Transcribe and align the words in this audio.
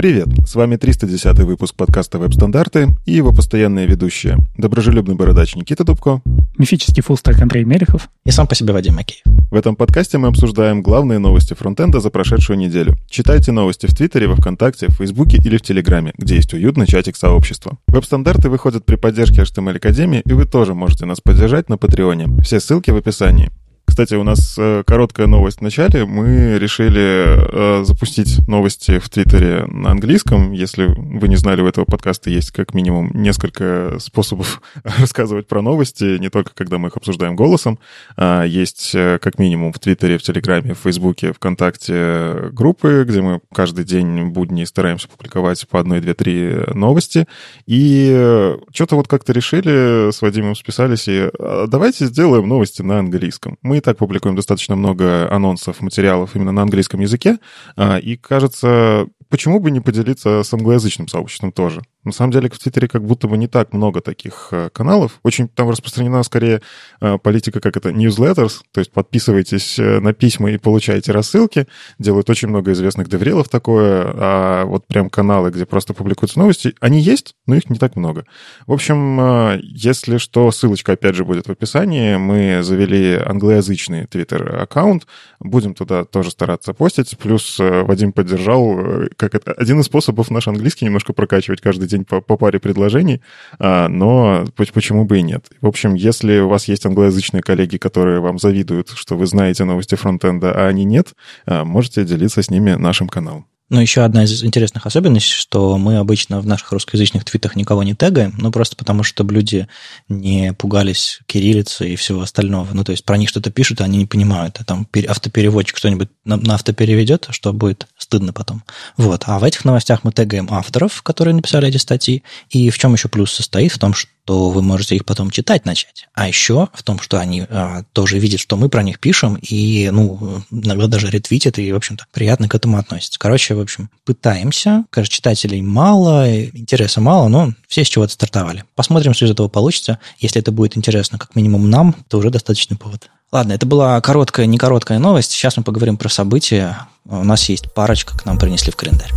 Привет! 0.00 0.28
С 0.46 0.54
вами 0.54 0.76
310 0.76 1.40
выпуск 1.40 1.74
подкаста 1.74 2.18
«Веб-стандарты» 2.18 2.88
и 3.04 3.12
его 3.12 3.34
постоянные 3.34 3.86
ведущие. 3.86 4.38
Доброжелюбный 4.56 5.14
бородач 5.14 5.54
Никита 5.56 5.84
Дубко. 5.84 6.22
Мифический 6.56 7.02
фуллстек 7.02 7.38
Андрей 7.38 7.64
Мелехов. 7.64 8.08
И 8.24 8.30
сам 8.30 8.46
по 8.46 8.54
себе 8.54 8.72
Вадим 8.72 8.94
Макеев. 8.94 9.20
В 9.50 9.54
этом 9.54 9.76
подкасте 9.76 10.16
мы 10.16 10.28
обсуждаем 10.28 10.80
главные 10.80 11.18
новости 11.18 11.52
фронтенда 11.52 12.00
за 12.00 12.08
прошедшую 12.08 12.58
неделю. 12.58 12.96
Читайте 13.10 13.52
новости 13.52 13.84
в 13.84 13.94
Твиттере, 13.94 14.26
во 14.26 14.36
Вконтакте, 14.36 14.86
в 14.88 14.92
Фейсбуке 14.92 15.36
или 15.36 15.58
в 15.58 15.60
Телеграме, 15.60 16.14
где 16.16 16.36
есть 16.36 16.54
уютный 16.54 16.86
чатик 16.86 17.14
сообщества. 17.14 17.76
Веб-стандарты 17.86 18.48
выходят 18.48 18.86
при 18.86 18.96
поддержке 18.96 19.42
HTML 19.42 19.76
Академии, 19.76 20.22
и 20.24 20.32
вы 20.32 20.46
тоже 20.46 20.72
можете 20.72 21.04
нас 21.04 21.20
поддержать 21.20 21.68
на 21.68 21.76
Патреоне. 21.76 22.40
Все 22.42 22.58
ссылки 22.58 22.90
в 22.90 22.96
описании. 22.96 23.50
Кстати, 23.90 24.14
у 24.14 24.22
нас 24.22 24.54
э, 24.56 24.84
короткая 24.86 25.26
новость 25.26 25.58
в 25.58 25.62
начале. 25.62 26.04
Мы 26.06 26.58
решили 26.60 27.80
э, 27.80 27.84
запустить 27.84 28.46
новости 28.46 29.00
в 29.00 29.10
Твиттере 29.10 29.66
на 29.66 29.90
английском. 29.90 30.52
Если 30.52 30.86
вы 30.86 31.26
не 31.26 31.34
знали, 31.34 31.60
у 31.60 31.66
этого 31.66 31.86
подкаста 31.86 32.30
есть 32.30 32.52
как 32.52 32.72
минимум 32.72 33.10
несколько 33.12 33.96
способов 33.98 34.62
рассказывать 34.84 35.48
про 35.48 35.60
новости, 35.60 36.18
не 36.18 36.30
только 36.30 36.54
когда 36.54 36.78
мы 36.78 36.86
их 36.88 36.96
обсуждаем 36.96 37.34
голосом. 37.34 37.80
А 38.16 38.44
есть 38.44 38.92
э, 38.94 39.18
как 39.20 39.40
минимум 39.40 39.72
в 39.72 39.80
Твиттере, 39.80 40.18
в 40.18 40.22
Телеграме, 40.22 40.74
в 40.74 40.78
Фейсбуке, 40.78 41.32
ВКонтакте 41.32 42.50
группы, 42.52 43.04
где 43.06 43.20
мы 43.20 43.40
каждый 43.52 43.84
день 43.84 44.26
будни 44.26 44.62
стараемся 44.66 45.08
публиковать 45.08 45.66
по 45.68 45.80
одной, 45.80 46.00
две, 46.00 46.14
три 46.14 46.58
новости. 46.74 47.26
И 47.66 48.56
что-то 48.72 48.94
вот 48.94 49.08
как-то 49.08 49.32
решили, 49.32 50.12
с 50.12 50.22
Вадимом 50.22 50.54
списались, 50.54 51.08
и 51.08 51.28
«А 51.40 51.66
давайте 51.66 52.06
сделаем 52.06 52.48
новости 52.48 52.82
на 52.82 53.00
английском. 53.00 53.58
Мы 53.62 53.79
и 53.80 53.82
так 53.82 53.98
публикуем 53.98 54.36
достаточно 54.36 54.76
много 54.76 55.30
анонсов, 55.30 55.80
материалов 55.80 56.36
именно 56.36 56.52
на 56.52 56.62
английском 56.62 57.00
языке, 57.00 57.38
а, 57.76 57.98
и, 57.98 58.16
кажется, 58.16 59.06
почему 59.28 59.58
бы 59.58 59.70
не 59.70 59.80
поделиться 59.80 60.42
с 60.42 60.52
англоязычным 60.52 61.08
сообществом 61.08 61.50
тоже? 61.50 61.82
На 62.02 62.12
самом 62.12 62.32
деле 62.32 62.48
в 62.48 62.58
Твиттере 62.58 62.88
как 62.88 63.04
будто 63.04 63.28
бы 63.28 63.36
не 63.36 63.46
так 63.46 63.74
много 63.74 64.00
таких 64.00 64.48
э, 64.52 64.70
каналов. 64.72 65.20
Очень 65.22 65.48
там 65.48 65.68
распространена 65.68 66.22
скорее 66.22 66.62
э, 67.02 67.18
политика, 67.18 67.60
как 67.60 67.76
это, 67.76 67.90
newsletters, 67.90 68.60
то 68.72 68.78
есть 68.80 68.90
подписывайтесь 68.90 69.78
э, 69.78 70.00
на 70.00 70.14
письма 70.14 70.50
и 70.50 70.56
получаете 70.56 71.12
рассылки. 71.12 71.66
Делают 71.98 72.30
очень 72.30 72.48
много 72.48 72.72
известных 72.72 73.08
деврелов 73.08 73.50
такое, 73.50 74.12
а 74.14 74.64
вот 74.64 74.86
прям 74.86 75.10
каналы, 75.10 75.50
где 75.50 75.66
просто 75.66 75.92
публикуются 75.92 76.38
новости, 76.38 76.74
они 76.80 77.00
есть, 77.00 77.34
но 77.46 77.54
их 77.54 77.68
не 77.68 77.76
так 77.76 77.96
много. 77.96 78.24
В 78.66 78.72
общем, 78.72 79.60
если 79.60 80.16
что, 80.16 80.50
ссылочка 80.52 80.92
опять 80.92 81.16
же 81.16 81.26
будет 81.26 81.48
в 81.48 81.50
описании. 81.50 82.16
Мы 82.16 82.62
завели 82.62 83.20
англоязычный 83.22 84.06
Твиттер-аккаунт, 84.06 85.06
будем 85.38 85.74
туда 85.74 86.04
тоже 86.04 86.30
стараться 86.30 86.72
постить. 86.72 87.18
Плюс 87.18 87.58
Вадим 87.58 88.12
поддержал, 88.12 88.78
как 89.16 89.34
это, 89.34 89.52
один 89.52 89.80
из 89.80 89.86
способов 89.86 90.30
наш 90.30 90.48
английский 90.48 90.86
немножко 90.86 91.12
прокачивать 91.12 91.60
каждый 91.60 91.89
день 91.90 92.04
по, 92.04 92.20
по 92.20 92.36
паре 92.36 92.58
предложений, 92.58 93.20
а, 93.58 93.88
но 93.88 94.44
почему 94.56 95.04
бы 95.04 95.18
и 95.18 95.22
нет. 95.22 95.46
В 95.60 95.66
общем, 95.66 95.94
если 95.94 96.38
у 96.38 96.48
вас 96.48 96.68
есть 96.68 96.86
англоязычные 96.86 97.42
коллеги, 97.42 97.76
которые 97.76 98.20
вам 98.20 98.38
завидуют, 98.38 98.90
что 98.94 99.16
вы 99.16 99.26
знаете 99.26 99.64
новости 99.64 99.94
фронтенда, 99.94 100.52
а 100.52 100.68
они 100.68 100.84
нет, 100.84 101.14
а, 101.46 101.64
можете 101.64 102.04
делиться 102.04 102.42
с 102.42 102.50
ними 102.50 102.72
нашим 102.72 103.08
каналом. 103.08 103.49
Ну, 103.70 103.80
еще 103.80 104.02
одна 104.02 104.24
из 104.24 104.42
интересных 104.42 104.84
особенностей, 104.84 105.32
что 105.32 105.78
мы 105.78 105.98
обычно 105.98 106.40
в 106.40 106.46
наших 106.46 106.72
русскоязычных 106.72 107.24
твитах 107.24 107.54
никого 107.54 107.84
не 107.84 107.94
тегаем, 107.94 108.34
ну, 108.36 108.50
просто 108.50 108.74
потому 108.74 109.04
что 109.04 109.22
люди 109.22 109.68
не 110.08 110.52
пугались 110.52 111.20
кириллицы 111.26 111.88
и 111.88 111.94
всего 111.94 112.22
остального. 112.22 112.66
Ну, 112.72 112.82
то 112.82 112.90
есть 112.90 113.04
про 113.04 113.16
них 113.16 113.28
что-то 113.28 113.52
пишут, 113.52 113.80
а 113.80 113.84
они 113.84 113.98
не 113.98 114.06
понимают. 114.06 114.56
А 114.58 114.64
там 114.64 114.88
автопереводчик 115.08 115.76
что-нибудь 115.76 116.08
на, 116.24 116.36
на 116.36 116.54
автопереведет, 116.56 117.28
что 117.30 117.52
будет 117.52 117.86
стыдно 117.96 118.32
потом. 118.32 118.64
Вот. 118.96 119.22
А 119.26 119.38
в 119.38 119.44
этих 119.44 119.64
новостях 119.64 120.02
мы 120.02 120.10
тегаем 120.10 120.48
авторов, 120.50 121.02
которые 121.02 121.34
написали 121.34 121.68
эти 121.68 121.76
статьи. 121.76 122.24
И 122.48 122.70
в 122.70 122.78
чем 122.78 122.94
еще 122.94 123.08
плюс 123.08 123.32
состоит? 123.32 123.70
В 123.70 123.78
том, 123.78 123.94
что 123.94 124.10
то 124.24 124.50
вы 124.50 124.62
можете 124.62 124.96
их 124.96 125.04
потом 125.04 125.30
читать 125.30 125.64
начать. 125.64 126.08
А 126.14 126.28
еще 126.28 126.68
в 126.72 126.82
том, 126.82 126.98
что 127.00 127.18
они 127.18 127.46
а, 127.48 127.82
тоже 127.92 128.18
видят, 128.18 128.40
что 128.40 128.56
мы 128.56 128.68
про 128.68 128.82
них 128.82 129.00
пишем, 129.00 129.38
и, 129.40 129.88
ну, 129.92 130.42
иногда 130.50 130.86
даже 130.86 131.10
ретвитят, 131.10 131.58
и, 131.58 131.72
в 131.72 131.76
общем-то, 131.76 132.06
приятно 132.12 132.48
к 132.48 132.54
этому 132.54 132.78
относятся. 132.78 133.18
Короче, 133.18 133.54
в 133.54 133.60
общем, 133.60 133.90
пытаемся. 134.04 134.84
Кажется, 134.90 135.16
читателей 135.16 135.62
мало, 135.62 136.40
интереса 136.40 137.00
мало, 137.00 137.28
но 137.28 137.52
все 137.68 137.84
с 137.84 137.88
чего-то 137.88 138.12
стартовали. 138.12 138.64
Посмотрим, 138.74 139.14
что 139.14 139.26
из 139.26 139.30
этого 139.30 139.48
получится. 139.48 139.98
Если 140.18 140.40
это 140.40 140.52
будет 140.52 140.76
интересно 140.76 141.18
как 141.18 141.34
минимум 141.34 141.70
нам, 141.70 141.94
то 142.08 142.18
уже 142.18 142.30
достаточный 142.30 142.76
повод. 142.76 143.10
Ладно, 143.32 143.52
это 143.52 143.64
была 143.64 144.00
короткая, 144.00 144.46
не 144.46 144.58
короткая 144.58 144.98
новость. 144.98 145.30
Сейчас 145.30 145.56
мы 145.56 145.62
поговорим 145.62 145.96
про 145.96 146.08
события. 146.08 146.88
У 147.04 147.22
нас 147.22 147.48
есть 147.48 147.72
парочка, 147.72 148.18
к 148.18 148.24
нам 148.24 148.38
принесли 148.38 148.72
в 148.72 148.76
календарь. 148.76 149.12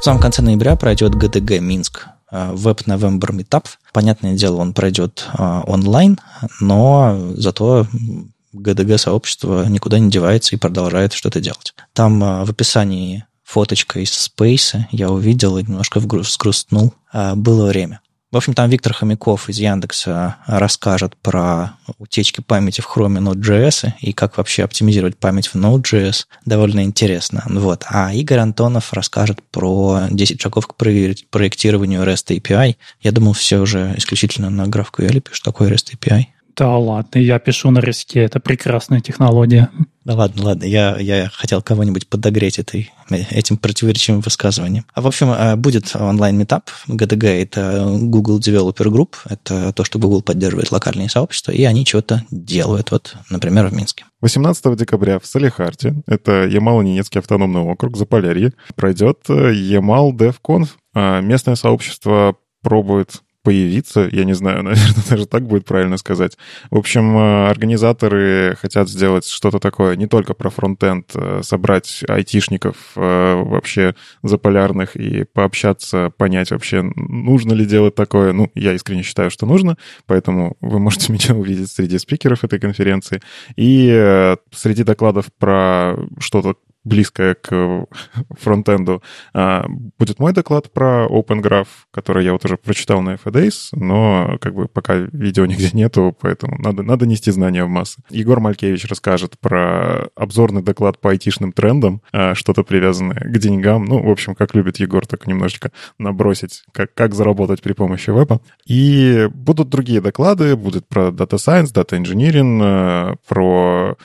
В 0.00 0.04
самом 0.04 0.20
конце 0.20 0.42
ноября 0.42 0.76
пройдет 0.76 1.16
ГДГ 1.16 1.60
Минск 1.60 2.06
Web 2.30 2.84
November 2.86 3.30
Meetup. 3.30 3.64
Понятное 3.92 4.36
дело, 4.36 4.58
он 4.58 4.72
пройдет 4.72 5.26
а, 5.32 5.62
онлайн, 5.66 6.20
но 6.60 7.32
зато 7.34 7.86
ГДГ-сообщество 8.52 9.64
никуда 9.66 9.98
не 9.98 10.08
девается 10.08 10.54
и 10.54 10.58
продолжает 10.58 11.12
что-то 11.12 11.40
делать. 11.40 11.74
Там 11.94 12.22
а, 12.22 12.44
в 12.44 12.50
описании 12.50 13.24
фоточка 13.42 13.98
из 13.98 14.10
Space 14.10 14.82
я 14.92 15.10
увидел 15.10 15.58
и 15.58 15.62
немножко. 15.62 16.00
А, 17.12 17.34
было 17.34 17.66
время. 17.66 18.00
В 18.30 18.36
общем, 18.36 18.52
там 18.52 18.68
Виктор 18.68 18.92
Хомяков 18.92 19.48
из 19.48 19.58
Яндекса 19.58 20.36
расскажет 20.46 21.16
про 21.16 21.78
утечки 21.96 22.42
памяти 22.42 22.82
в 22.82 22.86
Chrome 22.94 23.20
Node.js 23.20 23.92
и 24.02 24.12
как 24.12 24.36
вообще 24.36 24.64
оптимизировать 24.64 25.16
память 25.16 25.46
в 25.46 25.54
Node.js. 25.54 26.26
Довольно 26.44 26.84
интересно. 26.84 27.42
Вот. 27.46 27.84
А 27.88 28.12
Игорь 28.12 28.40
Антонов 28.40 28.92
расскажет 28.92 29.42
про 29.50 30.08
10 30.10 30.42
шагов 30.42 30.66
к 30.66 30.74
проектированию 30.74 32.02
REST 32.02 32.38
API. 32.38 32.76
Я 33.00 33.12
думал, 33.12 33.32
все 33.32 33.60
уже 33.60 33.94
исключительно 33.96 34.50
на 34.50 34.66
GraphQL 34.66 35.20
пишут 35.20 35.44
такой 35.44 35.70
REST 35.70 35.96
API. 35.96 36.26
Да 36.58 36.76
ладно, 36.76 37.20
я 37.20 37.38
пишу 37.38 37.70
на 37.70 37.78
риске, 37.78 38.18
это 38.18 38.40
прекрасная 38.40 39.00
технология. 39.00 39.70
Да 40.04 40.14
ладно, 40.14 40.42
ладно, 40.42 40.64
я, 40.64 40.98
я 40.98 41.30
хотел 41.32 41.62
кого-нибудь 41.62 42.08
подогреть 42.08 42.58
этой, 42.58 42.90
этим 43.10 43.58
противоречивым 43.58 44.22
высказыванием. 44.22 44.84
А 44.92 45.00
в 45.00 45.06
общем, 45.06 45.30
э, 45.30 45.54
будет 45.54 45.94
онлайн-метап. 45.94 46.68
GDG— 46.88 47.42
это 47.42 47.86
Google 48.00 48.40
Developer 48.40 48.88
Group, 48.88 49.14
это 49.28 49.72
то, 49.72 49.84
что 49.84 50.00
Google 50.00 50.20
поддерживает 50.20 50.72
локальные 50.72 51.08
сообщества, 51.08 51.52
и 51.52 51.62
они 51.62 51.86
что-то 51.86 52.24
делают, 52.32 52.90
вот, 52.90 53.14
например, 53.30 53.68
в 53.68 53.74
Минске. 53.74 54.06
18 54.20 54.76
декабря 54.76 55.20
в 55.20 55.26
Салихарте, 55.26 56.02
это 56.08 56.44
Ямало-Ненецкий 56.44 57.20
автономный 57.20 57.60
округ, 57.60 57.96
Заполярье, 57.96 58.52
пройдет 58.74 59.18
э, 59.28 59.52
Ямал 59.54 60.12
DevConf. 60.12 60.70
А 60.94 61.20
местное 61.20 61.54
сообщество 61.54 62.34
пробует 62.62 63.22
появиться, 63.42 64.08
я 64.12 64.24
не 64.24 64.34
знаю, 64.34 64.62
наверное, 64.64 65.04
даже 65.08 65.26
так 65.26 65.46
будет 65.46 65.64
правильно 65.64 65.96
сказать. 65.96 66.36
В 66.70 66.76
общем, 66.76 67.16
э, 67.16 67.48
организаторы 67.48 68.56
хотят 68.60 68.88
сделать 68.88 69.26
что-то 69.26 69.58
такое 69.58 69.96
не 69.96 70.06
только 70.06 70.34
про 70.34 70.50
фронтенд, 70.50 71.10
э, 71.14 71.40
собрать 71.42 72.04
айтишников 72.08 72.76
э, 72.96 73.34
вообще 73.34 73.94
заполярных 74.22 74.96
и 74.96 75.24
пообщаться, 75.24 76.10
понять 76.16 76.50
вообще, 76.50 76.82
нужно 76.96 77.52
ли 77.52 77.64
делать 77.64 77.94
такое. 77.94 78.32
Ну, 78.32 78.50
я 78.54 78.74
искренне 78.74 79.02
считаю, 79.02 79.30
что 79.30 79.46
нужно, 79.46 79.76
поэтому 80.06 80.56
вы 80.60 80.78
можете 80.78 81.12
меня 81.12 81.34
увидеть 81.34 81.70
среди 81.70 81.98
спикеров 81.98 82.44
этой 82.44 82.58
конференции. 82.58 83.22
И 83.56 84.36
среди 84.52 84.84
докладов 84.84 85.26
про 85.38 85.96
что-то 86.18 86.56
близкая 86.88 87.34
к 87.34 87.86
фронтенду, 88.30 89.02
а, 89.34 89.66
будет 89.98 90.18
мой 90.18 90.32
доклад 90.32 90.72
про 90.72 91.06
Open 91.06 91.42
Graph, 91.42 91.68
который 91.92 92.24
я 92.24 92.32
вот 92.32 92.44
уже 92.44 92.56
прочитал 92.56 93.02
на 93.02 93.14
FADays, 93.14 93.68
но 93.72 94.38
как 94.40 94.54
бы 94.54 94.66
пока 94.66 94.94
видео 94.96 95.46
нигде 95.46 95.70
нету, 95.72 96.16
поэтому 96.20 96.58
надо, 96.58 96.82
надо 96.82 97.06
нести 97.06 97.30
знания 97.30 97.64
в 97.64 97.68
массы. 97.68 98.02
Егор 98.10 98.40
Малькевич 98.40 98.86
расскажет 98.86 99.38
про 99.38 100.08
обзорный 100.16 100.62
доклад 100.62 101.00
по 101.00 101.10
айтишным 101.10 101.52
трендам, 101.52 102.02
а, 102.12 102.34
что-то 102.34 102.64
привязанное 102.64 103.20
к 103.20 103.38
деньгам. 103.38 103.84
Ну, 103.84 104.02
в 104.02 104.10
общем, 104.10 104.34
как 104.34 104.54
любит 104.54 104.78
Егор, 104.78 105.06
так 105.06 105.26
немножечко 105.26 105.70
набросить, 105.98 106.62
как, 106.72 106.94
как 106.94 107.14
заработать 107.14 107.62
при 107.62 107.74
помощи 107.74 108.10
веба. 108.10 108.40
И 108.66 109.28
будут 109.32 109.68
другие 109.68 110.00
доклады, 110.00 110.56
будет 110.56 110.88
про 110.88 111.08
Data 111.08 111.36
Science, 111.36 111.72
Data 111.74 112.00
Engineering, 112.00 112.60
а, 112.62 113.14
про 113.28 113.96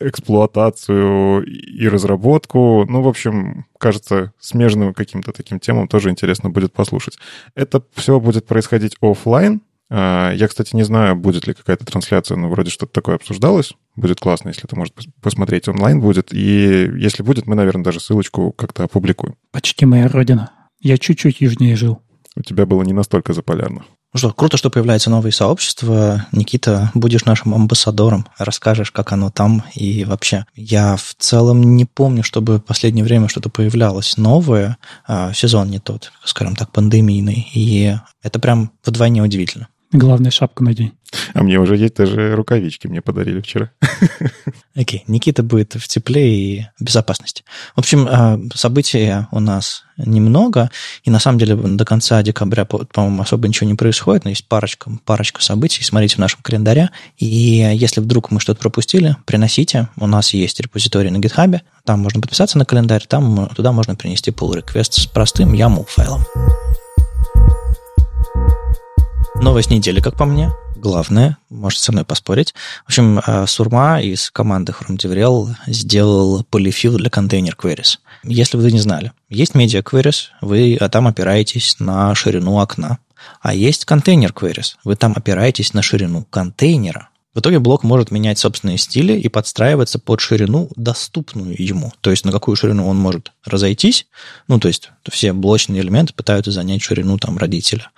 эксплуатацию 0.00 1.44
и 1.44 1.88
разработку. 1.88 2.84
Ну, 2.88 3.02
в 3.02 3.08
общем, 3.08 3.66
кажется, 3.78 4.32
смежным 4.38 4.94
каким-то 4.94 5.32
таким 5.32 5.60
темам 5.60 5.88
тоже 5.88 6.10
интересно 6.10 6.50
будет 6.50 6.72
послушать. 6.72 7.18
Это 7.54 7.82
все 7.94 8.20
будет 8.20 8.46
происходить 8.46 8.96
офлайн. 9.00 9.62
А, 9.92 10.32
я, 10.32 10.46
кстати, 10.46 10.76
не 10.76 10.84
знаю, 10.84 11.16
будет 11.16 11.46
ли 11.46 11.54
какая-то 11.54 11.84
трансляция, 11.84 12.36
но 12.36 12.48
вроде 12.48 12.70
что-то 12.70 12.92
такое 12.92 13.16
обсуждалось. 13.16 13.74
Будет 13.96 14.20
классно, 14.20 14.48
если 14.48 14.64
это 14.64 14.76
может 14.76 14.94
посмотреть 15.20 15.68
онлайн 15.68 16.00
будет. 16.00 16.32
И 16.32 16.90
если 16.96 17.22
будет, 17.22 17.46
мы, 17.46 17.56
наверное, 17.56 17.84
даже 17.84 18.00
ссылочку 18.00 18.52
как-то 18.52 18.84
опубликуем. 18.84 19.34
Почти 19.50 19.86
моя 19.86 20.08
родина. 20.08 20.52
Я 20.80 20.96
чуть-чуть 20.96 21.40
южнее 21.40 21.76
жил. 21.76 22.00
У 22.36 22.42
тебя 22.42 22.64
было 22.66 22.82
не 22.84 22.92
настолько 22.92 23.32
заполярно. 23.32 23.84
Ну 24.12 24.18
что, 24.18 24.32
круто, 24.32 24.56
что 24.56 24.70
появляются 24.70 25.08
новые 25.08 25.32
сообщества. 25.32 26.26
Никита, 26.32 26.90
будешь 26.94 27.24
нашим 27.24 27.54
амбассадором, 27.54 28.26
расскажешь, 28.38 28.90
как 28.90 29.12
оно 29.12 29.30
там 29.30 29.62
и 29.74 30.04
вообще. 30.04 30.46
Я 30.56 30.96
в 30.96 31.14
целом 31.16 31.76
не 31.76 31.84
помню, 31.84 32.24
чтобы 32.24 32.56
в 32.56 32.62
последнее 32.62 33.04
время 33.04 33.28
что-то 33.28 33.50
появлялось 33.50 34.16
новое. 34.16 34.78
А, 35.06 35.32
сезон 35.32 35.70
не 35.70 35.78
тот, 35.78 36.12
скажем 36.24 36.56
так, 36.56 36.72
пандемийный. 36.72 37.48
И 37.54 37.96
это 38.22 38.40
прям 38.40 38.72
вдвойне 38.84 39.22
удивительно. 39.22 39.68
Главное, 39.92 40.30
шапку 40.30 40.62
надень. 40.62 40.92
А 41.34 41.42
мне 41.42 41.58
уже 41.58 41.76
есть 41.76 41.96
даже 41.96 42.36
рукавички, 42.36 42.86
мне 42.86 43.02
подарили 43.02 43.40
вчера. 43.40 43.72
Окей, 44.76 45.00
okay. 45.00 45.02
Никита 45.08 45.42
будет 45.42 45.74
в 45.74 45.88
тепле 45.88 46.32
и 46.32 46.66
безопасности. 46.78 47.42
В 47.74 47.80
общем, 47.80 48.06
а, 48.08 48.38
событий 48.54 49.26
у 49.32 49.40
нас 49.40 49.82
немного, 49.96 50.70
и 51.02 51.10
на 51.10 51.18
самом 51.18 51.38
деле 51.38 51.56
до 51.56 51.84
конца 51.84 52.22
декабря, 52.22 52.64
по-моему, 52.64 53.22
особо 53.22 53.48
ничего 53.48 53.68
не 53.68 53.74
происходит, 53.74 54.24
но 54.24 54.30
есть 54.30 54.46
парочка, 54.46 54.90
парочка 55.04 55.42
событий, 55.42 55.82
смотрите 55.82 56.16
в 56.16 56.18
нашем 56.18 56.40
календаре, 56.42 56.90
и 57.18 57.26
если 57.26 58.00
вдруг 58.00 58.30
мы 58.30 58.38
что-то 58.38 58.60
пропустили, 58.60 59.16
приносите, 59.26 59.88
у 59.96 60.06
нас 60.06 60.32
есть 60.32 60.60
репозиторий 60.60 61.10
на 61.10 61.16
GitHub, 61.16 61.60
там 61.84 62.00
можно 62.00 62.20
подписаться 62.20 62.58
на 62.58 62.64
календарь, 62.64 63.04
там 63.08 63.48
туда 63.56 63.72
можно 63.72 63.96
принести 63.96 64.30
pull 64.30 64.52
request 64.52 64.92
с 64.92 65.06
простым 65.06 65.52
YAML 65.52 65.84
файлом. 65.88 66.24
Новость 69.42 69.70
недели, 69.70 70.00
как 70.00 70.16
по 70.16 70.26
мне. 70.26 70.52
Главное, 70.76 71.38
можете 71.48 71.82
со 71.82 71.92
мной 71.92 72.04
поспорить. 72.04 72.54
В 72.84 72.88
общем, 72.88 73.20
э, 73.20 73.46
Сурма 73.46 74.00
из 74.00 74.30
команды 74.30 74.72
Chrome 74.72 74.96
DevRel 74.96 75.54
сделал 75.66 76.44
полифил 76.44 76.96
для 76.96 77.10
контейнер 77.10 77.54
queries. 77.54 77.98
Если 78.22 78.56
вы 78.56 78.70
не 78.70 78.80
знали, 78.80 79.12
есть 79.28 79.54
media 79.54 79.82
queries, 79.82 80.28
вы 80.40 80.76
а 80.80 80.88
там 80.88 81.06
опираетесь 81.06 81.76
на 81.78 82.14
ширину 82.14 82.58
окна. 82.58 82.98
А 83.40 83.54
есть 83.54 83.84
контейнер 83.84 84.32
queries, 84.32 84.76
вы 84.84 84.96
там 84.96 85.14
опираетесь 85.16 85.72
на 85.72 85.82
ширину 85.82 86.26
контейнера. 86.30 87.09
В 87.32 87.38
итоге 87.38 87.60
блок 87.60 87.84
может 87.84 88.10
менять 88.10 88.40
собственные 88.40 88.76
стили 88.76 89.12
и 89.12 89.28
подстраиваться 89.28 90.00
под 90.00 90.20
ширину, 90.20 90.68
доступную 90.74 91.54
ему. 91.62 91.92
То 92.00 92.10
есть 92.10 92.24
на 92.24 92.32
какую 92.32 92.56
ширину 92.56 92.88
он 92.88 92.96
может 92.96 93.30
разойтись. 93.44 94.06
Ну, 94.48 94.58
то 94.58 94.66
есть 94.66 94.90
все 95.08 95.32
блочные 95.32 95.80
элементы 95.80 96.12
пытаются 96.12 96.50
занять 96.50 96.82
ширину 96.82 97.18
там 97.18 97.38
родителя. 97.38 97.90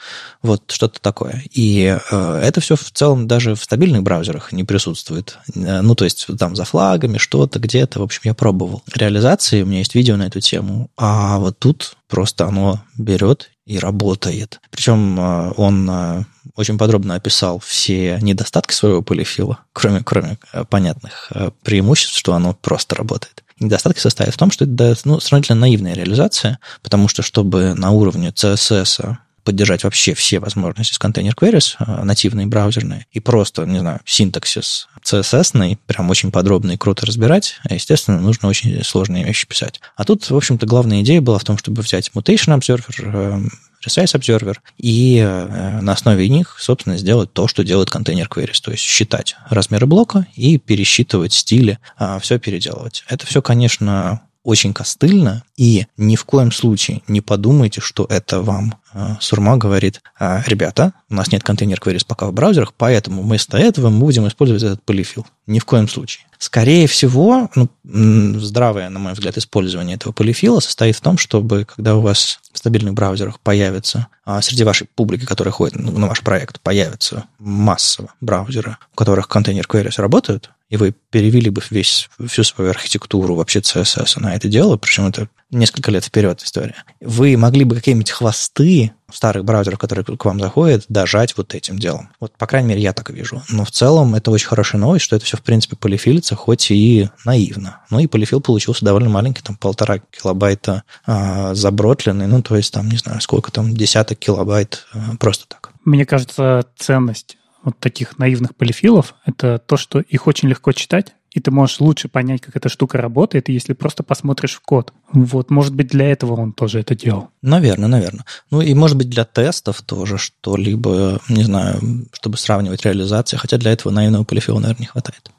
Вот 0.42 0.70
что-то 0.70 1.00
такое. 1.00 1.42
И 1.50 1.98
э, 2.10 2.40
это 2.42 2.60
все 2.60 2.76
в 2.76 2.90
целом 2.90 3.26
даже 3.26 3.54
в 3.54 3.64
стабильных 3.64 4.02
браузерах 4.02 4.52
не 4.52 4.64
присутствует. 4.64 5.38
Э, 5.54 5.80
ну, 5.80 5.94
то 5.94 6.04
есть 6.04 6.26
там 6.38 6.54
за 6.54 6.64
флагами 6.64 7.16
что-то 7.16 7.58
где-то. 7.58 8.00
В 8.00 8.02
общем, 8.02 8.20
я 8.24 8.34
пробовал. 8.34 8.82
Реализации, 8.94 9.62
у 9.62 9.66
меня 9.66 9.78
есть 9.78 9.94
видео 9.94 10.16
на 10.16 10.26
эту 10.26 10.40
тему. 10.40 10.90
А 10.98 11.38
вот 11.38 11.58
тут 11.58 11.96
просто 12.12 12.46
оно 12.46 12.78
берет 12.98 13.50
и 13.64 13.78
работает. 13.78 14.60
Причем 14.70 15.18
э, 15.18 15.52
он 15.56 15.88
э, 15.90 16.24
очень 16.56 16.76
подробно 16.76 17.14
описал 17.14 17.58
все 17.58 18.18
недостатки 18.20 18.74
своего 18.74 19.00
полифила, 19.00 19.60
кроме, 19.72 20.02
кроме 20.04 20.38
э, 20.52 20.66
понятных 20.66 21.32
преимуществ, 21.62 22.18
что 22.18 22.34
оно 22.34 22.52
просто 22.52 22.96
работает. 22.96 23.42
Недостатки 23.60 23.98
состоят 23.98 24.34
в 24.34 24.36
том, 24.36 24.50
что 24.50 24.66
это 24.66 24.94
ну, 25.06 25.20
сравнительно 25.20 25.60
наивная 25.60 25.94
реализация, 25.94 26.58
потому 26.82 27.08
что 27.08 27.22
чтобы 27.22 27.72
на 27.72 27.92
уровне 27.92 28.28
CSS 28.28 29.16
поддержать 29.44 29.84
вообще 29.84 30.14
все 30.14 30.38
возможности 30.38 30.94
с 30.94 30.98
контейнер 30.98 31.34
queries, 31.34 31.74
нативные, 32.04 32.46
браузерные, 32.46 33.06
и 33.12 33.20
просто, 33.20 33.64
не 33.64 33.80
знаю, 33.80 34.00
синтаксис 34.04 34.88
CSS, 35.04 35.78
прям 35.86 36.10
очень 36.10 36.30
подробно 36.30 36.72
и 36.72 36.76
круто 36.76 37.06
разбирать, 37.06 37.56
естественно, 37.68 38.20
нужно 38.20 38.48
очень 38.48 38.82
сложные 38.84 39.24
вещи 39.24 39.46
писать. 39.46 39.80
А 39.96 40.04
тут, 40.04 40.30
в 40.30 40.36
общем-то, 40.36 40.66
главная 40.66 41.02
идея 41.02 41.20
была 41.20 41.38
в 41.38 41.44
том, 41.44 41.58
чтобы 41.58 41.82
взять 41.82 42.10
Mutation 42.14 42.58
Observer, 42.58 43.50
Resize 43.84 44.14
Observer, 44.14 44.56
и 44.78 45.18
э, 45.18 45.80
на 45.80 45.92
основе 45.92 46.28
них, 46.28 46.56
собственно, 46.60 46.96
сделать 46.96 47.32
то, 47.32 47.48
что 47.48 47.64
делает 47.64 47.90
контейнер 47.90 48.28
queries, 48.28 48.60
то 48.62 48.70
есть 48.70 48.82
считать 48.82 49.34
размеры 49.48 49.86
блока 49.86 50.26
и 50.36 50.58
пересчитывать 50.58 51.32
стили, 51.32 51.78
а, 51.96 52.18
все 52.20 52.38
переделывать. 52.38 53.04
Это 53.08 53.26
все, 53.26 53.42
конечно, 53.42 54.22
очень 54.44 54.74
костыльно, 54.74 55.44
и 55.56 55.86
ни 55.96 56.16
в 56.16 56.24
коем 56.24 56.50
случае 56.50 57.02
не 57.06 57.20
подумайте, 57.20 57.80
что 57.80 58.06
это 58.08 58.42
вам 58.42 58.74
э, 58.92 59.14
Сурма 59.20 59.56
говорит, 59.56 60.02
«А, 60.18 60.42
ребята, 60.46 60.92
у 61.08 61.14
нас 61.14 61.30
нет 61.30 61.42
контейнер 61.42 61.78
queries 61.78 62.04
пока 62.06 62.26
в 62.26 62.32
браузерах, 62.32 62.72
поэтому 62.76 63.22
вместо 63.22 63.56
этого 63.56 63.90
мы 63.90 64.00
будем 64.00 64.26
использовать 64.26 64.62
этот 64.62 64.82
полифил. 64.82 65.26
Ни 65.46 65.58
в 65.58 65.64
коем 65.64 65.88
случае. 65.88 66.26
Скорее 66.38 66.88
всего, 66.88 67.50
ну, 67.54 67.68
здравое, 67.84 68.88
на 68.88 68.98
мой 68.98 69.12
взгляд, 69.12 69.36
использование 69.38 69.94
этого 69.94 70.12
полифила 70.12 70.58
состоит 70.58 70.96
в 70.96 71.00
том, 71.00 71.18
чтобы, 71.18 71.64
когда 71.64 71.96
у 71.96 72.00
вас 72.00 72.40
в 72.52 72.58
стабильных 72.58 72.94
браузерах 72.94 73.38
появится, 73.38 74.08
а 74.24 74.42
среди 74.42 74.64
вашей 74.64 74.88
публики, 74.92 75.24
которая 75.24 75.52
ходит 75.52 75.76
на 75.76 76.08
ваш 76.08 76.20
проект, 76.22 76.60
появится 76.60 77.26
массово 77.38 78.12
браузеры, 78.20 78.76
у 78.92 78.96
которых 78.96 79.28
контейнер 79.28 79.66
queries 79.68 80.00
работают, 80.00 80.50
и 80.72 80.76
вы 80.78 80.94
перевели 81.10 81.50
бы 81.50 81.60
весь, 81.68 82.08
всю 82.26 82.44
свою 82.44 82.70
архитектуру 82.70 83.34
вообще 83.34 83.58
CSS 83.58 84.18
на 84.20 84.34
это 84.34 84.48
дело, 84.48 84.78
причем 84.78 85.06
это 85.06 85.28
несколько 85.50 85.90
лет 85.90 86.02
вперед 86.02 86.40
история, 86.42 86.82
вы 87.02 87.36
могли 87.36 87.64
бы 87.64 87.74
какие-нибудь 87.74 88.10
хвосты 88.10 88.92
старых 89.12 89.44
браузеров, 89.44 89.78
которые 89.78 90.02
к 90.02 90.24
вам 90.24 90.40
заходят, 90.40 90.86
дожать 90.88 91.36
вот 91.36 91.54
этим 91.54 91.78
делом. 91.78 92.08
Вот, 92.20 92.32
по 92.38 92.46
крайней 92.46 92.70
мере, 92.70 92.80
я 92.80 92.94
так 92.94 93.10
вижу. 93.10 93.42
Но 93.50 93.66
в 93.66 93.70
целом 93.70 94.14
это 94.14 94.30
очень 94.30 94.46
хорошая 94.46 94.80
новость, 94.80 95.04
что 95.04 95.14
это 95.14 95.26
все, 95.26 95.36
в 95.36 95.42
принципе, 95.42 95.76
полифилится, 95.76 96.36
хоть 96.36 96.70
и 96.70 97.10
наивно. 97.26 97.82
Ну 97.90 97.98
и 97.98 98.06
полифил 98.06 98.40
получился 98.40 98.82
довольно 98.82 99.10
маленький, 99.10 99.42
там 99.42 99.56
полтора 99.56 99.98
килобайта 99.98 100.84
а, 101.04 101.54
забротленный, 101.54 102.28
ну 102.28 102.40
то 102.40 102.56
есть 102.56 102.72
там, 102.72 102.88
не 102.88 102.96
знаю, 102.96 103.20
сколько 103.20 103.52
там, 103.52 103.74
десяток 103.74 104.18
килобайт 104.18 104.86
а, 104.94 105.16
просто 105.20 105.44
так. 105.48 105.72
Мне 105.84 106.06
кажется, 106.06 106.64
ценность 106.78 107.36
вот 107.64 107.78
таких 107.78 108.18
наивных 108.18 108.54
полифилов– 108.56 109.14
это 109.24 109.58
то, 109.58 109.76
что 109.76 110.00
их 110.00 110.26
очень 110.26 110.48
легко 110.48 110.72
читать, 110.72 111.14
и 111.30 111.40
ты 111.40 111.50
можешь 111.50 111.80
лучше 111.80 112.08
понять, 112.08 112.42
как 112.42 112.56
эта 112.56 112.68
штука 112.68 112.98
работает, 112.98 113.48
если 113.48 113.72
просто 113.72 114.02
посмотришь 114.02 114.54
в 114.54 114.60
код. 114.60 114.92
Вот, 115.12 115.50
может 115.50 115.74
быть, 115.74 115.88
для 115.88 116.10
этого 116.10 116.40
он 116.40 116.52
тоже 116.52 116.80
это 116.80 116.94
делал. 116.94 117.30
Наверное, 117.40 117.88
наверное. 117.88 118.24
Ну 118.50 118.60
и, 118.60 118.74
может 118.74 118.98
быть, 118.98 119.08
для 119.08 119.24
тестов 119.24 119.80
тоже 119.82 120.18
что-либо, 120.18 121.20
не 121.28 121.44
знаю, 121.44 122.06
чтобы 122.12 122.36
сравнивать 122.36 122.84
реализации, 122.84 123.36
хотя 123.38 123.56
для 123.56 123.72
этого 123.72 123.92
наивного 123.92 124.24
полифила, 124.24 124.58
наверное, 124.58 124.80
не 124.80 124.86
хватает. 124.86 125.30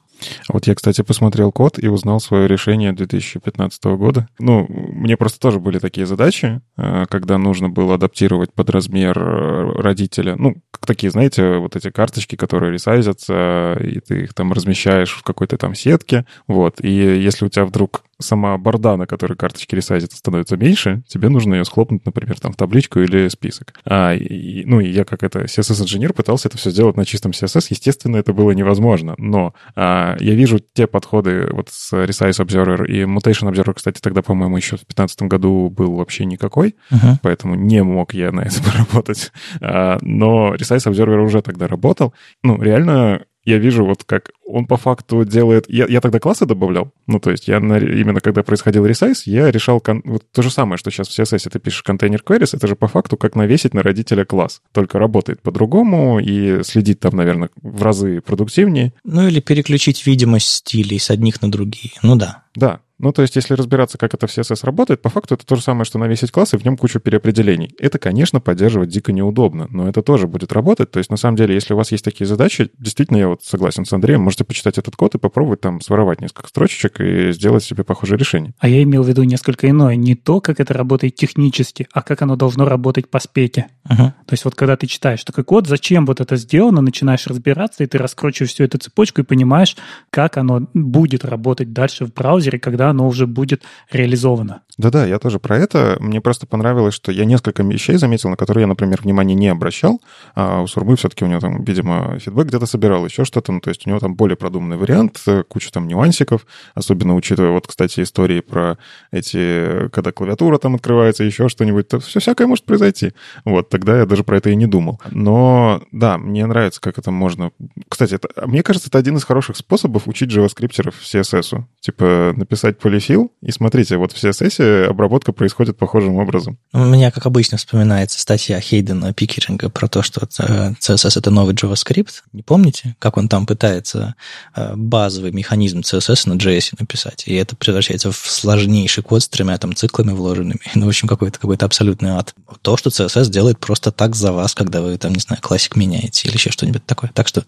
Вот 0.50 0.68
я, 0.68 0.76
кстати, 0.76 1.02
посмотрел 1.02 1.52
код 1.52 1.78
и 1.82 1.88
узнал 1.88 2.20
свое 2.20 2.48
решение 2.48 2.94
2015 2.94 3.84
года. 3.84 4.28
Ну, 4.40 4.66
мне 4.70 5.18
просто 5.18 5.40
тоже 5.40 5.60
были 5.60 5.80
такие 5.80 6.06
задачи, 6.06 6.62
э, 6.78 7.06
когда 7.10 7.38
нужно 7.38 7.70
было 7.70 7.96
адаптировать 7.96 8.54
под 8.54 8.70
размер 8.70 9.18
э, 9.18 9.82
родителя. 9.82 10.36
Ну, 10.38 10.56
такие, 10.86 11.12
знаете, 11.12 11.58
вот 11.58 11.76
эти 11.76 11.90
карточки, 11.90 12.36
которые 12.36 12.72
ресайзятся, 12.72 13.78
и 13.82 14.00
ты 14.00 14.24
их 14.24 14.34
там 14.34 14.54
размещаешь 14.54 15.12
в 15.12 15.24
какой-то 15.24 15.58
там 15.58 15.76
сетке. 15.76 16.26
Вот. 16.48 16.84
И 16.84 16.92
если 16.92 17.46
у 17.46 17.50
тебя 17.50 17.66
вдруг 17.66 18.04
сама 18.24 18.58
борда, 18.58 18.98
на 18.98 19.06
которой 19.06 19.36
карточки 19.36 19.76
ресайзятся, 19.76 20.18
становится 20.18 20.58
меньше, 20.58 21.04
тебе 21.08 21.30
нужно 21.30 21.56
ее 21.56 21.66
схлопнуть, 21.66 22.06
например, 22.06 22.40
там 22.40 22.54
в 22.54 22.56
табличку 22.56 23.00
или 23.00 23.28
список. 23.28 23.74
А, 23.86 24.14
и, 24.14 24.64
ну, 24.66 24.80
и 24.80 24.90
я 24.90 25.06
как 25.06 25.24
это 25.24 25.46
CSS-инженер 25.46 26.14
пытался 26.14 26.48
это 26.48 26.58
все 26.58 26.72
сделать 26.72 26.98
на 26.98 27.06
чистом 27.06 27.32
CSS. 27.32 27.68
Естественно, 27.70 28.18
это 28.18 28.34
было 28.34 28.52
невозможно. 28.52 29.16
Но 29.18 29.54
а, 29.76 30.16
я 30.20 30.34
вижу 30.36 30.60
те 30.60 30.88
подходы 30.88 31.48
вот 31.52 31.70
с 31.70 31.94
Resize 31.94 32.44
Observer 32.44 32.86
и 32.88 33.04
Mutation 33.04 33.52
Observer, 33.52 33.74
кстати, 33.74 34.00
тогда, 34.00 34.22
по-моему, 34.22 34.58
еще 34.58 34.78
в 34.78 34.82
2015 34.82 35.24
году 35.24 35.70
был 35.70 35.96
вообще 35.96 36.26
никакой, 36.26 36.76
uh-huh. 36.92 37.18
поэтому 37.22 37.56
не 37.56 37.84
мог 37.84 38.14
я 38.14 38.32
на 38.32 38.42
этом 38.42 38.64
работать. 38.78 39.32
А, 39.62 39.98
но 40.02 40.56
Resize 40.56 40.92
Observer 40.92 41.20
уже 41.22 41.42
тогда 41.42 41.68
работал. 41.68 42.14
Ну, 42.44 42.62
реально 42.62 43.26
я 43.46 43.58
вижу 43.58 43.86
вот 43.86 44.04
как 44.04 44.32
он 44.46 44.66
по 44.66 44.78
факту 44.78 45.26
делает... 45.26 45.66
Я, 45.68 45.86
я 45.88 46.02
тогда 46.02 46.20
классы 46.20 46.46
добавлял, 46.46 46.94
ну, 47.08 47.20
то 47.20 47.32
есть 47.32 47.48
я 47.48 47.60
на, 47.60 47.78
именно 47.78 48.20
когда 48.20 48.44
происходил 48.44 48.86
ресайз, 48.86 49.26
я 49.26 49.50
решал 49.52 49.80
кон... 49.80 50.02
вот 50.06 50.24
то 50.32 50.42
же 50.42 50.50
самое, 50.52 50.78
что 50.78 50.92
сейчас 50.92 51.08
в 51.08 51.18
CSS 51.18 51.50
ты 51.50 51.60
пишешь 51.60 51.84
контейнер 51.84 52.22
queries, 52.26 52.56
это 52.56 52.68
же 52.68 52.76
по 52.76 52.88
факту 52.88 53.18
как 53.18 53.36
навесить 53.36 53.74
на 53.74 53.84
родителя 53.84 54.26
класс, 54.26 54.62
только 54.72 55.00
работает 55.00 55.42
по-другому 55.42 56.20
и 56.20 56.64
следить 56.64 57.00
там, 57.00 57.16
наверное, 57.16 57.50
в 57.62 57.82
разы 57.82 58.22
продуктивнее. 58.22 58.94
Ну, 59.04 59.28
или 59.28 59.40
переключить 59.40 60.06
видимость 60.06 60.48
стилей 60.48 61.00
с 61.00 61.10
одних 61.10 61.42
на 61.42 61.52
другие, 61.52 61.94
ну 62.02 62.16
да. 62.16 62.44
Да, 62.56 62.82
ну, 63.00 63.12
то 63.12 63.22
есть, 63.24 63.36
если 63.36 63.56
разбираться, 63.56 63.98
как 63.98 64.14
это 64.14 64.28
в 64.28 64.30
CSS 64.30 64.60
работает, 64.64 65.02
по 65.02 65.10
факту 65.10 65.34
это 65.36 65.46
то 65.46 65.56
же 65.56 65.62
самое, 65.62 65.84
что 65.84 66.00
навесить 66.00 66.32
класс, 66.32 66.54
и 66.54 66.58
в 66.58 66.64
нем 66.64 66.78
кучу 66.78 67.00
переопределений. 67.00 67.76
Это, 67.80 68.00
конечно, 68.00 68.40
поддерживать 68.40 68.90
дико 68.90 69.12
неудобно, 69.12 69.68
но 69.70 69.90
это 69.90 70.02
тоже 70.02 70.28
будет 70.28 70.54
работать. 70.54 70.92
То 70.92 71.00
есть, 71.00 71.10
на 71.10 71.18
самом 71.18 71.36
деле, 71.36 71.54
если 71.54 71.74
у 71.74 71.78
вас 71.78 71.92
есть 71.92 72.06
такие 72.06 72.26
задачи, 72.26 72.70
действительно, 72.78 73.18
я 73.18 73.28
вот 73.28 73.44
согласен 73.44 73.86
с 73.86 73.94
Андреем, 73.94 74.22
можете 74.22 74.46
почитать 74.46 74.78
этот 74.78 74.96
код 74.96 75.16
и 75.16 75.18
попробовать 75.18 75.62
там 75.62 75.82
своровать 75.82 76.22
несколько 76.22 76.48
строчечек 76.48 77.02
и 77.02 77.32
сделать 77.32 77.64
себе 77.64 77.84
похожее 77.84 78.18
решение. 78.18 78.54
А 78.60 78.70
я 78.70 78.82
имел 78.84 79.04
в 79.04 79.08
виду 79.08 79.24
несколько 79.24 79.70
иное. 79.70 79.96
Не 79.96 80.16
то, 80.16 80.40
как 80.40 80.60
это 80.60 80.74
работает 80.74 81.16
технически, 81.16 81.88
а 81.92 82.04
как 82.04 82.22
оно 82.22 82.36
должно 82.36 82.66
работать 82.66 83.10
по 83.10 83.20
спеке. 83.20 83.68
Uh-huh. 83.90 84.14
То 84.26 84.32
есть, 84.32 84.46
вот 84.46 84.56
когда 84.56 84.78
ты 84.78 84.88
читаешь 84.88 85.24
такой 85.24 85.44
код, 85.44 85.68
зачем 85.68 86.06
вот 86.06 86.22
это 86.22 86.38
сделано, 86.38 86.82
начинаешь 86.82 87.28
разбираться, 87.28 87.84
и 87.84 87.88
ты 87.88 87.98
раскручиваешь 87.98 88.52
всю 88.52 88.64
эту 88.64 88.78
цепочку 88.78 89.22
и 89.22 89.24
понимаешь, 89.26 89.76
как 90.10 90.38
оно 90.38 90.68
будет 90.74 91.26
работать 91.26 91.74
дальше 91.74 92.06
в 92.06 92.14
браузере, 92.14 92.60
когда 92.60 92.93
оно 92.94 93.08
уже 93.08 93.28
будет 93.28 93.64
реализовано. 93.92 94.62
Да-да, 94.78 95.06
я 95.06 95.20
тоже 95.20 95.40
про 95.40 95.58
это. 95.58 95.98
Мне 96.00 96.22
просто 96.22 96.48
понравилось, 96.48 96.96
что 96.96 97.12
я 97.12 97.26
несколько 97.26 97.62
вещей 97.64 97.98
заметил, 97.98 98.30
на 98.30 98.36
которые 98.36 98.64
я, 98.64 98.68
например, 98.68 99.02
внимания 99.02 99.36
не 99.36 99.50
обращал. 99.50 100.02
А 100.36 100.62
у 100.62 100.68
Сурмы 100.68 100.96
все-таки 100.96 101.26
у 101.26 101.28
него 101.28 101.40
там, 101.40 101.64
видимо, 101.64 102.18
фидбэк 102.20 102.48
где-то 102.48 102.66
собирал, 102.66 103.06
еще 103.06 103.26
что-то. 103.26 103.52
Ну, 103.52 103.60
то 103.60 103.70
есть 103.70 103.86
у 103.86 103.90
него 103.90 104.00
там 104.00 104.16
более 104.16 104.36
продуманный 104.36 104.78
вариант, 104.78 105.22
э, 105.28 105.44
куча 105.48 105.72
там 105.72 105.88
нюансиков, 105.88 106.48
особенно 106.74 107.16
учитывая 107.16 107.52
вот, 107.52 107.68
кстати, 107.68 108.02
истории 108.02 108.40
про 108.40 108.78
эти, 109.12 109.90
когда 109.90 110.12
клавиатура 110.12 110.58
там 110.58 110.76
открывается, 110.76 111.24
еще 111.24 111.50
что-нибудь, 111.50 111.88
то 111.88 112.00
все 112.00 112.20
всякое 112.20 112.48
может 112.48 112.66
произойти. 112.66 113.14
Вот, 113.46 113.70
тогда 113.70 114.00
я 114.00 114.06
даже 114.06 114.24
про 114.24 114.38
это 114.38 114.50
и 114.50 114.56
не 114.56 114.66
думал. 114.66 115.00
Но, 115.12 115.84
да, 115.92 116.18
мне 116.18 116.46
нравится, 116.46 116.82
как 116.82 116.98
это 116.98 117.12
можно... 117.12 117.52
Кстати, 117.90 118.16
это, 118.16 118.30
мне 118.48 118.64
кажется, 118.64 118.90
это 118.90 118.98
один 118.98 119.18
из 119.18 119.24
хороших 119.24 119.58
способов 119.58 120.08
учить 120.08 120.32
JavaScript 120.32 120.92
в 120.92 121.04
CSS. 121.04 121.64
Типа 121.80 122.34
написать 122.36 122.73
полифил, 122.80 123.32
и 123.42 123.52
смотрите, 123.52 123.98
вот 123.98 124.12
в 124.12 124.24
CSS 124.24 124.86
обработка 124.86 125.32
происходит 125.32 125.78
похожим 125.78 126.18
образом. 126.18 126.58
У 126.74 126.80
меня, 126.80 127.12
как 127.12 127.26
обычно, 127.26 127.58
вспоминается 127.58 128.20
статья 128.20 128.60
Хейдена 128.60 129.14
Пикеринга 129.14 129.70
про 129.70 129.88
то, 129.88 130.02
что 130.02 130.22
CSS— 130.22 131.14
это 131.18 131.32
новый 131.32 131.56
JavaScript. 131.56 132.24
Не 132.32 132.44
помните, 132.44 132.96
как 133.00 133.18
он 133.18 133.28
там 133.28 133.46
пытается 133.46 134.16
э, 134.56 134.76
базовый 134.76 135.32
механизм 135.32 135.80
CSS 135.80 136.30
на 136.30 136.34
JS 136.34 136.76
написать? 136.80 137.24
И 137.28 137.34
это 137.36 137.56
превращается 137.56 138.12
в 138.12 138.18
сложнейший 138.18 139.04
код 139.04 139.24
с 139.24 139.30
тремя 139.30 139.58
там 139.58 139.76
циклами 139.76 140.12
вложенными. 140.12 140.62
Ну, 140.76 140.86
в 140.86 140.90
общем, 140.90 141.08
какой-то 141.08 141.40
какой 141.40 141.56
абсолютный 141.56 142.12
ад. 142.12 142.34
То, 142.62 142.78
что 142.78 142.90
CSS 142.90 143.30
делает 143.30 143.60
просто 143.60 143.92
так 143.92 144.16
за 144.16 144.32
вас, 144.32 144.54
когда 144.54 144.82
вы 144.82 144.98
там, 144.98 145.14
не 145.14 145.20
знаю, 145.20 145.42
классик 145.42 145.76
меняете 145.76 146.28
или 146.28 146.36
еще 146.36 146.52
что-нибудь 146.52 146.86
такое. 146.86 147.12
Так 147.14 147.28
что 147.28 147.46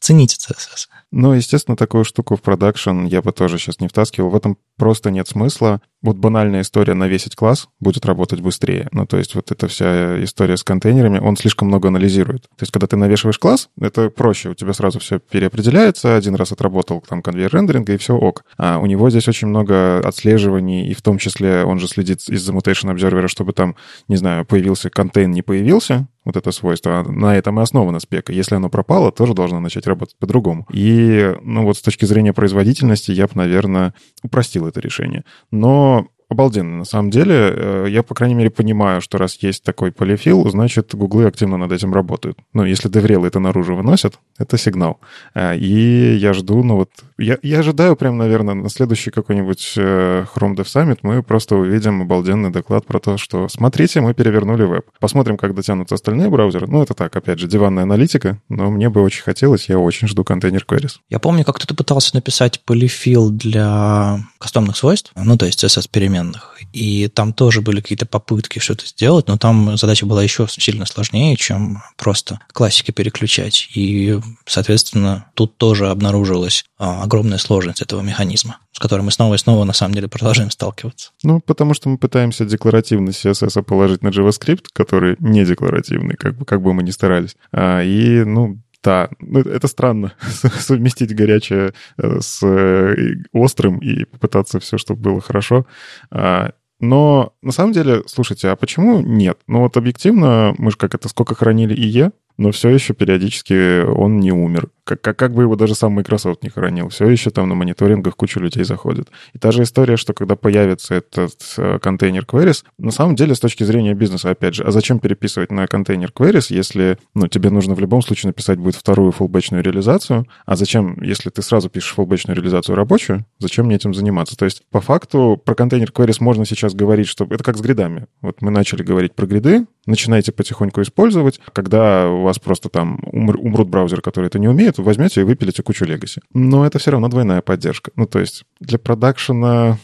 цените 0.00 0.36
CSS. 0.36 0.88
Ну, 1.16 1.32
естественно, 1.32 1.76
такую 1.76 2.02
штуку 2.02 2.34
в 2.34 2.42
продакшн 2.42 3.04
я 3.04 3.22
бы 3.22 3.30
тоже 3.30 3.56
сейчас 3.56 3.78
не 3.78 3.86
втаскивал. 3.86 4.30
В 4.30 4.34
этом 4.34 4.58
просто 4.76 5.12
нет 5.12 5.28
смысла. 5.28 5.80
Вот 6.02 6.16
банальная 6.16 6.62
история 6.62 6.94
навесить 6.94 7.36
класс 7.36 7.68
будет 7.78 8.04
работать 8.04 8.40
быстрее. 8.40 8.88
Ну, 8.90 9.06
то 9.06 9.16
есть 9.16 9.36
вот 9.36 9.52
эта 9.52 9.68
вся 9.68 10.22
история 10.24 10.56
с 10.56 10.64
контейнерами, 10.64 11.20
он 11.20 11.36
слишком 11.36 11.68
много 11.68 11.86
анализирует. 11.86 12.42
То 12.42 12.62
есть 12.62 12.72
когда 12.72 12.88
ты 12.88 12.96
навешиваешь 12.96 13.38
класс, 13.38 13.68
это 13.80 14.10
проще. 14.10 14.48
У 14.48 14.54
тебя 14.54 14.72
сразу 14.72 14.98
все 14.98 15.20
переопределяется, 15.20 16.16
один 16.16 16.34
раз 16.34 16.50
отработал 16.50 17.00
там 17.08 17.22
конвейер 17.22 17.54
рендеринга, 17.54 17.92
и 17.92 17.96
все 17.96 18.16
ок. 18.16 18.44
А 18.58 18.78
у 18.78 18.86
него 18.86 19.08
здесь 19.08 19.28
очень 19.28 19.46
много 19.46 20.00
отслеживаний, 20.00 20.88
и 20.88 20.94
в 20.94 21.02
том 21.02 21.18
числе 21.18 21.62
он 21.62 21.78
же 21.78 21.86
следит 21.86 22.28
из-за 22.28 22.52
mutation 22.52 22.92
observer, 22.92 23.28
чтобы 23.28 23.52
там, 23.52 23.76
не 24.08 24.16
знаю, 24.16 24.44
появился 24.44 24.90
контейн, 24.90 25.30
не 25.30 25.42
появился, 25.42 26.08
вот 26.24 26.36
это 26.36 26.50
свойство. 26.52 27.02
На 27.02 27.36
этом 27.36 27.58
и 27.58 27.62
основана 27.62 28.00
спека. 28.00 28.32
Если 28.32 28.54
оно 28.54 28.68
пропало, 28.68 29.12
тоже 29.12 29.34
должно 29.34 29.60
начать 29.60 29.86
работать 29.86 30.16
по-другому. 30.18 30.66
И, 30.72 31.34
ну 31.42 31.64
вот 31.64 31.76
с 31.76 31.82
точки 31.82 32.04
зрения 32.04 32.32
производительности, 32.32 33.12
я 33.12 33.26
бы, 33.26 33.32
наверное, 33.34 33.94
упростил 34.22 34.66
это 34.66 34.80
решение. 34.80 35.24
Но 35.50 36.08
обалденно. 36.34 36.78
На 36.78 36.84
самом 36.84 37.10
деле, 37.10 37.34
э, 37.34 37.86
я, 37.88 38.02
по 38.02 38.14
крайней 38.14 38.34
мере, 38.34 38.50
понимаю, 38.50 39.00
что 39.00 39.18
раз 39.18 39.36
есть 39.40 39.62
такой 39.62 39.90
полифил, 39.92 40.48
значит, 40.50 40.94
гуглы 40.94 41.26
активно 41.26 41.56
над 41.56 41.72
этим 41.72 41.94
работают. 41.94 42.38
Ну, 42.52 42.64
если 42.64 42.88
деврелы 42.88 43.28
это 43.28 43.40
наружу 43.40 43.74
выносят, 43.74 44.18
это 44.38 44.58
сигнал. 44.58 44.98
Э, 45.34 45.56
и 45.56 46.14
я 46.16 46.32
жду, 46.32 46.62
ну 46.62 46.76
вот, 46.76 46.90
я, 47.18 47.38
я 47.42 47.60
ожидаю 47.60 47.96
прям, 47.96 48.18
наверное, 48.18 48.54
на 48.54 48.68
следующий 48.68 49.10
какой-нибудь 49.10 49.74
э, 49.76 50.24
Chrome 50.34 50.56
Dev 50.56 50.64
Summit 50.64 50.98
мы 51.02 51.22
просто 51.22 51.56
увидим 51.56 52.02
обалденный 52.02 52.50
доклад 52.50 52.86
про 52.86 52.98
то, 52.98 53.16
что 53.16 53.48
смотрите, 53.48 54.00
мы 54.00 54.14
перевернули 54.14 54.64
веб. 54.64 54.86
Посмотрим, 55.00 55.36
как 55.36 55.54
дотянутся 55.54 55.94
остальные 55.94 56.28
браузеры. 56.28 56.66
Ну, 56.66 56.82
это 56.82 56.94
так, 56.94 57.14
опять 57.16 57.38
же, 57.38 57.46
диванная 57.46 57.84
аналитика, 57.84 58.40
но 58.48 58.70
мне 58.70 58.88
бы 58.88 59.02
очень 59.02 59.22
хотелось, 59.22 59.68
я 59.68 59.78
очень 59.78 60.08
жду 60.08 60.24
контейнер 60.24 60.64
queries. 60.68 60.96
Я 61.08 61.18
помню, 61.18 61.44
как 61.44 61.56
кто-то 61.56 61.74
пытался 61.74 62.14
написать 62.14 62.60
полифил 62.64 63.30
для 63.30 64.18
кастомных 64.38 64.76
свойств, 64.76 65.12
ну, 65.14 65.36
то 65.36 65.46
есть 65.46 65.62
CSS 65.62 65.88
перемен 65.90 66.23
современных. 66.24 66.58
И 66.72 67.08
там 67.08 67.32
тоже 67.32 67.60
были 67.60 67.80
какие-то 67.80 68.06
попытки 68.06 68.58
что-то 68.58 68.86
сделать, 68.86 69.28
но 69.28 69.36
там 69.36 69.76
задача 69.76 70.06
была 70.06 70.22
еще 70.22 70.46
сильно 70.48 70.86
сложнее, 70.86 71.36
чем 71.36 71.82
просто 71.96 72.40
классики 72.52 72.90
переключать. 72.90 73.68
И, 73.74 74.18
соответственно, 74.46 75.26
тут 75.34 75.56
тоже 75.56 75.88
обнаружилась 75.88 76.64
а, 76.78 77.02
огромная 77.02 77.38
сложность 77.38 77.82
этого 77.82 78.00
механизма, 78.00 78.58
с 78.72 78.78
которой 78.78 79.02
мы 79.02 79.12
снова 79.12 79.34
и 79.34 79.38
снова 79.38 79.64
на 79.64 79.72
самом 79.72 79.94
деле 79.94 80.08
продолжаем 80.08 80.50
сталкиваться. 80.50 81.10
Ну, 81.22 81.40
потому 81.40 81.74
что 81.74 81.88
мы 81.88 81.98
пытаемся 81.98 82.44
декларативно 82.44 83.10
CSS 83.10 83.62
положить 83.62 84.02
на 84.02 84.08
JavaScript, 84.08 84.66
который 84.72 85.16
не 85.20 85.44
декларативный, 85.44 86.16
как 86.16 86.36
бы, 86.36 86.44
как 86.44 86.62
бы 86.62 86.74
мы 86.74 86.82
ни 86.82 86.90
старались. 86.90 87.36
А, 87.52 87.82
и, 87.82 88.24
ну, 88.24 88.58
да, 88.84 89.08
ну, 89.18 89.40
это 89.40 89.66
странно, 89.66 90.12
совместить 90.20 91.14
горячее 91.14 91.72
э, 91.96 92.20
с 92.20 92.42
э, 92.46 93.16
острым 93.32 93.78
и 93.78 94.04
попытаться 94.04 94.60
все, 94.60 94.76
чтобы 94.76 95.00
было 95.00 95.20
хорошо. 95.20 95.66
А, 96.10 96.52
но 96.80 97.32
на 97.40 97.52
самом 97.52 97.72
деле, 97.72 98.02
слушайте, 98.06 98.48
а 98.48 98.56
почему 98.56 99.00
нет? 99.00 99.38
Ну 99.46 99.60
вот 99.60 99.76
объективно, 99.78 100.54
мы 100.58 100.70
же 100.70 100.76
как 100.76 100.94
это, 100.94 101.08
сколько 101.08 101.34
хранили 101.34 101.74
ИЕ, 101.74 102.12
но 102.36 102.50
все 102.50 102.68
еще 102.70 102.94
периодически 102.94 103.84
он 103.84 104.18
не 104.18 104.32
умер. 104.32 104.68
Как, 104.84 105.00
как, 105.00 105.16
как 105.16 105.32
бы 105.32 105.42
его 105.42 105.56
даже 105.56 105.74
сам 105.74 105.92
Microsoft 105.92 106.42
не 106.42 106.50
хранил. 106.50 106.90
Все 106.90 107.08
еще 107.08 107.30
там 107.30 107.48
на 107.48 107.54
мониторингах 107.54 108.16
куча 108.16 108.38
людей 108.38 108.64
заходит. 108.64 109.08
И 109.32 109.38
та 109.38 109.50
же 109.50 109.62
история, 109.62 109.96
что 109.96 110.12
когда 110.12 110.36
появится 110.36 110.96
этот 110.96 111.34
э, 111.56 111.78
контейнер 111.78 112.24
queries, 112.24 112.64
на 112.76 112.90
самом 112.90 113.14
деле 113.14 113.34
с 113.34 113.40
точки 113.40 113.64
зрения 113.64 113.94
бизнеса, 113.94 114.30
опять 114.30 114.54
же, 114.54 114.64
а 114.64 114.70
зачем 114.72 114.98
переписывать 114.98 115.50
на 115.50 115.66
контейнер 115.66 116.12
queries, 116.14 116.46
если 116.50 116.98
ну, 117.14 117.28
тебе 117.28 117.48
нужно 117.48 117.74
в 117.74 117.80
любом 117.80 118.02
случае 118.02 118.28
написать 118.28 118.58
будет 118.58 118.74
вторую 118.74 119.12
фуллбэчную 119.12 119.62
реализацию, 119.62 120.26
а 120.44 120.56
зачем, 120.56 121.00
если 121.00 121.30
ты 121.30 121.40
сразу 121.40 121.70
пишешь 121.70 121.94
фуллбэчную 121.94 122.36
реализацию 122.36 122.76
рабочую, 122.76 123.24
зачем 123.38 123.66
мне 123.66 123.76
этим 123.76 123.94
заниматься? 123.94 124.36
То 124.36 124.44
есть 124.44 124.64
по 124.70 124.82
факту 124.82 125.40
про 125.42 125.54
контейнер 125.54 125.90
queries 125.90 126.18
можно 126.20 126.44
сейчас 126.44 126.74
говорить, 126.74 127.06
что 127.06 127.24
это 127.30 127.42
как 127.42 127.56
с 127.56 127.60
гридами. 127.60 128.06
Вот 128.20 128.42
мы 128.42 128.50
начали 128.50 128.82
говорить 128.82 129.14
про 129.14 129.26
гриды, 129.26 129.66
начинаете 129.86 130.32
потихоньку 130.32 130.82
использовать, 130.82 131.40
когда 131.52 132.08
вас 132.24 132.38
просто 132.38 132.68
там 132.68 132.98
умр, 133.12 133.36
умрут 133.38 133.68
браузеры, 133.68 134.02
которые 134.02 134.28
это 134.28 134.38
не 134.38 134.48
умеют, 134.48 134.78
возьмете 134.78 135.20
и 135.20 135.24
выпилите 135.24 135.62
кучу 135.62 135.84
легаси. 135.84 136.20
Но 136.32 136.66
это 136.66 136.78
все 136.78 136.90
равно 136.90 137.08
двойная 137.08 137.42
поддержка. 137.42 137.90
Ну, 137.96 138.06
то 138.06 138.18
есть 138.18 138.44
для 138.60 138.78
продакшена 138.78 139.78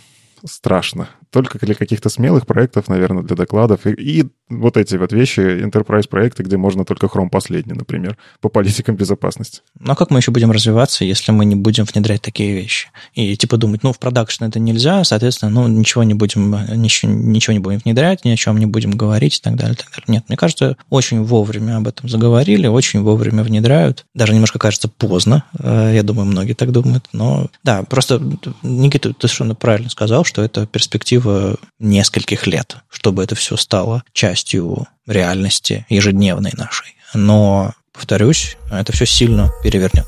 страшно 0.44 1.08
только 1.30 1.58
для 1.58 1.74
каких-то 1.74 2.08
смелых 2.08 2.46
проектов, 2.46 2.88
наверное, 2.88 3.22
для 3.22 3.36
докладов. 3.36 3.86
И, 3.86 3.90
и 3.90 4.26
вот 4.48 4.76
эти 4.76 4.96
вот 4.96 5.12
вещи, 5.12 5.40
enterprise 5.40 6.08
проекты, 6.08 6.42
где 6.42 6.56
можно 6.56 6.84
только 6.84 7.06
Chrome 7.06 7.30
последний, 7.30 7.72
например, 7.72 8.16
по 8.40 8.48
политикам 8.48 8.96
безопасности. 8.96 9.60
Ну 9.78 9.92
а 9.92 9.96
как 9.96 10.10
мы 10.10 10.18
еще 10.18 10.32
будем 10.32 10.50
развиваться, 10.50 11.04
если 11.04 11.30
мы 11.32 11.44
не 11.44 11.54
будем 11.54 11.84
внедрять 11.84 12.22
такие 12.22 12.52
вещи? 12.52 12.88
И 13.14 13.36
типа 13.36 13.56
думать, 13.56 13.82
ну, 13.82 13.92
в 13.92 13.98
продакшн 13.98 14.44
это 14.44 14.58
нельзя, 14.58 15.04
соответственно, 15.04 15.52
ну, 15.52 15.68
ничего 15.68 16.02
не 16.02 16.14
будем, 16.14 16.50
ничего, 16.74 17.12
ничего 17.12 17.52
не 17.52 17.60
будем 17.60 17.78
внедрять, 17.78 18.24
ни 18.24 18.30
о 18.30 18.36
чем 18.36 18.58
не 18.58 18.66
будем 18.66 18.90
говорить 18.90 19.38
и 19.38 19.40
так 19.40 19.54
далее, 19.54 19.74
и 19.74 19.76
так 19.76 19.88
далее. 19.90 20.04
Нет, 20.08 20.24
мне 20.28 20.36
кажется, 20.36 20.76
очень 20.88 21.22
вовремя 21.22 21.76
об 21.76 21.86
этом 21.86 22.08
заговорили, 22.08 22.66
очень 22.66 23.02
вовремя 23.02 23.44
внедряют. 23.44 24.04
Даже 24.14 24.34
немножко 24.34 24.58
кажется 24.58 24.88
поздно, 24.88 25.44
э, 25.58 25.92
я 25.94 26.02
думаю, 26.02 26.26
многие 26.26 26.54
так 26.54 26.72
думают, 26.72 27.06
но 27.12 27.48
да, 27.62 27.84
просто 27.84 28.20
Никита, 28.62 29.12
ты 29.12 29.28
совершенно 29.28 29.54
правильно 29.54 29.90
сказал, 29.90 30.24
что 30.24 30.42
это 30.42 30.66
перспектива 30.66 31.19
перспектива 31.20 31.56
нескольких 31.78 32.46
лет, 32.46 32.76
чтобы 32.90 33.22
это 33.22 33.34
все 33.34 33.56
стало 33.56 34.02
частью 34.12 34.86
реальности 35.06 35.86
ежедневной 35.88 36.52
нашей. 36.56 36.96
Но, 37.14 37.72
повторюсь, 37.92 38.56
это 38.70 38.92
все 38.92 39.06
сильно 39.06 39.50
перевернет. 39.62 40.06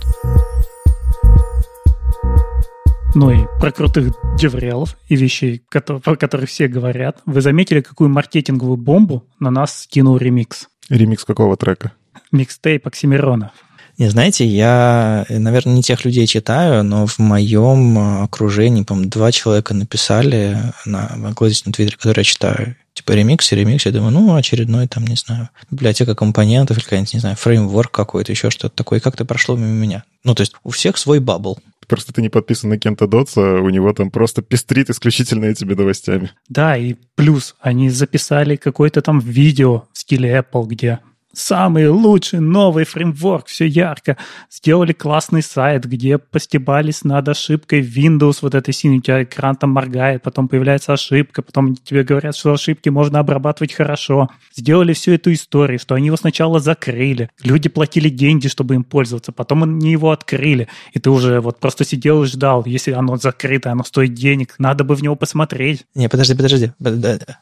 Ну 3.15 3.31
и 3.31 3.47
про 3.61 3.71
крутых 3.73 4.15
деврелов 4.39 4.97
и 5.09 5.17
вещей, 5.17 5.63
про 5.71 6.17
которых 6.17 6.49
все 6.49 6.67
говорят. 6.67 7.19
Вы 7.27 7.43
заметили, 7.43 7.83
какую 7.83 8.09
маркетинговую 8.09 8.79
бомбу 8.79 9.27
на 9.39 9.51
нас 9.51 9.83
скинул 9.83 10.17
ремикс? 10.17 10.69
Ремикс 10.89 11.25
какого 11.25 11.57
трека? 11.57 11.93
Микстейп 12.31 12.87
Оксимирона. 12.87 13.53
Не, 14.03 14.09
знаете, 14.09 14.45
я, 14.45 15.25
наверное, 15.29 15.77
не 15.77 15.83
тех 15.85 16.05
людей 16.05 16.27
читаю, 16.27 16.83
но 16.83 17.07
в 17.07 17.21
моем 17.21 18.25
окружении, 18.25 18.83
по 18.83 18.97
два 18.97 19.31
человека 19.31 19.75
написали 19.75 20.59
на 20.85 21.13
англоязычном 21.13 21.73
твиттере, 21.73 21.97
который 21.97 22.19
я 22.19 22.25
читаю, 22.25 22.75
типа 22.95 23.13
ремикс 23.13 23.53
и 23.53 23.55
ремикс. 23.55 23.87
Я 23.87 23.93
думаю, 23.93 24.11
ну, 24.11 24.35
очередной 24.35 24.89
там, 24.89 25.05
не 25.05 25.15
знаю, 25.15 25.51
библиотека 25.71 26.17
компонентов 26.17 26.79
или 26.79 26.83
какая-нибудь, 26.83 27.15
не 27.15 27.21
знаю, 27.21 27.37
фреймворк 27.37 27.93
какой-то, 27.93 28.33
еще 28.33 28.51
что-то 28.51 28.75
такое. 28.75 28.99
И 28.99 29.03
как-то 29.03 29.25
прошло 29.25 29.55
мимо 29.55 29.69
меня. 29.69 30.03
Ну, 30.25 30.35
то 30.35 30.41
есть 30.41 30.55
у 30.65 30.71
всех 30.71 30.97
свой 30.97 31.21
бабл. 31.21 31.61
Просто 31.87 32.13
ты 32.13 32.23
не 32.23 32.29
подписан 32.29 32.71
на 32.71 32.81
Кента 32.81 33.07
Дотса, 33.07 33.41
у 33.41 33.71
него 33.71 33.93
там 33.93 34.11
просто 34.11 34.43
пестрит 34.43 34.91
исключительно 34.91 35.45
этими 35.45 35.75
новостями. 35.75 36.33
Да, 36.49 36.77
и 36.77 36.97
плюс 37.15 37.55
они 37.61 37.89
записали 37.89 38.57
какое-то 38.57 39.01
там 39.01 39.21
видео 39.21 39.85
в 39.93 39.99
стиле 40.01 40.29
Apple, 40.39 40.67
где 40.67 40.99
самый 41.33 41.89
лучший 41.89 42.41
новый 42.41 42.85
фреймворк, 42.85 43.47
все 43.47 43.67
ярко. 43.67 44.17
Сделали 44.51 44.93
классный 44.93 45.43
сайт, 45.43 45.85
где 45.85 46.19
постебались 46.19 47.05
над 47.05 47.29
ошибкой 47.29 47.81
Windows, 47.81 48.39
вот 48.43 48.55
этой 48.55 48.75
синей, 48.75 48.99
у 48.99 49.01
тебя 49.01 49.23
экран 49.23 49.57
там 49.57 49.71
моргает, 49.71 50.23
потом 50.23 50.49
появляется 50.49 50.93
ошибка, 50.93 51.43
потом 51.43 51.75
тебе 51.77 52.03
говорят, 52.03 52.37
что 52.37 52.53
ошибки 52.53 52.89
можно 52.89 53.19
обрабатывать 53.19 53.73
хорошо. 53.73 54.29
Сделали 54.55 54.93
всю 54.93 55.13
эту 55.13 55.33
историю, 55.33 55.79
что 55.79 55.95
они 55.95 56.07
его 56.07 56.17
сначала 56.17 56.61
закрыли, 56.61 57.31
люди 57.43 57.69
платили 57.69 58.09
деньги, 58.09 58.49
чтобы 58.49 58.75
им 58.75 58.85
пользоваться, 58.85 59.33
потом 59.33 59.63
они 59.63 59.93
его 59.93 60.11
открыли, 60.11 60.69
и 60.93 60.99
ты 60.99 61.11
уже 61.11 61.41
вот 61.41 61.61
просто 61.61 61.85
сидел 61.85 62.23
и 62.23 62.27
ждал, 62.27 62.65
если 62.67 62.93
оно 62.93 63.17
закрыто, 63.17 63.71
оно 63.71 63.85
стоит 63.85 64.15
денег, 64.15 64.55
надо 64.59 64.85
бы 64.85 64.95
в 64.95 65.03
него 65.03 65.17
посмотреть. 65.17 65.87
Не, 65.95 66.09
подожди, 66.09 66.35
подожди. 66.35 66.73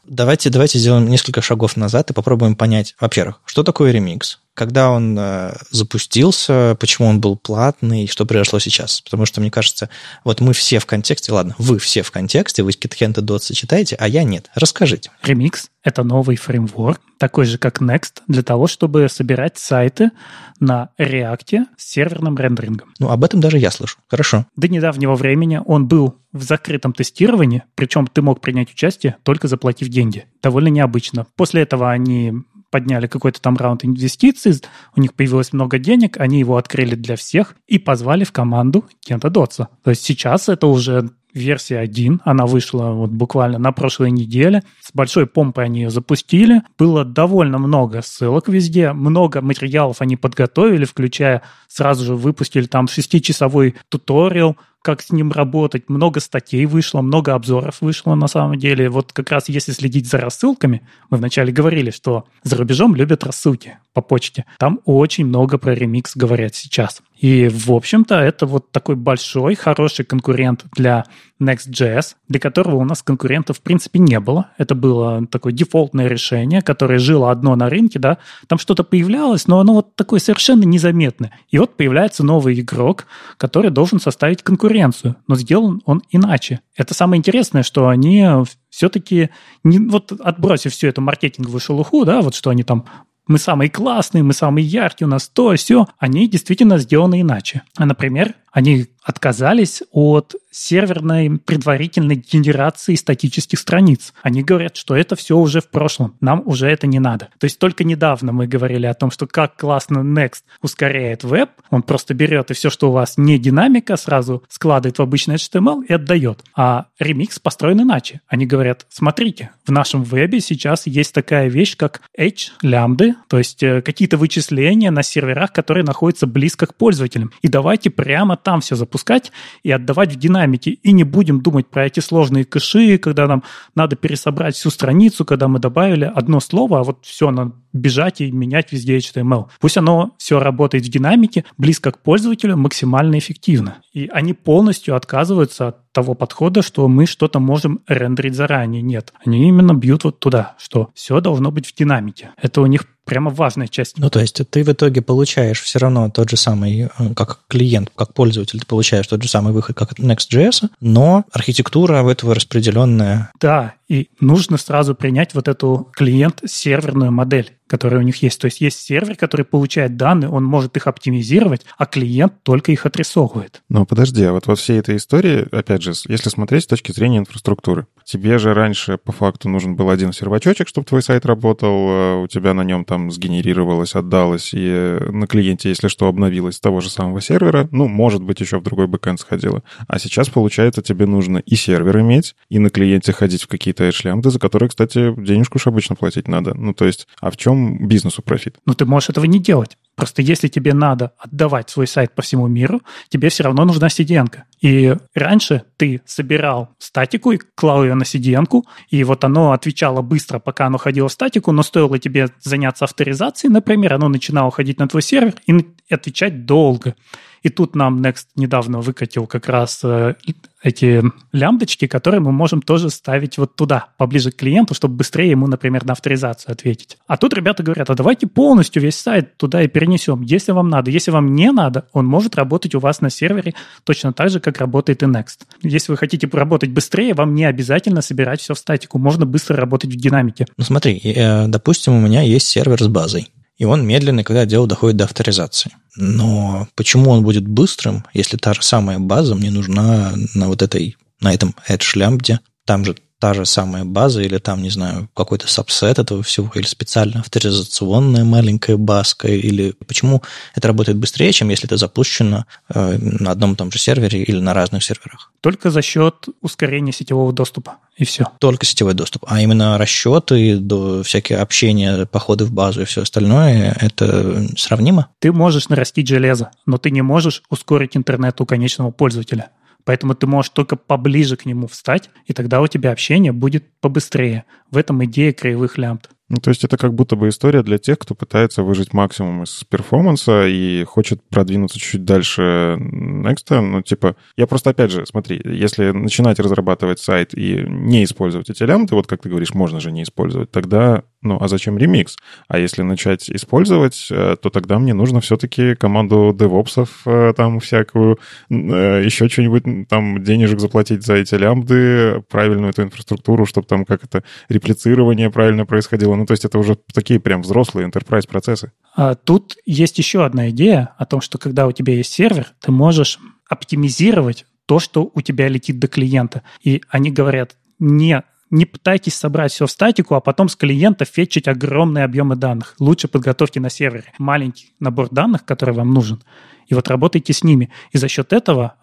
Давайте, 0.06 0.50
давайте 0.50 0.78
сделаем 0.78 1.08
несколько 1.08 1.42
шагов 1.42 1.76
назад 1.76 2.10
и 2.10 2.14
попробуем 2.14 2.54
понять, 2.54 2.94
во-первых, 3.00 3.40
что 3.44 3.62
такое 3.62 3.79
такое 3.80 3.92
ремикс? 3.92 4.38
Когда 4.52 4.90
он 4.90 5.16
э, 5.18 5.54
запустился, 5.70 6.76
почему 6.78 7.08
он 7.08 7.18
был 7.18 7.36
платный, 7.36 8.06
что 8.08 8.26
произошло 8.26 8.58
сейчас? 8.58 9.00
Потому 9.00 9.24
что, 9.24 9.40
мне 9.40 9.50
кажется, 9.50 9.88
вот 10.22 10.42
мы 10.42 10.52
все 10.52 10.80
в 10.80 10.86
контексте, 10.86 11.32
ладно, 11.32 11.54
вы 11.56 11.78
все 11.78 12.02
в 12.02 12.10
контексте, 12.10 12.62
вы 12.62 12.72
GitHub 12.72 13.18
и 13.18 13.24
Dots 13.24 13.54
читаете, 13.54 13.96
а 13.98 14.06
я 14.06 14.22
нет. 14.22 14.50
Расскажите. 14.54 15.10
Ремикс— 15.22 15.70
это 15.82 16.02
новый 16.02 16.36
фреймворк, 16.36 17.00
такой 17.16 17.46
же, 17.46 17.56
как 17.56 17.80
Next, 17.80 18.20
для 18.28 18.42
того, 18.42 18.66
чтобы 18.66 19.08
собирать 19.08 19.56
сайты 19.56 20.10
на 20.58 20.90
React 20.98 21.64
с 21.78 21.92
серверным 21.92 22.36
рендерингом. 22.36 22.92
Ну, 22.98 23.08
об 23.08 23.24
этом 23.24 23.40
даже 23.40 23.58
я 23.58 23.70
слышу. 23.70 23.98
Хорошо. 24.08 24.46
До 24.56 24.68
недавнего 24.68 25.14
времени 25.14 25.60
он 25.64 25.86
был 25.88 26.16
в 26.32 26.42
закрытом 26.42 26.92
тестировании, 26.92 27.62
причем 27.74 28.06
ты 28.06 28.20
мог 28.20 28.40
принять 28.40 28.70
участие, 28.70 29.16
только 29.22 29.48
заплатив 29.48 29.88
деньги. 29.88 30.26
Довольно 30.42 30.68
необычно. 30.68 31.26
После 31.36 31.62
этого 31.62 31.90
они 31.90 32.34
подняли 32.70 33.06
какой-то 33.06 33.40
там 33.40 33.56
раунд 33.56 33.84
инвестиций, 33.84 34.60
у 34.96 35.00
них 35.00 35.14
появилось 35.14 35.52
много 35.52 35.78
денег, 35.78 36.18
они 36.18 36.38
его 36.38 36.56
открыли 36.56 36.94
для 36.94 37.16
всех 37.16 37.56
и 37.66 37.78
позвали 37.78 38.24
в 38.24 38.32
команду 38.32 38.84
Кента 39.00 39.30
Дотса. 39.30 39.68
То 39.82 39.90
есть 39.90 40.02
сейчас 40.02 40.48
это 40.48 40.66
уже 40.66 41.10
версия 41.34 41.78
1, 41.78 42.22
она 42.24 42.46
вышла 42.46 42.90
вот 42.90 43.10
буквально 43.10 43.58
на 43.58 43.72
прошлой 43.72 44.10
неделе. 44.10 44.62
С 44.80 44.90
большой 44.92 45.26
помпой 45.26 45.64
они 45.64 45.82
ее 45.82 45.90
запустили. 45.90 46.62
Было 46.78 47.04
довольно 47.04 47.58
много 47.58 48.02
ссылок 48.02 48.48
везде, 48.48 48.92
много 48.92 49.40
материалов 49.40 50.00
они 50.00 50.16
подготовили, 50.16 50.84
включая 50.84 51.42
сразу 51.68 52.04
же 52.04 52.14
выпустили 52.14 52.66
там 52.66 52.88
шестичасовой 52.88 53.76
туториал, 53.88 54.56
как 54.82 55.02
с 55.02 55.10
ним 55.10 55.30
работать. 55.30 55.88
Много 55.88 56.20
статей 56.20 56.66
вышло, 56.66 57.02
много 57.02 57.34
обзоров 57.34 57.80
вышло 57.80 58.14
на 58.14 58.28
самом 58.28 58.58
деле. 58.58 58.88
Вот 58.88 59.12
как 59.12 59.30
раз 59.30 59.48
если 59.48 59.72
следить 59.72 60.08
за 60.08 60.18
рассылками, 60.18 60.82
мы 61.10 61.18
вначале 61.18 61.52
говорили, 61.52 61.90
что 61.90 62.24
за 62.42 62.56
рубежом 62.56 62.94
любят 62.94 63.24
рассылки 63.24 63.78
по 63.92 64.00
почте. 64.00 64.46
Там 64.58 64.80
очень 64.84 65.26
много 65.26 65.58
про 65.58 65.74
ремикс 65.74 66.16
говорят 66.16 66.54
сейчас. 66.54 67.02
И, 67.20 67.48
в 67.48 67.70
общем-то, 67.70 68.14
это 68.14 68.46
вот 68.46 68.72
такой 68.72 68.96
большой, 68.96 69.54
хороший 69.54 70.06
конкурент 70.06 70.64
для 70.74 71.04
Next.js, 71.38 72.16
для 72.28 72.40
которого 72.40 72.76
у 72.76 72.84
нас 72.84 73.02
конкурентов, 73.02 73.58
в 73.58 73.60
принципе, 73.60 73.98
не 73.98 74.18
было. 74.20 74.50
Это 74.56 74.74
было 74.74 75.26
такое 75.26 75.52
дефолтное 75.52 76.06
решение, 76.06 76.62
которое 76.62 76.98
жило 76.98 77.30
одно 77.30 77.54
на 77.56 77.68
рынке, 77.68 77.98
да. 77.98 78.16
Там 78.46 78.58
что-то 78.58 78.84
появлялось, 78.84 79.46
но 79.46 79.60
оно 79.60 79.74
вот 79.74 79.96
такое 79.96 80.18
совершенно 80.18 80.64
незаметное. 80.64 81.32
И 81.50 81.58
вот 81.58 81.76
появляется 81.76 82.24
новый 82.24 82.58
игрок, 82.58 83.06
который 83.36 83.70
должен 83.70 84.00
составить 84.00 84.42
конкуренцию, 84.42 85.16
но 85.26 85.36
сделан 85.36 85.82
он 85.84 86.02
иначе. 86.10 86.60
Это 86.74 86.94
самое 86.94 87.18
интересное, 87.18 87.62
что 87.62 87.88
они 87.88 88.26
все-таки, 88.70 89.28
не, 89.62 89.78
вот 89.78 90.12
отбросив 90.12 90.72
всю 90.72 90.88
эту 90.88 91.02
маркетинговую 91.02 91.60
шелуху, 91.60 92.06
да, 92.06 92.22
вот 92.22 92.34
что 92.34 92.48
они 92.48 92.62
там 92.62 92.86
мы 93.26 93.38
самые 93.38 93.70
классные, 93.70 94.22
мы 94.22 94.32
самые 94.32 94.66
яркие, 94.66 95.06
у 95.06 95.10
нас 95.10 95.28
то, 95.28 95.54
все, 95.54 95.86
они 95.98 96.28
действительно 96.28 96.78
сделаны 96.78 97.20
иначе. 97.20 97.62
А, 97.76 97.86
например, 97.86 98.34
они 98.52 98.86
отказались 99.02 99.82
от 99.92 100.34
серверной 100.50 101.38
предварительной 101.38 102.16
генерации 102.16 102.94
статических 102.94 103.58
страниц. 103.58 104.12
Они 104.22 104.42
говорят, 104.42 104.76
что 104.76 104.96
это 104.96 105.16
все 105.16 105.36
уже 105.36 105.60
в 105.60 105.68
прошлом, 105.68 106.16
нам 106.20 106.42
уже 106.44 106.68
это 106.68 106.86
не 106.86 106.98
надо. 106.98 107.28
То 107.38 107.44
есть 107.44 107.58
только 107.58 107.84
недавно 107.84 108.32
мы 108.32 108.46
говорили 108.46 108.86
о 108.86 108.94
том, 108.94 109.10
что 109.10 109.26
как 109.26 109.56
классно 109.56 109.98
Next 109.98 110.42
ускоряет 110.60 111.24
веб, 111.24 111.50
он 111.70 111.82
просто 111.82 112.14
берет 112.14 112.50
и 112.50 112.54
все, 112.54 112.68
что 112.68 112.90
у 112.90 112.92
вас 112.92 113.16
не 113.16 113.38
динамика, 113.38 113.96
сразу 113.96 114.42
складывает 114.48 114.98
в 114.98 115.02
обычный 115.02 115.36
HTML 115.36 115.84
и 115.88 115.92
отдает. 115.92 116.40
А 116.56 116.86
Remix 117.00 117.40
построен 117.42 117.82
иначе. 117.82 118.20
Они 118.26 118.44
говорят, 118.46 118.86
смотрите, 118.90 119.50
в 119.64 119.70
нашем 119.70 120.02
вебе 120.02 120.40
сейчас 120.40 120.86
есть 120.86 121.14
такая 121.14 121.48
вещь, 121.48 121.76
как 121.76 122.02
H 122.18 122.52
лямбды, 122.62 123.14
то 123.28 123.38
есть 123.38 123.62
э, 123.62 123.82
какие-то 123.82 124.16
вычисления 124.16 124.90
на 124.90 125.02
серверах, 125.02 125.52
которые 125.52 125.84
находятся 125.84 126.26
близко 126.26 126.66
к 126.66 126.74
пользователям. 126.74 127.32
И 127.42 127.48
давайте 127.48 127.90
прямо 127.90 128.36
там 128.42 128.60
все 128.60 128.76
запускать 128.76 129.32
и 129.62 129.70
отдавать 129.70 130.12
в 130.12 130.16
динамике. 130.18 130.70
И 130.70 130.92
не 130.92 131.04
будем 131.04 131.40
думать 131.40 131.66
про 131.68 131.86
эти 131.86 132.00
сложные 132.00 132.44
кэши, 132.44 132.98
когда 132.98 133.26
нам 133.26 133.42
надо 133.74 133.96
пересобрать 133.96 134.54
всю 134.54 134.70
страницу, 134.70 135.24
когда 135.24 135.48
мы 135.48 135.58
добавили 135.58 136.04
одно 136.04 136.40
слово, 136.40 136.80
а 136.80 136.84
вот 136.84 137.04
все, 137.04 137.30
надо 137.30 137.52
бежать 137.72 138.20
и 138.20 138.32
менять 138.32 138.72
везде 138.72 138.98
HTML. 138.98 139.46
Пусть 139.60 139.76
оно 139.76 140.14
все 140.18 140.40
работает 140.40 140.84
в 140.84 140.88
динамике, 140.88 141.44
близко 141.56 141.92
к 141.92 142.02
пользователю, 142.02 142.56
максимально 142.56 143.18
эффективно. 143.18 143.78
И 143.92 144.08
они 144.12 144.32
полностью 144.32 144.96
отказываются 144.96 145.68
от 145.68 145.92
того 145.92 146.14
подхода, 146.14 146.62
что 146.62 146.86
мы 146.88 147.06
что-то 147.06 147.40
можем 147.40 147.80
рендерить 147.86 148.34
заранее. 148.34 148.82
Нет, 148.82 149.12
они 149.24 149.48
именно 149.48 149.74
бьют 149.74 150.04
вот 150.04 150.18
туда, 150.20 150.54
что 150.58 150.90
все 150.94 151.20
должно 151.20 151.50
быть 151.50 151.66
в 151.66 151.74
динамике. 151.74 152.30
Это 152.40 152.60
у 152.60 152.66
них 152.66 152.86
прямо 153.10 153.32
важная 153.32 153.66
часть. 153.66 153.98
Ну, 153.98 154.08
то 154.08 154.20
есть 154.20 154.40
ты 154.50 154.62
в 154.62 154.68
итоге 154.68 155.02
получаешь 155.02 155.60
все 155.60 155.80
равно 155.80 156.08
тот 156.10 156.30
же 156.30 156.36
самый, 156.36 156.82
э, 156.82 156.88
как 157.16 157.40
клиент, 157.48 157.90
как 157.96 158.14
пользователь, 158.14 158.60
ты 158.60 158.66
получаешь 158.66 159.08
тот 159.08 159.20
же 159.20 159.28
самый 159.28 159.52
выход, 159.52 159.76
как 159.76 159.90
от 159.90 159.98
Next.js, 159.98 160.68
но 160.80 161.24
архитектура 161.32 162.04
в 162.04 162.08
этого 162.08 162.36
распределенная. 162.36 163.32
Да, 163.40 163.74
и 163.88 164.10
нужно 164.20 164.58
сразу 164.58 164.94
принять 164.94 165.34
вот 165.34 165.48
эту 165.48 165.90
клиент-серверную 165.92 167.10
модель 167.10 167.52
которые 167.70 168.00
у 168.00 168.02
них 168.02 168.20
есть. 168.20 168.40
То 168.40 168.46
есть 168.46 168.60
есть 168.60 168.80
сервер, 168.80 169.14
который 169.14 169.46
получает 169.46 169.96
данные, 169.96 170.28
он 170.28 170.44
может 170.44 170.76
их 170.76 170.88
оптимизировать, 170.88 171.64
а 171.78 171.86
клиент 171.86 172.42
только 172.42 172.72
их 172.72 172.84
отрисовывает. 172.84 173.62
Но 173.68 173.86
подожди, 173.86 174.24
а 174.24 174.32
вот 174.32 174.48
во 174.48 174.56
всей 174.56 174.80
этой 174.80 174.96
истории, 174.96 175.46
опять 175.52 175.82
же, 175.82 175.92
если 176.08 176.30
смотреть 176.30 176.64
с 176.64 176.66
точки 176.66 176.90
зрения 176.90 177.18
инфраструктуры, 177.18 177.86
тебе 178.04 178.38
же 178.38 178.54
раньше 178.54 178.98
по 178.98 179.12
факту 179.12 179.48
нужен 179.48 179.76
был 179.76 179.88
один 179.88 180.12
сервачочек, 180.12 180.66
чтобы 180.66 180.84
твой 180.84 181.00
сайт 181.00 181.24
работал, 181.24 181.70
а 181.72 182.22
у 182.24 182.26
тебя 182.26 182.54
на 182.54 182.64
нем 182.64 182.84
там 182.84 183.12
сгенерировалось, 183.12 183.94
отдалось, 183.94 184.50
и 184.52 184.98
на 185.08 185.28
клиенте, 185.28 185.68
если 185.68 185.86
что, 185.86 186.08
обновилось 186.08 186.56
с 186.56 186.60
того 186.60 186.80
же 186.80 186.90
самого 186.90 187.20
сервера, 187.20 187.68
ну, 187.70 187.86
может 187.86 188.24
быть, 188.24 188.40
еще 188.40 188.58
в 188.58 188.64
другой 188.64 188.88
бэкэнд 188.88 189.20
сходило. 189.20 189.62
А 189.86 190.00
сейчас, 190.00 190.28
получается, 190.28 190.82
тебе 190.82 191.06
нужно 191.06 191.38
и 191.38 191.54
сервер 191.54 192.00
иметь, 192.00 192.34
и 192.48 192.58
на 192.58 192.70
клиенте 192.70 193.12
ходить 193.12 193.44
в 193.44 193.46
какие-то 193.46 193.88
эшлямды, 193.88 194.30
за 194.30 194.40
которые, 194.40 194.70
кстати, 194.70 195.14
денежку 195.16 195.58
уж 195.58 195.68
обычно 195.68 195.94
платить 195.94 196.26
надо. 196.26 196.54
Ну, 196.54 196.74
то 196.74 196.84
есть, 196.84 197.06
а 197.20 197.30
в 197.30 197.36
чем 197.36 197.59
бизнесу 197.60 198.22
профит. 198.22 198.58
Ну, 198.66 198.74
ты 198.74 198.84
можешь 198.84 199.10
этого 199.10 199.24
не 199.24 199.38
делать. 199.38 199.76
Просто 199.94 200.22
если 200.22 200.48
тебе 200.48 200.74
надо 200.74 201.12
отдавать 201.18 201.70
свой 201.70 201.86
сайт 201.86 202.14
по 202.14 202.22
всему 202.22 202.46
миру, 202.46 202.82
тебе 203.08 203.28
все 203.28 203.44
равно 203.44 203.64
нужна 203.64 203.88
CDN. 203.88 204.28
И 204.60 204.94
раньше 205.14 205.62
ты 205.76 206.02
собирал 206.04 206.70
статику 206.78 207.32
и 207.32 207.38
клал 207.54 207.82
ее 207.84 207.94
на 207.94 208.02
CDN, 208.02 208.46
и 208.90 209.04
вот 209.04 209.24
оно 209.24 209.52
отвечало 209.52 210.02
быстро, 210.02 210.38
пока 210.38 210.66
оно 210.66 210.78
ходило 210.78 211.08
в 211.08 211.12
статику, 211.12 211.52
но 211.52 211.62
стоило 211.62 211.98
тебе 211.98 212.28
заняться 212.40 212.84
авторизацией, 212.84 213.52
например, 213.52 213.94
оно 213.94 214.08
начинало 214.08 214.50
ходить 214.50 214.78
на 214.78 214.88
твой 214.88 215.02
сервер 215.02 215.34
и 215.46 215.66
отвечать 215.90 216.44
долго. 216.44 216.94
И 217.42 217.48
тут 217.48 217.74
нам 217.74 218.02
Next 218.02 218.26
недавно 218.36 218.80
выкатил 218.80 219.26
как 219.26 219.48
раз 219.48 219.80
э, 219.82 220.14
эти 220.62 221.02
лямбдочки, 221.32 221.86
которые 221.86 222.20
мы 222.20 222.32
можем 222.32 222.60
тоже 222.60 222.90
ставить 222.90 223.38
вот 223.38 223.56
туда, 223.56 223.88
поближе 223.96 224.30
к 224.30 224.36
клиенту, 224.36 224.74
чтобы 224.74 224.96
быстрее 224.96 225.30
ему, 225.30 225.46
например, 225.46 225.86
на 225.86 225.92
авторизацию 225.92 226.52
ответить. 226.52 226.98
А 227.06 227.16
тут 227.16 227.32
ребята 227.32 227.62
говорят, 227.62 227.88
а 227.88 227.94
давайте 227.94 228.26
полностью 228.26 228.82
весь 228.82 228.96
сайт 228.96 229.38
туда 229.38 229.62
и 229.62 229.68
перенесем, 229.68 230.20
если 230.20 230.52
вам 230.52 230.68
надо. 230.68 230.90
Если 230.90 231.10
вам 231.10 231.34
не 231.34 231.50
надо, 231.50 231.86
он 231.92 232.06
может 232.06 232.36
работать 232.36 232.74
у 232.74 232.80
вас 232.80 233.00
на 233.00 233.08
сервере 233.08 233.54
точно 233.84 234.12
так 234.12 234.28
же, 234.28 234.40
как 234.40 234.49
работает 234.58 235.02
и 235.02 235.06
Next. 235.06 235.40
Если 235.62 235.92
вы 235.92 235.98
хотите 235.98 236.28
работать 236.32 236.70
быстрее, 236.70 237.14
вам 237.14 237.34
не 237.34 237.44
обязательно 237.44 238.02
собирать 238.02 238.40
все 238.40 238.54
в 238.54 238.58
статику. 238.58 238.98
Можно 238.98 239.26
быстро 239.26 239.56
работать 239.56 239.90
в 239.90 239.96
динамике. 239.96 240.46
Ну 240.56 240.64
смотри, 240.64 241.00
э, 241.02 241.46
допустим, 241.48 241.94
у 241.94 242.00
меня 242.00 242.22
есть 242.22 242.46
сервер 242.46 242.82
с 242.82 242.88
базой 242.88 243.28
и 243.60 243.66
он 243.66 243.86
медленный, 243.86 244.24
когда 244.24 244.46
дело 244.46 244.66
доходит 244.66 244.96
до 244.96 245.04
авторизации. 245.04 245.70
Но 245.94 246.66
почему 246.76 247.10
он 247.10 247.22
будет 247.22 247.46
быстрым, 247.46 248.06
если 248.14 248.38
та 248.38 248.54
же 248.54 248.62
самая 248.62 248.98
база 248.98 249.34
мне 249.34 249.50
нужна 249.50 250.14
на 250.34 250.48
вот 250.48 250.62
этой, 250.62 250.96
на 251.20 251.34
этом 251.34 251.54
Edge 251.68 251.98
лямбде? 251.98 252.40
Там 252.64 252.86
же 252.86 252.96
та 253.20 253.34
же 253.34 253.44
самая 253.44 253.84
база 253.84 254.22
или 254.22 254.38
там, 254.38 254.62
не 254.62 254.70
знаю, 254.70 255.08
какой-то 255.14 255.46
сабсет 255.46 255.98
этого 255.98 256.22
всего, 256.22 256.50
или 256.54 256.64
специально 256.66 257.20
авторизационная 257.20 258.24
маленькая 258.24 258.78
баска, 258.78 259.28
или 259.28 259.74
почему 259.86 260.22
это 260.54 260.68
работает 260.68 260.98
быстрее, 260.98 261.30
чем 261.32 261.50
если 261.50 261.66
это 261.66 261.76
запущено 261.76 262.46
э, 262.74 262.98
на 262.98 263.30
одном 263.30 263.52
и 263.52 263.56
том 263.56 263.70
же 263.70 263.78
сервере 263.78 264.22
или 264.22 264.40
на 264.40 264.54
разных 264.54 264.82
серверах? 264.82 265.30
Только 265.42 265.70
за 265.70 265.82
счет 265.82 266.26
ускорения 266.40 266.92
сетевого 266.92 267.32
доступа, 267.32 267.76
и 267.96 268.04
все. 268.04 268.24
Только 268.38 268.64
сетевой 268.64 268.94
доступ. 268.94 269.26
А 269.28 269.40
именно 269.42 269.76
расчеты, 269.76 270.56
до 270.56 271.02
всякие 271.02 271.38
общения, 271.38 272.06
походы 272.06 272.46
в 272.46 272.52
базу 272.52 272.80
и 272.82 272.84
все 272.86 273.02
остальное, 273.02 273.76
это 273.78 274.46
сравнимо? 274.56 275.08
Ты 275.18 275.32
можешь 275.32 275.68
нарастить 275.68 276.08
железо, 276.08 276.50
но 276.64 276.78
ты 276.78 276.90
не 276.90 277.02
можешь 277.02 277.42
ускорить 277.50 277.96
интернет 277.98 278.40
у 278.40 278.46
конечного 278.46 278.90
пользователя. 278.90 279.50
Поэтому 279.84 280.14
ты 280.14 280.26
можешь 280.26 280.50
только 280.50 280.76
поближе 280.76 281.36
к 281.36 281.46
нему 281.46 281.66
встать, 281.66 282.10
и 282.26 282.32
тогда 282.32 282.60
у 282.60 282.66
тебя 282.66 282.92
общение 282.92 283.32
будет 283.32 283.64
побыстрее. 283.80 284.44
В 284.70 284.76
этом 284.76 285.04
идея 285.04 285.32
краевых 285.32 285.78
лямбд. 285.78 286.10
Ну, 286.30 286.36
то 286.36 286.50
есть 286.50 286.62
это 286.62 286.76
как 286.76 286.94
будто 286.94 287.16
бы 287.16 287.28
история 287.28 287.64
для 287.64 287.78
тех, 287.78 287.98
кто 287.98 288.14
пытается 288.14 288.62
выжить 288.62 288.92
максимум 288.92 289.42
из 289.42 289.64
перформанса 289.64 290.46
и 290.46 290.84
хочет 290.84 291.20
продвинуться 291.28 291.80
чуть 291.80 292.04
дальше 292.04 292.76
Next. 292.78 293.60
Ну, 293.60 293.82
типа, 293.82 294.14
я 294.36 294.46
просто, 294.46 294.70
опять 294.70 294.92
же, 294.92 295.04
смотри, 295.06 295.40
если 295.44 295.90
начинать 295.90 296.38
разрабатывать 296.38 297.00
сайт 297.00 297.34
и 297.34 297.64
не 297.66 298.04
использовать 298.04 298.48
эти 298.48 298.62
лямбды, 298.62 298.94
вот 298.94 299.08
как 299.08 299.22
ты 299.22 299.28
говоришь, 299.28 299.54
можно 299.54 299.80
же 299.80 299.90
не 299.90 300.04
использовать, 300.04 300.52
тогда 300.52 301.02
ну, 301.22 301.38
а 301.40 301.48
зачем 301.48 301.76
ремикс? 301.76 302.16
А 302.48 302.58
если 302.58 302.82
начать 302.82 303.28
использовать, 303.30 304.08
э, 304.10 304.36
то 304.40 304.48
тогда 304.48 304.78
мне 304.78 304.94
нужно 304.94 305.20
все-таки 305.20 305.74
команду 305.74 306.34
девопсов 306.38 307.02
э, 307.04 307.34
там 307.36 307.60
всякую, 307.60 308.18
э, 308.48 309.02
еще 309.04 309.28
что-нибудь, 309.28 309.88
там 309.88 310.22
денежек 310.22 310.60
заплатить 310.60 311.04
за 311.04 311.14
эти 311.14 311.34
лямбды, 311.34 312.22
правильную 312.30 312.70
эту 312.70 312.84
инфраструктуру, 312.84 313.44
чтобы 313.44 313.66
там 313.66 313.84
как 313.84 314.04
это 314.04 314.24
реплицирование 314.48 315.30
правильно 315.30 315.66
происходило. 315.66 316.14
Ну, 316.14 316.24
то 316.24 316.32
есть 316.32 316.46
это 316.46 316.58
уже 316.58 316.78
такие 316.92 317.20
прям 317.20 317.42
взрослые 317.42 317.86
enterprise 317.88 318.26
процессы. 318.26 318.72
А 318.96 319.14
тут 319.14 319.56
есть 319.66 319.98
еще 319.98 320.24
одна 320.24 320.48
идея 320.50 320.94
о 320.96 321.04
том, 321.04 321.20
что 321.20 321.36
когда 321.36 321.66
у 321.66 321.72
тебя 321.72 321.94
есть 321.94 322.12
сервер, 322.12 322.46
ты 322.60 322.72
можешь 322.72 323.18
оптимизировать 323.48 324.46
то, 324.64 324.78
что 324.78 325.10
у 325.12 325.20
тебя 325.20 325.48
летит 325.48 325.78
до 325.78 325.88
клиента. 325.88 326.42
И 326.62 326.80
они 326.88 327.10
говорят, 327.10 327.56
не 327.78 328.22
не 328.50 328.66
пытайтесь 328.66 329.14
собрать 329.14 329.52
все 329.52 329.66
в 329.66 329.70
статику, 329.70 330.14
а 330.14 330.20
потом 330.20 330.48
с 330.48 330.56
клиента 330.56 331.04
фетчить 331.04 331.48
огромные 331.48 332.04
объемы 332.04 332.36
данных. 332.36 332.74
Лучше 332.78 333.08
подготовьте 333.08 333.60
на 333.60 333.70
сервере 333.70 334.12
маленький 334.18 334.74
набор 334.80 335.08
данных, 335.10 335.44
который 335.44 335.74
вам 335.74 335.92
нужен, 335.92 336.22
и 336.66 336.74
вот 336.74 336.88
работайте 336.88 337.32
с 337.32 337.44
ними. 337.44 337.70
И 337.92 337.98
за 337.98 338.08
счет 338.08 338.32
этого 338.32 338.74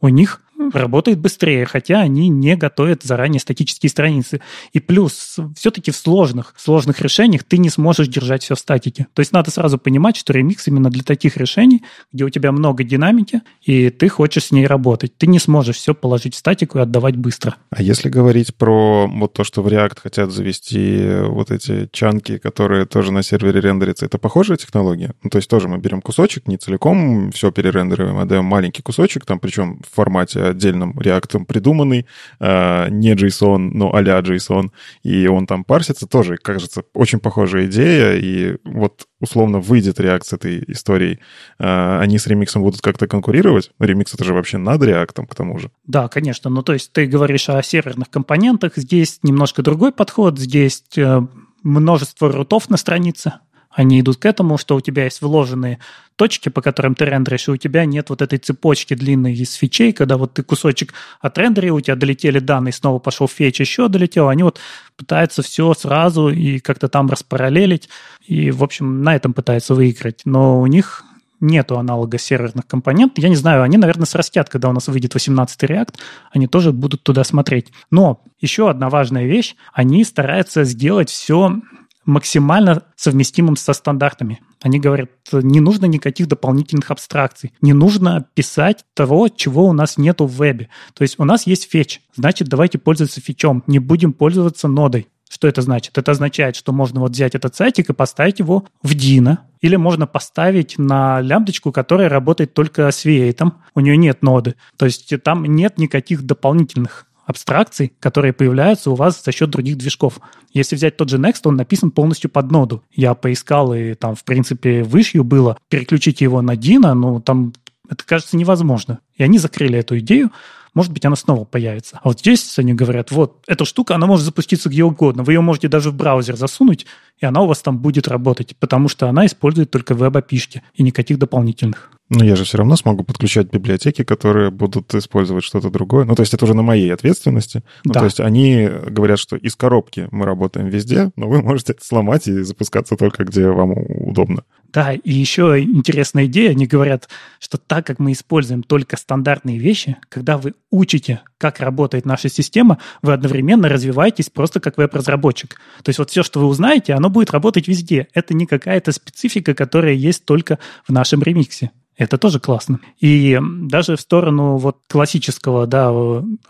у 0.00 0.08
них 0.08 0.42
работает 0.72 1.18
быстрее, 1.18 1.66
хотя 1.66 2.00
они 2.00 2.28
не 2.28 2.56
готовят 2.56 3.02
заранее 3.02 3.40
статические 3.40 3.90
страницы. 3.90 4.40
И 4.72 4.80
плюс, 4.80 5.36
все-таки 5.56 5.90
в 5.90 5.96
сложных, 5.96 6.54
сложных 6.56 7.00
решениях 7.00 7.44
ты 7.44 7.58
не 7.58 7.70
сможешь 7.70 8.08
держать 8.08 8.42
все 8.42 8.54
в 8.54 8.58
статике. 8.58 9.06
То 9.14 9.20
есть 9.20 9.32
надо 9.32 9.50
сразу 9.50 9.78
понимать, 9.78 10.16
что 10.16 10.32
ремикс 10.32 10.66
именно 10.68 10.90
для 10.90 11.02
таких 11.02 11.36
решений, 11.36 11.82
где 12.12 12.24
у 12.24 12.30
тебя 12.30 12.52
много 12.52 12.84
динамики, 12.84 13.42
и 13.62 13.90
ты 13.90 14.08
хочешь 14.08 14.46
с 14.46 14.50
ней 14.52 14.66
работать. 14.66 15.16
Ты 15.16 15.26
не 15.26 15.38
сможешь 15.38 15.76
все 15.76 15.94
положить 15.94 16.34
в 16.34 16.38
статику 16.38 16.78
и 16.78 16.82
отдавать 16.82 17.16
быстро. 17.16 17.56
А 17.70 17.82
если 17.82 18.08
говорить 18.08 18.54
про 18.54 19.06
вот 19.06 19.32
то, 19.32 19.44
что 19.44 19.62
в 19.62 19.68
React 19.68 20.00
хотят 20.02 20.30
завести 20.30 21.04
вот 21.22 21.50
эти 21.50 21.88
чанки, 21.92 22.38
которые 22.38 22.86
тоже 22.86 23.12
на 23.12 23.22
сервере 23.22 23.60
рендерятся, 23.60 24.06
это 24.06 24.18
похожая 24.18 24.56
технология? 24.56 25.14
Ну, 25.22 25.30
то 25.30 25.38
есть 25.38 25.48
тоже 25.48 25.68
мы 25.68 25.78
берем 25.78 26.00
кусочек, 26.00 26.48
не 26.48 26.56
целиком 26.56 27.30
все 27.32 27.50
перерендериваем, 27.50 28.18
а 28.18 28.24
даем 28.24 28.44
маленький 28.44 28.82
кусочек, 28.82 29.24
там 29.24 29.38
причем 29.38 29.82
в 29.82 29.94
формате 29.94 30.45
отдельным 30.50 30.98
реактом 31.00 31.46
придуманный, 31.46 32.06
э, 32.40 32.88
не 32.90 33.14
JSON, 33.14 33.70
но 33.72 33.94
а-ля 33.94 34.20
JSON, 34.20 34.70
и 35.02 35.26
он 35.26 35.46
там 35.46 35.64
парсится, 35.64 36.06
тоже, 36.06 36.36
кажется, 36.36 36.84
очень 36.94 37.20
похожая 37.20 37.66
идея, 37.66 38.14
и 38.14 38.56
вот 38.64 39.06
условно 39.20 39.60
выйдет 39.60 39.98
React 39.98 40.24
с 40.24 40.32
этой 40.32 40.64
историей, 40.68 41.20
э, 41.58 41.98
они 42.00 42.18
с 42.18 42.26
ремиксом 42.26 42.62
будут 42.62 42.80
как-то 42.80 43.06
конкурировать? 43.06 43.70
Ремикс 43.78 44.14
это 44.14 44.24
же 44.24 44.34
вообще 44.34 44.58
над 44.58 44.82
реактом, 44.82 45.26
к 45.26 45.34
тому 45.34 45.58
же. 45.58 45.70
Да, 45.86 46.08
конечно, 46.08 46.50
ну 46.50 46.62
то 46.62 46.72
есть 46.72 46.92
ты 46.92 47.06
говоришь 47.06 47.48
о 47.48 47.62
серверных 47.62 48.10
компонентах, 48.10 48.72
здесь 48.76 49.20
немножко 49.22 49.62
другой 49.62 49.92
подход, 49.92 50.38
здесь 50.38 50.82
э, 50.96 51.20
множество 51.62 52.30
рутов 52.30 52.70
на 52.70 52.76
странице, 52.76 53.34
они 53.76 54.00
идут 54.00 54.16
к 54.16 54.24
этому, 54.24 54.56
что 54.56 54.74
у 54.74 54.80
тебя 54.80 55.04
есть 55.04 55.20
вложенные 55.20 55.78
точки, 56.16 56.48
по 56.48 56.62
которым 56.62 56.94
ты 56.94 57.04
рендеришь, 57.04 57.46
и 57.46 57.50
у 57.50 57.56
тебя 57.58 57.84
нет 57.84 58.08
вот 58.08 58.22
этой 58.22 58.38
цепочки 58.38 58.94
длинной 58.94 59.34
из 59.34 59.52
фичей, 59.52 59.92
когда 59.92 60.16
вот 60.16 60.32
ты 60.32 60.42
кусочек 60.42 60.94
отрендерил, 61.20 61.76
у 61.76 61.80
тебя 61.82 61.94
долетели 61.94 62.38
данные, 62.38 62.72
снова 62.72 62.98
пошел 62.98 63.28
фетч, 63.28 63.60
еще 63.60 63.88
долетел, 63.88 64.28
они 64.28 64.44
вот 64.44 64.58
пытаются 64.96 65.42
все 65.42 65.74
сразу 65.74 66.30
и 66.30 66.58
как-то 66.58 66.88
там 66.88 67.10
распараллелить, 67.10 67.90
и, 68.26 68.50
в 68.50 68.64
общем, 68.64 69.02
на 69.02 69.14
этом 69.14 69.34
пытаются 69.34 69.74
выиграть. 69.74 70.22
Но 70.24 70.58
у 70.58 70.66
них 70.66 71.04
нету 71.38 71.78
аналога 71.78 72.16
серверных 72.16 72.66
компонентов. 72.66 73.22
Я 73.22 73.28
не 73.28 73.36
знаю, 73.36 73.62
они, 73.62 73.76
наверное, 73.76 74.06
срастят, 74.06 74.48
когда 74.48 74.70
у 74.70 74.72
нас 74.72 74.88
выйдет 74.88 75.14
18-й 75.14 75.66
React, 75.66 75.96
они 76.32 76.46
тоже 76.46 76.72
будут 76.72 77.02
туда 77.02 77.24
смотреть. 77.24 77.72
Но 77.90 78.22
еще 78.40 78.70
одна 78.70 78.88
важная 78.88 79.26
вещь, 79.26 79.54
они 79.74 80.02
стараются 80.04 80.64
сделать 80.64 81.10
все 81.10 81.60
максимально 82.06 82.84
совместимым 82.96 83.56
со 83.56 83.72
стандартами. 83.72 84.40
Они 84.62 84.80
говорят, 84.80 85.10
не 85.32 85.60
нужно 85.60 85.86
никаких 85.86 86.28
дополнительных 86.28 86.90
абстракций, 86.90 87.52
не 87.60 87.72
нужно 87.72 88.26
писать 88.34 88.84
того, 88.94 89.28
чего 89.28 89.66
у 89.66 89.72
нас 89.72 89.98
нету 89.98 90.26
в 90.26 90.36
вебе. 90.36 90.68
То 90.94 91.02
есть 91.02 91.18
у 91.18 91.24
нас 91.24 91.46
есть 91.46 91.70
фетч, 91.70 92.00
значит, 92.14 92.48
давайте 92.48 92.78
пользоваться 92.78 93.20
фетчом, 93.20 93.62
не 93.66 93.78
будем 93.78 94.12
пользоваться 94.12 94.68
нодой. 94.68 95.08
Что 95.28 95.48
это 95.48 95.60
значит? 95.60 95.98
Это 95.98 96.12
означает, 96.12 96.54
что 96.54 96.72
можно 96.72 97.00
вот 97.00 97.10
взять 97.10 97.34
этот 97.34 97.56
сайтик 97.56 97.90
и 97.90 97.92
поставить 97.92 98.38
его 98.38 98.64
в 98.82 98.92
Dino, 98.92 99.38
или 99.60 99.74
можно 99.74 100.06
поставить 100.06 100.78
на 100.78 101.20
лямбдочку, 101.20 101.72
которая 101.72 102.08
работает 102.08 102.54
только 102.54 102.88
с 102.90 103.04
V8, 103.04 103.50
у 103.74 103.80
нее 103.80 103.96
нет 103.96 104.22
ноды. 104.22 104.54
То 104.76 104.86
есть 104.86 105.12
там 105.24 105.44
нет 105.44 105.78
никаких 105.78 106.22
дополнительных 106.22 107.06
абстракций, 107.26 107.92
которые 108.00 108.32
появляются 108.32 108.90
у 108.90 108.94
вас 108.94 109.22
за 109.22 109.32
счет 109.32 109.50
других 109.50 109.76
движков. 109.76 110.20
Если 110.52 110.76
взять 110.76 110.96
тот 110.96 111.10
же 111.10 111.18
Next, 111.18 111.40
он 111.44 111.56
написан 111.56 111.90
полностью 111.90 112.30
под 112.30 112.50
ноду. 112.50 112.82
Я 112.92 113.14
поискал, 113.14 113.74
и 113.74 113.94
там, 113.94 114.14
в 114.14 114.24
принципе, 114.24 114.82
вышью 114.82 115.24
было. 115.24 115.58
Переключить 115.68 116.20
его 116.20 116.40
на 116.40 116.54
Dino, 116.54 116.94
ну, 116.94 117.20
там 117.20 117.52
это 117.90 118.04
кажется 118.04 118.36
невозможно. 118.36 119.00
И 119.14 119.22
они 119.22 119.38
закрыли 119.38 119.78
эту 119.78 119.98
идею. 119.98 120.30
Может 120.74 120.92
быть, 120.92 121.04
она 121.04 121.16
снова 121.16 121.44
появится. 121.44 121.98
А 122.02 122.08
вот 122.08 122.20
здесь 122.20 122.58
они 122.58 122.74
говорят, 122.74 123.10
вот, 123.10 123.42
эта 123.46 123.64
штука, 123.64 123.94
она 123.94 124.06
может 124.06 124.26
запуститься 124.26 124.68
где 124.68 124.84
угодно. 124.84 125.22
Вы 125.22 125.32
ее 125.32 125.40
можете 125.40 125.68
даже 125.68 125.90
в 125.90 125.94
браузер 125.94 126.36
засунуть, 126.36 126.86
и 127.18 127.26
она 127.26 127.42
у 127.42 127.46
вас 127.46 127.60
там 127.62 127.78
будет 127.78 128.08
работать, 128.08 128.56
потому 128.58 128.88
что 128.88 129.08
она 129.08 129.26
использует 129.26 129.70
только 129.70 129.94
веб-опишки 129.94 130.62
и 130.74 130.82
никаких 130.82 131.18
дополнительных. 131.18 131.90
Но 132.08 132.24
я 132.24 132.36
же 132.36 132.44
все 132.44 132.58
равно 132.58 132.76
смогу 132.76 133.02
подключать 133.02 133.50
библиотеки, 133.50 134.04
которые 134.04 134.50
будут 134.50 134.94
использовать 134.94 135.42
что-то 135.42 135.70
другое. 135.70 136.04
Ну, 136.04 136.14
то 136.14 136.22
есть 136.22 136.32
это 136.34 136.44
уже 136.44 136.54
на 136.54 136.62
моей 136.62 136.92
ответственности. 136.94 137.64
Ну, 137.84 137.94
да. 137.94 138.00
то 138.00 138.04
есть 138.04 138.20
они 138.20 138.68
говорят, 138.86 139.18
что 139.18 139.34
из 139.34 139.56
коробки 139.56 140.06
мы 140.12 140.24
работаем 140.24 140.68
везде, 140.68 141.10
но 141.16 141.28
вы 141.28 141.42
можете 141.42 141.72
это 141.72 141.84
сломать 141.84 142.28
и 142.28 142.42
запускаться 142.42 142.96
только 142.96 143.24
где 143.24 143.48
вам 143.48 143.72
удобно. 143.72 144.44
Да, 144.72 144.92
и 144.92 145.12
еще 145.12 145.60
интересная 145.60 146.26
идея, 146.26 146.50
они 146.50 146.66
говорят, 146.66 147.08
что 147.40 147.56
так 147.56 147.86
как 147.86 147.98
мы 147.98 148.12
используем 148.12 148.62
только 148.62 148.96
стандартные 148.96 149.58
вещи, 149.58 149.96
когда 150.08 150.36
вы 150.36 150.54
учите, 150.70 151.22
как 151.38 151.60
работает 151.60 152.04
наша 152.04 152.28
система, 152.28 152.78
вы 153.02 153.12
одновременно 153.14 153.68
развиваетесь 153.68 154.28
просто 154.28 154.60
как 154.60 154.76
веб-разработчик. 154.76 155.56
То 155.82 155.88
есть 155.88 155.98
вот 155.98 156.10
все, 156.10 156.22
что 156.22 156.40
вы 156.40 156.46
узнаете, 156.46 156.94
оно 156.94 157.05
будет 157.08 157.30
работать 157.30 157.68
везде. 157.68 158.08
Это 158.14 158.34
не 158.34 158.46
какая-то 158.46 158.92
специфика, 158.92 159.54
которая 159.54 159.94
есть 159.94 160.24
только 160.24 160.58
в 160.86 160.92
нашем 160.92 161.22
ремиксе. 161.22 161.70
Это 161.96 162.18
тоже 162.18 162.40
классно. 162.40 162.80
И 163.00 163.40
даже 163.42 163.96
в 163.96 164.00
сторону 164.00 164.56
вот 164.58 164.80
классического, 164.86 165.66
да, 165.66 165.90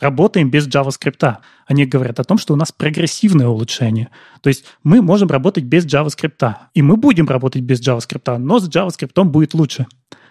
работаем 0.01 0.51
без 0.51 0.67
JavaScript. 0.67 1.37
Они 1.67 1.87
говорят 1.87 2.19
о 2.19 2.25
том, 2.25 2.37
что 2.39 2.55
у 2.55 2.57
нас 2.57 2.73
прогрессивное 2.73 3.47
улучшение. 3.47 4.09
То 4.41 4.49
есть 4.49 4.65
мы 4.83 5.03
можем 5.03 5.29
работать 5.29 5.65
без 5.65 5.87
JavaScript. 5.87 6.55
И 6.75 6.83
мы 6.83 6.97
будем 6.97 7.29
работать 7.29 7.63
без 7.63 7.81
JavaScript, 7.81 8.39
но 8.39 8.59
с 8.59 8.69
JavaScript 8.69 9.23
будет 9.25 9.55
лучше. 9.55 9.87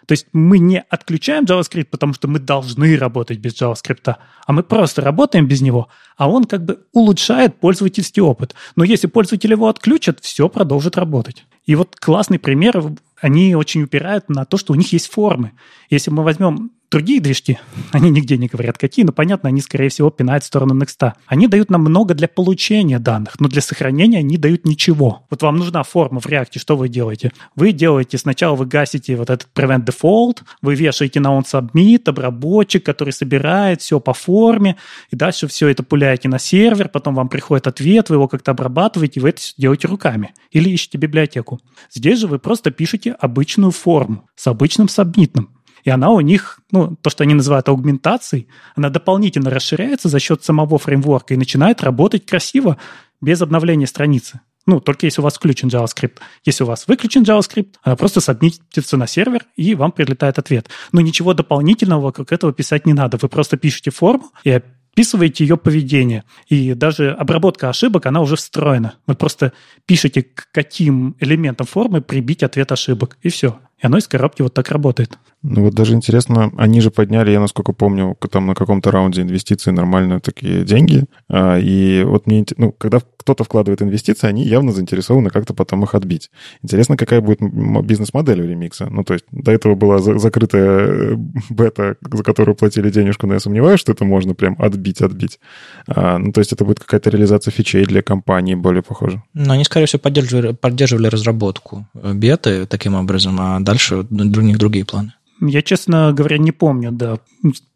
То 0.08 0.12
есть 0.14 0.28
мы 0.34 0.60
не 0.60 0.80
отключаем 0.80 1.46
JavaScript, 1.46 1.86
потому 1.86 2.14
что 2.14 2.28
мы 2.28 2.40
должны 2.40 2.98
работать 2.98 3.40
без 3.40 3.60
JavaScript, 3.60 4.16
а 4.46 4.54
мы 4.54 4.64
просто 4.64 5.02
работаем 5.02 5.48
без 5.48 5.62
него, 5.62 5.88
а 6.18 6.30
он 6.30 6.46
как 6.46 6.64
бы 6.64 6.86
улучшает 6.94 7.60
пользовательский 7.60 8.22
опыт. 8.22 8.56
Но 8.76 8.84
если 8.84 9.08
пользователь 9.08 9.52
его 9.52 9.68
отключат, 9.68 10.20
все 10.22 10.48
продолжит 10.50 10.98
работать. 10.98 11.46
И 11.66 11.76
вот 11.76 11.96
классный 11.96 12.40
пример, 12.40 12.84
они 13.20 13.56
очень 13.56 13.84
упирают 13.84 14.30
на 14.30 14.46
то, 14.46 14.58
что 14.58 14.74
у 14.74 14.76
них 14.76 14.94
есть 14.94 15.12
формы. 15.12 15.54
Если 15.90 16.12
мы 16.12 16.24
возьмем 16.24 16.72
другие 16.96 17.20
движки, 17.20 17.60
они 17.92 18.10
нигде 18.10 18.38
не 18.38 18.48
говорят 18.48 18.78
какие, 18.78 19.04
но 19.04 19.12
понятно, 19.12 19.50
они, 19.50 19.60
скорее 19.60 19.90
всего, 19.90 20.10
пинают 20.10 20.46
в 20.46 20.48
сторону 20.48 20.82
Next. 20.82 21.12
Они 21.26 21.50
дают 21.50 21.70
нам 21.70 21.82
много 21.82 22.14
для 22.14 22.30
получения 22.30 23.00
данных, 23.00 23.38
но 23.42 23.50
для 23.50 23.62
сохранения 23.62 24.20
они 24.20 24.38
дают 24.38 24.66
ничего. 24.66 25.26
Вот 25.30 25.42
вам 25.42 25.58
нужна 25.58 25.84
форма 25.84 26.22
в 26.22 26.26
React, 26.26 26.58
что 26.58 26.78
вы 26.78 26.88
делаете? 26.88 27.34
Вы 27.54 27.74
делаете, 27.74 28.18
сначала 28.18 28.56
вы 28.56 28.66
гасите 28.66 29.18
вот 29.18 29.30
этот 29.30 29.50
prevent 29.54 29.86
default, 29.86 30.44
вы 30.62 30.76
вешаете 30.76 31.20
на 31.20 31.34
он 31.34 31.44
submit, 31.44 32.04
обработчик, 32.06 32.86
который 32.86 33.12
собирает 33.12 33.82
все 33.82 34.00
по 34.00 34.14
форме, 34.14 34.78
и 35.12 35.18
дальше 35.18 35.50
все 35.50 35.68
это 35.68 35.84
пуляете 35.84 36.30
на 36.30 36.40
сервер, 36.40 36.88
потом 36.88 37.16
вам 37.16 37.28
приходит 37.28 37.68
ответ, 37.68 38.10
вы 38.10 38.16
его 38.16 38.30
как-то 38.30 38.52
обрабатываете, 38.52 39.20
вы 39.20 39.30
это 39.30 39.42
делаете 39.58 39.90
руками. 39.90 40.34
Или 40.52 40.70
ищете 40.70 40.98
библиотеку. 40.98 41.60
Здесь 41.92 42.20
же 42.20 42.28
вы 42.28 42.40
просто 42.40 42.72
пишете 42.72 43.12
обычную 43.12 43.72
форму 43.72 44.30
с 44.38 44.48
обычным 44.48 44.88
сабмитным. 44.88 45.55
И 45.86 45.90
она 45.90 46.10
у 46.10 46.20
них, 46.20 46.60
ну, 46.72 46.98
то, 47.02 47.10
что 47.10 47.24
они 47.24 47.36
называют 47.36 47.70
аугментацией, 47.70 48.48
она 48.76 48.90
дополнительно 48.90 49.52
расширяется 49.52 50.10
за 50.10 50.20
счет 50.20 50.44
самого 50.44 50.78
фреймворка 50.78 51.36
и 51.36 51.38
начинает 51.38 51.82
работать 51.82 52.26
красиво, 52.26 52.78
без 53.22 53.42
обновления 53.42 53.88
страницы. 53.88 54.42
Ну, 54.66 54.80
только 54.80 55.06
если 55.06 55.22
у 55.22 55.24
вас 55.24 55.36
включен 55.36 55.70
JavaScript. 55.70 56.18
Если 56.44 56.64
у 56.64 56.68
вас 56.68 56.88
выключен 56.88 57.22
JavaScript, 57.22 57.76
она 57.84 57.96
просто 57.96 58.20
сабмитится 58.20 58.98
на 58.98 59.08
сервер, 59.08 59.46
и 59.56 59.76
вам 59.76 59.92
прилетает 59.92 60.40
ответ. 60.40 60.70
Но 60.92 61.02
ничего 61.02 61.34
дополнительного 61.34 62.02
вокруг 62.02 62.32
этого 62.32 62.52
писать 62.52 62.86
не 62.86 62.94
надо. 62.94 63.18
Вы 63.22 63.30
просто 63.30 63.58
пишете 63.58 63.92
форму 63.92 64.32
и 64.44 64.50
описываете 64.96 65.44
ее 65.44 65.58
поведение. 65.58 66.24
И 66.48 66.74
даже 66.74 67.12
обработка 67.12 67.70
ошибок, 67.70 68.08
она 68.08 68.22
уже 68.22 68.38
встроена. 68.38 68.96
Вы 69.06 69.14
просто 69.16 69.54
пишете, 69.86 70.24
к 70.24 70.48
каким 70.52 71.16
элементам 71.20 71.68
формы 71.68 72.02
прибить 72.02 72.42
ответ 72.42 72.72
ошибок, 72.72 73.18
и 73.22 73.30
все. 73.30 73.60
И 73.86 73.88
оно 73.88 74.00
из 74.00 74.08
коробки 74.08 74.42
вот 74.42 74.52
так 74.52 74.72
работает. 74.72 75.20
Ну 75.44 75.66
вот 75.66 75.76
даже 75.76 75.94
интересно, 75.94 76.52
они 76.58 76.82
же 76.82 76.90
подняли, 76.90 77.30
я 77.30 77.40
насколько 77.40 77.72
помню, 77.72 78.18
там 78.32 78.48
на 78.48 78.56
каком-то 78.56 78.90
раунде 78.90 79.22
инвестиций 79.22 79.72
нормальные 79.72 80.20
такие 80.20 80.64
деньги. 80.64 81.06
А, 81.30 81.60
и 81.60 82.04
вот 82.04 82.26
мне, 82.26 82.44
ну, 82.58 82.72
когда 82.72 83.00
кто-то 83.26 83.44
вкладывает 83.44 83.82
инвестиции, 83.84 84.28
они 84.28 84.44
явно 84.44 84.72
заинтересованы 84.72 85.30
как-то 85.30 85.54
потом 85.54 85.84
их 85.84 85.94
отбить. 85.94 86.32
Интересно, 86.64 86.98
какая 86.98 87.22
будет 87.22 87.40
бизнес-модель 87.42 88.42
у 88.42 88.48
ремикса. 88.48 88.88
Ну, 88.90 89.04
то 89.04 89.14
есть 89.14 89.26
до 89.32 89.52
этого 89.52 89.76
была 89.76 90.00
закрытая 90.00 90.88
э, 90.88 91.16
бета, 91.52 91.96
за 92.02 92.24
которую 92.24 92.56
платили 92.56 92.90
денежку, 92.90 93.28
но 93.28 93.36
я 93.36 93.40
сомневаюсь, 93.40 93.80
что 93.80 93.92
это 93.92 94.04
можно 94.04 94.34
прям 94.34 94.56
отбить, 94.60 95.02
отбить. 95.02 95.40
А, 95.88 96.18
ну, 96.18 96.32
то 96.32 96.40
есть 96.42 96.54
это 96.54 96.66
будет 96.66 96.80
какая-то 96.80 97.12
реализация 97.12 97.52
фичей 97.52 97.86
для 97.86 98.02
компании 98.02 98.56
более 98.56 98.82
похоже. 98.82 99.22
Но 99.36 99.54
они, 99.54 99.64
скорее 99.64 99.86
всего, 99.86 100.00
поддерживали, 100.00 100.54
поддерживали 100.54 101.08
разработку 101.08 101.86
беты 101.94 102.66
таким 102.66 102.96
образом, 102.96 103.38
а 103.40 103.60
дальше 103.60 103.75
у 104.12 104.42
них 104.42 104.58
другие 104.58 104.86
планы. 104.86 105.15
Я, 105.42 105.62
честно 105.62 106.14
говоря, 106.14 106.38
не 106.38 106.52
помню, 106.52 106.92
да. 106.92 107.20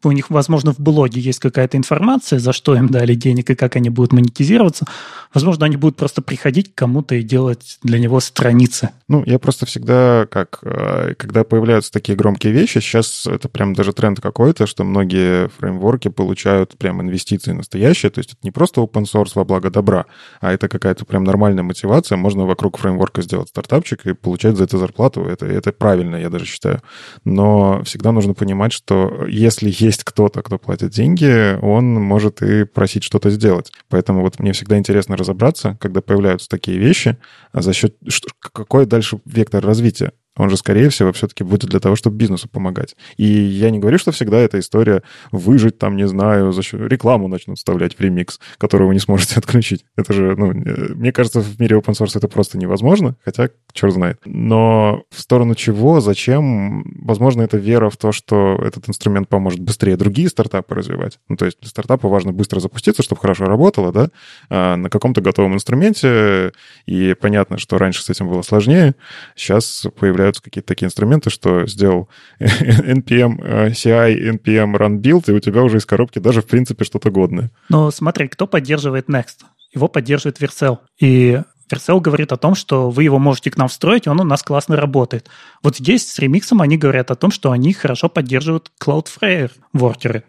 У 0.04 0.12
них, 0.12 0.30
возможно, 0.30 0.74
в 0.74 0.80
блоге 0.80 1.20
есть 1.20 1.40
какая-то 1.40 1.78
информация, 1.78 2.40
за 2.40 2.54
что 2.54 2.74
им 2.76 2.88
дали 2.88 3.16
денег 3.16 3.50
и 3.50 3.56
как 3.56 3.76
они 3.76 3.90
будут 3.90 4.14
монетизироваться. 4.14 4.86
Возможно, 5.34 5.66
они 5.66 5.76
будут 5.76 5.98
просто 5.98 6.22
приходить 6.22 6.74
к 6.74 6.78
кому-то 6.78 7.16
и 7.16 7.22
делать 7.22 7.78
для 7.84 8.00
него 8.00 8.20
страницы. 8.22 8.92
Ну, 9.10 9.24
я 9.26 9.38
просто 9.40 9.66
всегда, 9.66 10.26
как, 10.32 10.60
э, 10.64 11.14
когда 11.18 11.44
появляются 11.44 11.92
такие 11.92 12.18
громкие 12.18 12.54
вещи, 12.54 12.80
сейчас 12.80 13.28
это 13.28 13.50
прям 13.50 13.74
даже 13.74 13.92
тренд 13.92 14.22
какой-то, 14.22 14.66
что 14.66 14.86
многие 14.86 15.50
фреймворки 15.50 16.08
получают 16.08 16.78
прям 16.78 17.02
инвестиции 17.02 17.52
настоящие, 17.52 18.10
то 18.10 18.20
есть 18.20 18.32
это 18.32 18.40
не 18.42 18.52
просто 18.52 18.82
open 18.82 19.04
source 19.04 19.32
во 19.36 19.44
благо 19.44 19.70
добра, 19.70 20.06
а 20.40 20.54
это 20.54 20.70
какая-то 20.70 21.06
прям 21.06 21.26
нормальная 21.26 21.64
мотивация, 21.64 22.18
можно 22.18 22.46
вокруг 22.46 22.78
фреймворка 22.78 23.22
сделать 23.22 23.50
стартапчик 23.50 24.06
и 24.06 24.14
получать 24.14 24.56
за 24.56 24.64
это 24.64 24.78
зарплату, 24.78 25.26
это, 25.26 25.46
это 25.46 25.74
правильно, 25.74 26.16
я 26.16 26.30
даже 26.30 26.46
считаю. 26.46 26.82
Но 27.26 27.49
всегда 27.86 28.12
нужно 28.12 28.34
понимать, 28.34 28.74
что 28.74 29.26
если 29.28 29.74
есть 29.76 30.04
кто-то, 30.04 30.42
кто 30.42 30.58
платит 30.58 30.92
деньги, 30.92 31.58
он 31.62 31.94
может 31.96 32.42
и 32.42 32.66
просить 32.66 33.04
что-то 33.04 33.30
сделать. 33.30 33.72
Поэтому 33.90 34.22
вот 34.22 34.40
мне 34.40 34.54
всегда 34.54 34.78
интересно 34.78 35.18
разобраться, 35.18 35.78
когда 35.80 36.02
появляются 36.02 36.50
такие 36.50 36.78
вещи, 36.78 37.18
а 37.52 37.62
за 37.62 37.74
счет 37.74 37.96
какой 38.40 38.86
дальше 38.86 39.20
вектор 39.26 39.64
развития. 39.66 40.12
Он 40.40 40.50
же, 40.50 40.56
скорее 40.56 40.90
всего, 40.90 41.12
все-таки 41.12 41.44
будет 41.44 41.70
для 41.70 41.82
того, 41.82 41.98
чтобы 41.98 42.16
бизнесу 42.16 42.48
помогать. 42.48 42.96
И 43.18 43.26
я 43.26 43.70
не 43.72 43.80
говорю, 43.80 43.98
что 43.98 44.14
всегда 44.14 44.38
эта 44.40 44.58
история 44.58 45.04
выжить 45.34 45.78
там, 45.78 45.98
не 45.98 46.08
знаю, 46.08 46.54
за 46.54 46.64
счет 46.64 46.80
рекламу 46.80 47.28
начнут 47.28 47.58
вставлять 47.58 47.96
в 47.96 48.00
ремикс, 48.00 48.40
которую 48.58 48.88
вы 48.88 48.94
не 48.94 49.02
сможете 49.02 49.36
отключить. 49.38 49.84
Это 49.98 50.14
же, 50.14 50.36
ну, 50.38 50.54
э, 50.54 50.94
мне 50.96 51.12
кажется, 51.12 51.42
в 51.42 51.60
мире 51.60 51.76
open 51.76 51.94
source 51.94 52.14
это 52.16 52.30
просто 52.30 52.58
невозможно, 52.58 53.18
хотя 53.26 53.50
черт 53.74 53.94
знает. 53.94 54.20
Но 54.24 55.04
в 55.12 55.20
сторону 55.20 55.56
чего, 55.56 56.00
зачем? 56.00 56.84
Возможно, 57.02 57.42
это 57.42 57.58
вера 57.58 57.90
в 57.90 57.98
то, 57.98 58.14
что 58.14 58.56
этот 58.64 58.88
инструмент 58.88 59.28
поможет 59.28 59.60
быстрее 59.60 59.98
другие 59.98 60.30
стартапы 60.30 60.74
развивать. 60.74 61.20
Ну, 61.28 61.36
то 61.36 61.46
есть 61.46 61.60
для 61.60 61.70
стартапа 61.70 62.08
важно 62.08 62.32
быстро 62.32 62.62
запуститься, 62.62 63.04
чтобы 63.04 63.20
хорошо 63.20 63.44
работало, 63.44 63.92
да, 63.92 64.10
а 64.50 64.78
на 64.78 64.90
каком-то 64.90 65.20
готовом 65.20 65.56
инструменте. 65.56 66.54
И 66.86 67.14
понятно, 67.20 67.58
что 67.58 67.78
раньше 67.78 68.04
с 68.04 68.10
этим 68.10 68.30
было 68.30 68.42
сложнее. 68.42 68.96
Сейчас 69.36 69.86
появляются 70.00 70.29
появляются 70.30 70.44
какие-то 70.44 70.68
такие 70.68 70.86
инструменты, 70.88 71.30
что 71.30 71.66
сделал 71.66 72.10
npm 72.40 73.72
CI, 73.72 74.40
npm 74.40 74.76
run 74.76 75.02
build, 75.02 75.24
и 75.28 75.32
у 75.32 75.40
тебя 75.40 75.64
уже 75.64 75.78
из 75.78 75.86
коробки 75.86 76.20
даже, 76.20 76.42
в 76.42 76.48
принципе, 76.48 76.86
что-то 76.86 77.10
годное. 77.10 77.52
Но 77.70 77.92
смотри, 77.92 78.28
кто 78.28 78.48
поддерживает 78.48 79.10
Next? 79.10 79.46
Его 79.74 79.88
поддерживает 79.88 80.42
Vercel. 80.42 80.78
И 81.00 81.42
Vercel 81.72 82.00
говорит 82.00 82.32
о 82.32 82.38
том, 82.38 82.56
что 82.56 82.90
вы 82.90 83.04
его 83.04 83.20
можете 83.20 83.52
к 83.52 83.58
нам 83.58 83.68
встроить, 83.68 84.08
и 84.08 84.10
он 84.10 84.20
у 84.20 84.24
нас 84.24 84.42
классно 84.44 84.76
работает. 84.76 85.30
Вот 85.62 85.78
здесь 85.78 86.10
с 86.10 86.20
ремиксом 86.20 86.62
они 86.62 86.78
говорят 86.78 87.12
о 87.12 87.16
том, 87.16 87.32
что 87.32 87.52
они 87.52 87.74
хорошо 87.74 88.10
поддерживают 88.10 88.72
Cloudflare 88.84 89.52
воркеры. 89.74 90.24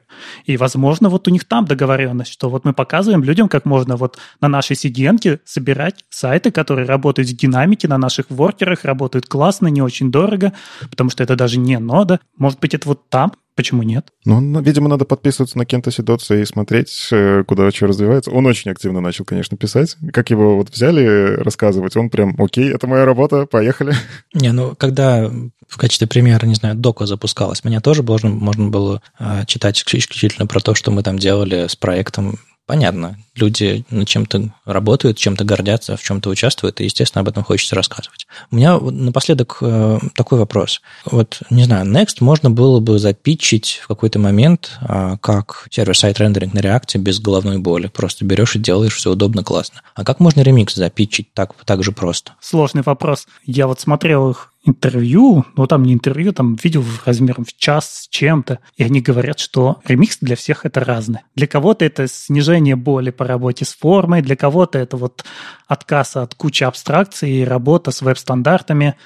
И, 0.45 0.57
возможно, 0.57 1.09
вот 1.09 1.29
у 1.29 1.31
них 1.31 1.45
там 1.45 1.65
договоренность, 1.65 2.33
что 2.33 2.51
вот 2.51 2.65
мы 2.65 2.73
показываем 2.73 3.23
людям, 3.23 3.49
как 3.49 3.65
можно 3.65 3.97
вот 3.97 4.19
на 4.41 4.49
нашей 4.49 4.75
CDN 4.75 5.41
собирать 5.45 6.05
сайты, 6.11 6.51
которые 6.51 6.87
работают 6.87 7.29
в 7.29 7.37
динамике, 7.37 7.89
на 7.89 7.99
наших 7.99 8.27
воркерах, 8.29 8.85
работают 8.85 9.27
классно, 9.27 9.69
не 9.69 9.83
очень 9.83 10.11
дорого, 10.11 10.53
потому 10.91 11.11
что 11.11 11.23
это 11.23 11.37
даже 11.37 11.59
не 11.59 11.79
нода. 11.79 12.21
Может 12.37 12.61
быть, 12.61 12.75
это 12.75 12.89
вот 12.89 13.09
там 13.09 13.33
Почему 13.55 13.83
нет? 13.83 14.09
Ну, 14.25 14.61
видимо, 14.61 14.89
надо 14.89 15.05
подписываться 15.05 15.59
на 15.59 15.67
Кента 15.67 15.91
Сидоца 15.91 16.35
и 16.35 16.45
смотреть, 16.45 17.09
э, 17.11 17.45
куда 17.47 17.71
что 17.71 17.87
развивается. 17.87 18.31
Он 18.31 18.47
очень 18.47 18.71
активно 18.71 19.01
начал, 19.01 19.25
конечно, 19.25 19.57
писать. 19.57 19.97
Как 20.13 20.31
его 20.31 20.57
вот 20.57 20.71
взяли 20.71 21.37
рассказывать, 21.37 21.97
он 21.97 22.11
прям, 22.11 22.35
окей, 22.39 22.73
это 22.73 22.87
моя 22.87 23.05
работа, 23.05 23.47
поехали. 23.47 23.95
Не, 24.35 24.53
ну, 24.53 24.75
когда 24.77 25.31
в 25.69 25.77
качестве 25.77 26.07
примера, 26.07 26.47
не 26.47 26.55
знаю, 26.55 26.75
дока 26.75 27.07
запускалась, 27.07 27.65
меня 27.65 27.81
тоже 27.81 28.03
можно, 28.03 28.31
можно 28.31 28.69
было 28.69 29.03
э, 29.19 29.45
читать 29.47 29.79
исключительно 29.79 30.47
про 30.47 30.61
то, 30.61 30.75
что 30.75 30.91
мы 30.91 31.03
там 31.03 31.19
делали 31.19 31.67
с 31.69 31.77
проектом 31.77 32.39
понятно, 32.71 33.19
люди 33.35 33.85
над 33.91 34.07
чем-то 34.07 34.51
работают, 34.65 35.19
чем-то 35.19 35.43
гордятся, 35.43 35.97
в 35.97 36.03
чем-то 36.05 36.31
участвуют, 36.31 36.81
и, 36.81 36.85
естественно, 36.85 37.23
об 37.23 37.29
этом 37.29 37.43
хочется 37.43 37.75
рассказывать. 37.75 38.29
У 38.53 38.55
меня 38.55 38.79
напоследок 38.79 39.59
э, 39.61 39.99
такой 40.15 40.39
вопрос. 40.39 40.81
Вот, 41.05 41.43
не 41.51 41.65
знаю, 41.65 41.85
Next 41.85 42.19
можно 42.21 42.49
было 42.49 42.79
бы 42.79 43.01
запитчить 43.01 43.81
в 43.83 43.89
какой-то 43.89 44.21
момент 44.21 44.79
э, 44.89 45.17
как 45.21 45.67
сервер-сайт 45.73 46.21
рендеринг 46.21 46.55
на 46.55 46.61
реакте 46.61 46.99
без 46.99 47.19
головной 47.19 47.59
боли. 47.59 47.89
Просто 47.89 48.25
берешь 48.25 48.55
и 48.55 48.61
делаешь, 48.61 48.95
все 48.95 49.11
удобно, 49.11 49.43
классно. 49.43 49.81
А 49.97 50.05
как 50.05 50.21
можно 50.21 50.43
ремикс 50.43 50.77
запитчить 50.77 51.35
так, 51.35 51.55
так 51.65 51.83
же 51.83 51.91
просто? 51.91 52.35
Сложный 52.41 52.83
вопрос. 52.83 53.27
Я 53.45 53.67
вот 53.67 53.81
смотрел 53.81 54.31
их 54.31 54.50
интервью, 54.65 55.45
ну 55.57 55.67
там 55.67 55.83
не 55.83 55.95
интервью, 55.95 56.33
там 56.33 56.57
видео 56.57 56.83
размером 57.05 57.45
в 57.45 57.57
час 57.57 58.03
с 58.03 58.09
чем-то, 58.09 58.59
и 58.77 58.85
они 58.85 59.01
говорят, 59.01 59.39
что 59.39 59.81
ремикс 59.85 60.19
для 60.21 60.37
всех 60.37 60.67
это 60.67 60.81
разный. 60.81 61.21
Для 61.35 61.47
кого-то 61.47 61.85
это 61.85 62.07
снижение 62.09 62.77
боли 62.77 63.11
по 63.11 63.27
работе 63.27 63.65
с 63.65 63.75
формой, 63.75 64.23
для 64.23 64.37
кого-то 64.37 64.79
это 64.79 64.97
вот 64.97 65.25
отказ 65.67 66.17
от 66.17 66.35
кучи 66.35 66.65
абстракций 66.65 67.31
и 67.31 67.45
работа 67.45 67.91
с 67.91 68.03
веб-стандартами, 68.03 68.97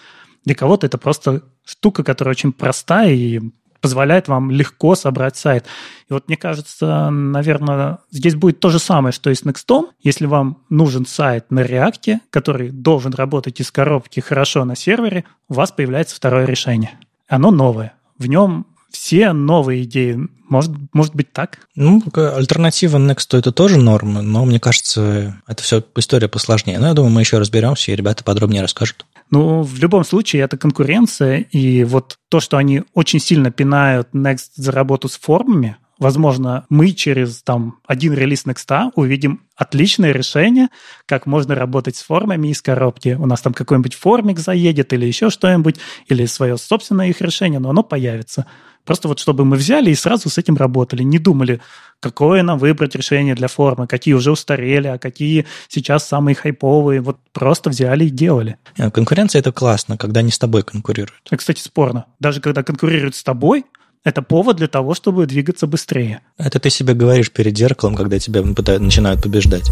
для 0.45 0.55
кого-то 0.55 0.87
это 0.87 0.99
просто 0.99 1.43
штука, 1.65 2.03
которая 2.03 2.33
очень 2.33 2.53
простая 2.53 3.13
и 3.13 3.41
позволяет 3.85 4.29
вам 4.29 4.51
легко 4.51 4.95
собрать 4.95 5.37
сайт. 5.37 5.67
И 6.09 6.15
вот 6.15 6.27
мне 6.27 6.39
кажется, 6.39 7.11
наверное, 7.11 7.99
здесь 8.11 8.35
будет 8.35 8.59
то 8.59 8.71
же 8.71 8.79
самое, 8.79 9.13
что 9.13 9.29
и 9.29 9.35
с 9.35 9.43
Next. 9.43 9.91
Если 10.03 10.25
вам 10.25 10.63
нужен 10.71 11.05
сайт 11.05 11.51
на 11.51 11.61
React, 11.61 12.21
который 12.31 12.71
должен 12.71 13.13
работать 13.13 13.61
из 13.61 13.71
коробки 13.71 14.21
хорошо 14.21 14.65
на 14.65 14.75
сервере, 14.75 15.25
у 15.51 15.55
вас 15.55 15.71
появляется 15.71 16.17
второе 16.17 16.47
решение. 16.47 16.93
Оно 17.29 17.51
новое. 17.51 17.93
В 18.17 18.27
нем 18.27 18.65
все 18.91 19.35
новые 19.35 19.83
идеи. 19.83 20.19
Может, 20.49 20.73
может 20.95 21.15
быть 21.15 21.31
так? 21.35 21.59
Ну, 21.75 22.03
альтернатива 22.15 22.97
Next 22.97 23.37
это 23.37 23.53
тоже 23.53 23.77
норма, 23.77 24.23
но 24.23 24.47
мне 24.47 24.61
кажется, 24.61 25.39
это 25.47 25.63
все 25.63 25.85
история 25.97 26.29
посложнее. 26.29 26.79
Но 26.79 26.87
я 26.87 26.95
думаю, 26.95 27.13
мы 27.13 27.21
еще 27.21 27.37
разберемся, 27.37 27.93
и 27.93 27.97
ребята 27.97 28.25
подробнее 28.25 28.63
расскажут. 28.63 29.05
Ну, 29.31 29.63
в 29.63 29.79
любом 29.79 30.05
случае, 30.05 30.43
это 30.43 30.57
конкуренция, 30.57 31.39
и 31.39 31.85
вот 31.85 32.19
то, 32.29 32.41
что 32.41 32.57
они 32.57 32.83
очень 32.95 33.21
сильно 33.21 33.51
пинают 33.51 34.09
Next 34.15 34.51
за 34.55 34.71
работу 34.71 35.09
с 35.09 35.17
формами, 35.17 35.77
возможно, 35.99 36.67
мы 36.69 36.93
через 36.93 37.43
там 37.43 37.79
один 37.87 38.13
релиз 38.15 38.45
Next 38.45 38.93
увидим 38.95 39.43
отличное 39.57 40.13
решение, 40.13 40.69
как 41.07 41.27
можно 41.27 41.55
работать 41.55 41.97
с 41.97 42.03
формами 42.03 42.49
из 42.49 42.63
коробки. 42.63 43.17
У 43.19 43.27
нас 43.27 43.41
там 43.41 43.55
какой-нибудь 43.55 43.95
формик 43.95 44.39
заедет 44.39 44.93
или 44.93 45.07
еще 45.07 45.31
что-нибудь, 45.31 45.77
или 46.07 46.27
свое 46.27 46.57
собственное 46.59 47.09
их 47.09 47.21
решение, 47.21 47.61
но 47.61 47.71
оно 47.71 47.83
появится. 47.83 48.47
Просто 48.85 49.09
вот 49.09 49.19
чтобы 49.19 49.45
мы 49.45 49.57
взяли 49.57 49.91
и 49.91 49.95
сразу 49.95 50.29
с 50.29 50.39
этим 50.39 50.57
работали, 50.57 51.03
не 51.03 51.19
думали, 51.19 51.61
какое 52.01 52.43
нам 52.43 52.59
выбрать 52.59 52.95
решение 52.95 53.35
для 53.35 53.49
формы, 53.49 53.87
какие 53.87 54.15
уже 54.15 54.31
устарели, 54.31 54.89
а 54.89 54.99
какие 54.99 55.47
сейчас 55.69 56.07
самые 56.07 56.35
хайповые. 56.35 57.01
Вот 57.01 57.19
просто 57.33 57.71
взяли 57.71 58.05
и 58.05 58.11
делали. 58.11 58.57
Э, 58.77 58.91
конкуренция– 58.91 59.39
это 59.41 59.53
классно, 59.53 59.97
когда 59.97 60.23
не 60.23 60.31
с 60.31 60.39
тобой 60.39 60.63
конкурируют. 60.63 61.23
Это, 61.27 61.37
кстати, 61.39 61.61
спорно. 61.61 62.07
Даже 62.21 62.41
когда 62.41 62.63
конкурируют 62.63 63.15
с 63.15 63.23
тобой, 63.23 63.65
это 64.05 64.21
повод 64.21 64.57
для 64.59 64.69
того, 64.69 64.93
чтобы 64.95 65.27
двигаться 65.27 65.67
быстрее. 65.67 66.21
Это 66.37 66.61
ты 66.61 66.69
себе 66.69 66.93
говоришь 66.93 67.33
перед 67.33 67.57
зеркалом, 67.57 67.97
когда 67.97 68.19
тебя 68.19 68.43
пытают, 68.43 68.83
начинают 68.83 69.23
побеждать. 69.23 69.71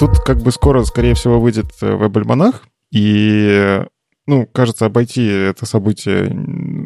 Тут 0.00 0.18
как 0.18 0.42
бы 0.42 0.50
скоро, 0.50 0.82
скорее 0.82 1.14
всего, 1.14 1.40
выйдет 1.40 1.66
э, 1.80 1.92
веб-альманах, 1.94 2.64
и 2.90 3.84
ну, 4.26 4.46
кажется, 4.46 4.86
обойти 4.86 5.26
это 5.26 5.66
событие 5.66 6.30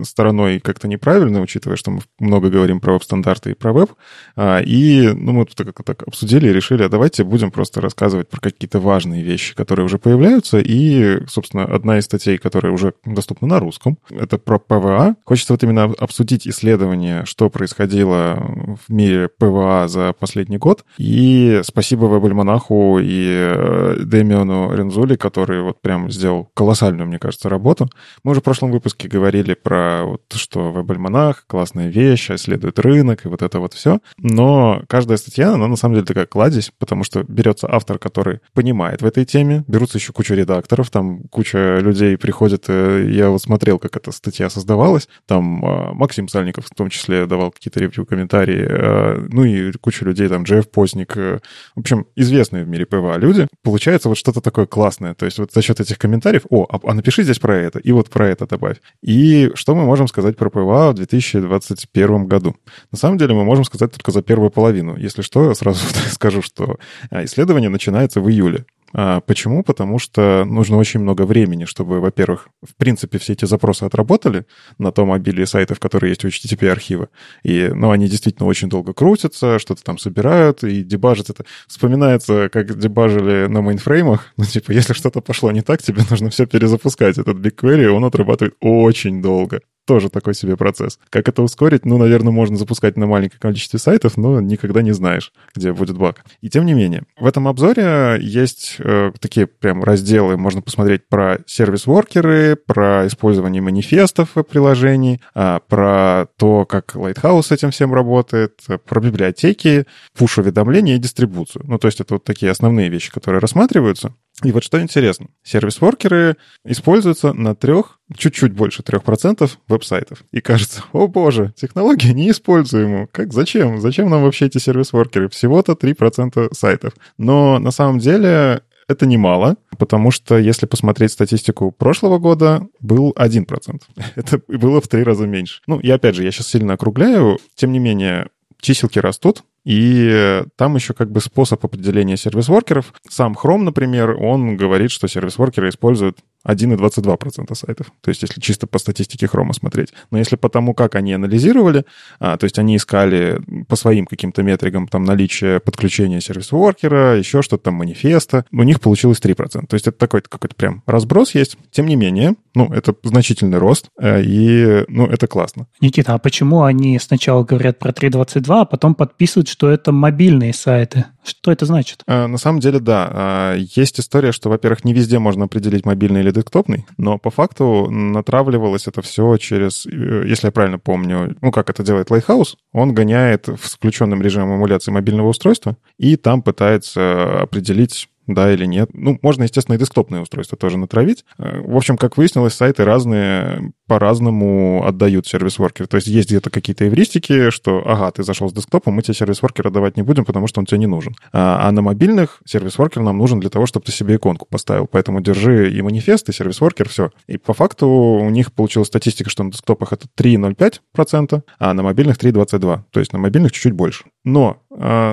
стороной 0.05 0.61
как-то 0.61 0.89
неправильно, 0.89 1.41
учитывая, 1.41 1.77
что 1.77 1.91
мы 1.91 2.01
много 2.19 2.51
говорим 2.51 2.81
про 2.81 2.95
веб-стандарты 2.95 3.51
и 3.51 3.55
про 3.55 3.73
веб. 3.73 3.91
А, 4.37 4.61
и 4.61 5.09
ну, 5.09 5.33
мы 5.33 5.47
тут 5.47 5.67
как 5.75 5.85
так 5.85 6.03
обсудили 6.03 6.49
и 6.49 6.53
решили, 6.53 6.83
а 6.83 6.89
давайте 6.89 7.25
будем 7.25 7.51
просто 7.51 7.81
рассказывать 7.81 8.29
про 8.29 8.41
какие-то 8.41 8.81
важные 8.81 9.23
вещи, 9.23 9.55
которые 9.55 9.87
уже 9.87 9.99
появляются. 9.99 10.59
И, 10.59 11.27
собственно, 11.29 11.65
одна 11.65 11.99
из 11.99 12.05
статей, 12.05 12.39
которая 12.39 12.73
уже 12.73 12.95
доступна 13.05 13.49
на 13.49 13.61
русском, 13.61 13.99
это 14.11 14.39
про 14.39 14.59
PWA. 14.59 15.17
Хочется 15.25 15.53
вот 15.53 15.63
именно 15.63 15.85
обсудить 15.85 16.47
исследование, 16.47 17.25
что 17.25 17.51
происходило 17.51 18.77
в 18.87 18.93
мире 18.93 19.29
PWA 19.29 19.89
за 19.89 20.13
последний 20.13 20.59
год. 20.59 20.85
И 20.99 21.61
спасибо 21.65 22.07
веб-альманаху 22.07 22.99
и 23.01 23.27
э, 23.29 23.97
Демиану 24.05 24.75
Рензулли, 24.75 25.17
который 25.17 25.63
вот 25.63 25.81
прям 25.81 26.11
сделал 26.11 26.49
колоссальную, 26.55 27.07
мне 27.07 27.19
кажется, 27.19 27.49
работу. 27.49 27.89
Мы 28.25 28.33
уже 28.33 28.41
в 28.41 28.45
прошлом 28.45 28.71
выпуске 28.73 29.09
говорили 29.09 29.55
про 29.55 29.86
вот, 30.05 30.23
что 30.35 30.73
веб-альманах, 30.73 31.45
классная 31.47 31.89
вещь, 31.89 32.31
исследует 32.31 32.79
рынок 32.79 33.25
и 33.25 33.29
вот 33.29 33.43
это 33.43 33.59
вот 33.61 33.75
все. 33.75 34.01
Но 34.19 34.83
каждая 34.89 35.19
статья, 35.19 35.53
она 35.53 35.67
на 35.67 35.77
самом 35.77 35.95
деле 35.95 36.07
такая 36.07 36.27
кладезь, 36.27 36.73
потому 36.79 37.05
что 37.05 37.23
берется 37.23 37.69
автор, 37.71 37.99
который 37.99 38.41
понимает 38.55 39.03
в 39.03 39.07
этой 39.07 39.25
теме, 39.25 39.65
берутся 39.67 39.99
еще 39.99 40.13
куча 40.13 40.35
редакторов, 40.35 40.91
там 40.91 41.23
куча 41.31 41.79
людей 41.81 42.17
приходит, 42.17 42.65
э, 42.69 43.09
я 43.11 43.31
вот 43.31 43.43
смотрел, 43.43 43.79
как 43.79 43.97
эта 43.97 44.13
статья 44.13 44.51
создавалась, 44.51 45.09
там 45.27 45.65
а, 45.65 45.93
Максим 45.93 46.29
Сальников 46.29 46.67
в 46.67 46.75
том 46.75 46.91
числе 46.91 47.27
давал 47.27 47.51
какие-то 47.51 47.81
ревью, 47.81 48.07
комментарии, 48.07 48.67
э, 48.69 49.27
ну 49.31 49.45
и 49.45 49.73
куча 49.73 50.05
людей, 50.05 50.29
там 50.29 50.43
Джефф 50.43 50.71
Постник, 50.71 51.17
э, 51.17 51.41
в 51.75 51.81
общем, 51.81 52.07
известные 52.17 52.65
в 52.65 52.69
мире 52.69 52.87
PWA 52.87 53.17
люди. 53.19 53.47
Получается 53.63 54.09
вот 54.09 54.19
что-то 54.19 54.41
такое 54.41 54.67
классное, 54.67 55.15
то 55.15 55.25
есть 55.27 55.39
вот 55.39 55.53
за 55.53 55.63
счет 55.63 55.81
этих 55.81 55.99
комментариев, 55.99 56.43
о, 56.51 56.67
а, 56.69 56.81
а 56.83 56.95
напиши 56.95 57.23
здесь 57.23 57.39
про 57.39 57.57
это, 57.57 57.79
и 57.79 57.93
вот 57.93 58.11
про 58.11 58.29
это 58.29 58.47
добавь. 58.47 58.79
И 59.03 59.53
что 59.55 59.75
мы 59.77 59.85
можем 59.85 60.09
сказать 60.09 60.37
про 60.37 60.51
PWA 60.51 60.91
в 60.91 60.95
2021 60.95 62.27
году? 62.27 62.57
На 62.91 62.99
самом 62.99 63.19
деле 63.19 63.35
мы 63.35 63.45
можем 63.45 63.65
сказать 63.65 63.93
только 63.93 64.11
за 64.11 64.23
первую 64.23 64.51
половину. 64.51 64.97
Если 64.97 65.23
что, 65.23 65.49
я 65.49 65.55
сразу 65.55 65.81
скажу, 66.11 66.43
что 66.43 66.77
а, 67.11 67.25
исследование 67.25 67.71
начинается 67.71 68.21
в 68.21 68.29
июле. 68.29 68.67
А, 68.93 69.21
почему? 69.21 69.63
Потому 69.63 69.99
что 69.99 70.45
нужно 70.45 70.77
очень 70.77 71.01
много 71.01 71.23
времени, 71.23 71.65
чтобы, 71.65 72.01
во-первых, 72.01 72.49
в 72.63 72.77
принципе, 72.77 73.19
все 73.19 73.33
эти 73.33 73.45
запросы 73.45 73.85
отработали 73.85 74.47
на 74.79 74.93
том 74.93 75.13
обилии 75.13 75.45
сайтов, 75.45 75.81
которые 75.81 76.11
есть 76.11 76.25
у 76.25 76.29
HTTP-архива. 76.29 77.09
И, 77.43 77.71
ну, 77.73 77.91
они 77.91 78.09
действительно 78.09 78.49
очень 78.49 78.69
долго 78.69 78.93
крутятся, 78.93 79.59
что-то 79.59 79.83
там 79.83 79.99
собирают 79.99 80.65
и 80.65 80.83
дебажат 80.83 81.31
это. 81.31 81.45
Вспоминается, 81.67 82.49
как 82.49 82.79
дебажили 82.79 83.47
на 83.47 83.63
мейнфреймах. 83.63 84.33
Ну, 84.37 84.45
типа, 84.45 84.71
если 84.73 84.93
что-то 84.93 85.23
пошло 85.23 85.51
не 85.51 85.63
так, 85.63 85.83
тебе 85.83 86.03
нужно 86.11 86.29
все 86.31 86.47
перезапускать. 86.47 87.19
Этот 87.19 87.39
BigQuery, 87.39 87.87
он 87.87 88.05
отрабатывает 88.05 88.55
очень 88.61 89.23
долго 89.23 89.61
тоже 89.87 90.11
такой 90.11 90.35
себе 90.35 90.57
процесс. 90.57 90.99
Как 91.11 91.29
это 91.29 91.43
ускорить? 91.43 91.85
Ну, 91.85 91.97
наверное, 91.97 92.33
можно 92.33 92.57
запускать 92.57 92.97
на 92.97 93.07
маленьком 93.07 93.39
количестве 93.39 93.79
сайтов, 93.79 94.17
но 94.17 94.41
никогда 94.41 94.83
не 94.83 94.93
знаешь, 94.93 95.33
где 95.55 95.73
будет 95.73 95.97
баг. 95.97 96.25
И 96.41 96.51
тем 96.51 96.67
не 96.67 96.75
менее, 96.75 97.05
в 97.19 97.27
этом 97.27 97.49
обзоре 97.49 98.19
есть 98.21 98.77
э, 98.79 99.13
такие 99.21 99.47
прям 99.47 99.83
разделы, 99.83 100.37
можно 100.37 100.61
посмотреть 100.61 101.09
про 101.09 101.39
сервис-воркеры, 101.47 102.57
про 102.57 103.07
использование 103.07 103.63
манифестов 103.63 104.31
в 104.35 104.43
приложении, 104.43 105.21
э, 105.35 105.61
про 105.69 106.27
то, 106.37 106.67
как 106.67 106.97
Lighthouse 106.97 107.45
с 107.45 107.53
этим 107.53 107.71
всем 107.71 107.95
работает, 107.95 108.61
про 108.87 109.01
библиотеки, 109.01 109.87
пуш-уведомления 110.19 110.97
и 110.97 110.99
дистрибуцию. 110.99 111.65
Ну, 111.67 111.79
то 111.79 111.87
есть 111.87 112.01
это 112.01 112.15
вот 112.15 112.25
такие 112.25 112.51
основные 112.51 112.89
вещи, 112.89 113.13
которые 113.13 113.41
рассматриваются. 113.41 114.15
И 114.45 114.53
вот 114.53 114.63
что 114.63 114.81
интересно, 114.83 115.29
сервис-воркеры 115.43 116.37
используются 116.65 117.33
на 117.33 117.55
трех, 117.55 117.99
чуть-чуть 118.15 118.53
больше 118.53 118.83
трех 118.83 119.03
процентов 119.03 119.59
веб-сайтов. 119.67 120.25
И 120.31 120.43
кажется, 120.43 120.85
о 120.93 121.09
боже, 121.09 121.55
технология 121.57 122.13
неиспользуема. 122.13 123.07
Как, 123.07 123.33
зачем? 123.33 123.81
Зачем 123.81 124.11
нам 124.11 124.23
вообще 124.23 124.47
эти 124.47 124.59
сервис-воркеры? 124.59 125.31
Всего-то 125.31 125.73
3% 125.73 126.53
сайтов. 126.53 126.93
Но 127.17 127.59
на 127.59 127.71
самом 127.71 127.99
деле 127.99 128.63
это 128.89 129.07
немало, 129.07 129.57
потому 129.79 130.11
что 130.11 130.39
если 130.39 130.67
посмотреть 130.67 131.13
статистику 131.13 131.73
прошлого 131.73 132.19
года, 132.19 132.69
был 132.81 133.13
1%. 133.17 133.83
Это 134.15 134.41
было 134.47 134.81
в 134.81 134.89
три 134.89 135.03
раза 135.03 135.27
меньше. 135.27 135.61
Ну, 135.67 135.81
и 135.81 135.91
опять 135.91 136.15
же, 136.15 136.23
я 136.23 136.31
сейчас 136.31 136.49
сильно 136.49 136.75
округляю. 136.75 137.39
Тем 137.57 137.73
не 137.73 137.79
менее, 137.79 138.29
чиселки 138.61 139.01
растут, 139.01 139.43
и 139.67 140.45
там 140.55 140.77
еще 140.77 140.95
как 140.95 141.11
бы 141.11 141.21
способ 141.21 141.65
определения 141.65 142.17
сервис-воркеров. 142.17 142.95
Сам 143.09 143.35
Chrome, 143.35 143.63
например, 143.63 144.13
он 144.13 144.57
говорит, 144.57 144.93
что 144.93 145.09
сервис-воркеры 145.09 145.71
используют 145.71 146.19
1,22% 146.47 147.55
сайтов. 147.55 147.93
То 148.01 148.09
есть 148.09 148.23
если 148.23 148.41
чисто 148.41 148.67
по 148.67 148.79
статистике 148.79 149.27
Chrome 149.27 149.53
смотреть. 149.53 149.93
Но 150.11 150.19
если 150.19 150.37
по 150.37 150.49
тому, 150.49 150.75
как 150.75 150.95
они 150.95 151.13
анализировали, 151.13 151.85
а, 152.21 152.37
то 152.37 152.45
есть 152.45 152.59
они 152.59 152.77
искали 152.77 153.41
по 153.69 153.77
своим 153.77 154.07
каким-то 154.07 154.43
метрикам 154.43 154.89
там 154.89 155.05
наличие 155.05 155.61
подключения 155.61 156.21
сервис-воркера, 156.21 157.17
еще 157.19 157.43
что-то 157.43 157.65
там, 157.65 157.75
манифеста, 157.75 158.45
у 158.53 158.63
них 158.63 158.81
получилось 158.81 159.21
3%. 159.21 159.67
То 159.67 159.75
есть 159.75 159.87
это 159.87 159.99
такой 159.99 160.23
какой-то 160.23 160.55
прям 160.55 160.83
разброс 160.87 161.35
есть. 161.35 161.57
Тем 161.71 161.87
не 161.87 161.97
менее, 161.97 162.35
ну, 162.55 162.73
это 162.73 162.95
значительный 163.03 163.59
рост, 163.59 163.91
э, 164.01 164.23
и, 164.23 164.85
ну, 164.89 165.07
это 165.07 165.27
классно. 165.27 165.67
Никита, 165.81 166.15
а 166.15 166.19
почему 166.19 166.63
они 166.63 166.99
сначала 166.99 167.45
говорят 167.45 167.79
про 167.79 167.91
3.22, 167.91 168.61
а 168.61 168.65
потом 168.65 168.95
подписывают, 168.95 169.49
что 169.49 169.71
это 169.71 169.93
мобильные 169.93 170.55
сайты? 170.55 171.07
Что 171.27 171.51
это 171.51 171.67
значит? 171.67 172.03
А, 172.07 172.29
на 172.29 172.39
самом 172.39 172.61
деле, 172.61 172.79
да. 172.79 173.11
А, 173.11 173.55
есть 173.57 173.99
история, 173.99 174.31
что, 174.31 174.49
во-первых, 174.49 174.85
не 174.85 174.93
везде 174.93 175.19
можно 175.19 175.47
определить 175.47 175.85
мобильный 175.85 176.21
или 176.21 176.31
десктопный, 176.31 176.87
но 176.99 177.19
по 177.19 177.31
факту 177.31 177.91
натравливалось 177.91 178.87
это 178.87 179.03
все 179.03 179.37
через, 179.37 179.87
э, 179.87 180.25
если 180.27 180.47
я 180.47 180.53
правильно 180.53 180.79
помню, 180.79 181.37
ну, 181.41 181.51
как 181.51 181.69
это 181.69 181.83
делает 181.83 182.11
Lighthouse, 182.11 182.55
он 182.73 182.95
гоняет 182.95 183.49
в 183.49 183.57
включенном 183.57 184.23
режимом 184.23 184.57
эмуляции 184.57 184.93
мобильного 184.93 185.29
устройства 185.29 185.77
и 185.99 186.17
там 186.17 186.43
пытается 186.43 187.43
определить 187.43 188.09
да 188.27 188.53
или 188.53 188.67
нет. 188.67 188.91
Ну, 188.93 189.19
можно, 189.23 189.45
естественно, 189.45 189.77
и 189.77 189.79
десктопные 189.79 190.23
устройства 190.23 190.59
тоже 190.59 190.79
натравить. 190.79 191.25
Э, 191.39 191.61
в 191.61 191.77
общем, 191.77 191.97
как 191.97 192.17
выяснилось, 192.17 192.55
сайты 192.55 192.85
разные 192.85 193.73
по-разному 193.87 194.85
отдают 194.85 195.27
сервис-воркер. 195.27 195.87
То 195.87 195.97
есть 195.97 196.09
есть 196.09 196.29
где-то 196.29 196.51
какие-то 196.51 196.89
эвристики, 196.89 197.51
что, 197.51 197.83
ага, 197.87 198.11
ты 198.11 198.25
зашел 198.25 198.49
с 198.49 198.53
десктопа, 198.53 198.91
мы 198.91 199.03
тебе 199.03 199.15
сервис-воркер 199.15 199.69
отдавать 199.69 199.97
не 199.97 200.03
будем, 200.03 200.25
потому 200.25 200.47
что 200.49 200.61
он 200.61 200.67
тебе 200.67 200.79
не 200.79 200.87
нужен. 200.87 201.15
А, 201.33 201.69
а 201.69 201.73
на 201.73 201.83
мобильных 201.83 202.41
сервис-воркер 202.45 203.03
нам 203.03 203.19
нужен 203.19 203.41
для 203.41 203.51
того, 203.51 203.67
чтобы 203.67 203.87
ты 203.87 203.93
себе 203.93 204.17
иконку 204.17 204.47
поставил. 204.51 204.87
Поэтому 204.87 205.21
держи 205.21 205.71
и 205.71 205.81
манифест, 205.83 206.29
и 206.29 206.33
сервис-воркер, 206.33 206.89
все. 206.89 207.11
И 207.29 207.39
по 207.39 207.55
факту 207.55 207.87
у 207.87 208.31
них 208.31 208.53
получилась 208.53 208.89
статистика, 208.89 209.31
что 209.31 209.45
на 209.45 209.53
десктопах 209.53 209.93
это 209.93 210.07
3,05%, 210.19 211.43
а 211.59 211.75
на 211.75 211.83
мобильных 211.83 212.17
3,22%. 212.19 212.81
То 212.91 213.01
есть 213.01 213.13
на 213.13 213.19
мобильных 213.19 213.53
чуть-чуть 213.53 213.73
больше. 213.73 214.05
Но 214.25 214.63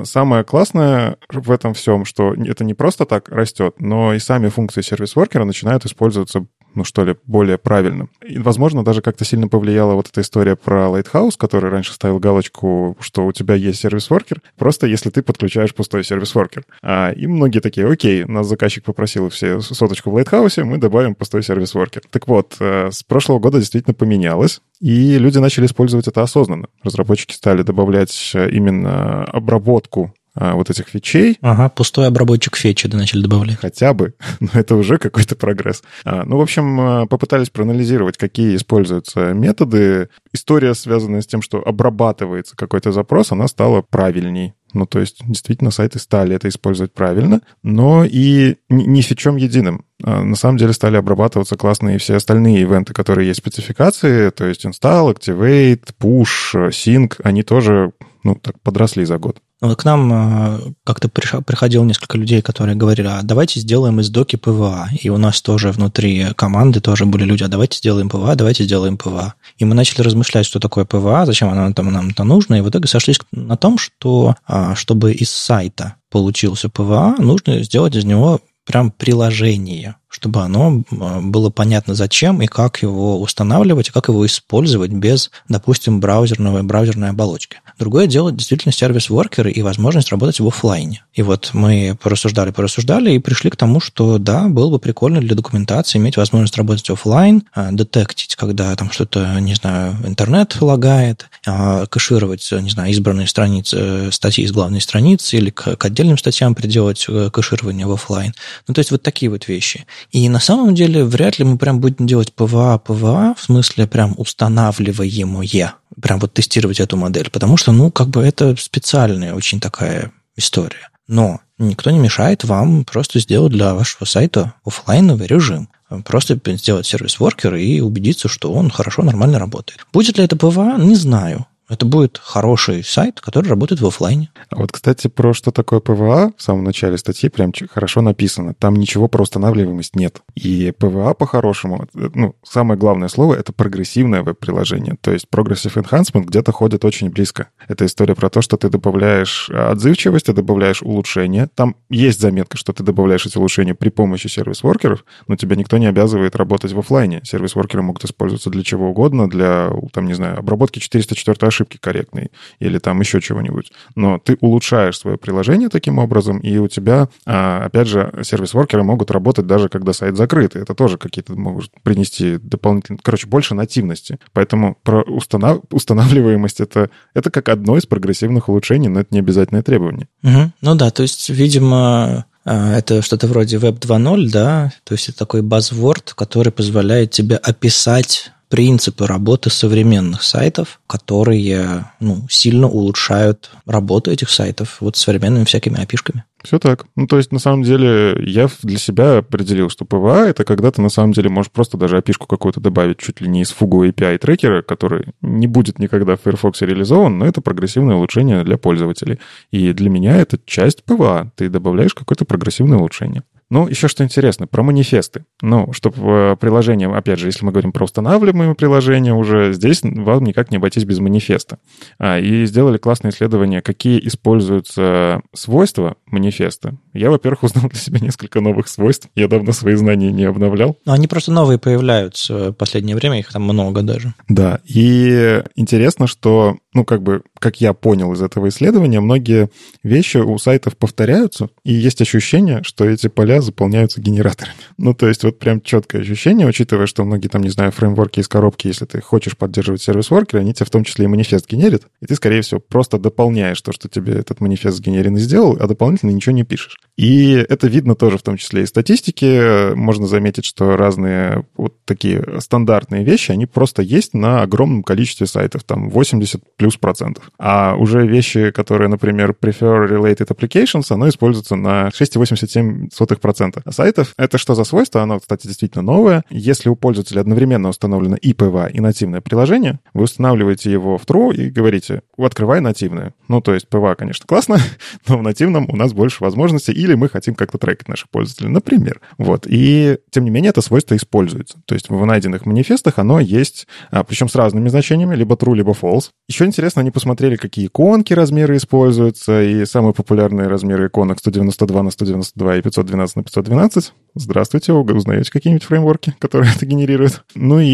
самое 0.04 0.44
классное 0.44 1.16
в 1.30 1.50
этом 1.50 1.74
всем, 1.74 2.04
что 2.04 2.34
это 2.34 2.64
не 2.64 2.74
просто 2.74 3.06
так 3.06 3.28
растет, 3.28 3.76
но 3.78 4.14
и 4.14 4.18
сами 4.18 4.48
функции 4.48 4.82
сервис-воркера 4.82 5.44
начинают 5.44 5.84
использоваться 5.86 6.46
ну 6.74 6.84
что 6.84 7.04
ли, 7.04 7.16
более 7.26 7.58
правильным. 7.58 8.10
И, 8.26 8.38
возможно, 8.38 8.84
даже 8.84 9.02
как-то 9.02 9.24
сильно 9.24 9.48
повлияла 9.48 9.94
вот 9.94 10.08
эта 10.08 10.20
история 10.20 10.56
про 10.56 10.86
Lighthouse, 10.86 11.34
который 11.36 11.70
раньше 11.70 11.92
ставил 11.92 12.18
галочку, 12.18 12.96
что 13.00 13.26
у 13.26 13.32
тебя 13.32 13.54
есть 13.54 13.80
сервис-воркер, 13.80 14.42
просто 14.56 14.86
если 14.86 15.10
ты 15.10 15.22
подключаешь 15.22 15.74
пустой 15.74 16.04
сервис-воркер. 16.04 16.64
А, 16.82 17.10
и 17.10 17.26
многие 17.26 17.60
такие, 17.60 17.90
окей, 17.90 18.24
нас 18.24 18.46
заказчик 18.46 18.84
попросил 18.84 19.28
все 19.28 19.60
соточку 19.60 20.10
в 20.10 20.16
Lighthouse, 20.16 20.62
мы 20.64 20.78
добавим 20.78 21.14
пустой 21.14 21.42
сервис-воркер. 21.42 22.02
Так 22.10 22.28
вот, 22.28 22.56
э, 22.60 22.90
с 22.90 23.02
прошлого 23.02 23.38
года 23.38 23.58
действительно 23.58 23.94
поменялось, 23.94 24.60
и 24.80 25.18
люди 25.18 25.38
начали 25.38 25.66
использовать 25.66 26.08
это 26.08 26.22
осознанно. 26.22 26.68
Разработчики 26.82 27.34
стали 27.34 27.62
добавлять 27.62 28.32
именно 28.34 29.24
обработку 29.24 30.14
вот 30.34 30.70
этих 30.70 30.88
фичей. 30.88 31.38
Ага, 31.40 31.68
пустой 31.68 32.08
обработчик 32.08 32.56
фичи 32.56 32.88
да, 32.88 32.98
начали 32.98 33.22
добавлять. 33.22 33.58
Хотя 33.58 33.94
бы, 33.94 34.14
но 34.40 34.48
это 34.54 34.76
уже 34.76 34.98
какой-то 34.98 35.36
прогресс. 35.36 35.82
А, 36.04 36.24
ну, 36.24 36.38
в 36.38 36.40
общем, 36.40 36.80
а, 36.80 37.06
попытались 37.06 37.50
проанализировать, 37.50 38.16
какие 38.16 38.56
используются 38.56 39.32
методы. 39.32 40.08
История, 40.32 40.74
связанная 40.74 41.20
с 41.20 41.26
тем, 41.26 41.42
что 41.42 41.62
обрабатывается 41.66 42.56
какой-то 42.56 42.92
запрос, 42.92 43.32
она 43.32 43.48
стала 43.48 43.82
правильней. 43.82 44.54
Ну, 44.72 44.86
то 44.86 44.98
есть, 44.98 45.18
действительно, 45.24 45.70
сайты 45.70 46.00
стали 46.00 46.34
это 46.34 46.48
использовать 46.48 46.92
правильно, 46.92 47.42
но 47.62 48.04
и 48.04 48.56
не 48.68 49.02
fetch'ом 49.02 49.36
единым. 49.36 49.84
на 50.00 50.34
самом 50.34 50.56
деле 50.56 50.72
стали 50.72 50.96
обрабатываться 50.96 51.56
классные 51.56 51.98
все 51.98 52.16
остальные 52.16 52.62
ивенты, 52.62 52.92
которые 52.92 53.28
есть 53.28 53.38
в 53.38 53.42
спецификации, 53.44 54.30
то 54.30 54.44
есть 54.44 54.66
install, 54.66 55.14
activate, 55.14 55.90
push, 56.00 56.70
sync, 56.70 57.20
они 57.22 57.44
тоже 57.44 57.92
ну, 58.24 58.34
так 58.34 58.60
подросли 58.60 59.04
за 59.04 59.18
год. 59.18 59.38
К 59.60 59.84
нам 59.84 60.12
э, 60.12 60.58
как-то 60.84 61.08
приходило 61.08 61.84
несколько 61.84 62.18
людей, 62.18 62.42
которые 62.42 62.74
говорили, 62.74 63.06
а 63.06 63.22
давайте 63.22 63.60
сделаем 63.60 64.00
из 64.00 64.10
доки 64.10 64.36
PWA. 64.36 64.88
И 65.00 65.08
у 65.10 65.16
нас 65.16 65.40
тоже 65.40 65.70
внутри 65.70 66.26
команды 66.34 66.80
тоже 66.80 67.06
были 67.06 67.24
люди, 67.24 67.44
а 67.44 67.48
давайте 67.48 67.78
сделаем 67.78 68.08
PWA, 68.08 68.34
давайте 68.34 68.64
сделаем 68.64 68.96
PWA. 68.96 69.34
И 69.58 69.64
мы 69.64 69.74
начали 69.74 70.02
размышлять, 70.02 70.46
что 70.46 70.58
такое 70.58 70.84
PWA, 70.84 71.26
зачем 71.26 71.50
оно 71.50 71.72
там, 71.72 71.92
нам 71.92 72.08
это 72.08 72.24
нужно, 72.24 72.56
и 72.56 72.60
в 72.62 72.68
итоге 72.68 72.88
сошлись 72.88 73.20
на 73.32 73.56
том, 73.56 73.78
что 73.78 74.36
а, 74.46 74.74
чтобы 74.74 75.12
из 75.12 75.30
сайта 75.30 75.96
получился 76.10 76.68
PWA, 76.68 77.14
нужно 77.18 77.62
сделать 77.62 77.94
из 77.94 78.04
него 78.04 78.40
прям 78.66 78.90
приложение, 78.90 79.96
чтобы 80.14 80.42
оно 80.42 80.84
а, 80.92 81.20
было 81.20 81.50
понятно 81.50 81.96
зачем 81.96 82.40
и 82.40 82.46
как 82.46 82.82
его 82.82 83.20
устанавливать, 83.20 83.88
и 83.88 83.90
как 83.90 84.06
его 84.06 84.24
использовать 84.24 84.92
без, 84.92 85.32
допустим, 85.48 85.98
браузерного, 85.98 86.62
браузерной 86.62 87.10
оболочки. 87.10 87.56
Другое 87.80 88.06
дело 88.06 88.30
действительно 88.30 88.70
сервис-воркеры 88.70 89.50
и 89.50 89.60
возможность 89.60 90.10
работать 90.10 90.38
в 90.38 90.46
офлайне. 90.46 91.04
И 91.14 91.22
вот 91.22 91.50
мы 91.52 91.98
порассуждали, 92.00 92.52
порассуждали 92.52 93.10
и 93.10 93.18
пришли 93.18 93.50
к 93.50 93.56
тому, 93.56 93.80
что 93.80 94.18
да, 94.18 94.46
было 94.46 94.70
бы 94.70 94.78
прикольно 94.78 95.20
для 95.20 95.34
документации 95.34 95.98
иметь 95.98 96.16
возможность 96.16 96.56
работать 96.56 96.88
офлайн, 96.90 97.42
а, 97.52 97.72
детектить, 97.72 98.36
когда 98.36 98.76
там 98.76 98.92
что-то, 98.92 99.40
не 99.40 99.54
знаю, 99.54 99.96
интернет 100.04 100.56
лагает, 100.60 101.28
а, 101.44 101.86
кэшировать, 101.86 102.48
не 102.52 102.70
знаю, 102.70 102.92
избранные 102.92 103.26
страницы, 103.26 103.76
э, 103.80 104.10
статьи 104.12 104.44
из 104.44 104.52
главной 104.52 104.80
страницы 104.80 105.36
или 105.36 105.50
к, 105.50 105.76
к 105.76 105.84
отдельным 105.84 106.18
статьям 106.18 106.54
приделать 106.54 107.04
э, 107.08 107.30
кэширование 107.32 107.88
в 107.88 107.92
офлайн. 107.92 108.32
Ну, 108.68 108.74
то 108.74 108.78
есть 108.78 108.92
вот 108.92 109.02
такие 109.02 109.30
вот 109.30 109.48
вещи. 109.48 109.86
И 110.10 110.28
на 110.28 110.40
самом 110.40 110.74
деле 110.74 111.04
вряд 111.04 111.38
ли 111.38 111.44
мы 111.44 111.58
прям 111.58 111.80
будем 111.80 112.06
делать 112.06 112.32
PWA, 112.32 112.78
PWA, 112.78 113.34
в 113.36 113.42
смысле 113.42 113.86
прям 113.86 114.14
устанавливаемое, 114.16 115.74
прям 116.00 116.18
вот 116.20 116.32
тестировать 116.32 116.80
эту 116.80 116.96
модель, 116.96 117.30
потому 117.30 117.56
что, 117.56 117.72
ну, 117.72 117.90
как 117.90 118.08
бы 118.08 118.22
это 118.22 118.54
специальная 118.56 119.34
очень 119.34 119.60
такая 119.60 120.12
история. 120.36 120.88
Но 121.06 121.40
никто 121.58 121.90
не 121.90 121.98
мешает 121.98 122.44
вам 122.44 122.84
просто 122.84 123.20
сделать 123.20 123.52
для 123.52 123.74
вашего 123.74 124.04
сайта 124.04 124.54
офлайновый 124.64 125.26
режим. 125.26 125.68
Просто 126.04 126.40
сделать 126.56 126.86
service 126.86 127.23
worker 127.23 127.54
и 127.56 127.80
убедиться, 127.80 128.26
что 128.28 128.52
он 128.52 128.70
хорошо, 128.70 129.02
нормально 129.02 129.38
работает. 129.38 129.86
Будет 129.92 130.18
ли 130.18 130.24
это 130.24 130.36
PWA, 130.36 130.76
не 130.78 130.96
знаю. 130.96 131.46
Это 131.68 131.86
будет 131.86 132.20
хороший 132.22 132.84
сайт, 132.84 133.20
который 133.20 133.48
работает 133.48 133.80
в 133.80 133.86
офлайне. 133.86 134.30
А 134.50 134.56
вот, 134.56 134.72
кстати, 134.72 135.08
про 135.08 135.32
что 135.32 135.50
такое 135.50 135.80
PWA 135.80 136.32
в 136.36 136.42
самом 136.42 136.64
начале 136.64 136.98
статьи 136.98 137.30
прям 137.30 137.52
хорошо 137.70 138.02
написано. 138.02 138.54
Там 138.54 138.74
ничего 138.76 139.08
про 139.08 139.22
устанавливаемость 139.22 139.96
нет. 139.96 140.20
И 140.34 140.72
PWA 140.78 141.14
по-хорошему, 141.14 141.86
э, 141.94 142.10
ну, 142.14 142.36
самое 142.42 142.78
главное 142.78 143.08
слово— 143.08 143.34
это 143.36 143.52
прогрессивное 143.52 144.22
веб-приложение. 144.22 144.96
То 145.00 145.12
есть 145.12 145.26
Progressive 145.32 145.82
Enhancement 145.82 146.24
где-то 146.24 146.52
ходит 146.52 146.84
очень 146.84 147.08
близко. 147.08 147.48
Это 147.66 147.86
история 147.86 148.14
про 148.14 148.28
то, 148.28 148.42
что 148.42 148.58
ты 148.58 148.68
добавляешь 148.68 149.48
отзывчивость, 149.48 150.26
ты 150.26 150.34
добавляешь 150.34 150.82
улучшения. 150.82 151.48
Там 151.54 151.76
есть 151.88 152.20
заметка, 152.20 152.58
что 152.58 152.74
ты 152.74 152.82
добавляешь 152.82 153.24
эти 153.24 153.38
улучшения 153.38 153.74
при 153.74 153.88
помощи 153.88 154.26
сервис-воркеров, 154.26 155.04
но 155.28 155.36
тебя 155.36 155.56
никто 155.56 155.78
не 155.78 155.86
обязывает 155.86 156.36
работать 156.36 156.72
в 156.72 156.78
офлайне. 156.78 157.22
Сервис-воркеры 157.24 157.82
могут 157.82 158.04
использоваться 158.04 158.50
для 158.50 158.62
чего 158.62 158.90
угодно, 158.90 159.30
для, 159.30 159.70
там, 159.92 160.06
не 160.06 160.14
знаю, 160.14 160.38
обработки 160.38 160.78
404 160.78 161.53
ошибки 161.54 161.78
корректной 161.80 162.30
или 162.58 162.78
там 162.78 163.00
еще 163.00 163.20
чего-нибудь. 163.20 163.72
Но 163.94 164.18
ты 164.18 164.36
улучшаешь 164.40 164.98
свое 164.98 165.16
приложение 165.16 165.68
таким 165.68 165.98
образом, 165.98 166.38
и 166.38 166.58
у 166.58 166.68
тебя, 166.68 167.08
а, 167.26 167.64
опять 167.66 167.88
же, 167.88 168.12
сервис-воркеры 168.22 168.82
могут 168.82 169.10
работать 169.10 169.46
даже 169.46 169.68
когда 169.68 169.92
сайт 169.92 170.16
закрыт. 170.16 170.56
И 170.56 170.58
это 170.58 170.74
тоже 170.74 170.98
какие-то 170.98 171.34
могут 171.34 171.70
принести 171.82 172.38
дополнительные... 172.38 172.98
Короче, 173.02 173.26
больше 173.26 173.54
нативности. 173.54 174.18
Поэтому 174.32 174.76
про 174.82 175.02
установ... 175.02 175.62
устанавливаемость 175.70 176.60
это, 176.60 176.90
это 177.14 177.30
как 177.30 177.48
одно 177.48 177.76
из 177.76 177.86
прогрессивных 177.86 178.48
улучшений, 178.48 178.88
но 178.88 179.00
это 179.00 179.08
не 179.12 179.20
обязательное 179.20 179.62
требование. 179.62 180.08
Угу. 180.22 180.52
Ну 180.60 180.74
да, 180.74 180.90
то 180.90 181.02
есть, 181.02 181.30
видимо, 181.30 182.26
а, 182.44 182.76
это 182.76 183.00
что-то 183.02 183.26
вроде 183.26 183.56
Web 183.56 183.80
2.0, 183.80 184.30
да, 184.30 184.72
то 184.84 184.94
есть 184.94 185.08
это 185.08 185.18
такой 185.18 185.40
buzzword, 185.40 186.12
который 186.14 186.52
позволяет 186.52 187.10
тебе 187.10 187.36
описать 187.36 188.32
принципы 188.54 189.08
работы 189.08 189.50
современных 189.50 190.22
сайтов, 190.22 190.78
которые 190.86 191.86
ну, 191.98 192.24
сильно 192.30 192.68
улучшают 192.68 193.50
работу 193.66 194.12
этих 194.12 194.30
сайтов 194.30 194.76
вот 194.78 194.96
современными 194.96 195.42
всякими 195.42 195.82
API-шками. 195.82 196.22
Все 196.44 196.60
так. 196.60 196.86
Ну, 196.94 197.08
то 197.08 197.16
есть, 197.16 197.32
на 197.32 197.40
самом 197.40 197.64
деле, 197.64 198.16
я 198.24 198.48
для 198.62 198.78
себя 198.78 199.18
определил, 199.18 199.70
что 199.70 199.84
PWA— 199.84 200.26
это 200.28 200.44
когда 200.44 200.70
ты, 200.70 200.80
на 200.82 200.88
самом 200.88 201.10
деле, 201.10 201.30
можешь 201.30 201.50
просто 201.50 201.76
даже 201.76 201.96
API-шку 201.96 202.28
какую-то 202.28 202.60
добавить 202.60 202.98
чуть 202.98 203.20
ли 203.20 203.26
не 203.26 203.42
из 203.42 203.50
Fugu 203.50 203.84
API 203.86 204.18
Tracker'а, 204.18 204.62
который 204.62 205.06
не 205.20 205.48
будет 205.48 205.80
никогда 205.80 206.14
в 206.14 206.20
Firefox 206.20 206.60
реализован, 206.62 207.18
но 207.18 207.26
это 207.26 207.40
прогрессивное 207.40 207.96
улучшение 207.96 208.44
для 208.44 208.56
пользователей. 208.56 209.18
И 209.50 209.72
для 209.72 209.90
меня 209.90 210.16
это 210.16 210.38
часть 210.46 210.84
PWA. 210.84 211.32
Ты 211.34 211.48
добавляешь 211.48 211.92
какое-то 211.92 212.24
прогрессивное 212.24 212.78
улучшение. 212.78 213.24
Ну, 213.54 213.68
еще 213.68 213.86
что 213.86 214.02
интересно, 214.02 214.48
про 214.48 214.64
манифесты. 214.64 215.26
Ну, 215.40 215.72
чтобы 215.72 216.32
э, 216.32 216.36
приложение, 216.40 216.92
опять 216.92 217.20
же, 217.20 217.28
если 217.28 217.44
мы 217.44 217.52
говорим 217.52 217.70
про 217.70 217.84
устанавливаемые 217.84 218.56
приложения 218.56 219.14
уже, 219.14 219.52
здесь 219.52 219.84
вам 219.84 220.24
никак 220.24 220.50
не 220.50 220.56
обойтись 220.56 220.82
без 220.82 220.98
манифеста. 220.98 221.60
А, 222.00 222.18
и 222.18 222.46
сделали 222.46 222.78
классное 222.78 223.12
исследование, 223.12 223.62
какие 223.62 224.04
используются 224.04 225.22
свойства 225.32 225.96
манифеста. 226.06 226.76
Я, 226.94 227.10
во-первых, 227.10 227.42
узнал 227.42 227.68
для 227.68 227.78
себя 227.78 227.98
несколько 227.98 228.40
новых 228.40 228.68
свойств. 228.68 229.08
Я 229.16 229.26
давно 229.26 229.52
свои 229.52 229.74
знания 229.74 230.12
не 230.12 230.24
обновлял. 230.24 230.78
Но 230.84 230.92
они 230.92 231.08
просто 231.08 231.32
новые 231.32 231.58
появляются 231.58 232.50
в 232.50 232.52
последнее 232.52 232.94
время, 232.96 233.18
их 233.18 233.32
там 233.32 233.42
много 233.42 233.82
даже. 233.82 234.14
Да, 234.28 234.60
и 234.64 235.42
интересно, 235.56 236.06
что, 236.06 236.56
ну, 236.72 236.84
как 236.84 237.02
бы, 237.02 237.22
как 237.40 237.60
я 237.60 237.72
понял 237.72 238.12
из 238.12 238.22
этого 238.22 238.48
исследования, 238.48 239.00
многие 239.00 239.50
вещи 239.82 240.18
у 240.18 240.38
сайтов 240.38 240.76
повторяются, 240.76 241.48
и 241.64 241.72
есть 241.72 242.00
ощущение, 242.00 242.62
что 242.62 242.84
эти 242.84 243.08
поля 243.08 243.40
заполняются 243.40 244.00
генераторами. 244.00 244.54
Ну, 244.78 244.94
то 244.94 245.08
есть 245.08 245.24
вот 245.24 245.40
прям 245.40 245.60
четкое 245.60 246.02
ощущение, 246.02 246.46
учитывая, 246.46 246.86
что 246.86 247.04
многие 247.04 247.28
там, 247.28 247.42
не 247.42 247.50
знаю, 247.50 247.72
фреймворки 247.72 248.20
из 248.20 248.28
коробки, 248.28 248.68
если 248.68 248.84
ты 248.84 249.00
хочешь 249.00 249.36
поддерживать 249.36 249.82
сервис-воркеры, 249.82 250.40
они 250.40 250.54
тебе 250.54 250.66
в 250.66 250.70
том 250.70 250.84
числе 250.84 251.06
и 251.06 251.08
манифест 251.08 251.50
генерят, 251.50 251.82
и 252.00 252.06
ты, 252.06 252.14
скорее 252.14 252.42
всего, 252.42 252.60
просто 252.60 252.98
дополняешь 252.98 253.60
то, 253.60 253.72
что 253.72 253.88
тебе 253.88 254.14
этот 254.14 254.40
манифест 254.40 254.76
сгенеренный 254.76 255.20
сделал, 255.20 255.56
а 255.58 255.66
дополнительно 255.66 256.10
ничего 256.10 256.34
не 256.34 256.44
пишешь. 256.44 256.78
И 256.96 257.32
это 257.32 257.66
видно 257.66 257.94
тоже 257.94 258.18
в 258.18 258.22
том 258.22 258.36
числе 258.36 258.62
и 258.62 258.66
статистике. 258.66 259.72
Можно 259.74 260.06
заметить, 260.06 260.44
что 260.44 260.76
разные 260.76 261.44
вот 261.56 261.74
такие 261.84 262.24
стандартные 262.40 263.04
вещи, 263.04 263.32
они 263.32 263.46
просто 263.46 263.82
есть 263.82 264.14
на 264.14 264.42
огромном 264.42 264.82
количестве 264.82 265.26
сайтов, 265.26 265.64
там 265.64 265.90
80 265.90 266.42
плюс 266.56 266.76
процентов. 266.76 267.30
А 267.38 267.74
уже 267.76 268.06
вещи, 268.06 268.50
которые, 268.52 268.88
например, 268.88 269.34
prefer 269.38 269.88
related 269.88 270.28
applications, 270.28 270.86
оно 270.90 271.08
используется 271.08 271.56
на 271.56 271.88
6,87% 271.88 273.72
сайтов. 273.72 274.14
Это 274.16 274.38
что 274.38 274.54
за 274.54 274.64
свойство? 274.64 275.02
Оно, 275.02 275.18
кстати, 275.18 275.46
действительно 275.46 275.82
новое. 275.82 276.22
Если 276.30 276.68
у 276.68 276.76
пользователя 276.76 277.20
одновременно 277.20 277.68
установлено 277.68 278.16
и 278.16 278.32
PWA, 278.32 278.70
и 278.70 278.80
нативное 278.80 279.20
приложение, 279.20 279.80
вы 279.94 280.04
устанавливаете 280.04 280.70
его 280.70 280.96
в 280.98 281.04
true 281.04 281.34
и 281.34 281.50
говорите, 281.50 282.02
открывай 282.16 282.60
нативное. 282.60 283.14
Ну, 283.28 283.40
то 283.40 283.54
есть 283.54 283.66
PWA, 283.68 283.96
конечно, 283.96 284.26
классно, 284.26 284.58
но 285.08 285.18
в 285.18 285.22
нативном 285.22 285.68
у 285.68 285.76
нас 285.76 285.92
больше 285.92 286.22
возможностей, 286.22 286.72
или 286.74 286.94
мы 286.94 287.08
хотим 287.08 287.34
как-то 287.34 287.58
трекать 287.58 287.88
наших 287.88 288.10
пользователей, 288.10 288.48
например. 288.50 289.00
Вот. 289.18 289.46
И, 289.48 289.98
тем 290.10 290.24
не 290.24 290.30
менее, 290.30 290.50
это 290.50 290.60
свойство 290.60 290.96
используется. 290.96 291.58
То 291.66 291.74
есть 291.74 291.88
в 291.88 292.04
найденных 292.04 292.46
манифестах 292.46 292.98
оно 292.98 293.20
есть, 293.20 293.66
а, 293.90 294.04
причем 294.04 294.28
с 294.28 294.34
разными 294.34 294.68
значениями, 294.68 295.14
либо 295.14 295.36
true, 295.36 295.54
либо 295.54 295.72
false. 295.72 296.10
Еще 296.28 296.44
интересно, 296.44 296.80
они 296.80 296.90
посмотрели, 296.90 297.36
какие 297.36 297.66
иконки 297.66 298.12
размеры 298.12 298.56
используются, 298.56 299.42
и 299.42 299.64
самые 299.64 299.94
популярные 299.94 300.48
размеры 300.48 300.88
иконок 300.88 301.18
192 301.18 301.82
на 301.82 301.90
192 301.90 302.56
и 302.56 302.62
512 302.62 303.16
на 303.16 303.22
512. 303.22 303.92
Здравствуйте, 304.16 304.72
вы 304.72 304.94
узнаете 304.94 305.30
какие-нибудь 305.30 305.64
фреймворки, 305.64 306.14
которые 306.18 306.52
это 306.54 306.64
генерируют. 306.66 307.24
Ну 307.34 307.58
и 307.58 307.66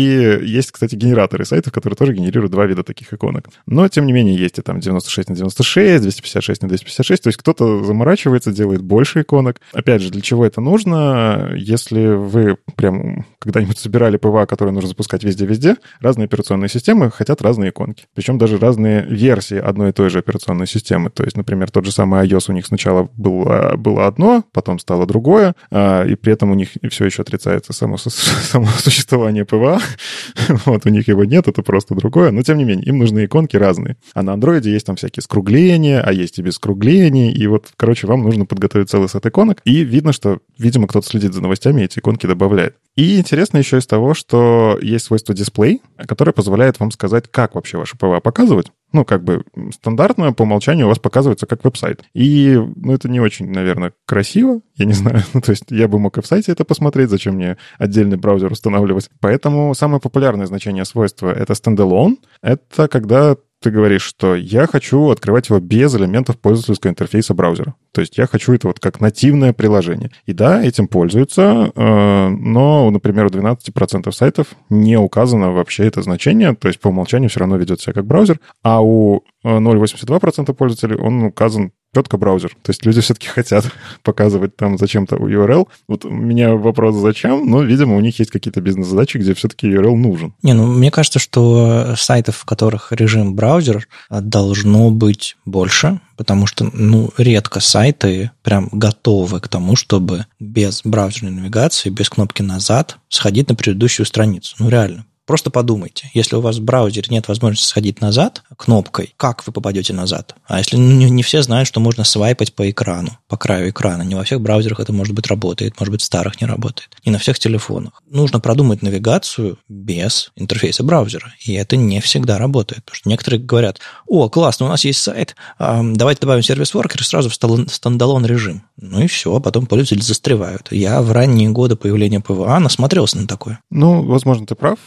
есть, 0.46 0.72
кстати, 0.72 0.94
генераторы 0.94 1.44
сайтов, 1.44 1.72
которые 1.72 1.96
тоже 1.96 2.14
генерируют 2.14 2.50
два 2.50 2.66
вида 2.66 2.82
таких 2.82 3.12
иконок. 3.12 3.48
Но, 3.66 3.86
тем 3.88 4.06
не 4.06 4.12
менее, 4.12 4.36
есть 4.36 4.58
и 4.58 4.62
там 4.62 4.80
96 4.80 5.28
на 5.28 5.36
96, 5.36 6.02
256 6.02 6.62
на 6.62 6.68
256. 6.68 7.22
То 7.22 7.28
есть 7.28 7.38
кто-то 7.38 7.84
заморачивается, 7.84 8.52
делает 8.52 8.82
больше 8.90 9.22
иконок. 9.22 9.60
Опять 9.72 10.02
же, 10.02 10.10
для 10.10 10.20
чего 10.20 10.44
это 10.44 10.60
нужно? 10.60 11.52
Если 11.56 12.08
вы 12.08 12.56
прям 12.74 13.24
когда-нибудь 13.38 13.78
собирали 13.78 14.16
PWA, 14.16 14.46
который 14.46 14.72
нужно 14.72 14.88
запускать 14.88 15.22
везде-везде, 15.22 15.76
разные 16.00 16.24
операционные 16.26 16.68
системы 16.68 17.10
хотят 17.10 17.40
разные 17.40 17.70
иконки. 17.70 18.04
Причем 18.14 18.36
даже 18.36 18.58
разные 18.58 19.02
версии 19.02 19.56
одной 19.56 19.90
и 19.90 19.92
той 19.92 20.10
же 20.10 20.18
операционной 20.18 20.66
системы. 20.66 21.10
То 21.10 21.22
есть, 21.22 21.36
например, 21.36 21.70
тот 21.70 21.84
же 21.84 21.92
самый 21.92 22.26
iOS 22.26 22.46
у 22.48 22.52
них 22.52 22.66
сначала 22.66 23.08
было, 23.16 23.76
было 23.76 24.06
одно, 24.06 24.44
потом 24.52 24.78
стало 24.80 25.06
другое, 25.06 25.54
а, 25.70 26.04
и 26.04 26.16
при 26.16 26.32
этом 26.32 26.50
у 26.50 26.54
них 26.54 26.70
все 26.90 27.04
еще 27.04 27.22
отрицается 27.22 27.72
само, 27.72 27.96
само 27.98 28.66
существование 28.66 29.44
PWA. 29.44 29.80
вот, 30.66 30.84
у 30.84 30.88
них 30.88 31.06
его 31.06 31.24
нет, 31.24 31.46
это 31.46 31.62
просто 31.62 31.94
другое. 31.94 32.32
Но, 32.32 32.42
тем 32.42 32.58
не 32.58 32.64
менее, 32.64 32.86
им 32.86 32.98
нужны 32.98 33.24
иконки 33.24 33.56
разные. 33.56 33.96
А 34.14 34.22
на 34.22 34.32
андроиде 34.32 34.72
есть 34.72 34.86
там 34.86 34.96
всякие 34.96 35.22
скругления, 35.22 36.02
а 36.02 36.12
есть 36.12 36.38
и 36.38 36.42
без 36.42 36.54
скруглений. 36.54 37.32
И 37.32 37.46
вот, 37.46 37.68
короче, 37.76 38.06
вам 38.06 38.22
нужно 38.22 38.46
подготовить 38.46 38.79
стоит 38.80 38.90
целый 38.90 39.08
сет 39.08 39.24
иконок, 39.26 39.60
и 39.64 39.84
видно, 39.84 40.12
что, 40.12 40.38
видимо, 40.58 40.86
кто-то 40.86 41.06
следит 41.06 41.34
за 41.34 41.42
новостями 41.42 41.82
и 41.82 41.84
эти 41.84 41.98
иконки 41.98 42.26
добавляет. 42.26 42.76
И 42.96 43.18
интересно 43.18 43.58
еще 43.58 43.78
из 43.78 43.86
того, 43.86 44.14
что 44.14 44.78
есть 44.80 45.06
свойство 45.06 45.34
дисплей, 45.34 45.80
которое 45.96 46.32
позволяет 46.32 46.80
вам 46.80 46.90
сказать, 46.90 47.30
как 47.30 47.54
вообще 47.54 47.78
ваше 47.78 47.96
PWA 47.96 48.20
показывать. 48.20 48.72
Ну, 48.92 49.04
как 49.04 49.22
бы 49.22 49.44
стандартно 49.72 50.32
по 50.32 50.42
умолчанию 50.42 50.86
у 50.86 50.88
вас 50.88 50.98
показывается 50.98 51.46
как 51.46 51.62
веб-сайт. 51.62 52.02
И, 52.12 52.60
ну, 52.76 52.92
это 52.92 53.08
не 53.08 53.20
очень, 53.20 53.50
наверное, 53.50 53.92
красиво, 54.06 54.60
я 54.76 54.84
не 54.86 54.92
знаю. 54.94 55.22
Ну, 55.34 55.40
то 55.40 55.50
есть 55.50 55.64
я 55.70 55.86
бы 55.86 55.98
мог 55.98 56.18
и 56.18 56.22
в 56.22 56.26
сайте 56.26 56.52
это 56.52 56.64
посмотреть, 56.64 57.10
зачем 57.10 57.34
мне 57.34 57.56
отдельный 57.78 58.16
браузер 58.16 58.50
устанавливать. 58.50 59.08
Поэтому 59.20 59.74
самое 59.74 60.00
популярное 60.00 60.46
значение 60.46 60.84
свойства— 60.84 61.32
это 61.36 61.52
standalone. 61.52 62.16
Это 62.42 62.88
когда 62.88 63.36
ты 63.60 63.70
говоришь, 63.70 64.02
что 64.02 64.34
я 64.34 64.66
хочу 64.66 65.08
открывать 65.10 65.48
его 65.48 65.60
без 65.60 65.94
элементов 65.94 66.38
пользовательского 66.38 66.90
интерфейса 66.90 67.34
браузера. 67.34 67.74
То 67.92 68.00
есть 68.00 68.16
я 68.16 68.26
хочу 68.26 68.52
это 68.52 68.68
вот 68.68 68.80
как 68.80 69.00
нативное 69.00 69.52
приложение. 69.52 70.10
И 70.26 70.32
да, 70.32 70.62
этим 70.62 70.88
пользуются, 70.88 71.70
э, 71.74 72.28
но, 72.28 72.90
например, 72.90 73.26
у 73.26 73.28
12% 73.28 74.10
сайтов 74.12 74.48
не 74.70 74.96
указано 74.96 75.52
вообще 75.52 75.86
это 75.86 76.00
значение, 76.02 76.54
то 76.54 76.68
есть 76.68 76.80
по 76.80 76.88
умолчанию 76.88 77.28
все 77.28 77.40
равно 77.40 77.56
ведет 77.56 77.80
себя 77.80 77.92
как 77.92 78.06
браузер, 78.06 78.40
а 78.62 78.82
у 78.82 79.24
0,82% 79.44 80.52
пользователей 80.54 80.96
он 80.96 81.24
указан 81.24 81.72
четко 81.94 82.16
браузер. 82.16 82.56
То 82.62 82.70
есть 82.70 82.84
люди 82.86 83.00
все-таки 83.00 83.28
хотят 83.28 83.64
показывать 84.02 84.56
там 84.56 84.78
зачем-то 84.78 85.16
URL. 85.16 85.68
Вот 85.88 86.04
у 86.04 86.10
меня 86.10 86.54
вопрос 86.54 86.96
зачем, 86.96 87.48
но, 87.48 87.62
видимо, 87.62 87.96
у 87.96 88.00
них 88.00 88.18
есть 88.18 88.30
какие-то 88.30 88.60
бизнес-задачи, 88.60 89.18
где 89.18 89.34
все-таки 89.34 89.68
URL 89.68 89.96
нужен. 89.96 90.34
Не, 90.42 90.52
ну, 90.52 90.66
мне 90.66 90.90
кажется, 90.90 91.18
что 91.18 91.94
сайтов, 91.96 92.36
в 92.36 92.44
которых 92.44 92.92
режим 92.92 93.34
браузер, 93.34 93.88
должно 94.08 94.90
быть 94.90 95.36
больше, 95.44 96.00
потому 96.16 96.46
что, 96.46 96.70
ну, 96.72 97.10
редко 97.16 97.60
сайты 97.60 98.30
прям 98.42 98.68
готовы 98.72 99.40
к 99.40 99.48
тому, 99.48 99.76
чтобы 99.76 100.26
без 100.38 100.82
браузерной 100.84 101.32
навигации, 101.32 101.90
без 101.90 102.08
кнопки 102.08 102.42
«назад» 102.42 102.98
сходить 103.08 103.48
на 103.48 103.54
предыдущую 103.54 104.06
страницу. 104.06 104.54
Ну, 104.58 104.68
реально. 104.68 105.06
Просто 105.30 105.48
подумайте, 105.48 106.10
если 106.12 106.34
у 106.34 106.40
вас 106.40 106.56
в 106.56 106.64
браузере 106.64 107.06
нет 107.08 107.28
возможности 107.28 107.68
сходить 107.68 108.00
назад 108.00 108.42
кнопкой, 108.56 109.14
как 109.16 109.46
вы 109.46 109.52
попадете 109.52 109.92
назад? 109.92 110.34
А 110.48 110.58
если 110.58 110.76
не, 110.76 111.08
не 111.08 111.22
все 111.22 111.40
знают, 111.42 111.68
что 111.68 111.78
можно 111.78 112.02
свайпать 112.02 112.52
по 112.52 112.68
экрану, 112.68 113.16
по 113.28 113.36
краю 113.36 113.70
экрана, 113.70 114.02
не 114.02 114.16
во 114.16 114.24
всех 114.24 114.40
браузерах 114.40 114.80
это, 114.80 114.92
может 114.92 115.14
быть, 115.14 115.28
работает, 115.28 115.78
может 115.78 115.92
быть, 115.92 116.02
в 116.02 116.04
старых 116.04 116.40
не 116.40 116.48
работает, 116.48 116.88
не 117.04 117.12
на 117.12 117.18
всех 117.18 117.38
телефонах. 117.38 118.02
Нужно 118.10 118.40
продумать 118.40 118.82
навигацию 118.82 119.56
без 119.68 120.32
интерфейса 120.34 120.82
браузера, 120.82 121.32
и 121.44 121.52
это 121.52 121.76
не 121.76 122.00
всегда 122.00 122.36
работает. 122.36 122.84
Потому 122.86 122.96
что 122.96 123.08
некоторые 123.08 123.40
говорят, 123.40 123.78
о, 124.08 124.28
классно, 124.28 124.66
у 124.66 124.68
нас 124.68 124.84
есть 124.84 125.00
сайт, 125.00 125.36
давайте 125.60 126.22
добавим 126.22 126.42
service 126.42 126.76
worker 126.76 127.04
сразу 127.04 127.30
в 127.30 127.34
standalone 127.34 128.26
режим. 128.26 128.64
Ну 128.78 129.00
и 129.00 129.06
все, 129.06 129.32
а 129.32 129.38
потом 129.38 129.66
пользователи 129.66 130.00
застревают. 130.00 130.72
Я 130.72 131.00
в 131.02 131.12
ранние 131.12 131.50
годы 131.50 131.76
появления 131.76 132.18
PWA 132.18 132.58
насмотрелся 132.58 133.18
на 133.18 133.28
такое. 133.28 133.60
Ну, 133.70 134.02
возможно, 134.02 134.44
ты 134.44 134.56
прав. 134.56 134.78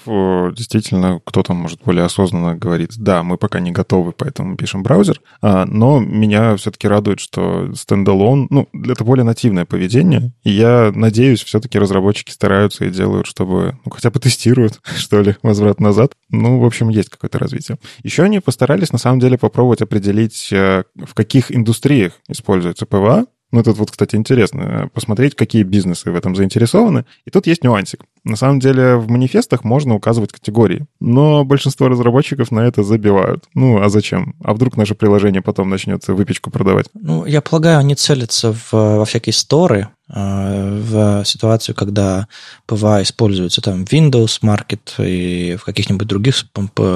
Действительно, 0.55 1.19
кто-то, 1.23 1.53
может, 1.53 1.81
более 1.83 2.05
осознанно 2.05 2.55
говорит, 2.55 2.91
да, 2.97 3.23
мы 3.23 3.37
пока 3.37 3.59
не 3.59 3.71
готовы, 3.71 4.11
поэтому 4.11 4.55
пишем 4.55 4.83
браузер. 4.83 5.21
А, 5.41 5.65
но 5.65 5.99
меня 5.99 6.55
все-таки 6.57 6.87
радует, 6.87 7.19
что 7.19 7.73
standalone, 7.75 8.47
ну, 8.49 8.67
это 8.73 9.03
более 9.03 9.23
нативное 9.23 9.65
поведение. 9.65 10.31
И 10.43 10.51
я 10.51 10.91
надеюсь, 10.93 11.43
все-таки 11.43 11.79
разработчики 11.79 12.31
стараются 12.31 12.85
и 12.85 12.89
делают, 12.89 13.27
чтобы, 13.27 13.77
ну, 13.85 13.91
хотя 13.91 14.11
бы 14.11 14.19
тестируют, 14.19 14.79
что 14.97 15.21
ли, 15.21 15.35
возврат 15.43 15.79
назад. 15.79 16.13
Ну, 16.29 16.59
в 16.59 16.65
общем, 16.65 16.89
есть 16.89 17.09
какое-то 17.09 17.39
развитие. 17.39 17.77
Еще 18.03 18.23
они 18.23 18.39
постарались, 18.39 18.91
на 18.91 18.99
самом 18.99 19.19
деле, 19.19 19.37
попробовать 19.37 19.81
определить, 19.81 20.49
э, 20.51 20.83
в 20.95 21.13
каких 21.13 21.55
индустриях 21.55 22.13
используется 22.27 22.85
PWA, 22.85 23.25
ну, 23.53 23.61
тут 23.61 23.77
вот, 23.77 23.91
кстати, 23.91 24.15
интересно 24.15 24.89
посмотреть, 24.95 25.35
какие 25.35 25.61
бизнесы 25.61 26.09
в 26.09 26.15
этом 26.15 26.35
заинтересованы. 26.35 27.05
И 27.25 27.29
тут 27.29 27.45
есть 27.45 27.63
нюансик. 27.63 28.03
На 28.23 28.37
самом 28.37 28.59
деле 28.59 28.95
в 28.95 29.09
манифестах 29.09 29.63
можно 29.63 29.95
указывать 29.95 30.31
категории, 30.31 30.85
но 31.01 31.43
большинство 31.43 31.89
разработчиков 31.89 32.51
на 32.51 32.61
это 32.61 32.81
забивают. 32.83 33.45
Ну, 33.53 33.81
а 33.81 33.89
зачем? 33.89 34.35
А 34.43 34.53
вдруг 34.53 34.77
наше 34.77 34.95
приложение 34.95 35.41
потом 35.41 35.69
начнет 35.69 36.13
выпечку 36.13 36.49
продавать? 36.49 36.87
Ну, 36.93 37.25
я 37.25 37.41
полагаю, 37.41 37.79
они 37.79 37.95
целятся 37.95 38.53
в, 38.53 38.71
во 38.71 39.05
всякие 39.05 39.33
сторы, 39.33 39.89
а, 40.09 40.79
в 40.79 41.25
ситуацию, 41.25 41.75
когда 41.75 42.27
PWA 42.65 43.01
используется 43.01 43.61
там 43.61 43.85
в 43.85 43.91
Windows 43.91 44.41
Market 44.41 45.03
и 45.05 45.55
в 45.55 45.65
каких-нибудь 45.65 46.07
других 46.07 46.45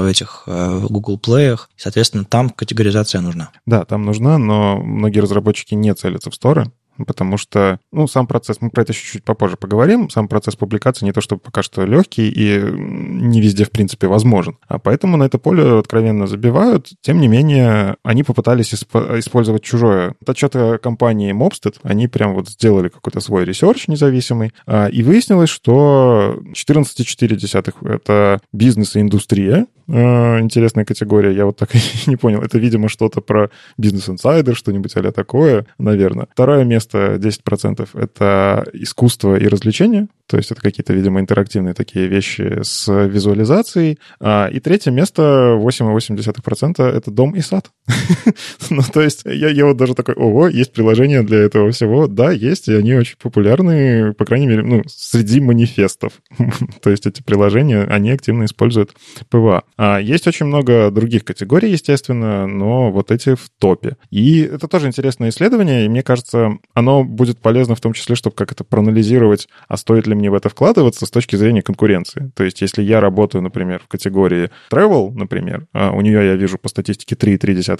этих 0.09 0.43
а, 0.45 0.79
Google 0.87 1.19
Play, 1.19 1.57
соответственно, 1.75 2.25
там 2.25 2.49
категоризация 2.49 3.21
нужна. 3.21 3.49
Да, 3.65 3.85
там 3.85 4.05
нужна, 4.05 4.37
но 4.37 4.77
многие 4.77 5.19
разработчики 5.19 5.73
не 5.73 5.93
целятся 5.93 6.29
в 6.29 6.35
сторы, 6.35 6.71
потому 7.05 7.37
что, 7.37 7.79
ну, 7.91 8.07
сам 8.07 8.27
процесс, 8.27 8.57
мы 8.61 8.69
про 8.69 8.83
это 8.83 8.93
чуть-чуть 8.93 9.23
попозже 9.23 9.57
поговорим, 9.57 10.09
сам 10.09 10.27
процесс 10.27 10.55
публикации 10.55 11.05
не 11.05 11.11
то, 11.11 11.21
что 11.21 11.37
пока 11.37 11.63
что 11.63 11.85
легкий 11.85 12.29
и 12.29 12.59
не 12.59 13.41
везде, 13.41 13.65
в 13.65 13.71
принципе, 13.71 14.07
возможен. 14.07 14.57
А 14.67 14.79
поэтому 14.79 15.17
на 15.17 15.23
это 15.23 15.37
поле 15.37 15.79
откровенно 15.79 16.27
забивают. 16.27 16.89
Тем 17.01 17.19
не 17.19 17.27
менее, 17.27 17.97
они 18.03 18.23
попытались 18.23 18.73
исп- 18.73 19.19
использовать 19.19 19.63
чужое. 19.63 20.15
Отчеты 20.25 20.77
компании 20.77 21.33
Mobsted, 21.33 21.75
они 21.83 22.07
прям 22.07 22.33
вот 22.33 22.49
сделали 22.49 22.89
какой-то 22.89 23.19
свой 23.19 23.45
research 23.45 23.87
независимый, 23.87 24.53
а, 24.65 24.87
и 24.87 25.03
выяснилось, 25.03 25.49
что 25.49 26.39
14,4— 26.53 27.73
это 27.81 28.39
бизнес 28.51 28.95
и 28.95 29.01
индустрия, 29.01 29.67
а, 29.89 30.39
интересная 30.39 30.85
категория, 30.85 31.33
я 31.33 31.45
вот 31.45 31.57
так 31.57 31.73
и 31.75 31.79
не 32.07 32.15
понял. 32.15 32.41
Это, 32.41 32.57
видимо, 32.57 32.89
что-то 32.89 33.21
про 33.21 33.49
бизнес-инсайдер, 33.77 34.55
что-нибудь 34.55 34.95
а 34.95 35.11
такое, 35.11 35.65
наверное. 35.77 36.27
Второе 36.31 36.63
место, 36.63 36.86
10%, 36.93 37.89
это 37.93 38.65
искусство 38.73 39.35
и 39.35 39.47
развлечения. 39.47 40.07
То 40.27 40.37
есть 40.37 40.51
это 40.51 40.61
какие-то, 40.61 40.93
видимо, 40.93 41.19
интерактивные 41.19 41.73
такие 41.73 42.07
вещи 42.07 42.59
с 42.61 42.91
визуализацией. 42.91 43.99
А, 44.19 44.47
и 44.47 44.59
третье 44.59 44.91
место, 44.91 45.57
8,8% 45.59 46.83
это 46.83 47.11
дом 47.11 47.35
и 47.35 47.41
сад. 47.41 47.71
ну, 48.69 48.81
то 48.81 49.01
есть 49.01 49.21
я, 49.25 49.49
я 49.49 49.65
вот 49.65 49.77
даже 49.77 49.95
такой, 49.95 50.15
ого, 50.15 50.47
есть 50.47 50.73
приложение 50.73 51.23
для 51.23 51.39
этого 51.39 51.71
всего. 51.71 52.07
Да, 52.07 52.31
есть, 52.31 52.67
и 52.67 52.73
они 52.73 52.93
очень 52.95 53.17
популярны, 53.21 54.13
по 54.13 54.25
крайней 54.25 54.47
мере, 54.47 54.63
ну, 54.63 54.83
среди 54.87 55.39
манифестов. 55.39 56.13
то 56.81 56.89
есть 56.89 57.05
эти 57.05 57.21
приложения, 57.21 57.83
они 57.83 58.11
активно 58.11 58.45
используют 58.45 58.91
PWA. 59.29 59.63
А 59.77 59.99
есть 59.99 60.27
очень 60.27 60.47
много 60.47 60.91
других 60.91 61.23
категорий, 61.23 61.71
естественно, 61.71 62.45
но 62.47 62.91
вот 62.91 63.11
эти 63.11 63.35
в 63.35 63.49
топе. 63.57 63.95
И 64.09 64.41
это 64.41 64.67
тоже 64.67 64.87
интересное 64.87 65.29
исследование, 65.29 65.85
и 65.85 65.89
мне 65.89 66.03
кажется, 66.03 66.57
оно 66.73 67.03
будет 67.03 67.39
полезно 67.39 67.75
в 67.75 67.81
том 67.81 67.93
числе, 67.93 68.15
чтобы 68.15 68.35
как 68.35 68.51
это 68.51 68.63
проанализировать, 68.63 69.47
а 69.67 69.77
стоит 69.77 70.07
ли 70.07 70.15
мне 70.15 70.29
в 70.29 70.33
это 70.33 70.49
вкладываться 70.49 71.05
с 71.05 71.11
точки 71.11 71.35
зрения 71.35 71.61
конкуренции. 71.61 72.31
То 72.35 72.43
есть, 72.43 72.61
если 72.61 72.83
я 72.83 72.99
работаю, 72.99 73.41
например, 73.41 73.81
в 73.83 73.87
категории 73.87 74.49
travel, 74.71 75.11
например, 75.13 75.67
а 75.73 75.91
у 75.91 76.01
нее 76.01 76.25
я 76.25 76.35
вижу 76.35 76.57
по 76.57 76.69
статистике 76.69 77.15
3,3%, 77.15 77.76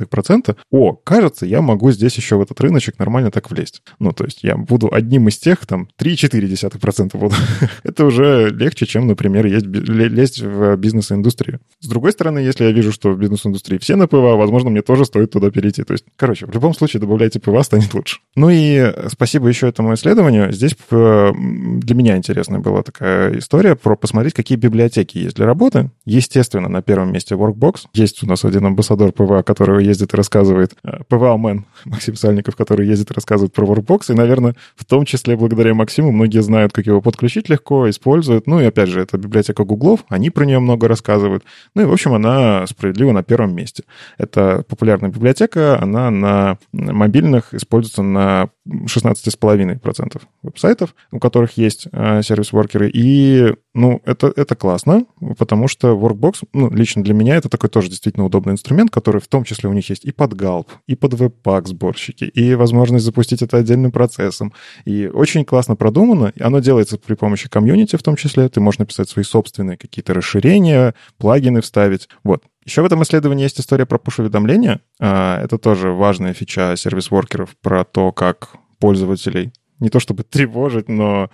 о, 0.72 0.93
кажется, 0.93 1.45
я 1.45 1.62
могу 1.62 1.91
здесь 1.91 2.16
еще 2.16 2.38
в 2.38 2.41
этот 2.41 2.60
рыночек 2.62 3.00
нормально 3.00 3.32
так 3.32 3.50
влезть. 3.50 3.82
Ну, 4.00 4.12
то 4.12 4.26
есть, 4.26 4.43
я 4.43 4.56
буду 4.58 4.89
одним 4.91 5.28
из 5.28 5.38
тех, 5.38 5.66
там, 5.66 5.88
3,4% 6.00 7.18
буду. 7.18 7.36
это 7.84 8.06
уже 8.06 8.50
легче, 8.50 8.86
чем, 8.86 9.08
например, 9.08 9.45
есть, 9.45 9.66
лезть 9.66 10.41
в 10.41 10.76
бизнес-индустрию. 10.76 11.60
С 11.80 11.88
другой 11.88 12.12
стороны, 12.12 12.39
если 12.39 12.66
я 12.66 12.72
вижу, 12.72 12.91
что 12.91 13.12
в 13.12 13.18
бизнес-индустрии 13.18 13.78
все 13.78 13.95
на 13.95 14.08
PWA, 14.08 14.36
возможно, 14.36 14.70
мне 14.70 14.82
тоже 14.82 15.06
стоит 15.06 15.32
туда 15.32 15.52
перейти. 15.52 15.84
То 15.84 15.93
есть, 15.93 16.06
короче, 16.16 16.45
в 16.45 16.52
любом 16.52 16.74
случае 16.74 17.02
добавляйте 17.02 17.39
PWA, 17.39 17.64
станет 17.64 17.93
лучше. 17.93 18.20
Ну 18.36 18.50
и 18.50 18.93
спасибо 19.10 19.48
еще 19.48 19.68
этому 19.68 19.93
исследованию. 19.93 20.52
Здесь 20.52 20.76
э, 20.91 21.32
для 21.34 21.95
меня 21.95 22.18
интересная 22.18 22.60
была 22.60 22.84
такая 22.84 23.38
история 23.38 23.76
про 23.76 23.95
посмотреть, 23.95 24.34
какие 24.34 24.58
библиотеки 24.58 25.18
есть 25.18 25.36
для 25.36 25.45
работы. 25.45 25.91
Естественно, 26.06 26.70
на 26.70 26.82
первом 26.82 27.12
месте 27.12 27.36
Workbox. 27.36 27.88
Есть 27.93 28.24
у 28.24 28.28
нас 28.28 28.45
один 28.45 28.66
амбассадор 28.66 29.12
PWA, 29.12 29.43
который 29.43 29.86
ездит 29.88 30.14
и 30.14 30.18
рассказывает, 30.18 30.76
э, 30.84 31.04
PWA-man 31.08 31.66
Максим 31.86 32.16
Сальников, 32.16 32.56
который 32.56 32.88
ездит 32.88 33.12
и 33.12 33.14
рассказывает 33.14 33.54
про 33.54 33.66
Workbox. 33.66 34.12
И, 34.12 34.14
наверное, 34.14 34.56
в 34.76 34.86
том 34.86 35.06
числе 35.06 35.36
благодаря 35.36 35.74
Максиму 35.74 36.12
многие 36.12 36.42
знают, 36.42 36.74
как 36.74 36.86
его 36.86 37.02
подключить 37.02 37.50
легко, 37.50 37.90
используют. 37.90 38.48
Ну 38.48 38.60
и 38.60 38.66
опять 38.66 38.90
же, 38.90 39.02
это 39.02 39.18
библиотека 39.18 39.64
Гуглов, 39.64 40.06
они 40.10 40.30
про 40.30 40.46
нее 40.46 40.60
много 40.60 40.88
рассказывают. 40.88 41.44
Ну 41.76 41.82
и, 41.84 41.86
в 41.86 41.92
общем, 41.92 42.14
она 42.14 42.66
справедливо 42.68 43.12
на 43.12 43.24
первом 43.24 43.56
месте. 43.56 43.84
Это 44.18 44.64
популярная 44.68 45.10
библиотека, 45.10 45.82
она 45.82 46.12
на 46.12 46.58
мобильных 46.72 47.54
используется 47.54 48.02
на 48.02 48.50
16,5% 48.68 50.22
веб-сайтов, 50.44 50.96
у 51.12 51.20
которых 51.20 51.58
есть 51.58 51.88
э, 51.92 52.22
service 52.22 52.53
worker 52.53 52.80
ы. 52.80 52.89
И, 52.94 53.54
ну, 53.74 54.02
это, 54.06 54.32
это 54.36 54.56
классно, 54.56 55.06
потому 55.38 55.68
что 55.68 55.90
Workbox, 55.90 56.48
ну, 56.54 56.70
лично 56.70 57.04
для 57.04 57.14
меня 57.14 57.36
это 57.36 57.50
такой 57.50 57.70
тоже 57.70 57.90
действительно 57.90 58.26
удобный 58.26 58.54
инструмент, 58.54 58.92
который 58.92 59.22
в 59.22 59.28
том 59.28 59.44
числе 59.44 59.70
них 59.78 59.90
есть 59.90 60.06
и 60.06 60.12
под 60.12 60.34
Gulp, 60.34 60.68
и 60.88 60.96
под 60.96 61.14
Webpack 61.14 61.68
сборщики, 61.68 62.26
и 62.26 62.56
возможность 62.56 63.06
запустить 63.06 63.42
это 63.42 63.58
отдельным 63.58 63.92
процессом. 63.92 64.54
И 64.86 65.08
очень 65.08 65.46
классно 65.46 65.76
продумано. 65.76 66.34
Оно 66.40 66.60
делается 66.60 66.98
при 66.98 67.16
помощи 67.16 67.50
комьюнити 67.50 67.96
в 67.96 68.04
том 68.04 68.16
числе. 68.16 68.50
Ты 68.50 68.60
можешь 68.60 68.80
написать 68.80 69.10
свои 69.10 69.24
собственные 69.24 69.78
какие-то 69.78 70.14
расширения, 70.14 70.94
плагины 71.18 71.62
вставить. 71.62 72.10
Вот. 72.24 72.44
Еще 72.66 72.82
в 72.82 72.86
этом 72.86 73.02
исследовании 73.04 73.44
есть 73.44 73.60
история 73.60 73.86
про 73.86 73.98
push-уведомления. 73.98 74.82
А, 75.00 75.42
это 75.42 75.58
тоже 75.58 75.92
важная 75.92 76.34
фича 76.34 76.76
сервис-воркеров 76.76 77.56
про 77.62 77.86
то, 77.86 78.12
как 78.12 78.50
пользователей 78.80 79.52
не 79.80 79.90
то 79.90 80.00
чтобы 80.00 80.24
тревожить, 80.24 80.90
но 80.90 81.30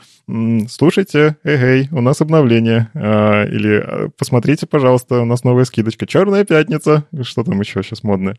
слушайте, 0.69 1.37
эй, 1.43 1.87
у 1.91 2.01
нас 2.01 2.21
обновление. 2.21 2.89
А, 2.93 3.45
или 3.45 3.75
а, 3.75 4.09
посмотрите, 4.17 4.65
пожалуйста, 4.65 5.21
у 5.21 5.25
нас 5.25 5.43
новая 5.43 5.65
скидочка. 5.65 6.05
Черная 6.05 6.43
пятница. 6.45 7.05
Что 7.21 7.43
там 7.43 7.59
еще 7.59 7.83
сейчас 7.83 8.03
модное? 8.03 8.37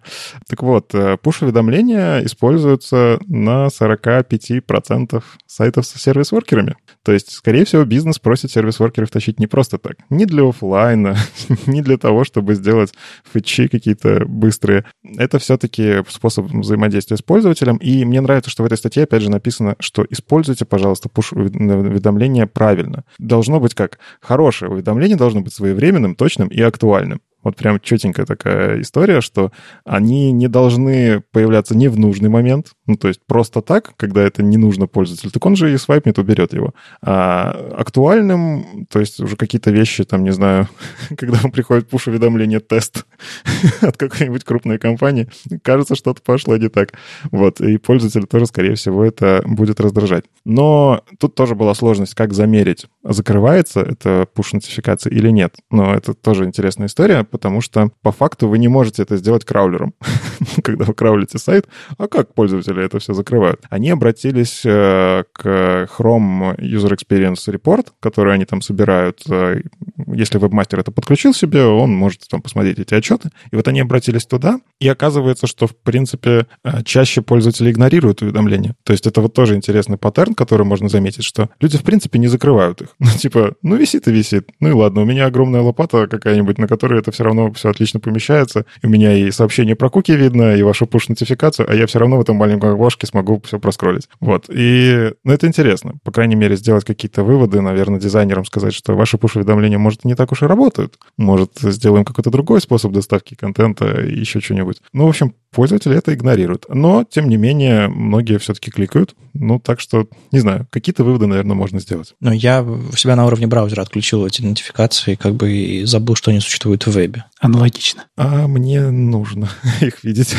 Так 0.48 0.62
вот, 0.62 0.92
пуш-уведомления 1.22 2.20
э, 2.20 2.26
используются 2.26 3.18
на 3.26 3.66
45% 3.68 5.22
сайтов 5.46 5.86
с 5.86 6.00
сервис-воркерами. 6.00 6.76
То 7.02 7.12
есть, 7.12 7.30
скорее 7.30 7.64
всего, 7.64 7.84
бизнес 7.84 8.18
просит 8.18 8.50
сервис-воркеров 8.50 9.10
тащить 9.10 9.38
не 9.38 9.46
просто 9.46 9.78
так. 9.78 9.96
Не 10.10 10.26
для 10.26 10.48
офлайна, 10.48 11.16
не 11.66 11.82
для 11.82 11.98
того, 11.98 12.24
чтобы 12.24 12.54
сделать 12.54 12.92
фичи 13.32 13.68
какие-то 13.68 14.24
быстрые. 14.26 14.84
Это 15.16 15.38
все-таки 15.38 16.02
способ 16.08 16.46
взаимодействия 16.46 17.16
с 17.16 17.22
пользователем. 17.22 17.76
И 17.76 18.04
мне 18.04 18.20
нравится, 18.20 18.50
что 18.50 18.62
в 18.62 18.66
этой 18.66 18.78
статье, 18.78 19.04
опять 19.04 19.22
же, 19.22 19.30
написано, 19.30 19.76
что 19.80 19.93
используйте, 20.10 20.64
пожалуйста, 20.64 21.08
push-уведомления 21.08 22.46
правильно. 22.46 23.04
Должно 23.18 23.60
быть 23.60 23.74
как? 23.74 23.98
Хорошее 24.20 24.70
уведомление 24.70 25.16
должно 25.16 25.40
быть 25.40 25.52
своевременным, 25.52 26.14
точным 26.14 26.48
и 26.48 26.60
актуальным. 26.60 27.20
Вот 27.44 27.56
прям 27.56 27.78
четенькая 27.80 28.26
такая 28.26 28.80
история, 28.80 29.20
что 29.20 29.52
они 29.84 30.32
не 30.32 30.48
должны 30.48 31.22
появляться 31.32 31.76
не 31.76 31.88
в 31.88 31.98
нужный 31.98 32.28
момент, 32.28 32.72
ну, 32.86 32.96
то 32.96 33.08
есть 33.08 33.20
просто 33.26 33.60
так, 33.60 33.92
когда 33.96 34.22
это 34.22 34.42
не 34.42 34.56
нужно 34.56 34.86
пользователю, 34.86 35.30
так 35.30 35.44
он 35.46 35.56
же 35.56 35.72
и 35.72 35.78
свайпнет, 35.78 36.18
уберет 36.18 36.52
его. 36.52 36.74
А 37.02 37.50
актуальным, 37.78 38.86
то 38.90 39.00
есть 39.00 39.20
уже 39.20 39.36
какие-то 39.36 39.70
вещи, 39.70 40.04
там, 40.04 40.24
не 40.24 40.32
знаю, 40.32 40.68
когда 41.16 41.38
вам 41.38 41.52
приходит 41.52 41.88
пуш-уведомление 41.88 42.60
тест 42.60 43.06
от 43.80 43.96
какой-нибудь 43.96 44.44
крупной 44.44 44.78
компании, 44.78 45.28
кажется, 45.62 45.94
что-то 45.94 46.22
пошло 46.22 46.56
не 46.56 46.68
так. 46.68 46.94
Вот, 47.30 47.60
и 47.60 47.76
пользователь 47.76 48.26
тоже, 48.26 48.46
скорее 48.46 48.74
всего, 48.74 49.04
это 49.04 49.42
будет 49.46 49.80
раздражать. 49.80 50.24
Но 50.44 51.04
тут 51.18 51.34
тоже 51.34 51.54
была 51.54 51.74
сложность, 51.74 52.14
как 52.14 52.32
замерить, 52.32 52.86
закрывается 53.02 53.80
это 53.80 54.26
пуш-нотификация 54.34 55.12
или 55.12 55.30
нет. 55.30 55.54
Но 55.70 55.94
это 55.94 56.14
тоже 56.14 56.44
интересная 56.44 56.86
история, 56.86 57.24
потому 57.34 57.60
что 57.60 57.90
по 58.00 58.12
факту 58.12 58.46
вы 58.46 58.58
не 58.58 58.68
можете 58.68 59.02
это 59.02 59.16
сделать 59.16 59.44
краулером. 59.44 59.92
Когда 60.62 60.84
вы 60.84 60.94
краулите 60.94 61.36
сайт, 61.38 61.66
а 61.98 62.06
как 62.06 62.32
пользователи 62.32 62.84
это 62.84 63.00
все 63.00 63.12
закрывают? 63.12 63.60
Они 63.70 63.90
обратились 63.90 64.62
э, 64.64 65.24
к 65.32 65.88
Chrome 65.98 66.56
User 66.58 66.96
Experience 66.96 67.52
Report, 67.52 67.88
который 67.98 68.34
они 68.34 68.44
там 68.44 68.62
собирают. 68.62 69.22
Э, 69.28 69.60
если 70.06 70.38
вебмастер 70.38 70.78
это 70.78 70.92
подключил 70.92 71.34
себе, 71.34 71.64
он 71.64 71.92
может 71.92 72.20
там 72.28 72.40
посмотреть 72.40 72.78
эти 72.78 72.94
отчеты. 72.94 73.30
И 73.50 73.56
вот 73.56 73.66
они 73.66 73.80
обратились 73.80 74.26
туда, 74.26 74.60
и 74.78 74.86
оказывается, 74.86 75.48
что, 75.48 75.66
в 75.66 75.74
принципе, 75.74 76.46
э, 76.62 76.84
чаще 76.84 77.20
пользователи 77.20 77.72
игнорируют 77.72 78.22
уведомления. 78.22 78.76
То 78.84 78.92
есть 78.92 79.08
это 79.08 79.20
вот 79.20 79.34
тоже 79.34 79.56
интересный 79.56 79.98
паттерн, 79.98 80.34
который 80.34 80.64
можно 80.64 80.88
заметить, 80.88 81.24
что 81.24 81.50
люди, 81.58 81.78
в 81.78 81.82
принципе, 81.82 82.20
не 82.20 82.28
закрывают 82.28 82.80
их. 82.82 82.88
Ну, 83.04 83.10
типа, 83.18 83.54
ну, 83.62 83.76
висит 83.76 84.08
и 84.08 84.12
висит. 84.12 84.50
Ну 84.60 84.68
и 84.68 84.72
ладно, 84.72 85.02
у 85.02 85.04
меня 85.04 85.26
огромная 85.26 85.62
лопата 85.62 86.06
какая-нибудь, 86.06 86.58
на 86.58 86.68
которой 86.68 87.00
это 87.00 87.10
все 87.10 87.23
равно 87.24 87.52
все 87.52 87.70
отлично 87.70 88.00
помещается. 88.00 88.66
У 88.82 88.88
меня 88.88 89.16
и 89.16 89.30
сообщение 89.30 89.76
про 89.76 89.90
куки 89.90 90.12
видно, 90.12 90.54
и 90.56 90.62
вашу 90.62 90.86
push-нотификацию, 90.86 91.66
а 91.68 91.74
я 91.74 91.86
все 91.86 91.98
равно 91.98 92.18
в 92.18 92.20
этом 92.20 92.36
маленьком 92.36 92.74
окошке 92.74 93.06
смогу 93.06 93.40
все 93.44 93.58
проскролить. 93.58 94.08
Вот. 94.20 94.46
И 94.48 95.12
ну, 95.24 95.32
это 95.32 95.46
интересно. 95.46 95.94
По 96.04 96.12
крайней 96.12 96.36
мере, 96.36 96.56
сделать 96.56 96.84
какие-то 96.84 97.24
выводы, 97.24 97.60
наверное, 97.60 98.00
дизайнерам 98.00 98.44
сказать, 98.44 98.74
что 98.74 98.94
ваши 98.94 99.16
push-уведомления, 99.16 99.78
может, 99.78 100.04
не 100.04 100.14
так 100.14 100.32
уж 100.32 100.42
и 100.42 100.46
работают. 100.46 100.98
Может, 101.16 101.52
сделаем 101.60 102.04
какой-то 102.04 102.30
другой 102.30 102.60
способ 102.60 102.92
доставки 102.92 103.34
контента, 103.34 104.00
еще 104.00 104.40
что-нибудь. 104.40 104.78
Ну, 104.92 105.06
в 105.06 105.08
общем, 105.08 105.34
пользователи 105.54 105.96
это 105.96 106.12
игнорируют. 106.14 106.66
Но, 106.68 107.04
тем 107.04 107.28
не 107.28 107.36
менее, 107.36 107.88
многие 107.88 108.38
все-таки 108.38 108.70
кликают. 108.70 109.14
Ну, 109.32 109.58
так 109.58 109.80
что, 109.80 110.08
не 110.32 110.40
знаю, 110.40 110.66
какие-то 110.70 111.04
выводы, 111.04 111.26
наверное, 111.26 111.54
можно 111.54 111.80
сделать. 111.80 112.14
Но 112.20 112.32
я 112.32 112.62
в 112.62 112.96
себя 112.96 113.16
на 113.16 113.26
уровне 113.26 113.46
браузера 113.46 113.82
отключил 113.82 114.26
эти 114.26 114.42
нотификации, 114.42 115.14
как 115.14 115.34
бы 115.34 115.50
и 115.50 115.84
забыл, 115.84 116.14
что 116.16 116.30
они 116.30 116.40
существуют 116.40 116.86
в 116.86 116.90
вебе. 116.90 117.24
Аналогично. 117.40 118.04
А 118.16 118.46
мне 118.46 118.90
нужно 118.90 119.48
их 119.80 120.04
видеть. 120.04 120.34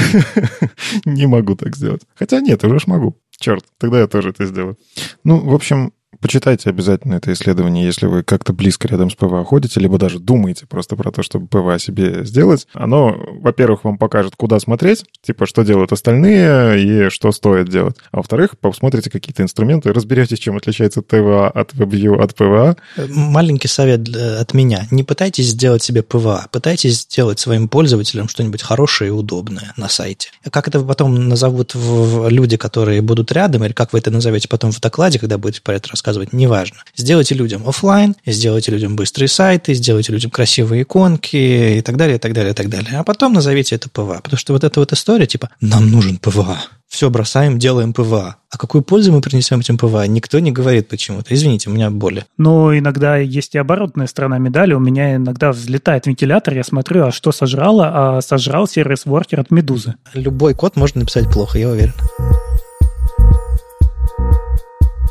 Не 1.05 1.28
могу 1.28 1.55
так 1.55 1.76
сделать. 1.76 2.01
Хотя 2.16 2.39
нет, 2.39 2.63
уже 2.63 2.80
ж 2.80 2.88
могу. 2.88 3.18
Черт, 3.38 3.66
тогда 3.78 3.99
я 3.99 4.07
тоже 4.07 4.30
это 4.30 4.45
сделаю. 4.45 4.78
Ну, 5.24 5.39
в 5.39 5.53
общем, 5.53 5.91
Почитайте 6.22 6.70
обязательно 6.70 7.16
это 7.16 7.32
исследование, 7.34 7.86
если 7.86 8.05
вы 8.05 8.24
как-то 8.24 8.53
близко 8.53 8.88
рядом 8.88 9.09
с 9.09 9.16
PWA 9.15 9.43
ходите, 9.43 9.80
либо 9.80 9.97
даже 9.97 10.20
думаете 10.20 10.66
просто 10.66 10.95
про 10.95 11.11
то, 11.11 11.24
чтобы 11.24 11.47
PWA 11.47 11.77
себе 11.80 12.26
сделать. 12.26 12.68
Оно, 12.74 13.16
во-первых, 13.41 13.84
вам 13.84 13.97
покажет, 13.97 14.36
куда 14.36 14.59
смотреть, 14.59 15.05
типа, 15.22 15.45
что 15.45 15.63
делают 15.63 15.91
остальные 15.91 16.82
и 16.82 17.09
что 17.09 17.32
стоит 17.32 17.70
делать. 17.70 17.97
А 18.11 18.18
во-вторых, 18.18 18.57
посмотрите 18.59 19.09
какие-то 19.09 19.43
инструменты, 19.43 19.91
разберетесь, 19.93 20.39
чем 20.39 20.57
отличается 20.57 21.01
TWA 21.01 21.49
от 21.49 21.74
WebView 21.74 22.22
от 22.22 22.36
PWA. 22.36 22.77
Маленький 23.09 23.68
совет 23.68 24.07
от 24.16 24.53
меня. 24.53 24.88
Не 24.91 25.03
пытайтесь 25.03 25.47
сделать 25.47 25.84
себе 25.84 26.01
PWA, 26.01 26.47
пытайтесь 26.51 27.01
сделать 27.01 27.39
своим 27.39 27.68
пользователям 27.68 28.30
что-нибудь 28.30 28.61
хорошее 28.61 29.09
и 29.09 29.13
удобное 29.13 29.74
на 29.78 29.89
сайте. 29.89 30.30
Как 30.49 30.68
это 30.68 30.80
потом 30.80 31.28
назовут 31.28 31.76
люди, 31.76 32.57
которые 32.57 33.01
будут 33.01 33.32
рядом, 33.32 33.63
или 33.66 33.74
как 33.74 33.93
вы 33.93 33.99
это 33.99 34.11
назовете 34.11 34.47
потом 34.47 34.72
в 34.72 34.80
докладе, 34.80 35.20
когда 35.20 35.38
будете 35.38 35.61
про 35.61 35.76
это 35.76 35.89
рассказывать, 35.89 36.04
рассказывать, 36.05 36.33
неважно. 36.33 36.77
Сделайте 36.95 37.35
людям 37.35 37.67
офлайн, 37.67 38.15
сделайте 38.25 38.71
людям 38.71 38.95
быстрые 38.95 39.27
сайты, 39.27 39.73
сделайте 39.73 40.11
людям 40.11 40.29
красивые 40.29 40.83
иконки 40.83 41.77
и 41.77 41.81
так 41.81 41.97
далее, 41.97 42.17
и 42.17 42.19
так 42.19 42.33
далее, 42.33 42.51
и 42.51 42.55
так 42.55 42.69
далее. 42.69 42.99
А 42.99 43.03
потом 43.03 43.33
назовите 43.33 43.75
это 43.75 43.89
PWA. 43.89 44.21
Потому 44.23 44.37
что 44.37 44.53
вот 44.53 44.63
эта 44.63 44.79
вот 44.79 44.93
история, 44.93 45.25
типа, 45.25 45.49
нам 45.61 45.89
нужен 45.89 46.17
PWA. 46.17 46.59
Все 46.87 47.09
бросаем, 47.09 47.57
делаем 47.57 47.93
PWA. 47.93 48.36
А 48.51 48.57
какую 48.57 48.83
пользу 48.83 49.11
мы 49.11 49.21
принесем 49.21 49.59
этим 49.59 49.77
PWA, 49.77 50.05
никто 50.07 50.39
не 50.39 50.51
говорит 50.51 50.87
почему-то. 50.87 51.33
Извините, 51.33 51.69
у 51.69 51.73
меня 51.73 51.89
болит. 51.89 52.25
Но 52.37 52.77
иногда 52.77 53.17
есть 53.17 53.55
и 53.55 53.57
оборотная 53.57 54.07
сторона 54.07 54.37
медали. 54.37 54.73
У 54.73 54.79
меня 54.79 55.15
иногда 55.15 55.51
взлетает 55.51 56.05
вентилятор, 56.05 56.53
я 56.53 56.63
смотрю, 56.63 57.05
а 57.05 57.11
что 57.11 57.31
сожрало? 57.31 58.17
А 58.17 58.21
сожрал 58.21 58.67
service 58.67 59.06
worker 59.06 59.39
от 59.39 59.51
Медузы. 59.51 59.95
Любой 60.13 60.53
код 60.53 60.75
можно 60.75 60.99
написать 60.99 61.29
плохо, 61.31 61.57
я 61.57 61.69
уверен. 61.69 61.93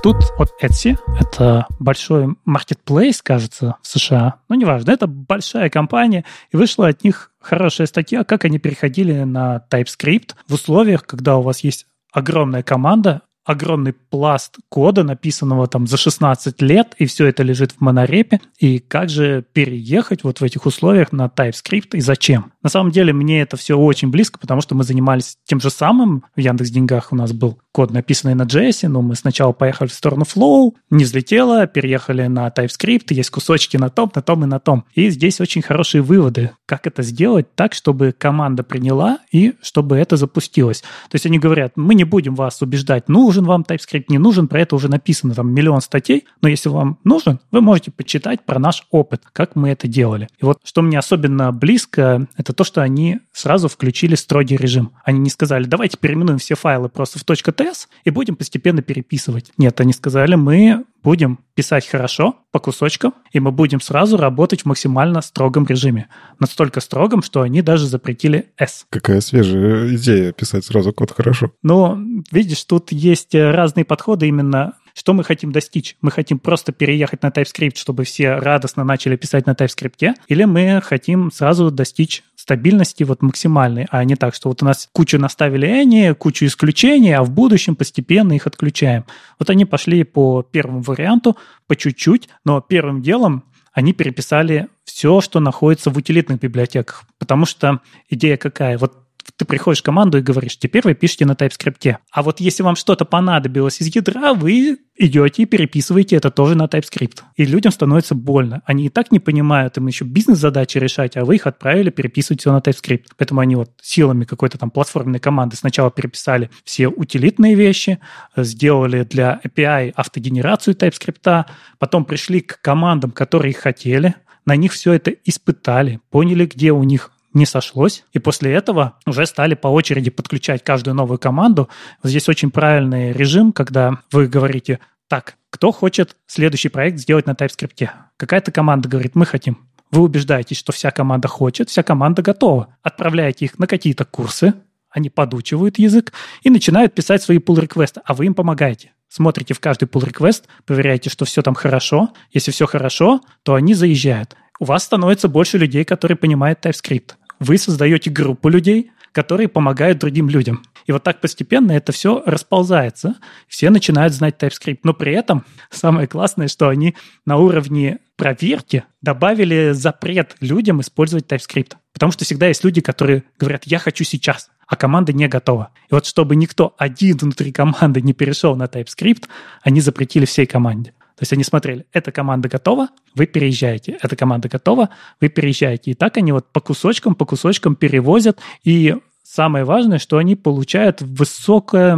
Тут 0.04 0.16
от 0.36 0.50
Etsy, 0.62 0.98
это 1.18 1.66
большой 1.78 2.36
маркетплейс, 2.44 3.22
кажется, 3.22 3.76
в 3.80 3.86
США, 3.86 4.34
ну, 4.50 4.54
неважно, 4.54 4.90
это 4.90 5.06
большая 5.06 5.70
компания, 5.70 6.26
и 6.52 6.58
вышла 6.58 6.88
от 6.88 7.02
них 7.04 7.30
хорошая 7.40 7.86
статья, 7.86 8.22
как 8.22 8.44
они 8.44 8.58
переходили 8.58 9.22
на 9.22 9.64
TypeScript 9.70 10.34
в 10.46 10.52
условиях, 10.52 11.06
когда 11.06 11.38
у 11.38 11.40
вас 11.40 11.60
есть 11.60 11.86
огромная 12.12 12.62
команда, 12.62 13.22
огромный 13.44 13.92
пласт 13.92 14.56
кода, 14.68 15.02
написанного 15.02 15.66
там 15.66 15.86
за 15.86 15.96
16 15.96 16.60
лет, 16.62 16.94
и 16.98 17.06
все 17.06 17.26
это 17.26 17.42
лежит 17.42 17.72
в 17.72 17.80
монорепе. 17.80 18.40
И 18.58 18.78
как 18.78 19.08
же 19.08 19.44
переехать 19.52 20.24
вот 20.24 20.40
в 20.40 20.44
этих 20.44 20.66
условиях 20.66 21.12
на 21.12 21.26
TypeScript 21.26 21.90
и 21.92 22.00
зачем? 22.00 22.52
На 22.62 22.70
самом 22.70 22.90
деле 22.90 23.12
мне 23.12 23.42
это 23.42 23.56
все 23.56 23.78
очень 23.78 24.10
близко, 24.10 24.38
потому 24.38 24.60
что 24.60 24.74
мы 24.74 24.84
занимались 24.84 25.36
тем 25.44 25.60
же 25.60 25.70
самым. 25.70 26.24
В 26.34 26.40
Яндекс 26.40 26.70
Деньгах 26.70 27.12
у 27.12 27.16
нас 27.16 27.32
был 27.32 27.58
код, 27.72 27.90
написанный 27.90 28.34
на 28.34 28.44
JS, 28.44 28.88
но 28.88 29.02
мы 29.02 29.16
сначала 29.16 29.52
поехали 29.52 29.88
в 29.88 29.92
сторону 29.92 30.24
Flow, 30.24 30.72
не 30.90 31.04
взлетело, 31.04 31.66
переехали 31.66 32.26
на 32.26 32.48
TypeScript, 32.48 33.06
есть 33.10 33.30
кусочки 33.30 33.76
на 33.76 33.90
том, 33.90 34.10
на 34.14 34.22
том 34.22 34.44
и 34.44 34.46
на 34.46 34.60
том. 34.60 34.84
И 34.94 35.10
здесь 35.10 35.40
очень 35.40 35.60
хорошие 35.60 36.00
выводы, 36.02 36.52
как 36.66 36.86
это 36.86 37.02
сделать 37.02 37.54
так, 37.54 37.74
чтобы 37.74 38.14
команда 38.16 38.62
приняла 38.62 39.18
и 39.30 39.54
чтобы 39.62 39.96
это 39.96 40.16
запустилось. 40.16 40.80
То 40.80 41.14
есть 41.14 41.26
они 41.26 41.38
говорят, 41.38 41.72
мы 41.76 41.94
не 41.94 42.04
будем 42.04 42.34
вас 42.34 42.62
убеждать, 42.62 43.08
нужен 43.08 43.44
вам 43.44 43.62
TypeScript, 43.62 44.06
не 44.08 44.18
нужен, 44.18 44.48
про 44.48 44.60
это 44.60 44.74
уже 44.76 44.88
написано 44.88 45.34
там 45.34 45.52
миллион 45.52 45.80
статей, 45.80 46.24
но 46.40 46.48
если 46.48 46.68
вам 46.68 46.98
нужен, 47.04 47.40
вы 47.50 47.60
можете 47.60 47.90
почитать 47.90 48.44
про 48.44 48.58
наш 48.58 48.86
опыт, 48.90 49.22
как 49.32 49.56
мы 49.56 49.70
это 49.70 49.88
делали. 49.88 50.28
И 50.40 50.44
вот 50.44 50.58
что 50.64 50.82
мне 50.82 50.98
особенно 50.98 51.52
близко, 51.52 52.26
это 52.36 52.52
то, 52.52 52.64
что 52.64 52.82
они 52.82 53.20
сразу 53.32 53.68
включили 53.68 54.14
строгий 54.14 54.56
режим. 54.56 54.92
Они 55.04 55.18
не 55.18 55.30
сказали, 55.30 55.64
давайте 55.64 55.98
переименуем 55.98 56.38
все 56.38 56.54
файлы 56.54 56.88
просто 56.88 57.18
в 57.18 57.24
.ts 57.24 57.88
и 58.04 58.10
будем 58.10 58.36
постепенно 58.36 58.82
переписывать. 58.82 59.52
Нет, 59.58 59.80
они 59.80 59.92
сказали, 59.92 60.34
мы 60.34 60.84
будем 61.04 61.38
писать 61.54 61.86
хорошо, 61.86 62.36
по 62.50 62.58
кусочкам, 62.58 63.14
и 63.32 63.38
мы 63.38 63.52
будем 63.52 63.80
сразу 63.80 64.16
работать 64.16 64.62
в 64.62 64.66
максимально 64.66 65.20
строгом 65.20 65.66
режиме. 65.66 66.08
Настолько 66.54 66.78
строгом, 66.78 67.20
что 67.20 67.42
они 67.42 67.62
даже 67.62 67.88
запретили 67.88 68.52
S. 68.56 68.86
Какая 68.88 69.20
свежая 69.20 69.92
идея 69.96 70.30
писать 70.30 70.64
сразу 70.64 70.92
код 70.92 71.10
хорошо. 71.10 71.50
Но, 71.64 71.98
видишь, 72.30 72.62
тут 72.62 72.92
есть 72.92 73.34
разные 73.34 73.84
подходы 73.84 74.28
именно 74.28 74.74
что 74.96 75.12
мы 75.12 75.24
хотим 75.24 75.50
достичь? 75.50 75.96
Мы 76.00 76.12
хотим 76.12 76.38
просто 76.38 76.70
переехать 76.70 77.24
на 77.24 77.30
TypeScript, 77.30 77.74
чтобы 77.74 78.04
все 78.04 78.36
радостно 78.36 78.84
начали 78.84 79.16
писать 79.16 79.44
на 79.44 79.50
TypeScript, 79.50 80.14
или 80.28 80.44
мы 80.44 80.80
хотим 80.84 81.32
сразу 81.32 81.72
достичь 81.72 82.22
стабильности 82.36 83.02
вот 83.02 83.20
максимальной, 83.20 83.88
а 83.90 84.04
не 84.04 84.14
так, 84.14 84.36
что 84.36 84.50
вот 84.50 84.62
у 84.62 84.64
нас 84.64 84.88
кучу 84.92 85.18
наставили 85.18 85.66
они, 85.66 86.14
кучу 86.14 86.46
исключений, 86.46 87.16
а 87.16 87.24
в 87.24 87.30
будущем 87.32 87.74
постепенно 87.74 88.34
их 88.34 88.46
отключаем. 88.46 89.04
Вот 89.40 89.50
они 89.50 89.64
пошли 89.64 90.04
по 90.04 90.44
первому 90.44 90.82
варианту, 90.82 91.36
по 91.66 91.74
чуть-чуть, 91.74 92.28
но 92.44 92.60
первым 92.60 93.02
делом 93.02 93.42
они 93.72 93.92
переписали 93.92 94.68
все, 94.94 95.20
что 95.20 95.40
находится 95.40 95.90
в 95.90 95.96
утилитных 95.96 96.38
библиотеках. 96.38 97.02
Потому 97.18 97.46
что 97.46 97.80
идея 98.08 98.36
какая? 98.36 98.78
Вот 98.78 98.94
ты 99.36 99.44
приходишь 99.44 99.80
в 99.80 99.82
команду 99.82 100.18
и 100.18 100.20
говоришь, 100.20 100.56
теперь 100.56 100.82
вы 100.84 100.94
пишете 100.94 101.26
на 101.26 101.32
TypeScript. 101.32 101.96
А 102.12 102.22
вот 102.22 102.38
если 102.38 102.62
вам 102.62 102.76
что-то 102.76 103.04
понадобилось 103.04 103.80
из 103.80 103.92
ядра, 103.92 104.34
вы 104.34 104.78
идете 104.96 105.42
и 105.42 105.46
переписываете 105.46 106.14
это 106.14 106.30
тоже 106.30 106.54
на 106.54 106.66
TypeScript. 106.66 107.22
И 107.34 107.44
людям 107.44 107.72
становится 107.72 108.14
больно. 108.14 108.62
Они 108.66 108.86
и 108.86 108.88
так 108.88 109.10
не 109.10 109.18
понимают, 109.18 109.76
им 109.78 109.88
еще 109.88 110.04
бизнес-задачи 110.04 110.78
решать, 110.78 111.16
а 111.16 111.24
вы 111.24 111.34
их 111.34 111.48
отправили 111.48 111.90
переписывать 111.90 112.42
все 112.42 112.52
на 112.52 112.58
TypeScript. 112.58 113.06
Поэтому 113.16 113.40
они 113.40 113.56
вот 113.56 113.72
силами 113.82 114.22
какой-то 114.22 114.58
там 114.58 114.70
платформенной 114.70 115.18
команды 115.18 115.56
сначала 115.56 115.90
переписали 115.90 116.50
все 116.62 116.86
утилитные 116.86 117.56
вещи, 117.56 117.98
сделали 118.36 119.02
для 119.02 119.40
API 119.42 119.90
автогенерацию 119.96 120.76
TypeScript, 120.76 121.46
потом 121.80 122.04
пришли 122.04 122.42
к 122.42 122.60
командам, 122.60 123.10
которые 123.10 123.54
хотели, 123.54 124.14
на 124.46 124.56
них 124.56 124.72
все 124.72 124.92
это 124.92 125.10
испытали, 125.24 126.00
поняли, 126.10 126.46
где 126.46 126.72
у 126.72 126.82
них 126.82 127.10
не 127.32 127.46
сошлось. 127.46 128.04
И 128.12 128.18
после 128.18 128.52
этого 128.52 128.94
уже 129.06 129.26
стали 129.26 129.54
по 129.54 129.68
очереди 129.68 130.10
подключать 130.10 130.62
каждую 130.62 130.94
новую 130.94 131.18
команду. 131.18 131.68
Здесь 132.02 132.28
очень 132.28 132.50
правильный 132.50 133.12
режим, 133.12 133.52
когда 133.52 133.98
вы 134.12 134.26
говорите, 134.26 134.78
так, 135.08 135.36
кто 135.50 135.72
хочет 135.72 136.16
следующий 136.26 136.68
проект 136.68 136.98
сделать 136.98 137.26
на 137.26 137.32
TypeScript? 137.32 137.88
Какая-то 138.16 138.52
команда 138.52 138.88
говорит, 138.88 139.14
мы 139.14 139.26
хотим. 139.26 139.58
Вы 139.90 140.02
убеждаетесь, 140.02 140.56
что 140.56 140.72
вся 140.72 140.90
команда 140.90 141.28
хочет, 141.28 141.68
вся 141.68 141.82
команда 141.82 142.22
готова. 142.22 142.76
Отправляете 142.82 143.44
их 143.44 143.58
на 143.58 143.66
какие-то 143.66 144.04
курсы, 144.04 144.54
они 144.90 145.10
подучивают 145.10 145.78
язык 145.78 146.12
и 146.42 146.50
начинают 146.50 146.94
писать 146.94 147.22
свои 147.22 147.38
pull 147.38 147.60
реквесты 147.60 148.00
а 148.04 148.14
вы 148.14 148.26
им 148.26 148.34
помогаете. 148.34 148.92
Смотрите 149.16 149.54
в 149.54 149.60
каждый 149.60 149.86
pull 149.86 150.04
request, 150.10 150.46
проверяете, 150.66 151.08
что 151.08 151.24
все 151.24 151.40
там 151.40 151.54
хорошо. 151.54 152.12
Если 152.32 152.50
все 152.50 152.66
хорошо, 152.66 153.20
то 153.44 153.54
они 153.54 153.74
заезжают. 153.74 154.34
У 154.58 154.64
вас 154.64 154.82
становится 154.82 155.28
больше 155.28 155.56
людей, 155.56 155.84
которые 155.84 156.16
понимают 156.16 156.66
TypeScript 156.66 157.12
вы 157.38 157.58
создаете 157.58 158.10
группу 158.10 158.48
людей, 158.48 158.90
которые 159.12 159.48
помогают 159.48 159.98
другим 159.98 160.28
людям. 160.28 160.62
И 160.86 160.92
вот 160.92 161.02
так 161.02 161.20
постепенно 161.20 161.72
это 161.72 161.92
все 161.92 162.22
расползается. 162.26 163.14
Все 163.48 163.70
начинают 163.70 164.12
знать 164.12 164.36
TypeScript. 164.42 164.80
Но 164.82 164.92
при 164.92 165.12
этом 165.12 165.44
самое 165.70 166.08
классное, 166.08 166.48
что 166.48 166.68
они 166.68 166.94
на 167.24 167.36
уровне 167.36 168.00
проверки 168.16 168.84
добавили 169.00 169.70
запрет 169.72 170.36
людям 170.40 170.80
использовать 170.80 171.26
TypeScript. 171.26 171.74
Потому 171.92 172.12
что 172.12 172.24
всегда 172.24 172.48
есть 172.48 172.64
люди, 172.64 172.80
которые 172.80 173.22
говорят, 173.38 173.64
я 173.64 173.78
хочу 173.78 174.04
сейчас, 174.04 174.50
а 174.66 174.76
команда 174.76 175.12
не 175.12 175.28
готова. 175.28 175.70
И 175.90 175.94
вот 175.94 176.06
чтобы 176.06 176.36
никто 176.36 176.74
один 176.78 177.16
внутри 177.16 177.52
команды 177.52 178.00
не 178.00 178.12
перешел 178.12 178.56
на 178.56 178.64
TypeScript, 178.64 179.24
они 179.62 179.80
запретили 179.80 180.24
всей 180.24 180.46
команде. 180.46 180.92
То 181.16 181.22
есть 181.22 181.32
они 181.32 181.44
смотрели, 181.44 181.86
эта 181.92 182.10
команда 182.10 182.48
готова, 182.48 182.88
вы 183.14 183.26
переезжаете, 183.26 183.98
эта 184.02 184.16
команда 184.16 184.48
готова, 184.48 184.90
вы 185.20 185.28
переезжаете. 185.28 185.92
И 185.92 185.94
так 185.94 186.16
они 186.16 186.32
вот 186.32 186.50
по 186.52 186.60
кусочкам, 186.60 187.14
по 187.14 187.24
кусочкам 187.24 187.76
перевозят. 187.76 188.40
И 188.64 188.96
самое 189.22 189.64
важное, 189.64 189.98
что 189.98 190.18
они 190.18 190.34
получают 190.34 191.02
высокое 191.02 191.96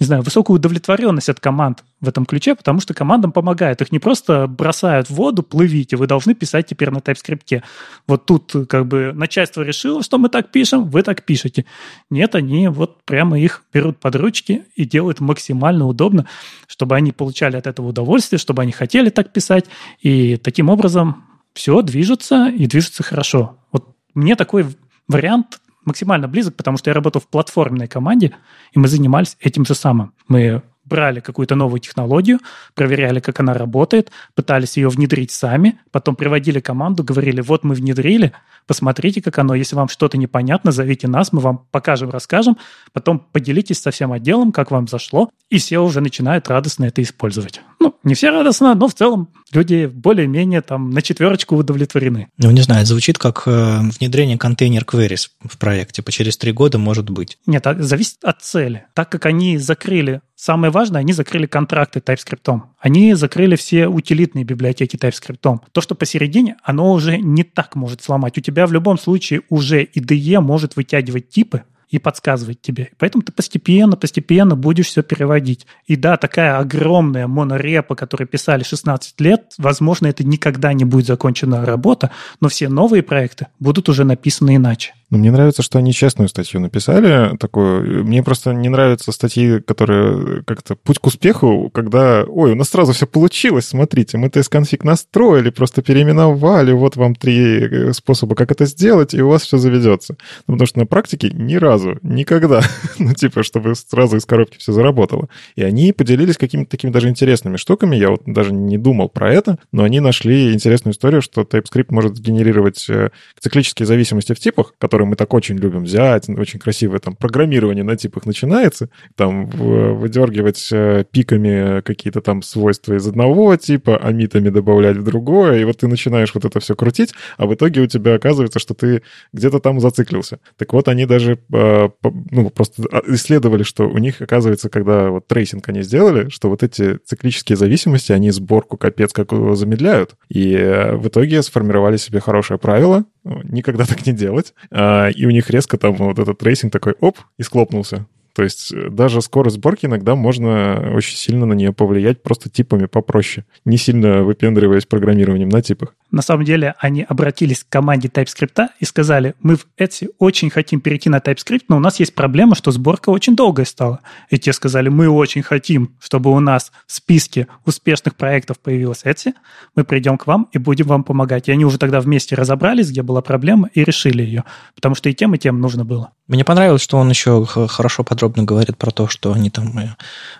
не 0.00 0.06
знаю, 0.06 0.22
высокую 0.22 0.56
удовлетворенность 0.56 1.28
от 1.28 1.40
команд 1.40 1.82
в 2.00 2.08
этом 2.08 2.24
ключе, 2.24 2.54
потому 2.54 2.80
что 2.80 2.94
командам 2.94 3.32
помогают. 3.32 3.80
Их 3.80 3.90
не 3.90 3.98
просто 3.98 4.46
бросают 4.46 5.08
в 5.08 5.14
воду, 5.14 5.42
плывите, 5.42 5.96
вы 5.96 6.06
должны 6.06 6.34
писать 6.34 6.66
теперь 6.66 6.90
на 6.90 6.98
TypeScript. 6.98 7.62
Вот 8.06 8.24
тут 8.24 8.54
как 8.68 8.86
бы 8.86 9.12
начальство 9.12 9.62
решило, 9.62 10.02
что 10.02 10.18
мы 10.18 10.28
так 10.28 10.52
пишем, 10.52 10.88
вы 10.88 11.02
так 11.02 11.24
пишете. 11.24 11.64
Нет, 12.10 12.36
они 12.36 12.68
вот 12.68 13.02
прямо 13.04 13.40
их 13.40 13.64
берут 13.72 13.98
под 13.98 14.14
ручки 14.14 14.64
и 14.76 14.84
делают 14.84 15.18
максимально 15.18 15.86
удобно, 15.86 16.26
чтобы 16.68 16.94
они 16.94 17.10
получали 17.10 17.56
от 17.56 17.66
этого 17.66 17.88
удовольствие, 17.88 18.38
чтобы 18.38 18.62
они 18.62 18.70
хотели 18.70 19.10
так 19.10 19.32
писать. 19.32 19.64
И 20.00 20.36
таким 20.36 20.68
образом 20.68 21.24
все 21.54 21.82
движется 21.82 22.48
и 22.48 22.66
движется 22.66 23.02
хорошо. 23.02 23.56
Вот 23.72 23.96
мне 24.14 24.36
такой 24.36 24.66
вариант 25.08 25.60
максимально 25.88 26.28
близок, 26.28 26.56
потому 26.56 26.76
что 26.76 26.90
я 26.90 26.94
работал 26.94 27.20
в 27.20 27.26
платформенной 27.26 27.88
команде, 27.88 28.34
и 28.72 28.78
мы 28.78 28.86
занимались 28.88 29.36
этим 29.40 29.64
же 29.64 29.74
самым. 29.74 30.12
Мы 30.28 30.62
брали 30.88 31.20
какую-то 31.20 31.54
новую 31.54 31.80
технологию, 31.80 32.40
проверяли, 32.74 33.20
как 33.20 33.40
она 33.40 33.54
работает, 33.54 34.10
пытались 34.34 34.76
ее 34.76 34.88
внедрить 34.88 35.30
сами, 35.30 35.78
потом 35.90 36.16
приводили 36.16 36.60
команду, 36.60 37.04
говорили, 37.04 37.40
вот 37.40 37.64
мы 37.64 37.74
внедрили, 37.74 38.32
посмотрите, 38.66 39.22
как 39.22 39.38
оно. 39.38 39.54
Если 39.54 39.76
вам 39.76 39.88
что-то 39.88 40.18
непонятно, 40.18 40.72
зовите 40.72 41.08
нас, 41.08 41.32
мы 41.32 41.40
вам 41.40 41.66
покажем, 41.70 42.10
расскажем, 42.10 42.56
потом 42.92 43.18
поделитесь 43.18 43.80
со 43.80 43.90
всем 43.90 44.12
отделом, 44.12 44.52
как 44.52 44.70
вам 44.70 44.88
зашло, 44.88 45.30
и 45.50 45.58
все 45.58 45.78
уже 45.78 46.00
начинают 46.00 46.48
радостно 46.48 46.86
это 46.86 47.02
использовать. 47.02 47.60
Ну, 47.80 47.94
не 48.02 48.14
все 48.14 48.30
радостно, 48.30 48.74
но 48.74 48.88
в 48.88 48.94
целом 48.94 49.28
люди 49.52 49.86
более-менее 49.86 50.60
там 50.60 50.90
на 50.90 51.02
четверочку 51.02 51.56
удовлетворены. 51.56 52.28
Ну, 52.38 52.50
не 52.50 52.62
знаю, 52.62 52.82
это 52.82 52.88
звучит 52.88 53.18
как 53.18 53.42
э, 53.46 53.80
внедрение 53.98 54.38
контейнер 54.38 54.84
queries 54.84 55.28
в 55.42 55.58
проекте. 55.58 56.02
По 56.02 56.12
через 56.12 56.36
три 56.36 56.52
года 56.52 56.78
может 56.78 57.10
быть. 57.10 57.38
Нет, 57.46 57.66
а 57.66 57.74
зависит 57.74 58.18
от 58.22 58.42
цели. 58.42 58.86
Так 58.94 59.10
как 59.10 59.26
они 59.26 59.58
закрыли 59.58 60.20
Самое 60.40 60.70
важное, 60.70 61.00
они 61.00 61.12
закрыли 61.12 61.46
контракты 61.46 61.98
TypeScript. 61.98 62.60
Они 62.78 63.14
закрыли 63.14 63.56
все 63.56 63.88
утилитные 63.88 64.44
библиотеки 64.44 64.94
TypeScript. 64.94 65.58
То, 65.72 65.80
что 65.80 65.96
посередине, 65.96 66.56
оно 66.62 66.92
уже 66.92 67.18
не 67.18 67.42
так 67.42 67.74
может 67.74 68.02
сломать. 68.02 68.38
У 68.38 68.40
тебя 68.40 68.68
в 68.68 68.72
любом 68.72 68.98
случае 68.98 69.42
уже 69.48 69.82
IDE 69.82 70.38
может 70.38 70.76
вытягивать 70.76 71.28
типы, 71.28 71.64
и 71.88 71.98
подсказывать 71.98 72.60
тебе. 72.60 72.90
Поэтому 72.98 73.22
ты 73.24 73.32
постепенно, 73.32 73.96
постепенно 73.96 74.54
будешь 74.54 74.88
все 74.88 75.02
переводить. 75.02 75.66
И 75.86 75.96
да, 75.96 76.18
такая 76.18 76.58
огромная 76.58 77.26
монорепа, 77.26 77.94
которую 77.94 78.28
писали 78.28 78.62
16 78.62 79.18
лет, 79.22 79.54
возможно, 79.56 80.06
это 80.06 80.22
никогда 80.22 80.74
не 80.74 80.84
будет 80.84 81.06
закончена 81.06 81.64
работа, 81.64 82.10
но 82.40 82.48
все 82.48 82.68
новые 82.68 83.02
проекты 83.02 83.46
будут 83.58 83.88
уже 83.88 84.04
написаны 84.04 84.56
иначе. 84.56 84.92
Но 85.10 85.18
мне 85.18 85.30
нравится, 85.30 85.62
что 85.62 85.78
они 85.78 85.92
честную 85.92 86.28
статью 86.28 86.60
написали, 86.60 87.36
такую. 87.38 88.04
Мне 88.04 88.22
просто 88.22 88.52
не 88.52 88.68
нравятся 88.68 89.10
статьи, 89.12 89.60
которые 89.60 90.42
как-то 90.44 90.76
путь 90.76 90.98
к 90.98 91.06
успеху, 91.06 91.70
когда, 91.72 92.24
ой, 92.24 92.52
у 92.52 92.54
нас 92.54 92.68
сразу 92.68 92.92
все 92.92 93.06
получилось, 93.06 93.66
смотрите, 93.66 94.18
мы 94.18 94.28
TS-конфиг 94.28 94.84
настроили, 94.84 95.50
просто 95.50 95.82
переименовали, 95.82 96.72
вот 96.72 96.96
вам 96.96 97.14
три 97.14 97.60
э, 97.60 97.92
способа, 97.92 98.34
как 98.34 98.52
это 98.52 98.66
сделать, 98.66 99.14
и 99.14 99.22
у 99.22 99.28
вас 99.28 99.42
все 99.42 99.56
заведется. 99.56 100.16
Ну, 100.46 100.54
потому 100.54 100.66
что 100.66 100.78
на 100.78 100.86
практике 100.86 101.30
ни 101.32 101.54
разу, 101.54 101.98
никогда, 102.02 102.60
ну, 102.98 103.14
типа, 103.14 103.42
чтобы 103.42 103.74
сразу 103.74 104.16
из 104.16 104.26
коробки 104.26 104.58
все 104.58 104.72
заработало. 104.72 105.28
И 105.56 105.62
они 105.62 105.92
поделились 105.92 106.36
какими-то 106.36 106.70
такими 106.70 106.90
даже 106.90 107.08
интересными 107.08 107.56
штуками, 107.56 107.96
я 107.96 108.10
вот 108.10 108.22
даже 108.26 108.52
не 108.52 108.76
думал 108.76 109.08
про 109.08 109.32
это, 109.32 109.58
но 109.72 109.84
они 109.84 110.00
нашли 110.00 110.52
интересную 110.52 110.92
историю, 110.92 111.22
что 111.22 111.42
TypeScript 111.42 111.86
может 111.90 112.18
генерировать 112.18 112.84
э, 112.90 113.10
циклические 113.40 113.86
зависимости 113.86 114.34
в 114.34 114.40
типах, 114.40 114.74
которые 114.78 114.97
которые 114.98 115.10
мы 115.10 115.16
так 115.16 115.32
очень 115.32 115.56
любим 115.56 115.84
взять, 115.84 116.28
очень 116.28 116.58
красивое 116.58 116.98
там 116.98 117.14
программирование 117.14 117.84
на 117.84 117.96
типах 117.96 118.26
начинается, 118.26 118.88
там 119.14 119.46
выдергивать 119.46 120.68
э, 120.72 121.04
pick 121.08 121.50
ами 121.50 121.82
какие-то 121.82 122.20
там 122.20 122.42
свойства 122.42 122.94
из 122.94 123.06
одного 123.06 123.54
типа, 123.56 123.96
а 123.96 124.10
митами 124.10 124.48
добавлять 124.48 124.96
в 124.96 125.04
другое, 125.04 125.60
и 125.60 125.64
вот 125.64 125.78
ты 125.78 125.86
начинаешь 125.86 126.34
вот 126.34 126.44
это 126.44 126.58
все 126.58 126.74
крутить, 126.74 127.12
а 127.36 127.46
в 127.46 127.54
итоге 127.54 127.82
у 127.82 127.86
тебя 127.86 128.14
оказывается, 128.14 128.58
что 128.58 128.74
ты 128.74 129.02
где-то 129.32 129.60
там 129.60 129.78
зациклился. 129.78 130.40
Так 130.56 130.72
вот, 130.72 130.88
они 130.88 131.06
даже 131.06 131.38
э, 131.52 131.88
ну, 132.32 132.50
просто 132.50 132.82
а, 132.90 133.02
исследовали, 133.06 133.62
что 133.62 133.88
у 133.88 133.98
них, 133.98 134.20
оказывается, 134.20 134.68
когда 134.68 135.10
вот 135.10 135.28
tracing 135.28 135.68
они 135.68 135.82
сделали, 135.82 136.28
что 136.28 136.50
вот 136.50 136.64
эти 136.64 136.98
циклические 137.06 137.56
зависимости, 137.56 138.10
они 138.10 138.32
сборку 138.32 138.76
капец 138.76 139.12
как 139.12 139.28
замедляют, 139.54 140.16
и 140.28 140.54
э, 140.54 140.96
в 140.96 141.06
итоге 141.06 141.40
сформировали 141.42 141.98
себе 141.98 142.18
хорошее 142.18 142.58
правило, 142.58 143.04
никогда 143.44 143.84
так 143.84 144.06
не 144.06 144.12
делать. 144.12 144.54
А, 144.70 145.08
и 145.08 145.26
у 145.26 145.30
них 145.30 145.50
резко 145.50 145.78
там 145.78 145.94
вот 145.94 146.18
этот 146.18 146.38
tracing 146.38 146.72
такой, 146.72 146.94
оп, 147.00 147.18
и 147.38 147.42
склопнулся. 147.42 148.06
То 148.38 148.44
есть 148.44 148.72
э, 148.72 148.88
даже 148.88 149.20
скорость 149.20 149.56
сборки 149.56 149.86
иногда 149.86 150.14
можно 150.14 150.92
очень 150.94 151.16
сильно 151.16 151.44
на 151.44 151.54
нее 151.54 151.72
повлиять 151.72 152.22
просто 152.22 152.48
типами 152.48 152.86
попроще, 152.86 153.44
не 153.64 153.76
сильно 153.76 154.22
выпендриваясь 154.22 154.86
программированием 154.86 155.48
на 155.48 155.60
типах. 155.60 155.96
На 156.12 156.22
самом 156.22 156.44
деле 156.44 156.76
они 156.78 157.02
обратились 157.02 157.64
к 157.64 157.68
команде 157.68 158.06
TypeScript 158.06 158.68
и 158.78 158.84
сказали, 158.84 159.34
мы 159.40 159.56
в 159.56 159.66
Etsy 159.76 160.10
очень 160.20 160.50
хотим 160.50 160.80
перейти 160.80 161.10
на 161.10 161.16
TypeScript, 161.18 161.64
но 161.66 161.78
у 161.78 161.80
нас 161.80 161.98
есть 161.98 162.14
проблема, 162.14 162.54
что 162.54 162.70
сборка 162.70 163.10
очень 163.10 163.34
долгая 163.34 163.66
стала. 163.66 163.98
И 164.30 164.38
те 164.38 164.52
сказали, 164.52 164.88
мы 164.88 165.08
очень 165.08 165.42
хотим, 165.42 165.96
чтобы 165.98 166.30
у 166.30 166.38
нас 166.38 166.70
в 166.86 166.92
списке 166.92 167.48
успешных 167.66 168.14
проектов 168.14 168.60
появилась 168.60 169.02
Etsy, 169.02 169.32
мы 169.74 169.82
придем 169.82 170.16
к 170.16 170.28
вам 170.28 170.48
и 170.52 170.58
будем 170.58 170.86
вам 170.86 171.02
помогать. 171.02 171.48
И 171.48 171.52
они 171.52 171.64
уже 171.64 171.76
тогда 171.76 172.00
вместе 172.00 172.36
разобрались, 172.36 172.88
где 172.88 173.02
была 173.02 173.20
проблема, 173.20 173.68
и 173.74 173.82
решили 173.82 174.22
ее, 174.22 174.44
потому 174.76 174.94
что 174.94 175.08
и 175.08 175.14
тем, 175.14 175.34
и 175.34 175.38
тем 175.38 175.60
нужно 175.60 175.84
было. 175.84 176.12
Мне 176.28 176.44
понравилось, 176.44 176.82
что 176.82 176.98
он 176.98 177.08
еще 177.08 177.44
хорошо 177.44 178.04
подробно 178.04 178.27
говорит 178.36 178.76
про 178.76 178.90
то, 178.90 179.08
что 179.08 179.32
они 179.32 179.50
там 179.50 179.72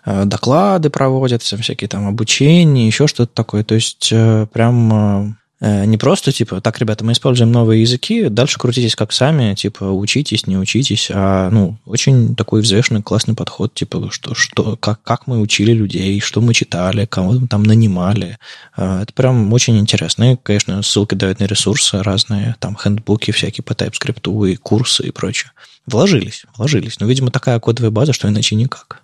э, 0.05 0.24
доклады 0.24 0.91
проводят, 0.91 1.43
всякие 1.43 1.89
там 1.89 2.07
обучения, 2.07 2.86
еще 2.86 3.07
что-то 3.07 3.32
такое. 3.32 3.64
То 3.64 3.74
есть 3.74 4.11
э, 4.12 4.47
прям 4.53 4.93
Э, 4.93 5.38
не 5.61 5.96
просто, 5.96 6.30
типа, 6.30 6.61
так, 6.61 6.78
ребята, 6.78 7.04
мы 7.04 7.12
используем 7.12 7.50
новые 7.50 7.82
языки, 7.82 8.28
дальше 8.28 8.59
крутитесь 8.59 8.94
как 8.94 9.12
сами, 9.12 9.54
типа, 9.54 9.84
учитесь, 9.84 10.46
не 10.46 10.56
учитесь, 10.56 11.11
а, 11.12 11.50
ну, 11.50 11.76
очень 11.84 12.36
такой 12.36 12.61
взвешенный, 12.61 13.02
классный 13.02 13.34
подход, 13.34 13.74
типа, 13.74 14.09
что, 14.12 14.34
что, 14.34 14.76
как, 14.76 15.02
как 15.02 15.26
мы 15.26 15.40
учили 15.40 15.72
людей, 15.72 16.20
что 16.20 16.40
мы 16.40 16.54
читали, 16.54 17.06
кого 17.06 17.32
мы 17.32 17.48
там 17.48 17.64
нанимали. 17.64 18.38
Э, 18.76 19.02
это 19.02 19.12
прям 19.12 19.52
очень 19.52 19.78
интересно. 19.78 20.34
И, 20.34 20.36
конечно, 20.36 20.82
ссылки 20.82 21.14
дают 21.14 21.40
на 21.40 21.44
ресурсы 21.44 22.02
разные, 22.02 22.54
там, 22.61 22.76
хендбуки 22.76 23.32
всякие 23.32 23.64
по 23.64 23.72
TypeScript 23.72 24.48
и 24.48 24.56
курсы 24.56 25.09
и 25.09 25.11
прочее. 25.11 25.50
Вложились, 25.86 26.44
вложились. 26.56 27.00
Но, 27.00 27.06
видимо, 27.06 27.30
такая 27.30 27.59
кодовая 27.59 27.90
база, 27.90 28.12
что 28.12 28.28
иначе 28.28 28.54
никак. 28.54 29.02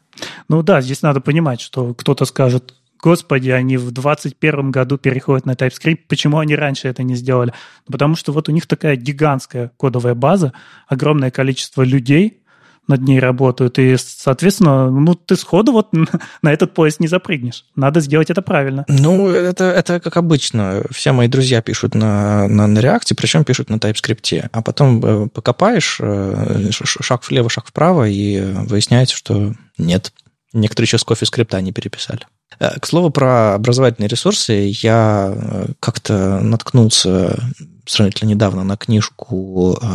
Ну 0.49 0.63
да, 0.63 0.81
здесь 0.81 1.03
надо 1.03 1.21
понимать, 1.21 1.61
что 1.61 1.95
кто-то 1.95 2.25
скажет, 2.25 2.75
господи, 3.05 3.51
они 3.51 3.77
в 3.77 3.93
2021 3.93 4.71
году 4.71 4.97
переходят 4.97 5.45
на 5.45 5.53
TypeScript, 5.53 6.01
почему 6.09 6.39
они 6.39 6.57
раньше 6.57 6.89
это 6.89 7.03
не 7.03 7.17
сделали? 7.17 7.53
Потому 7.87 8.17
что 8.17 8.33
вот 8.33 8.49
у 8.49 8.53
них 8.53 8.67
такая 8.67 8.97
гигантская 8.97 9.71
кодовая 9.77 10.15
база, 10.15 10.55
огромное 10.89 11.31
количество 11.31 11.83
людей 11.83 12.41
над 12.89 13.03
ней 13.03 13.19
работают, 13.19 13.79
и, 13.79 13.97
соответственно, 13.99 14.91
ну, 14.91 15.15
ты 15.15 15.37
сходу 15.37 15.73
вот 15.73 15.91
на 16.43 16.53
этот 16.53 16.73
поезд 16.73 17.01
не 17.01 17.07
запрыгнешь. 17.07 17.67
Надо 17.77 18.01
сделать 18.01 18.31
это 18.31 18.41
правильно. 18.41 18.87
Ну, 18.89 19.29
это, 19.29 19.65
это 19.65 20.01
как 20.01 20.17
обычно. 20.17 20.83
Все 20.91 21.13
мои 21.13 21.29
друзья 21.29 21.61
пишут 21.61 21.95
на, 21.95 22.49
на, 22.49 22.67
на 22.67 22.79
React, 22.79 23.15
причем 23.17 23.45
пишут 23.45 23.69
на 23.69 23.75
TypeScript. 23.75 24.49
А 24.51 24.63
потом 24.63 25.05
э, 25.05 25.29
покопаешь 25.29 25.99
э, 26.01 26.71
шаг 26.71 27.29
влево, 27.29 27.51
шаг 27.51 27.67
вправо, 27.67 28.09
и 28.09 28.41
выясняется, 28.41 29.15
что 29.15 29.55
нет. 29.77 30.13
Некоторые 30.55 30.87
еще 30.87 30.99
с 30.99 31.05
кофе 31.05 31.27
скрипта 31.27 31.61
не 31.61 31.73
переписали. 31.73 32.27
Э, 32.59 32.79
к 32.79 32.87
слову 32.87 33.11
про 33.11 33.55
образовательные 33.55 34.09
ресурсы, 34.09 34.73
я 34.83 35.33
э, 35.35 35.67
как-то 35.81 36.41
наткнулся 36.41 37.39
сравнительно 37.87 38.31
недавно 38.31 38.65
на 38.65 38.77
книжку 38.77 39.79
э, 39.81 39.87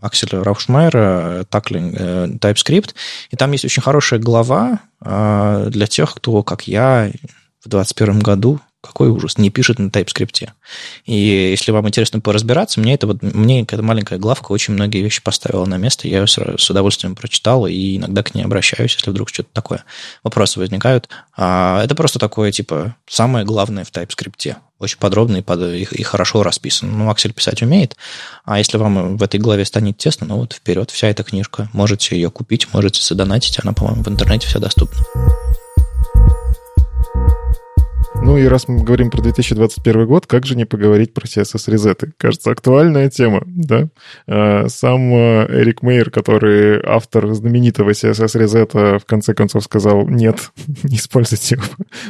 Акселя 0.00 0.44
Раушмайера 0.44 1.44
«Tackling 1.50 2.38
TypeScript», 2.38 2.94
и 3.30 3.36
там 3.36 3.50
есть 3.50 3.64
очень 3.64 3.82
хорошая 3.82 4.20
глава 4.20 4.78
для 5.00 5.86
тех, 5.88 6.14
кто, 6.14 6.44
как 6.44 6.68
я, 6.68 7.10
в 7.64 7.68
2021 7.68 8.20
году 8.20 8.60
какой 8.80 9.08
ужас, 9.08 9.38
не 9.38 9.50
пишет 9.50 9.78
на 9.78 9.88
TypeScript. 9.88 10.48
И 11.04 11.14
если 11.14 11.72
вам 11.72 11.88
интересно 11.88 12.20
поразбираться, 12.20 12.80
мне 12.80 12.94
это 12.94 13.06
вот, 13.06 13.22
мне 13.22 13.62
эта 13.62 13.82
маленькая 13.82 14.18
главка 14.18 14.52
очень 14.52 14.74
многие 14.74 15.02
вещи 15.02 15.22
поставила 15.22 15.64
на 15.64 15.76
место, 15.76 16.06
я 16.06 16.20
ее 16.20 16.26
с 16.26 16.70
удовольствием 16.70 17.16
прочитал 17.16 17.66
и 17.66 17.96
иногда 17.96 18.22
к 18.22 18.34
ней 18.34 18.42
обращаюсь, 18.42 18.94
если 18.94 19.10
вдруг 19.10 19.30
что-то 19.30 19.48
такое, 19.52 19.84
вопросы 20.22 20.60
возникают. 20.60 21.08
А 21.36 21.82
это 21.82 21.94
просто 21.94 22.18
такое, 22.18 22.52
типа, 22.52 22.94
самое 23.08 23.44
главное 23.44 23.84
в 23.84 23.90
TypeScript. 23.90 24.56
Очень 24.78 24.98
подробно 24.98 25.38
и, 25.38 25.42
под, 25.42 25.60
и, 25.60 25.82
и 25.82 26.02
хорошо 26.04 26.44
расписано. 26.44 26.92
Ну, 26.92 27.10
Аксель 27.10 27.32
писать 27.32 27.62
умеет, 27.62 27.96
а 28.44 28.58
если 28.58 28.78
вам 28.78 29.16
в 29.16 29.22
этой 29.24 29.40
главе 29.40 29.64
станет 29.64 29.98
тесно, 29.98 30.26
ну 30.26 30.36
вот 30.36 30.52
вперед, 30.52 30.92
вся 30.92 31.08
эта 31.08 31.24
книжка. 31.24 31.68
Можете 31.72 32.14
ее 32.14 32.30
купить, 32.30 32.72
можете 32.72 33.02
задонатить, 33.02 33.58
она, 33.60 33.72
по-моему, 33.72 34.04
в 34.04 34.08
интернете 34.08 34.46
вся 34.46 34.60
доступна. 34.60 35.04
Ну 38.20 38.36
и 38.36 38.44
раз 38.46 38.68
мы 38.68 38.82
говорим 38.82 39.10
про 39.10 39.22
2021 39.22 40.06
год, 40.06 40.26
как 40.26 40.44
же 40.44 40.56
не 40.56 40.64
поговорить 40.64 41.14
про 41.14 41.26
CSS-резеты? 41.26 42.12
Кажется, 42.16 42.50
актуальная 42.50 43.08
тема, 43.08 43.42
да? 43.46 43.88
А, 44.26 44.66
сам 44.68 45.12
а, 45.14 45.46
Эрик 45.48 45.82
Мейер, 45.82 46.10
который 46.10 46.80
автор 46.84 47.32
знаменитого 47.32 47.90
CSS-резета, 47.90 48.98
в 48.98 49.06
конце 49.06 49.34
концов 49.34 49.64
сказал, 49.64 50.06
нет, 50.08 50.50
не 50.82 50.96
используйте 50.96 51.54
его, 51.54 51.64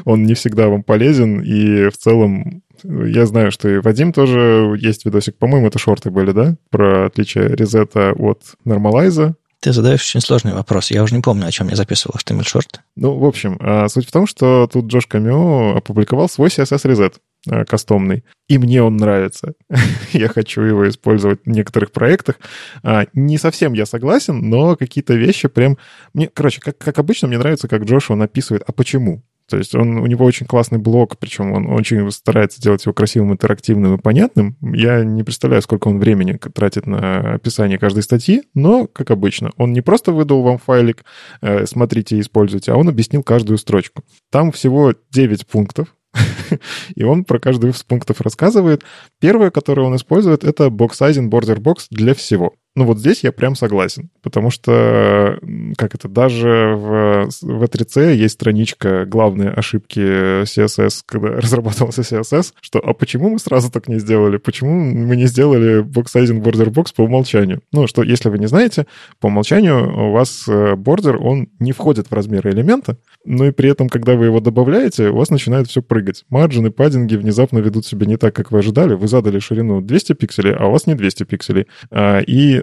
он 0.05 0.25
не 0.25 0.35
всегда 0.35 0.69
вам 0.69 0.83
полезен, 0.83 1.41
и 1.41 1.89
в 1.91 1.97
целом 1.97 2.63
я 2.85 3.27
знаю, 3.27 3.51
что 3.51 3.69
и 3.69 3.79
Вадим 3.79 4.13
тоже 4.13 4.77
есть 4.79 5.05
видосик, 5.05 5.37
по-моему, 5.37 5.67
это 5.67 5.79
шорты 5.79 6.11
были, 6.11 6.33
да? 6.33 6.57
Про 6.71 7.07
отличие 7.07 7.49
резета 7.49 8.13
от 8.13 8.43
нормалайза. 8.65 9.37
Ты 9.61 9.73
задаешь 9.73 10.03
очень 10.03 10.21
сложный 10.21 10.55
вопрос. 10.55 10.93
Я 10.93 11.03
уже 11.03 11.17
не 11.17 11.21
помню, 11.21 11.47
о 11.47 11.51
чем 11.51 11.69
я 11.69 11.75
записывал 11.75 12.15
HTML 12.17 12.47
шорт. 12.47 12.81
Ну, 12.95 13.19
в 13.19 13.25
общем, 13.25 13.57
а, 13.61 13.89
суть 13.89 14.07
в 14.07 14.13
том, 14.13 14.29
что 14.29 14.69
тут 14.73 14.87
Джош 14.87 15.07
Камио 15.07 15.77
опубликовал 15.77 16.29
свой 16.29 16.49
CSS 16.49 16.89
резет 16.89 17.17
а, 17.49 17.65
кастомный. 17.65 18.25
И 18.49 18.57
мне 18.57 18.83
он 18.85 18.97
нравится. 18.97 19.55
я 20.13 20.29
хочу 20.29 20.61
его 20.63 20.89
использовать 20.89 21.41
в 21.45 21.49
некоторых 21.49 21.91
проектах. 21.91 22.37
А, 22.85 23.07
не 23.15 23.37
совсем 23.37 23.73
я 23.73 23.85
согласен, 23.85 24.49
но 24.49 24.77
какие-то 24.77 25.15
вещи 25.15 25.49
прям... 25.49 25.77
Мне, 26.15 26.31
короче, 26.33 26.61
как, 26.61 26.79
как 26.79 27.01
обычно, 27.01 27.27
мне 27.27 27.39
нравится, 27.39 27.67
как 27.67 27.83
Джош 27.83 28.11
он 28.11 28.23
описывает, 28.23 28.63
а 28.65 28.71
почему? 28.73 29.25
То 29.49 29.57
есть 29.57 29.75
он, 29.75 29.99
у 29.99 30.07
него 30.07 30.25
очень 30.25 30.47
классный 30.47 30.79
блог, 30.79 31.17
причем 31.17 31.53
он 31.53 31.69
очень 31.73 32.11
старается 32.11 32.61
делать 32.61 32.85
его 32.85 32.93
красивым, 32.93 33.33
интерактивным 33.33 33.95
и 33.95 34.01
понятным. 34.01 34.57
Я 34.61 35.05
не 35.05 35.23
представляю, 35.23 35.63
сколько 35.63 35.89
он 35.89 35.99
времени 35.99 36.33
тратит 36.33 36.87
на 36.87 37.35
описание 37.35 37.79
каждой 37.79 38.03
статьи, 38.03 38.43
но, 38.55 38.87
как 38.87 39.11
обычно, 39.11 39.51
он 39.57 39.73
не 39.73 39.81
просто 39.81 40.13
выдал 40.13 40.43
вам 40.43 40.59
файлик, 40.59 41.05
э, 41.41 41.67
смотрите 41.67 42.17
и 42.17 42.21
используйте, 42.21 42.73
а 42.73 42.77
он 42.77 42.89
объяснил 42.89 43.23
каждую 43.23 43.59
строчку. 43.59 44.03
Там 44.31 44.53
всего 44.53 44.95
9 45.11 45.47
пунктов, 45.47 45.95
и 46.95 47.05
он 47.05 47.25
про 47.25 47.39
каждый 47.39 47.71
из 47.71 47.83
пунктов 47.83 48.21
рассказывает. 48.21 48.83
Первое, 49.21 49.51
которое 49.51 49.83
он 49.83 49.97
использует, 49.97 50.45
это 50.45 50.67
box 50.67 50.91
sizing 51.01 51.31
border 51.31 51.59
box 51.59 51.87
для 51.91 52.15
всего. 52.15 52.55
Ну 52.79 52.85
вот 52.85 53.01
здесь 53.01 53.25
я 53.25 53.33
прям 53.33 53.57
согласен, 53.57 54.09
потому 54.23 54.51
что, 54.51 55.37
как 55.77 55.97
это, 55.97 56.07
даже 56.07 56.77
в, 56.77 57.29
в 57.43 57.63
E3C 57.65 58.15
есть 58.15 58.35
страничка 58.35 59.05
главные 59.05 59.51
ошибки 59.51 60.45
CSS, 60.45 61.03
когда 61.05 61.29
разрабатывался 61.41 62.03
CSS, 62.03 62.53
что 62.61 62.79
а 62.79 62.95
почему 62.95 63.31
мы 63.31 63.41
сразу 63.41 63.69
так 63.69 63.89
не 63.89 63.99
сделали? 63.99 64.37
Почему 64.37 64.71
мы 64.71 65.17
не 65.17 65.27
сделали 65.27 65.83
border 65.83 66.69
box 66.73 66.93
по 66.95 67.03
умолчанию? 67.03 67.63
Ну, 67.73 67.89
что 67.89 68.05
если 68.05 68.29
вы 68.29 68.39
не 68.39 68.47
знаете, 68.47 68.87
по 69.19 69.27
умолчанию 69.27 70.11
у 70.11 70.13
вас 70.13 70.45
э, 70.47 70.75
border, 70.75 71.17
он 71.17 71.49
не 71.59 71.73
входит 71.73 72.13
в 72.13 72.15
размеры 72.15 72.53
элемента, 72.53 72.97
но 73.25 73.47
и 73.47 73.51
при 73.51 73.71
этом, 73.71 73.89
когда 73.89 74.15
вы 74.15 74.27
его 74.27 74.39
добавляете, 74.39 75.09
у 75.09 75.17
вас 75.17 75.31
начинает 75.31 75.67
все 75.67 75.83
прыгать. 75.83 76.25
Марджины, 76.29 76.71
паддинги 76.71 77.17
внезапно 77.17 77.59
ведут 77.59 77.87
себя 77.87 78.07
не 78.07 78.17
так, 78.17 78.37
как 78.37 78.53
вы 78.53 78.61
ожидали. 78.61 78.95
Вы 78.95 79.09
задали 79.09 79.41
ширину 79.41 79.81
200 79.81 80.13
пикселей, 80.13 80.55
а 80.55 80.67
у 80.67 80.71
вас 80.71 80.87
не 80.87 80.95
200 80.95 81.25
пикселей. 81.25 81.67
А, 81.91 82.21
и 82.21 82.63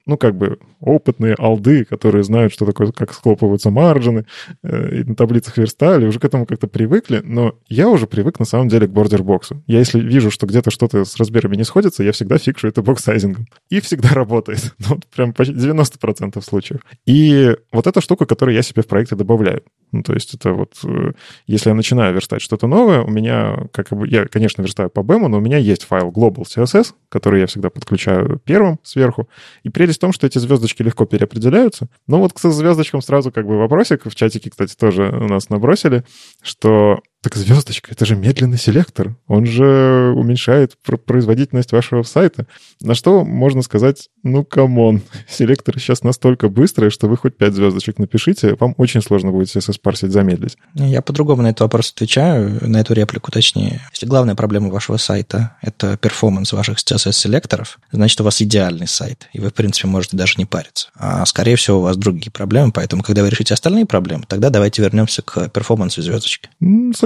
ну, 0.05 0.17
как 0.17 0.35
бы 0.35 0.59
опытные 0.79 1.35
олды, 1.37 1.85
которые 1.85 2.23
знают, 2.23 2.53
что 2.53 2.65
такое, 2.65 2.91
как 2.91 3.13
схлопываются 3.13 3.69
маржины, 3.69 4.25
э, 4.63 5.03
на 5.03 5.15
таблицах 5.15 5.57
верстали, 5.57 6.05
уже 6.05 6.19
к 6.19 6.25
этому 6.25 6.45
как-то 6.45 6.67
привыкли, 6.67 7.21
но 7.23 7.55
я 7.69 7.89
уже 7.89 8.07
привык 8.07 8.39
на 8.39 8.45
самом 8.45 8.67
деле 8.67 8.87
к 8.87 8.91
border-box 8.91 9.51
у. 9.51 9.63
Я 9.67 9.79
если 9.79 9.99
вижу, 9.99 10.31
что 10.31 10.47
где-то 10.47 10.71
что-то 10.71 11.05
с 11.05 11.17
размерами 11.17 11.55
не 11.55 11.63
сходится, 11.63 12.03
я 12.03 12.11
всегда 12.11 12.37
фикшу 12.37 12.67
это 12.67 12.81
box-sizing 12.81 13.32
ом. 13.32 13.47
И 13.69 13.79
всегда 13.79 14.09
работает. 14.13 14.73
Ну, 14.79 14.95
вот 14.95 15.05
прям 15.07 15.33
почти 15.33 15.53
90% 15.53 16.41
случаев. 16.41 16.81
И 17.05 17.55
вот 17.71 17.87
эта 17.87 18.01
штука, 18.01 18.25
которую 18.25 18.55
я 18.55 18.61
себе 18.61 18.81
в 18.81 18.87
проекте 18.87 19.15
добавляю. 19.15 19.63
Ну, 19.91 20.03
то 20.03 20.13
есть 20.13 20.33
это 20.33 20.53
вот, 20.53 20.73
э, 20.83 21.11
если 21.47 21.69
я 21.69 21.75
начинаю 21.75 22.13
верстать 22.13 22.41
что-то 22.41 22.67
новое, 22.67 23.01
у 23.01 23.09
меня, 23.09 23.67
как 23.73 23.89
бы, 23.89 24.07
я, 24.07 24.25
конечно, 24.25 24.61
верстаю 24.61 24.89
по 24.89 25.01
БЭМ, 25.01 25.27
но 25.27 25.37
у 25.37 25.41
меня 25.41 25.57
есть 25.57 25.83
файл 25.83 26.11
global 26.11 26.43
CSS, 26.43 26.93
который 27.09 27.41
я 27.41 27.47
всегда 27.47 27.69
подключаю 27.69 28.39
первым 28.39 28.79
сверху. 28.83 29.27
И 29.63 29.69
прелесть 29.91 29.97
в 29.97 30.01
том, 30.01 30.13
что 30.13 30.27
эти 30.27 30.37
звездочки 30.37 30.81
легко 30.81 31.05
переопределяются. 31.05 31.87
Но 32.07 32.19
вот 32.19 32.33
к 32.33 32.39
звездочкам 32.39 33.01
сразу 33.01 33.31
как 33.31 33.45
бы 33.45 33.57
вопросик. 33.57 34.05
В 34.05 34.15
чатике, 34.15 34.49
кстати, 34.49 34.75
тоже 34.75 35.03
у 35.03 35.27
нас 35.27 35.49
набросили, 35.49 36.03
что 36.41 37.01
так 37.21 37.35
звездочка, 37.35 37.91
это 37.91 38.05
же 38.05 38.15
медленный 38.15 38.57
селектор. 38.57 39.15
Он 39.27 39.45
же 39.45 40.11
уменьшает 40.15 40.75
производительность 41.05 41.71
вашего 41.71 42.01
сайта. 42.01 42.47
На 42.81 42.95
что 42.95 43.23
можно 43.23 43.61
сказать, 43.61 44.09
ну, 44.23 44.43
come 44.43 44.76
on, 44.76 45.01
селекторы 45.29 45.79
сейчас 45.79 46.03
настолько 46.03 46.49
быстрые, 46.49 46.89
что 46.89 47.07
вы 47.07 47.17
хоть 47.17 47.37
5 47.37 47.53
звездочек 47.53 47.99
напишите, 47.99 48.55
вам 48.59 48.73
очень 48.77 49.03
сложно 49.03 49.31
будет 49.31 49.55
CSS 49.55 49.79
парсить, 49.81 50.11
замедлить. 50.11 50.57
Я 50.73 51.03
по-другому 51.03 51.43
на 51.43 51.47
этот 51.47 51.61
вопрос 51.61 51.91
отвечаю, 51.95 52.57
на 52.67 52.77
эту 52.77 52.95
реплику 52.95 53.31
точнее. 53.31 53.81
Если 53.91 54.07
главная 54.07 54.33
проблема 54.33 54.69
вашего 54.69 54.97
сайта— 54.97 55.57
это 55.61 55.97
перформанс 55.97 56.51
ваших 56.53 56.79
CSS-селекторов, 56.79 57.79
значит, 57.91 58.19
у 58.19 58.23
вас 58.23 58.41
идеальный 58.41 58.87
сайт, 58.87 59.27
и 59.31 59.39
вы, 59.39 59.49
в 59.49 59.53
принципе, 59.53 59.87
можете 59.87 60.17
даже 60.17 60.35
не 60.37 60.45
париться. 60.45 60.89
А, 60.95 61.23
скорее 61.27 61.55
всего, 61.55 61.79
у 61.79 61.81
вас 61.81 61.97
другие 61.97 62.31
проблемы, 62.31 62.71
поэтому, 62.71 63.03
когда 63.03 63.21
вы 63.21 63.29
решите 63.29 63.53
остальные 63.53 63.85
проблемы, 63.85 64.23
тогда 64.27 64.49
давайте 64.49 64.81
вернемся 64.81 65.21
к 65.21 65.49
перформансу 65.49 66.01
звездочки. 66.01 66.49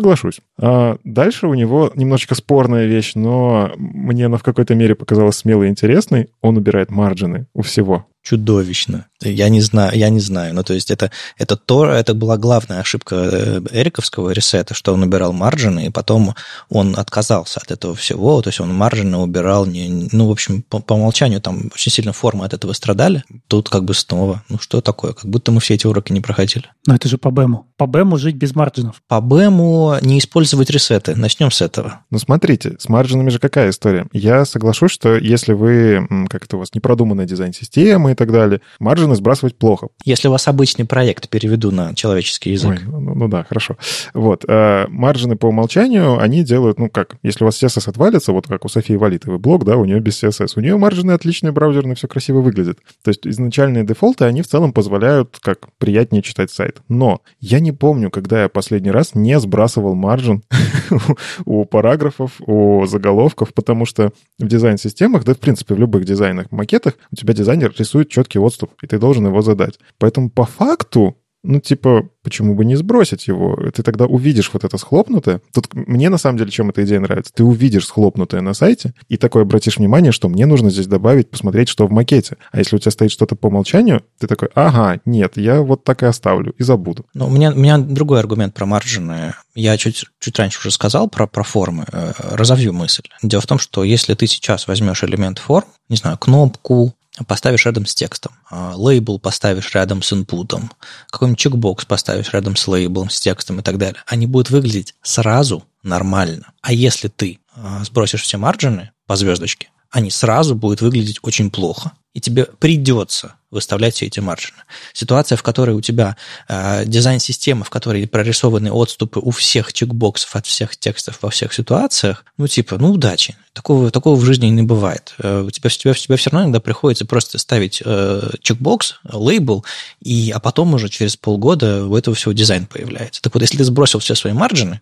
Соглашусь. 0.05 0.41
А 0.61 0.97
дальше 1.03 1.47
у 1.47 1.55
него 1.55 1.91
немножечко 1.95 2.35
спорная 2.35 2.85
вещь, 2.85 3.13
но 3.15 3.71
мне 3.75 4.27
она 4.27 4.37
в 4.37 4.43
какой-то 4.43 4.75
мере 4.75 4.93
показалась 4.93 5.37
смелой 5.37 5.65
и 5.65 5.69
интересной. 5.71 6.29
Он 6.41 6.57
убирает 6.57 6.91
марджины 6.91 7.47
у 7.55 7.63
всего. 7.63 8.05
Чудовищно. 8.25 9.05
Я 9.21 9.49
не 9.49 9.61
знаю, 9.61 9.97
я 9.97 10.09
не 10.09 10.19
знаю. 10.19 10.53
Ну, 10.53 10.63
то 10.63 10.73
есть 10.73 10.91
это, 10.91 11.11
это 11.37 11.55
то, 11.55 11.85
это 11.85 12.13
была 12.13 12.37
главная 12.37 12.79
ошибка 12.79 13.15
э, 13.15 13.61
Эриковского 13.71 14.31
ресета, 14.31 14.73
что 14.73 14.93
он 14.93 15.03
убирал 15.03 15.31
маржины, 15.31 15.85
и 15.85 15.89
потом 15.89 16.35
он 16.69 16.95
отказался 16.97 17.61
от 17.63 17.71
этого 17.71 17.95
всего. 17.95 18.41
То 18.41 18.49
есть 18.49 18.59
он 18.59 18.73
маржины 18.73 19.17
убирал, 19.17 19.65
не, 19.65 20.09
ну, 20.11 20.27
в 20.27 20.31
общем, 20.31 20.63
по, 20.63 20.79
по 20.79 20.93
умолчанию 20.93 21.39
там 21.39 21.69
очень 21.73 21.91
сильно 21.91 22.13
формы 22.13 22.45
от 22.45 22.53
этого 22.53 22.73
страдали. 22.73 23.23
Тут 23.47 23.69
как 23.69 23.85
бы 23.85 23.93
снова, 23.93 24.43
ну, 24.49 24.57
что 24.59 24.81
такое? 24.81 25.13
Как 25.13 25.25
будто 25.25 25.51
мы 25.51 25.61
все 25.61 25.75
эти 25.75 25.85
уроки 25.85 26.11
не 26.11 26.21
проходили. 26.21 26.65
Но 26.87 26.95
это 26.95 27.07
же 27.07 27.17
по 27.17 27.29
БЭМу. 27.29 27.67
По 27.77 27.85
БЭМу 27.85 28.17
жить 28.17 28.35
без 28.35 28.55
маржинов. 28.55 29.01
По 29.07 29.21
БЭМу 29.21 29.97
не 30.01 30.17
использовать 30.17 30.69
ресеты. 30.71 31.15
Начнем 31.15 31.51
с 31.51 31.61
этого. 31.61 32.01
Ну, 32.09 32.17
смотрите, 32.17 32.75
с 32.79 32.89
маржинами 32.89 33.29
же 33.29 33.39
какая 33.39 33.69
история? 33.69 34.07
Я 34.11 34.45
соглашусь, 34.45 34.91
что 34.91 35.15
если 35.15 35.53
вы, 35.53 36.07
как 36.29 36.45
это 36.45 36.57
у 36.57 36.59
вас, 36.59 36.73
непродуманная 36.73 37.25
дизайн-система 37.25 38.14
и 38.15 38.17
так 38.17 38.31
далее, 38.31 38.61
маржины 38.79 39.15
сбрасывать 39.15 39.55
плохо. 39.55 39.89
Если 40.03 40.27
у 40.27 40.31
вас 40.31 40.47
обычный 40.47 40.85
проект, 40.85 41.29
переведу 41.29 41.71
на 41.71 41.93
человеческий 41.93 42.51
язык. 42.51 42.81
Ой, 42.85 42.91
ну, 42.91 43.15
ну 43.15 43.27
да, 43.27 43.43
хорошо. 43.43 43.77
Вот. 44.13 44.45
А 44.47 44.87
маржины 44.89 45.35
по 45.35 45.47
умолчанию, 45.47 46.19
они 46.19 46.43
делают, 46.43 46.79
ну 46.79 46.89
как, 46.89 47.15
если 47.23 47.43
у 47.43 47.47
вас 47.47 47.61
CSS 47.61 47.89
отвалится, 47.89 48.31
вот 48.31 48.47
как 48.47 48.65
у 48.65 48.69
Софии 48.69 48.93
Валитовой 48.93 49.37
блог, 49.37 49.65
да, 49.65 49.77
у 49.77 49.85
нее 49.85 49.99
без 49.99 50.23
CSS, 50.23 50.53
у 50.55 50.61
нее 50.61 50.77
маржины 50.77 51.11
отличные, 51.11 51.51
браузерные, 51.51 51.95
все 51.95 52.07
красиво 52.07 52.39
выглядит. 52.39 52.79
То 53.03 53.09
есть 53.09 53.27
изначальные 53.27 53.85
дефолты, 53.85 54.25
они 54.25 54.41
в 54.41 54.47
целом 54.47 54.73
позволяют 54.73 55.37
как 55.41 55.67
приятнее 55.77 56.21
читать 56.21 56.51
сайт. 56.51 56.81
Но 56.87 57.21
я 57.39 57.59
не 57.59 57.71
помню, 57.71 58.09
когда 58.09 58.43
я 58.43 58.49
последний 58.49 58.91
раз 58.91 59.13
не 59.13 59.39
сбрасывал 59.39 59.95
маржин 59.95 60.43
у 61.45 61.65
параграфов, 61.65 62.31
у 62.39 62.85
заголовков, 62.85 63.53
потому 63.53 63.85
что 63.85 64.11
в 64.39 64.47
дизайн-системах, 64.47 65.23
да, 65.23 65.33
в 65.33 65.39
принципе, 65.39 65.75
в 65.75 65.79
любых 65.79 66.05
дизайнах, 66.05 66.51
макетах 66.51 66.93
у 67.11 67.15
тебя 67.15 67.33
дизайнер 67.33 67.73
рисует 67.77 68.04
четкий 68.09 68.39
отступ, 68.39 68.71
и 68.81 68.87
ты 68.87 68.99
должен 68.99 69.25
его 69.25 69.41
задать. 69.41 69.79
Поэтому 69.97 70.29
по 70.29 70.45
факту 70.45 71.15
ну, 71.47 71.59
типа, 71.59 72.09
почему 72.23 72.55
бы 72.55 72.65
не 72.65 72.75
сбросить 72.75 73.27
его? 73.27 73.55
Ты 73.73 73.83
тогда 73.83 74.05
увидишь 74.05 74.49
вот 74.51 74.63
это 74.63 74.77
схлопнутое. 74.77 75.41
Тут 75.53 75.73
мне, 75.73 76.09
на 76.09 76.17
самом 76.17 76.39
деле, 76.39 76.49
чем 76.49 76.71
эта 76.71 76.83
идея 76.83 76.99
нравится. 76.99 77.31
Ты 77.33 77.43
увидишь 77.43 77.85
схлопнутое 77.85 78.41
на 78.41 78.53
сайте 78.53 78.93
и 79.09 79.17
такой 79.17 79.43
обратишь 79.43 79.77
внимание, 79.77 80.11
что 80.11 80.27
мне 80.27 80.47
нужно 80.47 80.71
здесь 80.71 80.87
добавить, 80.87 81.29
посмотреть, 81.29 81.69
что 81.69 81.85
в 81.85 81.91
макете. 81.91 82.37
А 82.51 82.57
если 82.57 82.75
у 82.75 82.79
тебя 82.79 82.91
стоит 82.91 83.11
что-то 83.11 83.35
по 83.35 83.47
умолчанию, 83.47 84.01
ты 84.19 84.25
такой, 84.25 84.49
ага, 84.55 84.99
нет, 85.05 85.37
я 85.37 85.61
вот 85.61 85.83
так 85.83 86.01
и 86.01 86.07
оставлю 86.07 86.53
и 86.57 86.63
забуду. 86.63 87.05
Ну, 87.13 87.27
у 87.27 87.29
меня, 87.29 87.51
у 87.51 87.59
меня 87.59 87.77
другой 87.77 88.19
аргумент 88.19 88.55
про 88.55 88.65
маржины. 88.65 89.35
Я 89.53 89.77
чуть, 89.77 90.05
чуть 90.19 90.39
раньше 90.39 90.59
уже 90.59 90.71
сказал 90.71 91.09
про, 91.09 91.27
про 91.27 91.43
формы. 91.43 91.85
Э, 91.91 92.13
разовью 92.17 92.73
мысль. 92.73 93.03
Дело 93.21 93.41
в 93.41 93.47
том, 93.47 93.59
что 93.59 93.83
если 93.83 94.15
ты 94.15 94.25
сейчас 94.25 94.67
возьмешь 94.67 95.03
элемент 95.03 95.37
форм, 95.37 95.67
не 95.89 95.95
знаю, 95.95 96.17
кнопку, 96.17 96.95
поставишь 97.27 97.65
рядом 97.65 97.85
с 97.85 97.95
текстом, 97.95 98.33
а, 98.49 98.75
лейбл 98.75 99.19
поставишь 99.19 99.73
рядом 99.73 100.01
с 100.01 100.11
инпутом, 100.11 100.71
какой-нибудь 101.09 101.39
чекбокс 101.39 101.85
поставишь 101.85 102.33
рядом 102.33 102.55
с 102.55 102.67
лейблом, 102.67 103.09
с 103.09 103.19
текстом 103.19 103.59
и 103.59 103.63
так 103.63 103.77
далее, 103.77 104.01
они 104.07 104.27
будут 104.27 104.49
выглядеть 104.49 104.95
сразу 105.01 105.63
нормально. 105.83 106.51
А 106.61 106.73
если 106.73 107.07
ты 107.07 107.39
а, 107.55 107.83
сбросишь 107.83 108.23
все 108.23 108.37
марджины 108.37 108.91
по 109.07 109.15
звездочке, 109.15 109.69
они 109.91 110.09
сразу 110.09 110.55
будут 110.55 110.81
выглядеть 110.81 111.19
очень 111.21 111.49
плохо. 111.49 111.93
И 112.13 112.19
тебе 112.19 112.45
придется 112.45 113.35
выставлять 113.55 113.95
все 113.95 114.05
эти 114.05 114.19
маржины. 114.19 114.57
Ситуация, 114.93 115.37
в 115.37 115.43
которой 115.43 115.71
у 115.71 115.81
тебя 115.81 116.15
э, 116.47 116.85
дизайн-система, 116.85 117.63
в 117.63 117.69
которой 117.71 118.07
прорисованы 118.07 118.71
отступы 118.71 119.19
у 119.19 119.31
всех 119.31 119.73
чекбоксов 119.73 120.35
от 120.35 120.45
всех 120.45 120.77
текстов 120.77 121.19
во 121.21 121.29
всех 121.31 121.53
ситуациях, 121.53 122.25
ну, 122.37 122.47
типа, 122.47 122.77
ну, 122.77 122.91
удачи. 122.91 123.35
Такого, 123.53 123.89
такого 123.89 124.15
в 124.15 124.25
жизни 124.25 124.47
не 124.47 124.63
бывает. 124.63 125.15
Э, 125.17 125.41
у 125.41 125.49
тебя, 125.49 125.67
у 125.67 125.71
тебя, 125.71 125.91
у 125.91 125.95
тебя 125.95 126.17
все 126.17 126.29
равно 126.29 126.45
иногда 126.45 126.59
приходится 126.59 127.05
просто 127.05 127.37
ставить 127.37 127.81
э, 127.83 128.29
чекбокс, 128.41 128.99
лейбл, 129.11 129.65
и, 130.01 130.31
а 130.35 130.39
потом 130.39 130.73
уже 130.73 130.89
через 130.89 131.15
полгода 131.15 131.85
у 131.85 131.95
этого 131.95 132.15
всего 132.15 132.33
дизайн 132.33 132.67
появляется. 132.67 133.21
Так 133.21 133.33
вот, 133.33 133.41
если 133.41 133.57
ты 133.57 133.63
сбросил 133.63 133.99
все 133.99 134.13
свои 134.13 134.33
маржины, 134.33 134.81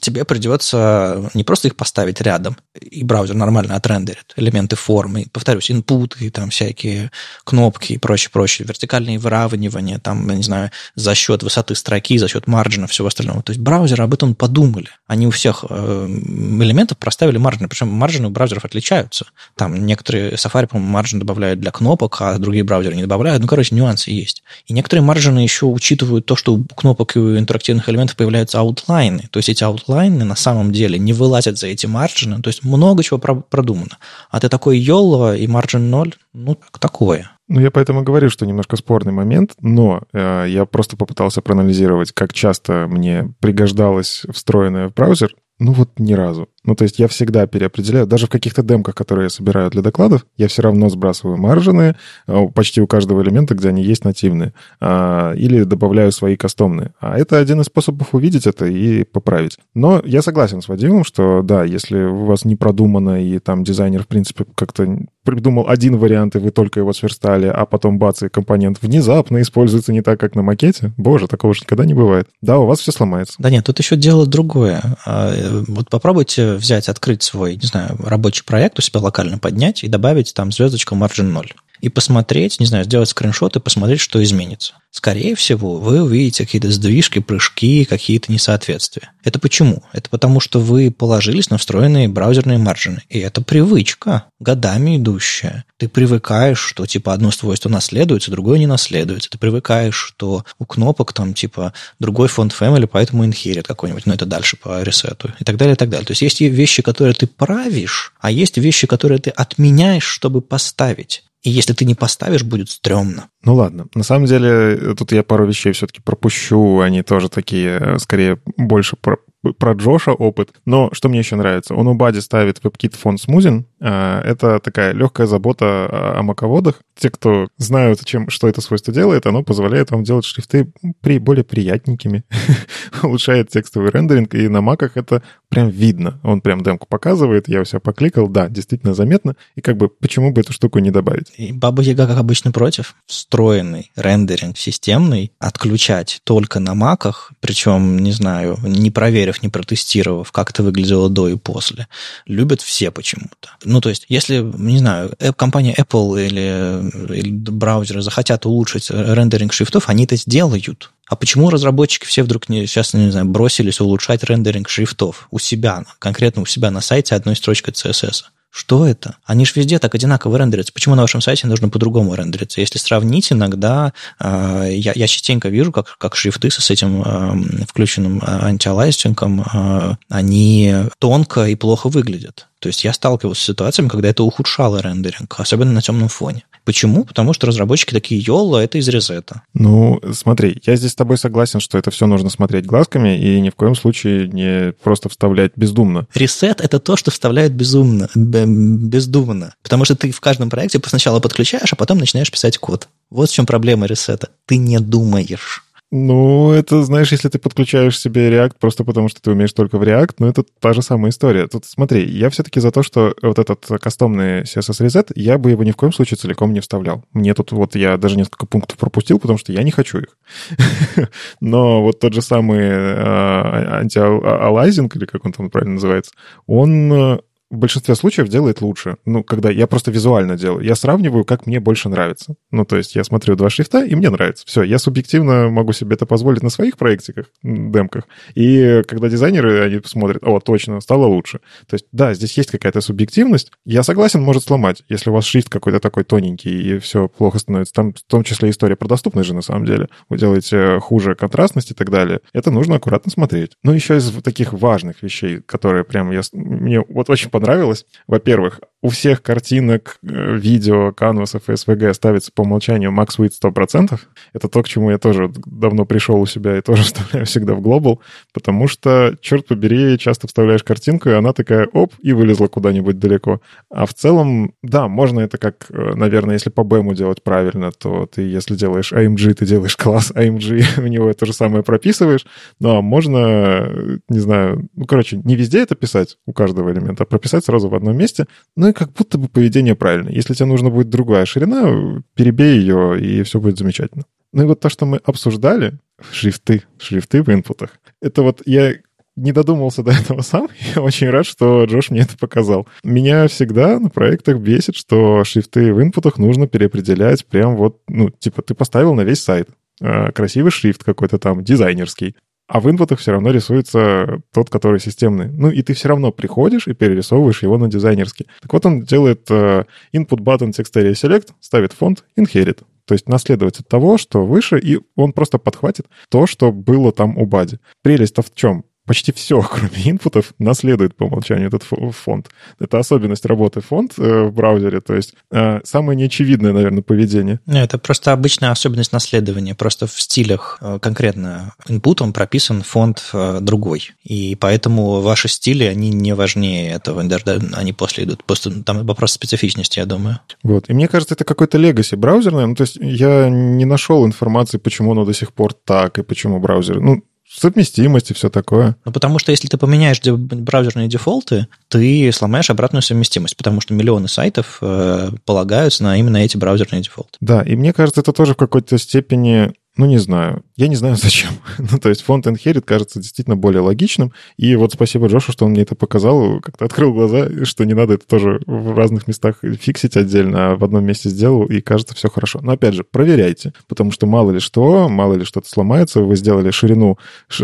тебе 0.00 0.24
придется 0.24 1.30
не 1.34 1.44
просто 1.44 1.68
их 1.68 1.76
поставить 1.76 2.20
рядом, 2.20 2.56
и 2.80 3.02
браузер 3.02 3.34
нормально 3.34 3.74
отрендерит 3.74 4.32
элементы 4.36 4.76
формы, 4.76 5.26
повторюсь, 5.32 5.70
инпуты, 5.70 6.30
там 6.30 6.50
всякие 6.50 7.10
кнопки 7.44 7.94
и 7.94 7.98
прочее, 7.98 8.30
прочее, 8.32 8.66
вертикальные 8.68 9.18
выравнивания, 9.18 9.98
там, 9.98 10.28
не 10.30 10.42
знаю, 10.42 10.70
за 10.94 11.14
счет 11.14 11.42
высоты 11.42 11.74
строки, 11.74 12.18
за 12.18 12.28
счет 12.28 12.46
марджина, 12.46 12.86
всего 12.86 13.08
остального. 13.08 13.42
То 13.42 13.50
есть 13.50 13.60
браузеры 13.60 14.04
об 14.04 14.14
этом 14.14 14.34
подумали. 14.34 14.88
Они 15.06 15.26
у 15.26 15.30
всех 15.30 15.64
э, 15.68 16.06
элементов 16.06 16.98
проставили 16.98 17.38
марджины, 17.38 17.68
причем 17.68 17.88
марджины 17.88 18.28
у 18.28 18.30
браузеров 18.30 18.64
отличаются. 18.64 19.26
Там 19.56 19.86
некоторые 19.86 20.32
Safari, 20.32 20.66
по-моему, 20.66 20.90
марджин 20.92 21.18
добавляют 21.18 21.60
для 21.60 21.70
кнопок, 21.70 22.18
а 22.20 22.38
другие 22.38 22.64
браузеры 22.64 22.94
не 22.94 23.02
добавляют. 23.02 23.42
Ну, 23.42 23.48
короче, 23.48 23.74
нюансы 23.74 24.10
есть. 24.10 24.42
И 24.66 24.72
некоторые 24.72 25.04
марджины 25.04 25.40
еще 25.40 25.66
учитывают 25.66 26.26
то, 26.26 26.36
что 26.36 26.54
у 26.54 26.64
кнопок 26.64 27.16
и 27.16 27.18
у 27.18 27.38
интерактивных 27.38 27.88
элементов 27.88 28.16
появляются 28.16 28.60
аутлайны, 28.60 29.28
то 29.30 29.38
есть 29.38 29.47
эти 29.48 29.64
аутлайны 29.64 30.24
на 30.24 30.36
самом 30.36 30.72
деле 30.72 30.98
не 30.98 31.12
вылазят 31.12 31.58
за 31.58 31.68
эти 31.68 31.86
марджины, 31.86 32.40
то 32.42 32.48
есть 32.48 32.64
много 32.64 33.02
чего 33.02 33.18
продумано. 33.18 33.98
А 34.30 34.40
ты 34.40 34.48
такой 34.48 34.80
YOLO 34.80 35.36
и 35.36 35.46
margin 35.46 35.90
0, 35.90 36.14
ну, 36.32 36.58
такое. 36.78 37.30
Ну, 37.48 37.60
я 37.60 37.70
поэтому 37.70 38.02
говорю, 38.02 38.28
что 38.28 38.44
немножко 38.44 38.76
спорный 38.76 39.12
момент, 39.12 39.54
но 39.60 40.02
э, 40.12 40.46
я 40.48 40.66
просто 40.66 40.96
попытался 40.96 41.40
проанализировать, 41.40 42.12
как 42.12 42.34
часто 42.34 42.86
мне 42.88 43.32
пригождалось 43.40 44.24
встроенное 44.30 44.88
в 44.88 44.94
браузер. 44.94 45.34
Ну 45.58 45.72
вот 45.72 45.98
ни 45.98 46.12
разу. 46.12 46.48
Ну, 46.68 46.74
то 46.74 46.82
есть 46.82 46.98
я 46.98 47.08
всегда 47.08 47.46
переопределяю, 47.46 48.06
даже 48.06 48.26
в 48.26 48.28
каких-то 48.28 48.62
демках, 48.62 48.94
которые 48.94 49.24
я 49.24 49.30
собираю 49.30 49.70
для 49.70 49.80
докладов, 49.80 50.26
я 50.36 50.48
все 50.48 50.60
равно 50.60 50.90
сбрасываю 50.90 51.38
марджины 51.38 51.96
а, 52.26 52.46
почти 52.48 52.82
у 52.82 52.86
каждого 52.86 53.22
элемента, 53.22 53.54
где 53.54 53.70
они 53.70 53.82
есть 53.82 54.04
нативные, 54.04 54.52
а, 54.78 55.32
или 55.32 55.62
добавляю 55.62 56.12
свои 56.12 56.36
кастомные. 56.36 56.92
А 57.00 57.18
это 57.18 57.38
один 57.38 57.62
из 57.62 57.68
способов 57.68 58.14
увидеть 58.14 58.46
это 58.46 58.66
и 58.66 59.04
поправить. 59.04 59.56
Но 59.72 60.02
я 60.04 60.20
согласен 60.20 60.60
с 60.60 60.68
Вадимом, 60.68 61.04
что 61.04 61.40
да, 61.40 61.64
если 61.64 62.02
у 62.02 62.26
вас 62.26 62.44
не 62.44 62.54
продумано, 62.54 63.24
и 63.24 63.38
там 63.38 63.64
дизайнер, 63.64 64.02
в 64.02 64.06
принципе, 64.06 64.44
как-то 64.54 64.98
придумал 65.24 65.68
один 65.68 65.96
вариант, 65.96 66.36
и 66.36 66.38
вы 66.38 66.50
только 66.50 66.80
его 66.80 66.92
сверстали, 66.92 67.46
а 67.46 67.64
потом 67.64 67.98
бац, 67.98 68.22
и 68.22 68.28
компонент 68.28 68.78
внезапно 68.82 69.40
используется 69.40 69.92
не 69.92 70.02
так, 70.02 70.20
как 70.20 70.34
на 70.34 70.42
макете, 70.42 70.92
боже, 70.96 71.28
такого 71.28 71.54
же 71.54 71.60
никогда 71.62 71.86
не 71.86 71.94
бывает. 71.94 72.28
Да, 72.42 72.58
у 72.58 72.66
вас 72.66 72.80
все 72.80 72.92
сломается. 72.92 73.34
Да 73.38 73.48
нет, 73.50 73.64
тут 73.64 73.78
еще 73.78 73.96
дело 73.96 74.26
другое. 74.26 74.82
А, 75.06 75.30
э, 75.34 75.64
вот 75.68 75.90
попробуйте 75.90 76.57
взять, 76.58 76.88
открыть 76.88 77.22
свой, 77.22 77.56
не 77.56 77.66
знаю, 77.66 77.96
рабочий 78.04 78.44
проект 78.44 78.78
у 78.78 78.82
себя 78.82 79.00
локально 79.00 79.38
поднять 79.38 79.84
и 79.84 79.88
добавить 79.88 80.34
там 80.34 80.52
звездочку 80.52 80.94
margin 80.94 81.24
0 81.24 81.52
и 81.80 81.88
посмотреть, 81.88 82.60
не 82.60 82.66
знаю, 82.66 82.84
сделать 82.84 83.08
скриншот 83.08 83.56
и 83.56 83.60
посмотреть, 83.60 84.00
что 84.00 84.22
изменится. 84.22 84.74
Скорее 84.90 85.34
всего, 85.34 85.76
вы 85.76 86.02
увидите 86.02 86.44
какие-то 86.44 86.70
сдвижки, 86.70 87.18
прыжки, 87.18 87.84
какие-то 87.84 88.32
несоответствия. 88.32 89.12
Это 89.22 89.38
почему? 89.38 89.82
Это 89.92 90.08
потому, 90.08 90.40
что 90.40 90.60
вы 90.60 90.90
положились 90.90 91.50
на 91.50 91.58
встроенные 91.58 92.08
браузерные 92.08 92.56
маржины. 92.56 93.02
И 93.10 93.18
это 93.18 93.42
привычка, 93.42 94.24
годами 94.40 94.96
идущая. 94.96 95.66
Ты 95.76 95.88
привыкаешь, 95.88 96.58
что 96.58 96.86
типа 96.86 97.12
одно 97.12 97.30
свойство 97.30 97.68
наследуется, 97.68 98.30
другое 98.30 98.58
не 98.58 98.66
наследуется. 98.66 99.28
Ты 99.28 99.36
привыкаешь, 99.36 99.94
что 99.94 100.44
у 100.58 100.64
кнопок 100.64 101.12
там 101.12 101.34
типа 101.34 101.74
другой 101.98 102.28
фонд 102.28 102.54
family, 102.58 102.88
поэтому 102.90 103.26
inherit 103.26 103.64
какой-нибудь, 103.64 104.06
но 104.06 104.14
это 104.14 104.24
дальше 104.24 104.56
по 104.56 104.82
ресету 104.82 105.32
и 105.38 105.44
так 105.44 105.58
далее, 105.58 105.74
и 105.74 105.76
так 105.76 105.90
далее. 105.90 106.06
То 106.06 106.12
есть 106.12 106.22
есть 106.22 106.40
вещи, 106.40 106.82
которые 106.82 107.14
ты 107.14 107.26
правишь, 107.26 108.14
а 108.20 108.30
есть 108.30 108.56
вещи, 108.56 108.86
которые 108.86 109.18
ты 109.18 109.30
отменяешь, 109.30 110.06
чтобы 110.06 110.40
поставить. 110.40 111.24
И 111.42 111.50
если 111.50 111.72
ты 111.72 111.84
не 111.84 111.94
поставишь, 111.94 112.42
будет 112.42 112.68
стрёмно. 112.70 113.28
Ну 113.44 113.54
ладно. 113.54 113.86
На 113.94 114.02
самом 114.02 114.26
деле, 114.26 114.94
тут 114.94 115.12
я 115.12 115.22
пару 115.22 115.46
вещей 115.46 115.72
все-таки 115.72 116.00
пропущу. 116.00 116.80
Они 116.80 117.02
тоже 117.02 117.28
такие, 117.28 117.78
э, 117.78 117.98
скорее, 117.98 118.40
больше 118.56 118.96
про, 118.96 119.18
про 119.58 119.72
Джоша 119.72 120.12
опыт. 120.12 120.50
Но 120.64 120.90
что 120.92 121.08
мне 121.08 121.20
еще 121.20 121.36
нравится? 121.36 121.74
Он 121.74 121.86
у 121.88 121.94
Бади 121.94 122.18
ставит 122.18 122.58
WebKit 122.58 122.96
фон 122.96 123.16
Smoothing. 123.16 123.64
Это 123.80 124.58
такая 124.58 124.92
легкая 124.92 125.26
забота 125.26 126.18
о 126.18 126.22
маководах. 126.22 126.80
Те, 126.96 127.10
кто 127.10 127.48
знают, 127.56 128.04
чем, 128.04 128.28
что 128.28 128.48
это 128.48 128.60
свойство 128.60 128.92
делает, 128.92 129.26
оно 129.26 129.44
позволяет 129.44 129.90
вам 129.92 130.02
делать 130.02 130.24
шрифты 130.24 130.72
при, 131.00 131.18
более 131.18 131.44
приятненькими. 131.44 132.24
Улучшает 133.02 133.50
текстовый 133.50 133.90
рендеринг, 133.90 134.34
и 134.34 134.48
на 134.48 134.60
маках 134.60 134.96
это 134.96 135.22
прям 135.48 135.68
видно. 135.68 136.18
Он 136.24 136.40
прям 136.40 136.62
демку 136.62 136.88
показывает, 136.88 137.48
я 137.48 137.62
все 137.62 137.78
покликал, 137.78 138.28
да, 138.28 138.48
действительно 138.48 138.94
заметно. 138.94 139.36
И 139.54 139.60
как 139.60 139.76
бы 139.76 139.88
почему 139.88 140.32
бы 140.32 140.40
эту 140.40 140.52
штуку 140.52 140.80
не 140.80 140.90
добавить? 140.90 141.32
И 141.36 141.52
Баба 141.52 141.82
Яга, 141.82 142.08
как 142.08 142.18
обычно, 142.18 142.50
против. 142.50 142.96
Встроенный 143.06 143.92
рендеринг 143.94 144.58
системный 144.58 145.32
отключать 145.38 146.20
только 146.24 146.58
на 146.58 146.74
маках, 146.74 147.32
причем, 147.40 148.00
не 148.00 148.10
знаю, 148.10 148.58
не 148.62 148.90
проверив 148.90 149.27
проверив, 149.28 149.42
не 149.42 149.48
протестировав, 149.48 150.32
как 150.32 150.50
это 150.50 150.62
выглядело 150.62 151.08
до 151.08 151.28
и 151.28 151.36
после. 151.36 151.86
Любят 152.26 152.62
все 152.62 152.90
почему-то. 152.90 153.50
Ну, 153.64 153.80
то 153.80 153.88
есть, 153.88 154.06
если, 154.08 154.38
не 154.40 154.78
знаю, 154.78 155.14
компания 155.36 155.74
Apple 155.74 156.26
или, 156.26 157.14
или 157.14 157.30
браузеры 157.30 158.02
захотят 158.02 158.46
улучшить 158.46 158.90
рендеринг 158.90 159.52
шрифтов, 159.52 159.88
они 159.88 160.04
это 160.04 160.16
сделают. 160.16 160.90
А 161.08 161.16
почему 161.16 161.50
разработчики 161.50 162.06
все 162.06 162.22
вдруг 162.22 162.48
не, 162.48 162.66
сейчас, 162.66 162.94
не 162.94 163.10
знаю, 163.10 163.26
бросились 163.26 163.80
улучшать 163.80 164.24
рендеринг 164.24 164.68
шрифтов 164.68 165.28
у 165.30 165.38
себя, 165.38 165.84
конкретно 165.98 166.42
у 166.42 166.46
себя 166.46 166.70
на 166.70 166.80
сайте 166.80 167.14
одной 167.14 167.36
строчкой 167.36 167.74
CSS? 167.74 168.24
Что 168.58 168.84
это? 168.84 169.14
Они 169.24 169.46
же 169.46 169.52
везде 169.54 169.78
так 169.78 169.94
одинаково 169.94 170.36
рендерятся. 170.36 170.72
Почему 170.72 170.96
на 170.96 171.02
вашем 171.02 171.20
сайте 171.20 171.46
нужно 171.46 171.68
по-другому 171.68 172.16
рендериться? 172.16 172.60
Если 172.60 172.80
сравнить, 172.80 173.30
иногда 173.30 173.92
э, 174.18 174.70
я, 174.72 174.92
я 174.96 175.06
частенько 175.06 175.48
вижу, 175.48 175.70
как, 175.70 175.96
как 175.96 176.16
шрифты 176.16 176.50
с 176.50 176.68
этим 176.68 177.02
э, 177.02 177.64
включенным 177.68 178.20
антиалайстингом, 178.20 179.42
э, 179.42 179.94
они 180.08 180.74
тонко 180.98 181.44
и 181.44 181.54
плохо 181.54 181.88
выглядят. 181.88 182.48
То 182.60 182.68
есть 182.68 182.84
я 182.84 182.92
сталкивался 182.92 183.42
с 183.42 183.44
ситуациями, 183.44 183.88
когда 183.88 184.08
это 184.08 184.24
ухудшало 184.24 184.80
рендеринг, 184.80 185.34
особенно 185.38 185.72
на 185.72 185.82
темном 185.82 186.08
фоне. 186.08 186.44
Почему? 186.64 187.04
Потому 187.04 187.32
что 187.32 187.46
разработчики 187.46 187.92
такие, 187.92 188.20
йоло, 188.20 188.58
это 188.58 188.78
из 188.78 188.88
резета. 188.88 189.42
Ну, 189.54 190.00
смотри, 190.12 190.60
я 190.66 190.76
здесь 190.76 190.92
с 190.92 190.96
тобой 190.96 191.16
согласен, 191.16 191.60
что 191.60 191.78
это 191.78 191.90
все 191.90 192.06
нужно 192.06 192.30
смотреть 192.30 192.66
глазками 192.66 193.18
и 193.18 193.40
ни 193.40 193.50
в 193.50 193.54
коем 193.54 193.74
случае 193.74 194.28
не 194.28 194.72
просто 194.82 195.08
вставлять 195.08 195.52
бездумно. 195.56 196.06
Ресет— 196.14 196.60
это 196.62 196.78
то, 196.78 196.96
что 196.96 197.10
вставляют 197.10 197.52
безумно, 197.54 198.10
бездумно. 198.14 199.54
Потому 199.62 199.84
что 199.84 199.96
ты 199.96 200.10
в 200.10 200.20
каждом 200.20 200.50
проекте 200.50 200.80
сначала 200.84 201.20
подключаешь, 201.20 201.72
а 201.72 201.76
потом 201.76 201.98
начинаешь 201.98 202.30
писать 202.30 202.58
код. 202.58 202.88
Вот 203.10 203.30
в 203.30 203.32
чем 203.32 203.46
проблема 203.46 203.86
ресета. 203.86 204.28
Ты 204.46 204.56
не 204.56 204.78
думаешь. 204.78 205.64
Ну, 205.90 206.52
это, 206.52 206.82
знаешь, 206.82 207.12
если 207.12 207.30
ты 207.30 207.38
подключаешь 207.38 207.98
себе 207.98 208.30
React 208.30 208.56
просто 208.60 208.84
потому, 208.84 209.08
что 209.08 209.22
ты 209.22 209.30
умеешь 209.30 209.54
только 209.54 209.78
в 209.78 209.82
React, 209.82 210.16
ну, 210.18 210.26
это 210.26 210.44
та 210.60 210.74
же 210.74 210.82
самая 210.82 211.10
история. 211.10 211.46
Тут 211.46 211.64
смотри, 211.64 212.04
я 212.06 212.28
все-таки 212.28 212.60
за 212.60 212.70
то, 212.70 212.82
что 212.82 213.14
вот 213.22 213.38
этот 213.38 213.64
кастомный 213.80 214.42
CSS 214.42 214.84
Reset, 214.84 215.12
я 215.14 215.38
бы 215.38 215.50
его 215.50 215.64
ни 215.64 215.70
в 215.70 215.76
коем 215.76 215.94
случае 215.94 216.18
целиком 216.18 216.52
не 216.52 216.60
вставлял. 216.60 217.04
Мне 217.14 217.32
тут 217.32 217.52
вот, 217.52 217.74
я 217.74 217.96
даже 217.96 218.18
несколько 218.18 218.44
пунктов 218.44 218.76
пропустил, 218.76 219.18
потому 219.18 219.38
что 219.38 219.52
я 219.52 219.62
не 219.62 219.70
хочу 219.70 220.00
их. 220.00 220.18
Но 221.40 221.82
вот 221.82 222.00
тот 222.00 222.12
же 222.12 222.20
самый 222.20 222.68
а, 222.70 223.78
антиалайзинг, 223.80 224.94
или 224.94 225.06
как 225.06 225.24
он 225.24 225.32
там 225.32 225.48
правильно 225.48 225.74
называется, 225.74 226.12
он 226.46 227.20
в 227.50 227.56
большинстве 227.56 227.94
случаев 227.94 228.28
делает 228.28 228.60
лучше. 228.60 228.96
Ну, 229.04 229.22
когда 229.22 229.50
я 229.50 229.66
просто 229.66 229.90
визуально 229.90 230.36
делаю. 230.36 230.64
Я 230.64 230.74
сравниваю, 230.74 231.24
как 231.24 231.46
мне 231.46 231.60
больше 231.60 231.88
нравится. 231.88 232.34
Ну, 232.50 232.64
то 232.64 232.76
есть 232.76 232.94
я 232.94 233.04
смотрю 233.04 233.36
два 233.36 233.48
шрифта, 233.48 233.84
и 233.84 233.94
мне 233.94 234.10
нравится. 234.10 234.44
Все, 234.46 234.62
я 234.62 234.78
субъективно 234.78 235.48
могу 235.48 235.72
себе 235.72 235.94
это 235.94 236.06
позволить 236.06 236.42
на 236.42 236.50
своих 236.50 236.76
проектиках, 236.76 237.26
демках. 237.42 238.04
И 238.34 238.82
когда 238.86 239.08
дизайнеры, 239.08 239.60
они 239.60 239.80
смотрят, 239.84 240.22
о, 240.22 240.40
точно, 240.40 240.80
стало 240.80 241.06
лучше. 241.06 241.40
То 241.66 241.74
есть, 241.74 241.86
да, 241.92 242.12
здесь 242.14 242.36
есть 242.36 242.50
какая-то 242.50 242.80
субъективность. 242.80 243.50
Я 243.64 243.82
согласен, 243.82 244.22
может 244.22 244.44
сломать, 244.44 244.82
если 244.88 245.10
у 245.10 245.14
вас 245.14 245.24
шрифт 245.24 245.48
какой-то 245.48 245.80
такой 245.80 246.04
тоненький, 246.04 246.50
и 246.50 246.78
все 246.78 247.08
плохо 247.08 247.38
становится. 247.38 247.72
Там 247.72 247.94
в 247.94 248.02
том 248.02 248.24
числе 248.24 248.50
история 248.50 248.76
про 248.76 248.88
доступность 248.88 249.28
же, 249.28 249.34
на 249.34 249.42
самом 249.42 249.64
деле. 249.64 249.88
Вы 250.08 250.18
делаете 250.18 250.78
хуже 250.80 251.14
контрастность 251.14 251.70
и 251.70 251.74
так 251.74 251.90
далее. 251.90 252.20
Это 252.32 252.50
нужно 252.50 252.76
аккуратно 252.76 253.10
смотреть. 253.10 253.52
Но 253.62 253.72
еще 253.72 253.96
из 253.96 254.10
таких 254.22 254.52
важных 254.52 255.02
вещей, 255.02 255.40
которые 255.40 255.84
прям 255.84 256.10
я, 256.10 256.20
мне 256.32 256.82
вот 256.88 257.08
очень 257.08 257.30
понравилось. 257.38 257.86
Во-первых, 258.06 258.60
у 258.80 258.90
всех 258.90 259.22
картинок, 259.22 259.98
э, 260.02 260.36
видео, 260.36 260.92
канвасов 260.92 261.48
и 261.48 261.52
SVG 261.52 261.92
ставится 261.94 262.30
по 262.32 262.42
умолчанию 262.42 262.92
max 262.92 263.18
width 263.18 263.32
100%. 263.40 263.98
Это 264.34 264.48
то, 264.48 264.62
к 264.62 264.68
чему 264.68 264.90
я 264.90 264.98
тоже 264.98 265.32
давно 265.46 265.84
пришел 265.84 266.20
у 266.20 266.26
себя 266.26 266.56
и 266.56 266.60
тоже 266.60 266.82
вставляю 266.84 267.26
всегда 267.26 267.54
в 267.54 267.60
Global, 267.60 267.98
потому 268.32 268.68
что, 268.68 269.16
черт 269.20 269.46
побери, 269.46 269.98
часто 269.98 270.28
вставляешь 270.28 270.62
картинку, 270.62 271.08
и 271.08 271.12
она 271.12 271.32
такая, 271.32 271.66
оп, 271.72 271.92
и 272.00 272.12
вылезла 272.12 272.46
куда-нибудь 272.46 273.00
далеко. 273.00 273.40
А 273.68 273.84
в 273.84 273.94
целом, 273.94 274.54
да, 274.62 274.86
можно 274.86 275.20
это 275.20 275.38
как, 275.38 275.66
э, 275.70 275.94
наверное, 275.94 276.34
если 276.34 276.50
по 276.50 276.60
BEM 276.60 276.94
делать 276.94 277.22
правильно, 277.24 277.72
то 277.72 278.06
ты, 278.06 278.22
если 278.22 278.54
делаешь 278.54 278.92
AMG, 278.92 279.34
ты 279.34 279.44
делаешь 279.44 279.76
класс 279.84 280.12
AMG, 280.14 280.80
в 280.80 280.86
него 280.86 281.10
это 281.10 281.26
же 281.26 281.32
самое 281.32 281.64
прописываешь. 281.64 282.26
Ну, 282.60 282.76
а 282.76 282.80
можно, 282.80 283.18
э, 283.18 283.98
не 284.08 284.20
знаю, 284.20 284.68
ну, 284.76 284.86
короче, 284.86 285.16
не 285.16 285.34
везде 285.34 285.62
это 285.62 285.74
писать 285.74 286.16
у 286.26 286.32
каждого 286.32 286.70
элемента, 286.70 287.02
а 287.02 287.06
прописать 287.06 287.27
сразу 287.28 287.68
в 287.68 287.74
одном 287.74 287.96
месте. 287.96 288.26
Ну, 288.56 288.68
и 288.68 288.72
как 288.72 288.92
будто 288.92 289.18
бы 289.18 289.28
поведение 289.28 289.74
правильное. 289.74 290.12
Если 290.12 290.34
тебе 290.34 290.46
нужна 290.46 290.70
будет 290.70 290.88
другая 290.88 291.24
ширина, 291.24 292.02
перебей 292.14 292.58
ее, 292.58 293.00
и 293.00 293.22
все 293.22 293.40
будет 293.40 293.58
замечательно. 293.58 294.04
Ну 294.32 294.42
и 294.42 294.46
вот 294.46 294.60
то, 294.60 294.68
что 294.68 294.86
мы 294.86 294.98
обсуждали, 295.04 295.78
шрифты, 296.12 296.62
шрифты 296.78 297.22
в 297.22 297.28
инпутах, 297.30 297.80
это 298.00 298.22
вот 298.22 298.42
я 298.44 298.74
не 299.16 299.32
додумался 299.32 299.82
до 299.82 299.90
этого 299.90 300.20
сам. 300.22 300.48
Я 300.74 300.82
очень 300.82 301.10
рад, 301.10 301.26
что 301.26 301.64
Джош 301.64 301.90
мне 301.90 302.00
это 302.00 302.16
показал. 302.16 302.68
Меня 302.84 303.26
всегда 303.28 303.78
на 303.80 303.90
проектах 303.90 304.38
бесит, 304.38 304.76
что 304.76 305.24
шрифты 305.24 305.74
в 305.74 305.82
инпутах 305.82 306.18
нужно 306.18 306.46
переопределять 306.46 307.26
прям 307.26 307.56
вот, 307.56 307.80
ну, 307.88 308.10
типа, 308.10 308.42
ты 308.42 308.54
поставил 308.54 308.94
на 308.94 309.02
весь 309.02 309.20
сайт. 309.20 309.48
А, 309.80 310.12
красивый 310.12 310.50
шрифт 310.50 310.84
какой-то 310.84 311.18
там, 311.18 311.42
дизайнерский 311.42 312.16
а 312.48 312.60
в 312.60 312.70
инпутах 312.70 312.98
все 312.98 313.12
равно 313.12 313.30
рисуется 313.30 314.22
тот, 314.32 314.48
который 314.48 314.80
системный. 314.80 315.28
Ну, 315.30 315.50
и 315.50 315.62
ты 315.62 315.74
все 315.74 315.88
равно 315.88 316.10
приходишь 316.10 316.66
и 316.66 316.72
перерисовываешь 316.72 317.42
его 317.42 317.58
на 317.58 317.68
дизайнерский. 317.68 318.26
Так 318.40 318.52
вот, 318.54 318.64
он 318.64 318.80
делает 318.80 319.30
uh, 319.30 319.66
input 319.94 320.20
button 320.20 320.50
text 320.50 320.74
area 320.74 320.92
select, 320.92 321.28
ставит 321.40 321.74
фонд 321.74 322.04
inherit. 322.18 322.62
То 322.86 322.94
есть 322.94 323.06
наследовать 323.06 323.60
от 323.60 323.68
того, 323.68 323.98
что 323.98 324.24
выше, 324.24 324.58
и 324.58 324.80
он 324.96 325.12
просто 325.12 325.36
подхватит 325.36 325.86
то, 326.08 326.26
что 326.26 326.50
было 326.50 326.90
там 326.90 327.18
у 327.18 327.26
бади. 327.26 327.58
Прелесть-то 327.82 328.22
в 328.22 328.34
чем? 328.34 328.64
Почти 328.88 329.12
все, 329.12 329.40
кроме 329.50 329.90
инпутов, 329.90 330.32
наследует 330.38 330.96
по 330.96 331.04
умолчанию 331.04 331.48
этот 331.48 331.62
фонд. 331.62 332.30
Это 332.58 332.78
особенность 332.78 333.24
работы 333.26 333.60
фонд 333.60 333.94
э, 333.98 334.22
в 334.24 334.32
браузере, 334.32 334.80
то 334.80 334.94
есть 334.94 335.14
э, 335.30 335.60
самое 335.62 335.96
неочевидное, 335.96 336.52
наверное, 336.52 336.82
поведение. 336.82 337.40
Нет, 337.46 337.64
это 337.68 337.78
просто 337.78 338.12
обычная 338.12 338.50
особенность 338.50 338.92
наследования. 338.92 339.54
Просто 339.54 339.86
в 339.86 340.00
стилях 340.00 340.58
э, 340.60 340.78
конкретно 340.80 341.54
инпутом 341.68 342.12
прописан 342.12 342.62
фонд 342.62 343.12
другой. 343.40 343.90
И 344.02 344.36
поэтому 344.40 345.00
ваши 345.00 345.28
стили, 345.28 345.64
они 345.64 345.90
не 345.90 346.14
важнее 346.14 346.72
этого, 346.72 347.04
даже 347.04 347.40
они 347.54 347.72
после 347.72 348.04
идут. 348.04 348.24
Просто 348.24 348.62
там 348.62 348.86
вопрос 348.86 349.12
специфичности, 349.12 349.78
я 349.78 349.86
думаю. 349.86 350.20
Вот. 350.42 350.70
И 350.70 350.72
мне 350.72 350.88
кажется, 350.88 351.14
это 351.14 351.24
какой-то 351.24 351.58
легаси 351.58 351.94
браузерный. 351.94 352.46
Ну, 352.46 352.54
то 352.54 352.62
есть 352.62 352.78
я 352.80 353.28
не 353.28 353.66
нашел 353.66 354.06
информации, 354.06 354.56
почему 354.56 354.92
оно 354.92 355.04
до 355.04 355.12
сих 355.12 355.32
пор 355.32 355.52
так 355.52 355.98
и 355.98 356.02
почему 356.02 356.40
браузер. 356.40 356.80
Ну, 356.80 357.02
совместимость 357.30 358.10
и 358.10 358.14
все 358.14 358.30
такое. 358.30 358.76
Ну, 358.84 358.92
потому 358.92 359.18
что 359.18 359.30
если 359.30 359.48
ты 359.48 359.56
поменяешь 359.58 360.00
браузерные 360.02 360.88
дефолты, 360.88 361.46
ты 361.68 362.10
сломаешь 362.12 362.50
обратную 362.50 362.82
совместимость, 362.82 363.36
потому 363.36 363.60
что 363.60 363.74
миллионы 363.74 364.08
сайтов 364.08 364.58
э, 364.60 365.10
полагаются 365.24 365.84
на 365.84 365.98
именно 365.98 366.18
эти 366.18 366.36
браузерные 366.36 366.82
дефолты. 366.82 367.16
Да, 367.20 367.42
и 367.42 367.56
мне 367.56 367.72
кажется, 367.72 368.00
это 368.00 368.12
тоже 368.12 368.34
в 368.34 368.36
какой-то 368.36 368.78
степени 368.78 369.52
ну, 369.78 369.86
не 369.86 369.98
знаю. 369.98 370.42
Я 370.56 370.66
не 370.66 370.74
знаю, 370.74 370.96
зачем. 371.00 371.30
ну, 371.58 371.78
то 371.78 371.88
есть 371.88 372.02
фонд 372.02 372.26
Inherit 372.26 372.62
кажется 372.62 372.98
действительно 372.98 373.36
более 373.36 373.60
логичным. 373.62 374.12
И 374.36 374.56
вот 374.56 374.72
спасибо 374.72 375.06
Джошу, 375.06 375.32
что 375.32 375.46
он 375.46 375.52
мне 375.52 375.62
это 375.62 375.76
показал, 375.76 376.40
как-то 376.40 376.64
открыл 376.64 376.92
глаза, 376.92 377.44
что 377.44 377.64
не 377.64 377.74
надо 377.74 377.94
это 377.94 378.06
тоже 378.06 378.40
в 378.46 378.76
разных 378.76 379.06
местах 379.06 379.38
фиксить 379.60 379.96
отдельно, 379.96 380.52
а 380.52 380.56
в 380.56 380.64
одном 380.64 380.84
месте 380.84 381.08
сделал, 381.08 381.46
и 381.46 381.60
кажется, 381.60 381.94
все 381.94 382.10
хорошо. 382.10 382.40
Но 382.42 382.52
опять 382.52 382.74
же, 382.74 382.82
проверяйте, 382.82 383.52
потому 383.68 383.92
что 383.92 384.06
мало 384.06 384.32
ли 384.32 384.40
что, 384.40 384.88
мало 384.88 385.14
ли 385.14 385.24
что-то 385.24 385.48
сломается, 385.48 386.00
вы 386.00 386.16
сделали 386.16 386.50
ширину 386.50 386.98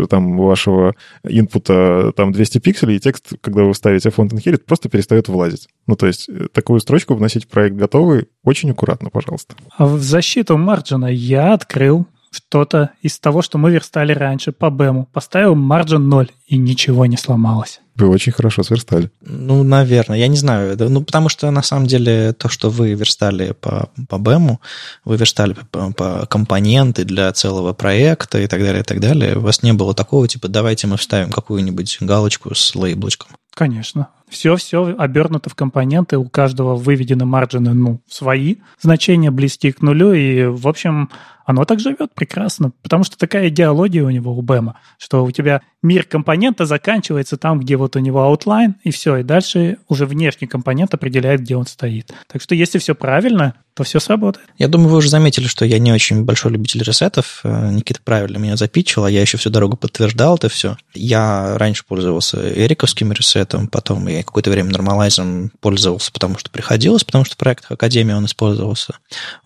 там 0.09 0.37
вашего 0.37 0.93
инпута 1.23 2.11
там 2.17 2.33
200 2.33 2.59
пикселей, 2.59 2.97
и 2.97 2.99
текст, 2.99 3.33
когда 3.39 3.63
вы 3.63 3.73
ставите 3.73 4.09
фонд 4.09 4.33
Inherit, 4.33 4.63
просто 4.65 4.89
перестает 4.89 5.29
влазить. 5.29 5.69
Ну, 5.87 5.95
то 5.95 6.05
есть 6.05 6.27
э, 6.27 6.47
такую 6.51 6.81
строчку 6.81 7.15
вносить 7.15 7.45
в 7.45 7.47
проект 7.47 7.77
готовый 7.77 8.27
очень 8.45 8.71
аккуратно, 8.71 9.09
пожалуйста. 9.09 9.55
А 9.77 9.85
в 9.85 10.01
защиту 10.01 10.57
марджина 10.57 11.07
я 11.07 11.53
открыл 11.53 12.07
что-то 12.35 12.91
из 13.01 13.19
того, 13.19 13.41
что 13.41 13.57
мы 13.57 13.71
верстали 13.71 14.13
раньше 14.13 14.51
по 14.51 14.69
бэму. 14.69 15.07
Поставил 15.11 15.55
марджин 15.55 16.09
0, 16.09 16.31
и 16.47 16.57
ничего 16.57 17.05
не 17.05 17.17
сломалось. 17.17 17.79
Вы 17.95 18.09
очень 18.09 18.33
хорошо 18.33 18.61
сверстали. 18.63 19.09
Ну, 19.21 19.63
наверное, 19.63 20.17
я 20.17 20.27
не 20.27 20.35
знаю. 20.35 20.75
Ну, 20.77 21.01
потому 21.01 21.29
что, 21.29 21.49
на 21.51 21.61
самом 21.61 21.87
деле, 21.87 22.33
то, 22.33 22.49
что 22.49 22.69
вы 22.69 22.93
верстали 22.93 23.53
по, 23.53 23.89
по 24.09 24.17
бэму, 24.17 24.59
вы 25.05 25.15
верстали 25.15 25.55
по, 25.71 25.93
по 25.93 26.25
компоненты 26.25 27.05
для 27.05 27.31
целого 27.31 27.71
проекта 27.73 28.41
и 28.41 28.47
так 28.47 28.59
далее, 28.59 28.81
и 28.81 28.83
так 28.85 28.99
далее. 28.99 29.37
У 29.37 29.41
вас 29.41 29.63
не 29.63 29.71
было 29.71 29.93
такого, 29.93 30.27
типа, 30.27 30.49
давайте 30.49 30.87
мы 30.87 30.97
вставим 30.97 31.31
какую-нибудь 31.31 31.97
галочку 32.01 32.53
с 32.53 32.75
лейблочком. 32.75 33.29
Конечно. 33.53 34.09
Все-все 34.29 34.95
обернуто 34.97 35.49
в 35.49 35.55
компоненты, 35.55 36.17
у 36.17 36.27
каждого 36.27 36.75
выведены 36.75 37.25
марджины, 37.25 37.73
ну, 37.73 38.01
свои, 38.07 38.57
значения 38.79 39.31
близки 39.31 39.71
к 39.71 39.81
нулю, 39.81 40.13
и, 40.13 40.45
в 40.45 40.67
общем, 40.67 41.09
оно 41.45 41.63
так 41.65 41.79
живет 41.79 42.13
прекрасно, 42.13 42.71
потому 42.81 43.03
что 43.03 43.17
такая 43.17 43.49
идеология 43.49 44.03
у 44.03 44.09
него, 44.09 44.35
у 44.35 44.41
Бэма, 44.41 44.79
что 44.97 45.23
у 45.23 45.31
тебя 45.31 45.61
мир 45.83 46.03
компонента 46.03 46.65
заканчивается 46.65 47.37
там, 47.37 47.59
где 47.59 47.77
вот 47.77 47.95
у 47.95 47.99
него 47.99 48.19
outline, 48.21 48.73
и 48.83 48.91
все, 48.91 49.17
и 49.17 49.23
дальше 49.23 49.77
уже 49.87 50.07
внешний 50.07 50.47
компонент 50.47 50.93
определяет, 50.93 51.41
где 51.41 51.55
он 51.55 51.67
стоит. 51.67 52.11
Так 52.27 52.41
что 52.41 52.55
если 52.55 52.79
все 52.79 52.95
правильно, 52.95 53.53
то 53.75 53.83
все 53.83 53.99
сработает. 53.99 54.47
Я 54.57 54.69
думаю, 54.69 54.89
вы 54.89 54.97
уже 54.97 55.09
заметили, 55.09 55.47
что 55.47 55.65
я 55.65 55.79
не 55.79 55.91
очень 55.91 56.23
большой 56.23 56.53
любитель 56.53 56.81
ресетов. 56.81 57.41
Э, 57.43 57.71
Никита 57.71 57.99
правильно 58.03 58.37
меня 58.37 58.55
запичил, 58.55 59.03
а 59.03 59.11
я 59.11 59.21
еще 59.21 59.37
всю 59.37 59.49
дорогу 59.49 59.75
подтверждал 59.75 60.35
это 60.37 60.47
все. 60.47 60.77
Я 60.93 61.57
раньше 61.57 61.83
пользовался 61.85 62.37
эриковским 62.53 63.11
ресетом, 63.11 63.67
потом 63.67 64.07
я 64.17 64.23
какое-то 64.23 64.49
время 64.49 64.71
нормалайзом 64.71 65.51
пользовался, 65.59 66.11
потому 66.11 66.37
что 66.37 66.49
приходилось, 66.49 67.03
потому 67.03 67.25
что 67.25 67.35
в 67.35 67.37
проектах 67.37 67.71
Академии 67.71 68.13
он 68.13 68.25
использовался. 68.25 68.95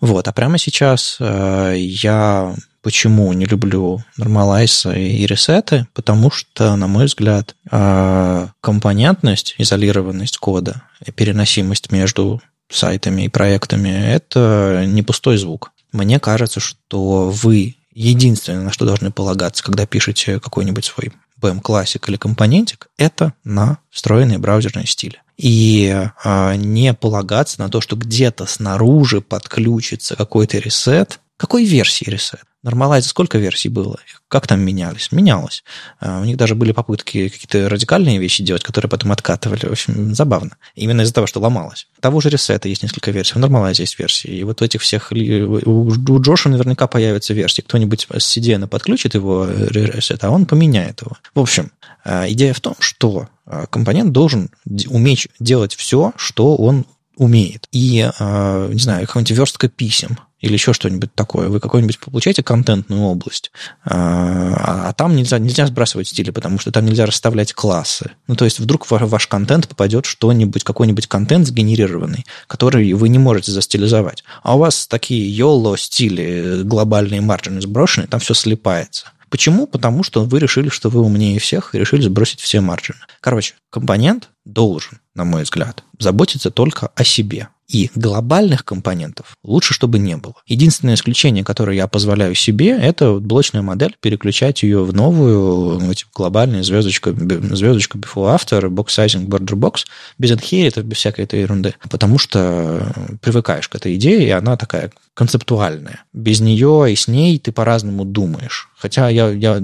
Вот. 0.00 0.26
А 0.28 0.32
прямо 0.32 0.58
сейчас 0.58 1.16
э, 1.20 1.74
я 1.78 2.54
почему 2.82 3.32
не 3.32 3.44
люблю 3.44 4.02
нормалайса 4.16 4.92
и 4.92 5.26
ресеты, 5.26 5.86
потому 5.94 6.30
что, 6.30 6.76
на 6.76 6.86
мой 6.86 7.06
взгляд, 7.06 7.54
а, 7.70 8.48
компонентность, 8.60 9.54
изолированность 9.58 10.38
кода, 10.38 10.82
переносимость 11.14 11.92
между 11.92 12.40
сайтами 12.70 13.22
и 13.22 13.28
проектами– 13.28 13.88
это 14.06 14.84
не 14.86 15.02
пустой 15.02 15.36
звук. 15.36 15.72
Мне 15.92 16.20
кажется, 16.20 16.60
что 16.60 17.30
вы 17.30 17.76
единственное, 17.92 18.62
на 18.62 18.72
что 18.72 18.86
должны 18.86 19.10
полагаться, 19.10 19.64
когда 19.64 19.86
пишете 19.86 20.40
какой-нибудь 20.40 20.84
свой 20.84 21.12
BM 21.40 21.62
Classic 21.62 22.02
или 22.08 22.16
компонентик, 22.16 22.88
это 22.96 23.34
на 23.44 23.78
встроенные 23.90 24.38
браузерные 24.38 24.86
стили. 24.86 25.20
И 25.36 25.90
а, 26.22 26.54
не 26.56 26.92
полагаться 26.92 27.60
на 27.60 27.68
то, 27.70 27.80
что 27.80 27.96
где-то 27.96 28.46
снаружи 28.46 29.20
подключится 29.20 30.14
какой-то 30.16 30.58
ресет. 30.58 31.20
Какой 31.38 31.64
версии 31.64 32.04
ресет? 32.04 32.42
Нормалайзе 32.62 33.08
сколько 33.08 33.38
версий 33.38 33.70
было? 33.70 33.98
Как 34.28 34.46
там 34.46 34.60
менялись? 34.60 35.12
Менялось. 35.12 35.64
А, 35.98 36.20
у 36.20 36.24
них 36.24 36.36
даже 36.36 36.54
были 36.54 36.72
попытки 36.72 37.28
какие-то 37.28 37.70
радикальные 37.70 38.18
вещи 38.18 38.42
делать, 38.42 38.62
которые 38.62 38.90
потом 38.90 39.12
откатывали. 39.12 39.66
В 39.66 39.72
общем, 39.72 40.14
забавно. 40.14 40.56
Именно 40.74 41.02
из-за 41.02 41.14
того, 41.14 41.26
что 41.26 41.40
ломалось. 41.40 41.86
Того 42.00 42.20
же 42.20 42.28
ресета 42.28 42.68
есть 42.68 42.82
несколько 42.82 43.10
версий. 43.12 43.34
В 43.34 43.38
Нормалайзе 43.38 43.84
есть 43.84 43.98
версии. 43.98 44.30
И 44.30 44.44
вот 44.44 44.60
у 44.60 44.64
этих 44.64 44.82
всех... 44.82 45.10
У 45.10 46.20
Джоша 46.20 46.50
наверняка 46.50 46.86
появятся 46.86 47.32
версии. 47.32 47.62
Кто-нибудь 47.62 48.06
с 48.10 48.36
CDN 48.36 48.66
подключит 48.66 49.14
его 49.14 49.48
ресет, 49.48 50.22
а 50.24 50.30
он 50.30 50.44
поменяет 50.44 51.00
его. 51.00 51.16
В 51.34 51.40
общем, 51.40 51.72
а, 52.04 52.28
идея 52.28 52.52
в 52.52 52.60
том, 52.60 52.76
что 52.78 53.28
а, 53.46 53.66
компонент 53.66 54.12
должен 54.12 54.50
уметь 54.88 55.28
делать 55.38 55.74
все, 55.74 56.12
что 56.16 56.56
он 56.56 56.84
умеет. 57.20 57.68
И, 57.70 58.10
не 58.18 58.78
знаю, 58.78 59.06
какая-нибудь 59.06 59.36
верстка 59.36 59.68
писем– 59.68 60.18
или 60.40 60.54
еще 60.54 60.72
что-нибудь 60.72 61.14
такое. 61.14 61.48
Вы 61.48 61.60
какой-нибудь 61.60 61.98
получаете 61.98 62.42
контентную 62.42 63.02
область, 63.02 63.52
а, 63.84 64.88
а 64.88 64.92
там 64.94 65.14
нельзя, 65.14 65.38
нельзя 65.38 65.66
сбрасывать 65.66 66.08
стили, 66.08 66.30
потому 66.30 66.58
что 66.58 66.72
там 66.72 66.86
нельзя 66.86 67.06
расставлять 67.06 67.52
классы. 67.52 68.12
Ну, 68.26 68.36
то 68.36 68.44
есть 68.44 68.58
вдруг 68.58 68.90
в 68.90 68.90
ваш 68.90 69.26
контент 69.26 69.68
попадет 69.68 70.06
что-нибудь, 70.06 70.64
какой-нибудь 70.64 71.06
контент 71.06 71.46
сгенерированный, 71.46 72.24
который 72.46 72.92
вы 72.94 73.08
не 73.08 73.18
можете 73.18 73.52
застилизовать. 73.52 74.24
А 74.42 74.56
у 74.56 74.60
вас 74.60 74.86
такие 74.86 75.30
YOLO 75.38 75.76
стили, 75.76 76.62
глобальные 76.62 77.20
марджины 77.20 77.60
сброшены, 77.60 78.06
там 78.06 78.20
все 78.20 78.34
слипается. 78.34 79.08
Почему? 79.28 79.68
Потому 79.68 80.02
что 80.02 80.24
вы 80.24 80.40
решили, 80.40 80.70
что 80.70 80.88
вы 80.88 81.00
умнее 81.00 81.38
всех 81.38 81.74
и 81.74 81.78
решили 81.78 82.02
сбросить 82.02 82.40
все 82.40 82.60
марджины. 82.60 82.98
Короче, 83.20 83.54
компонент 83.70 84.28
должен, 84.52 85.00
на 85.14 85.24
мой 85.24 85.42
взгляд, 85.42 85.84
заботиться 85.98 86.50
только 86.50 86.88
о 86.94 87.04
себе. 87.04 87.48
И 87.68 87.88
глобальных 87.94 88.64
компонентов 88.64 89.36
лучше, 89.44 89.74
чтобы 89.74 90.00
не 90.00 90.16
было. 90.16 90.34
Единственное 90.44 90.94
исключение, 90.94 91.44
которое 91.44 91.76
я 91.76 91.86
позволяю 91.86 92.34
себе, 92.34 92.70
это 92.70 93.14
блочная 93.20 93.62
модель, 93.62 93.96
переключать 94.00 94.64
ее 94.64 94.82
в 94.82 94.92
новую, 94.92 95.78
в 95.78 95.88
эти 95.88 96.04
глобальные 96.12 96.64
звездочка, 96.64 97.12
звездочка 97.12 97.96
before 97.96 98.36
after, 98.36 98.62
box 98.62 98.86
sizing, 98.86 99.28
border 99.28 99.54
box, 99.54 99.84
без 100.18 100.32
inherit, 100.32 100.82
без 100.82 100.96
всякой 100.96 101.26
этой 101.26 101.42
ерунды. 101.42 101.74
Потому 101.88 102.18
что 102.18 102.92
привыкаешь 103.22 103.68
к 103.68 103.76
этой 103.76 103.94
идее, 103.94 104.26
и 104.26 104.30
она 104.30 104.56
такая 104.56 104.90
концептуальная. 105.14 106.02
Без 106.12 106.40
нее 106.40 106.92
и 106.92 106.96
с 106.96 107.06
ней 107.06 107.38
ты 107.38 107.52
по-разному 107.52 108.04
думаешь. 108.04 108.69
Хотя 108.80 109.10
я, 109.10 109.28
я, 109.28 109.62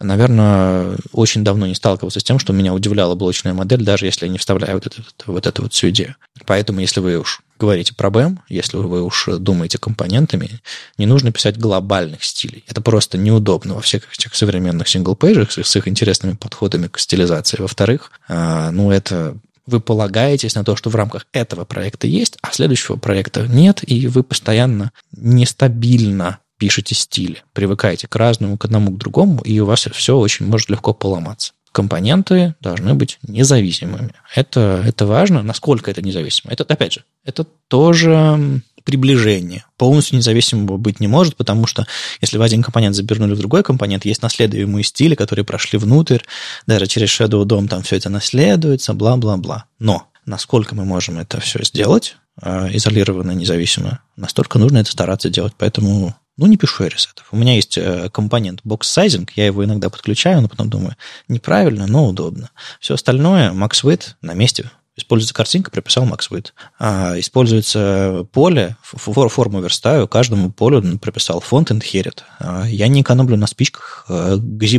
наверное, 0.00 0.96
очень 1.12 1.44
давно 1.44 1.66
не 1.66 1.74
сталкивался 1.74 2.20
с 2.20 2.24
тем, 2.24 2.38
что 2.38 2.54
меня 2.54 2.72
удивляла 2.72 3.14
блочная 3.14 3.52
модель, 3.52 3.84
даже 3.84 4.06
если 4.06 4.24
я 4.24 4.32
не 4.32 4.38
вставляю 4.38 4.74
вот, 4.74 4.86
эту, 4.86 5.02
вот 5.26 5.46
эту 5.46 5.62
вот 5.62 5.74
всю 5.74 5.90
идею. 5.90 6.16
Поэтому, 6.46 6.80
если 6.80 7.00
вы 7.00 7.18
уж 7.18 7.42
говорите 7.58 7.94
про 7.94 8.08
BEM, 8.08 8.38
если 8.48 8.78
вы 8.78 9.02
уж 9.02 9.28
думаете 9.38 9.76
компонентами, 9.76 10.62
не 10.96 11.04
нужно 11.04 11.30
писать 11.30 11.58
глобальных 11.58 12.24
стилей. 12.24 12.64
Это 12.66 12.80
просто 12.80 13.18
неудобно 13.18 13.74
во 13.74 13.82
всех 13.82 14.10
этих 14.14 14.34
современных 14.34 14.88
синглпейджах 14.88 15.52
с 15.52 15.76
их 15.76 15.86
интересными 15.86 16.32
подходами 16.32 16.88
к 16.88 16.98
стилизации. 16.98 17.60
Во-вторых, 17.60 18.12
а, 18.28 18.70
ну, 18.70 18.90
это 18.90 19.36
вы 19.66 19.80
полагаетесь 19.80 20.54
на 20.54 20.64
то, 20.64 20.74
что 20.74 20.88
в 20.88 20.94
рамках 20.94 21.26
этого 21.32 21.64
проекта 21.64 22.06
есть, 22.06 22.38
а 22.42 22.52
следующего 22.52 22.96
проекта 22.96 23.46
нет, 23.46 23.80
и 23.86 24.06
вы 24.06 24.22
постоянно 24.22 24.92
нестабильно 25.12 26.38
пишете 26.58 26.94
стили, 26.94 27.42
привыкаете 27.52 28.06
к 28.06 28.16
разному, 28.16 28.58
к 28.58 28.64
одному, 28.64 28.92
к 28.92 28.98
другому, 28.98 29.40
и 29.42 29.58
у 29.60 29.66
вас 29.66 29.88
все 29.92 30.16
очень 30.16 30.46
может 30.46 30.70
легко 30.70 30.92
поломаться 30.94 31.52
компоненты 31.74 32.54
должны 32.60 32.94
быть 32.94 33.18
независимыми. 33.26 34.12
Это, 34.32 34.82
это 34.86 35.06
важно. 35.06 35.42
Насколько 35.42 35.90
это 35.90 36.02
независимо? 36.02 36.52
Это, 36.52 36.62
опять 36.62 36.92
же, 36.92 37.04
это 37.24 37.44
тоже 37.66 38.62
приближение. 38.84 39.64
Полностью 39.76 40.16
независимого 40.16 40.76
быть 40.76 41.00
не 41.00 41.08
может, 41.08 41.36
потому 41.36 41.66
что 41.66 41.86
если 42.20 42.38
вы 42.38 42.44
один 42.44 42.62
компонент 42.62 42.94
забернули 42.94 43.34
в 43.34 43.38
другой 43.38 43.64
компонент, 43.64 44.04
есть 44.04 44.22
наследуемые 44.22 44.84
стили, 44.84 45.16
которые 45.16 45.44
прошли 45.44 45.78
внутрь, 45.78 46.20
даже 46.66 46.86
через 46.86 47.08
Shadow 47.08 47.44
DOM 47.44 47.66
там 47.66 47.82
все 47.82 47.96
это 47.96 48.08
наследуется, 48.08 48.94
бла-бла-бла. 48.94 49.64
Но 49.80 50.06
насколько 50.26 50.76
мы 50.76 50.84
можем 50.84 51.18
это 51.18 51.40
все 51.40 51.64
сделать, 51.64 52.16
а, 52.40 52.68
изолированно, 52.70 53.32
независимо, 53.32 54.00
настолько 54.16 54.58
нужно 54.58 54.78
это 54.78 54.92
стараться 54.92 55.28
делать. 55.28 55.54
Поэтому 55.58 56.14
ну, 56.36 56.46
не 56.46 56.56
пишу 56.56 56.84
я 56.84 56.90
ресетов. 56.90 57.26
У 57.30 57.36
меня 57.36 57.54
есть 57.54 57.78
э, 57.78 58.08
компонент 58.10 58.60
box 58.64 58.80
sizing, 58.82 59.28
я 59.36 59.46
его 59.46 59.64
иногда 59.64 59.88
подключаю, 59.90 60.40
но 60.42 60.48
потом 60.48 60.68
думаю, 60.68 60.96
неправильно, 61.28 61.86
но 61.86 62.06
удобно. 62.06 62.50
Все 62.80 62.94
остальное, 62.94 63.52
max 63.52 63.84
width 63.84 64.14
на 64.20 64.34
месте. 64.34 64.70
Используется 64.96 65.34
картинка, 65.34 65.72
прописал 65.72 66.04
max 66.04 66.30
width. 66.30 66.52
А, 66.78 67.18
используется 67.18 68.26
поле, 68.32 68.76
форму 68.82 69.60
верстаю, 69.60 70.06
каждому 70.06 70.52
полю 70.52 70.98
прописал 70.98 71.40
фонд 71.40 71.72
inherit. 71.72 72.20
А, 72.38 72.64
я 72.66 72.86
не 72.86 73.02
экономлю 73.02 73.36
на 73.36 73.48
спичках, 73.48 74.06
а, 74.08 74.36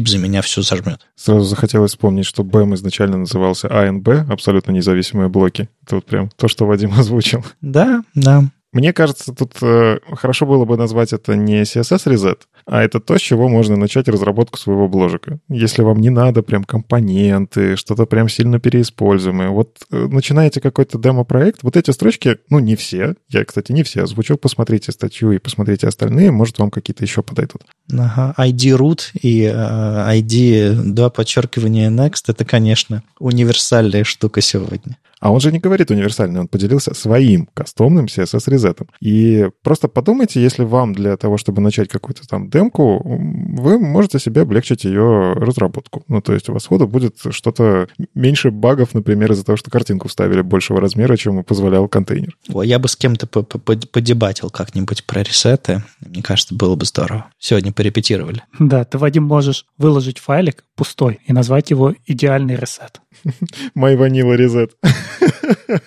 за 0.08 0.18
меня 0.18 0.42
все 0.42 0.64
сожмет. 0.64 1.02
Сразу 1.16 1.44
захотелось 1.44 1.92
вспомнить, 1.92 2.26
что 2.26 2.44
BEM 2.44 2.76
изначально 2.76 3.18
назывался 3.18 3.68
ANB, 3.68 4.32
абсолютно 4.32 4.72
независимые 4.72 5.28
блоки. 5.28 5.70
Это 5.86 5.96
вот 5.96 6.06
прям 6.06 6.30
то, 6.30 6.48
что 6.48 6.66
Вадим 6.66 6.94
озвучил. 6.98 7.46
Да, 7.62 8.04
да. 8.14 8.46
Мне 8.76 8.92
кажется, 8.92 9.34
тут 9.34 9.54
э, 9.62 10.00
хорошо 10.12 10.46
было 10.46 10.66
бы 10.66 10.76
назвать 10.76 11.14
это 11.14 11.38
не 11.38 11.62
CSS 11.62 12.08
Reset, 12.08 12.40
а 12.66 12.84
это 12.84 13.00
то, 13.00 13.18
с 13.18 13.22
чего 13.22 13.48
можно 13.48 13.78
начать 13.78 14.10
разработку 14.10 14.60
своего 14.60 14.90
бложика. 14.90 15.40
Если 15.48 15.82
вам 15.82 16.02
не 16.02 16.10
надо 16.10 16.44
прям 16.44 16.66
компоненты, 16.66 17.78
что-то 17.78 18.06
прям 18.06 18.28
сильно 18.28 18.60
переиспользуемое. 18.60 19.48
Вот 19.48 19.78
э, 19.92 20.08
начинаете 20.08 20.60
какой-то 20.60 21.00
демо-проект, 21.00 21.64
вот 21.64 21.78
эти 21.78 21.92
строчки, 21.92 22.40
ну, 22.50 22.60
не 22.60 22.76
все, 22.76 23.16
я, 23.30 23.46
кстати, 23.46 23.72
не 23.72 23.84
все 23.84 24.04
озвучил, 24.04 24.36
посмотрите 24.36 24.92
статью 24.92 25.32
и 25.32 25.38
посмотрите 25.38 25.88
остальные, 25.88 26.32
может, 26.32 26.60
вам 26.60 26.70
какие-то 26.70 27.06
еще 27.06 27.24
подойдут. 27.24 27.62
Ага, 27.98 28.34
ID 28.38 28.78
root 28.78 29.04
и 29.22 29.44
э, 29.44 30.20
ID, 30.20 30.92
два 30.92 31.10
подчеркивания 31.10 31.90
next, 31.90 32.26
это, 32.28 32.44
конечно, 32.44 33.04
универсальная 33.20 34.04
штука 34.04 34.42
сегодня. 34.42 34.98
А 35.26 35.32
он 35.32 35.40
же 35.40 35.52
не 35.52 35.60
говорит 35.60 35.90
универсальный, 35.90 36.42
он 36.42 36.48
поделился 36.48 36.94
своим 36.94 37.48
кастомным 37.54 38.08
CSS-резетом. 38.66 38.88
И 39.00 39.50
просто 39.64 39.88
подумайте, 39.88 40.42
если 40.42 40.64
вам 40.64 40.94
для 40.94 41.18
того, 41.18 41.38
чтобы 41.38 41.62
начать 41.62 41.90
какую-то 41.90 42.28
там 42.28 42.50
демку, 42.50 43.02
вы 43.04 43.80
можете 43.80 44.20
себе 44.20 44.42
облегчить 44.42 44.84
ее 44.84 45.34
разработку. 45.34 46.04
Ну, 46.08 46.22
то 46.22 46.34
есть 46.34 46.50
у 46.50 46.54
вас 46.54 46.64
сходу 46.64 46.88
будет 46.88 47.18
что-то 47.30 47.88
меньше 48.14 48.52
багов, 48.52 48.94
например, 48.94 49.32
из-за 49.32 49.46
того, 49.46 49.58
что 49.58 49.72
картинку 49.72 50.08
вставили 50.08 50.42
большего 50.42 50.82
размера, 50.82 51.16
чем 51.18 51.44
позволял 51.44 51.88
контейнер. 51.88 52.36
Ой, 52.50 52.68
я 52.68 52.80
бы 52.80 52.88
с 52.88 52.96
кем-то 52.96 53.28
подебатил 53.28 54.50
как-нибудь 54.50 55.06
про 55.06 55.24
ресеты. 55.24 55.84
Мне 56.00 56.22
кажется, 56.22 56.56
было 56.56 56.76
бы 56.76 56.86
здорово. 56.86 57.26
Сегодня 57.40 57.72
порепетировали. 57.72 58.44
Да, 58.60 58.84
ты, 58.84 58.98
Вадим, 58.98 59.24
можешь 59.24 59.66
выложить 59.78 60.20
файлик 60.20 60.64
пустой 60.76 61.20
и 61.26 61.34
назвать 61.34 61.70
его 61.72 61.94
«идеальный 62.06 62.56
ресет». 62.56 63.02
My 63.76 63.96
Vanilla 63.98 64.36
Reset. 64.36 64.72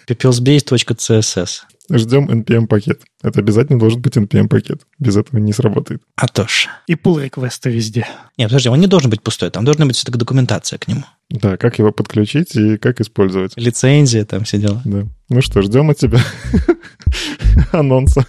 pepelsbase.css. 0.08 1.50
Ждем 1.90 2.28
NPM-пакет. 2.28 3.02
Это 3.22 3.40
обязательно 3.40 3.78
должен 3.78 4.02
быть 4.02 4.16
NPM-пакет. 4.16 4.82
Без 4.98 5.16
этого 5.16 5.40
не 5.40 5.52
сработает. 5.52 6.02
А 6.16 6.28
то 6.28 6.46
ж. 6.46 6.68
И 6.86 6.94
pull 6.94 7.22
реквесты 7.22 7.70
везде. 7.70 8.06
Нет, 8.36 8.50
подожди, 8.50 8.68
он 8.68 8.80
не 8.80 8.86
должен 8.86 9.10
быть 9.10 9.22
пустой. 9.22 9.50
Там 9.50 9.64
должна 9.64 9.86
быть 9.86 9.96
все-таки 9.96 10.18
документация 10.18 10.78
к 10.78 10.86
нему. 10.86 11.04
Да, 11.30 11.56
как 11.56 11.78
его 11.78 11.90
подключить 11.90 12.54
и 12.56 12.76
как 12.76 13.00
использовать. 13.00 13.52
Лицензия 13.56 14.24
там 14.24 14.44
все 14.44 14.58
дела. 14.58 14.82
Да. 14.84 15.06
Ну 15.30 15.40
что, 15.40 15.62
ждем 15.62 15.90
от 15.90 15.98
тебя 15.98 16.20
анонса. 17.72 18.26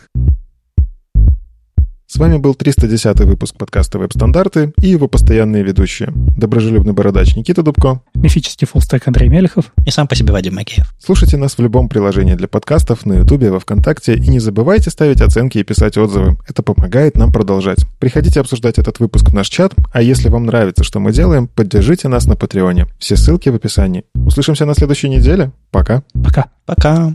С 2.11 2.17
вами 2.17 2.37
был 2.37 2.55
310 2.55 3.19
выпуск 3.19 3.55
подкаста 3.55 3.99
«Веб-стандарты» 3.99 4.73
и 4.81 4.87
его 4.87 5.07
постоянные 5.07 5.61
ведущие. 5.61 6.11
Доброжелюбный 6.11 6.91
бородач 6.91 7.35
Никита 7.35 7.61
Дубко. 7.61 8.01
Мифический 8.15 8.65
фуллстек 8.65 9.07
Андрей 9.07 9.29
Мелехов. 9.29 9.71
И 9.85 9.91
сам 9.91 10.07
по 10.07 10.15
себе 10.15 10.33
Вадим 10.33 10.55
Макеев. 10.55 10.91
Слушайте 10.97 11.37
нас 11.37 11.55
в 11.55 11.61
любом 11.61 11.87
приложении 11.87 12.33
для 12.33 12.47
подкастов, 12.47 13.05
на 13.05 13.19
Ютубе, 13.19 13.51
во 13.51 13.59
Вконтакте. 13.59 14.15
И 14.15 14.27
не 14.27 14.39
забывайте 14.39 14.89
ставить 14.89 15.21
оценки 15.21 15.59
и 15.59 15.63
писать 15.63 15.99
отзывы. 15.99 16.35
Это 16.47 16.63
помогает 16.63 17.15
нам 17.15 17.31
продолжать. 17.31 17.85
Приходите 17.99 18.39
обсуждать 18.39 18.79
этот 18.79 18.99
выпуск 18.99 19.29
в 19.29 19.35
наш 19.35 19.47
чат. 19.47 19.75
А 19.93 20.01
если 20.01 20.29
вам 20.29 20.47
нравится, 20.47 20.83
что 20.83 20.99
мы 20.99 21.11
делаем, 21.11 21.47
поддержите 21.47 22.07
нас 22.07 22.25
на 22.25 22.35
Патреоне. 22.35 22.87
Все 22.97 23.17
ссылки 23.17 23.49
в 23.49 23.55
описании. 23.55 24.03
Услышимся 24.15 24.65
на 24.65 24.73
следующей 24.73 25.09
неделе. 25.09 25.51
Пока. 25.69 26.01
Пока. 26.23 26.45
Пока. 26.65 27.13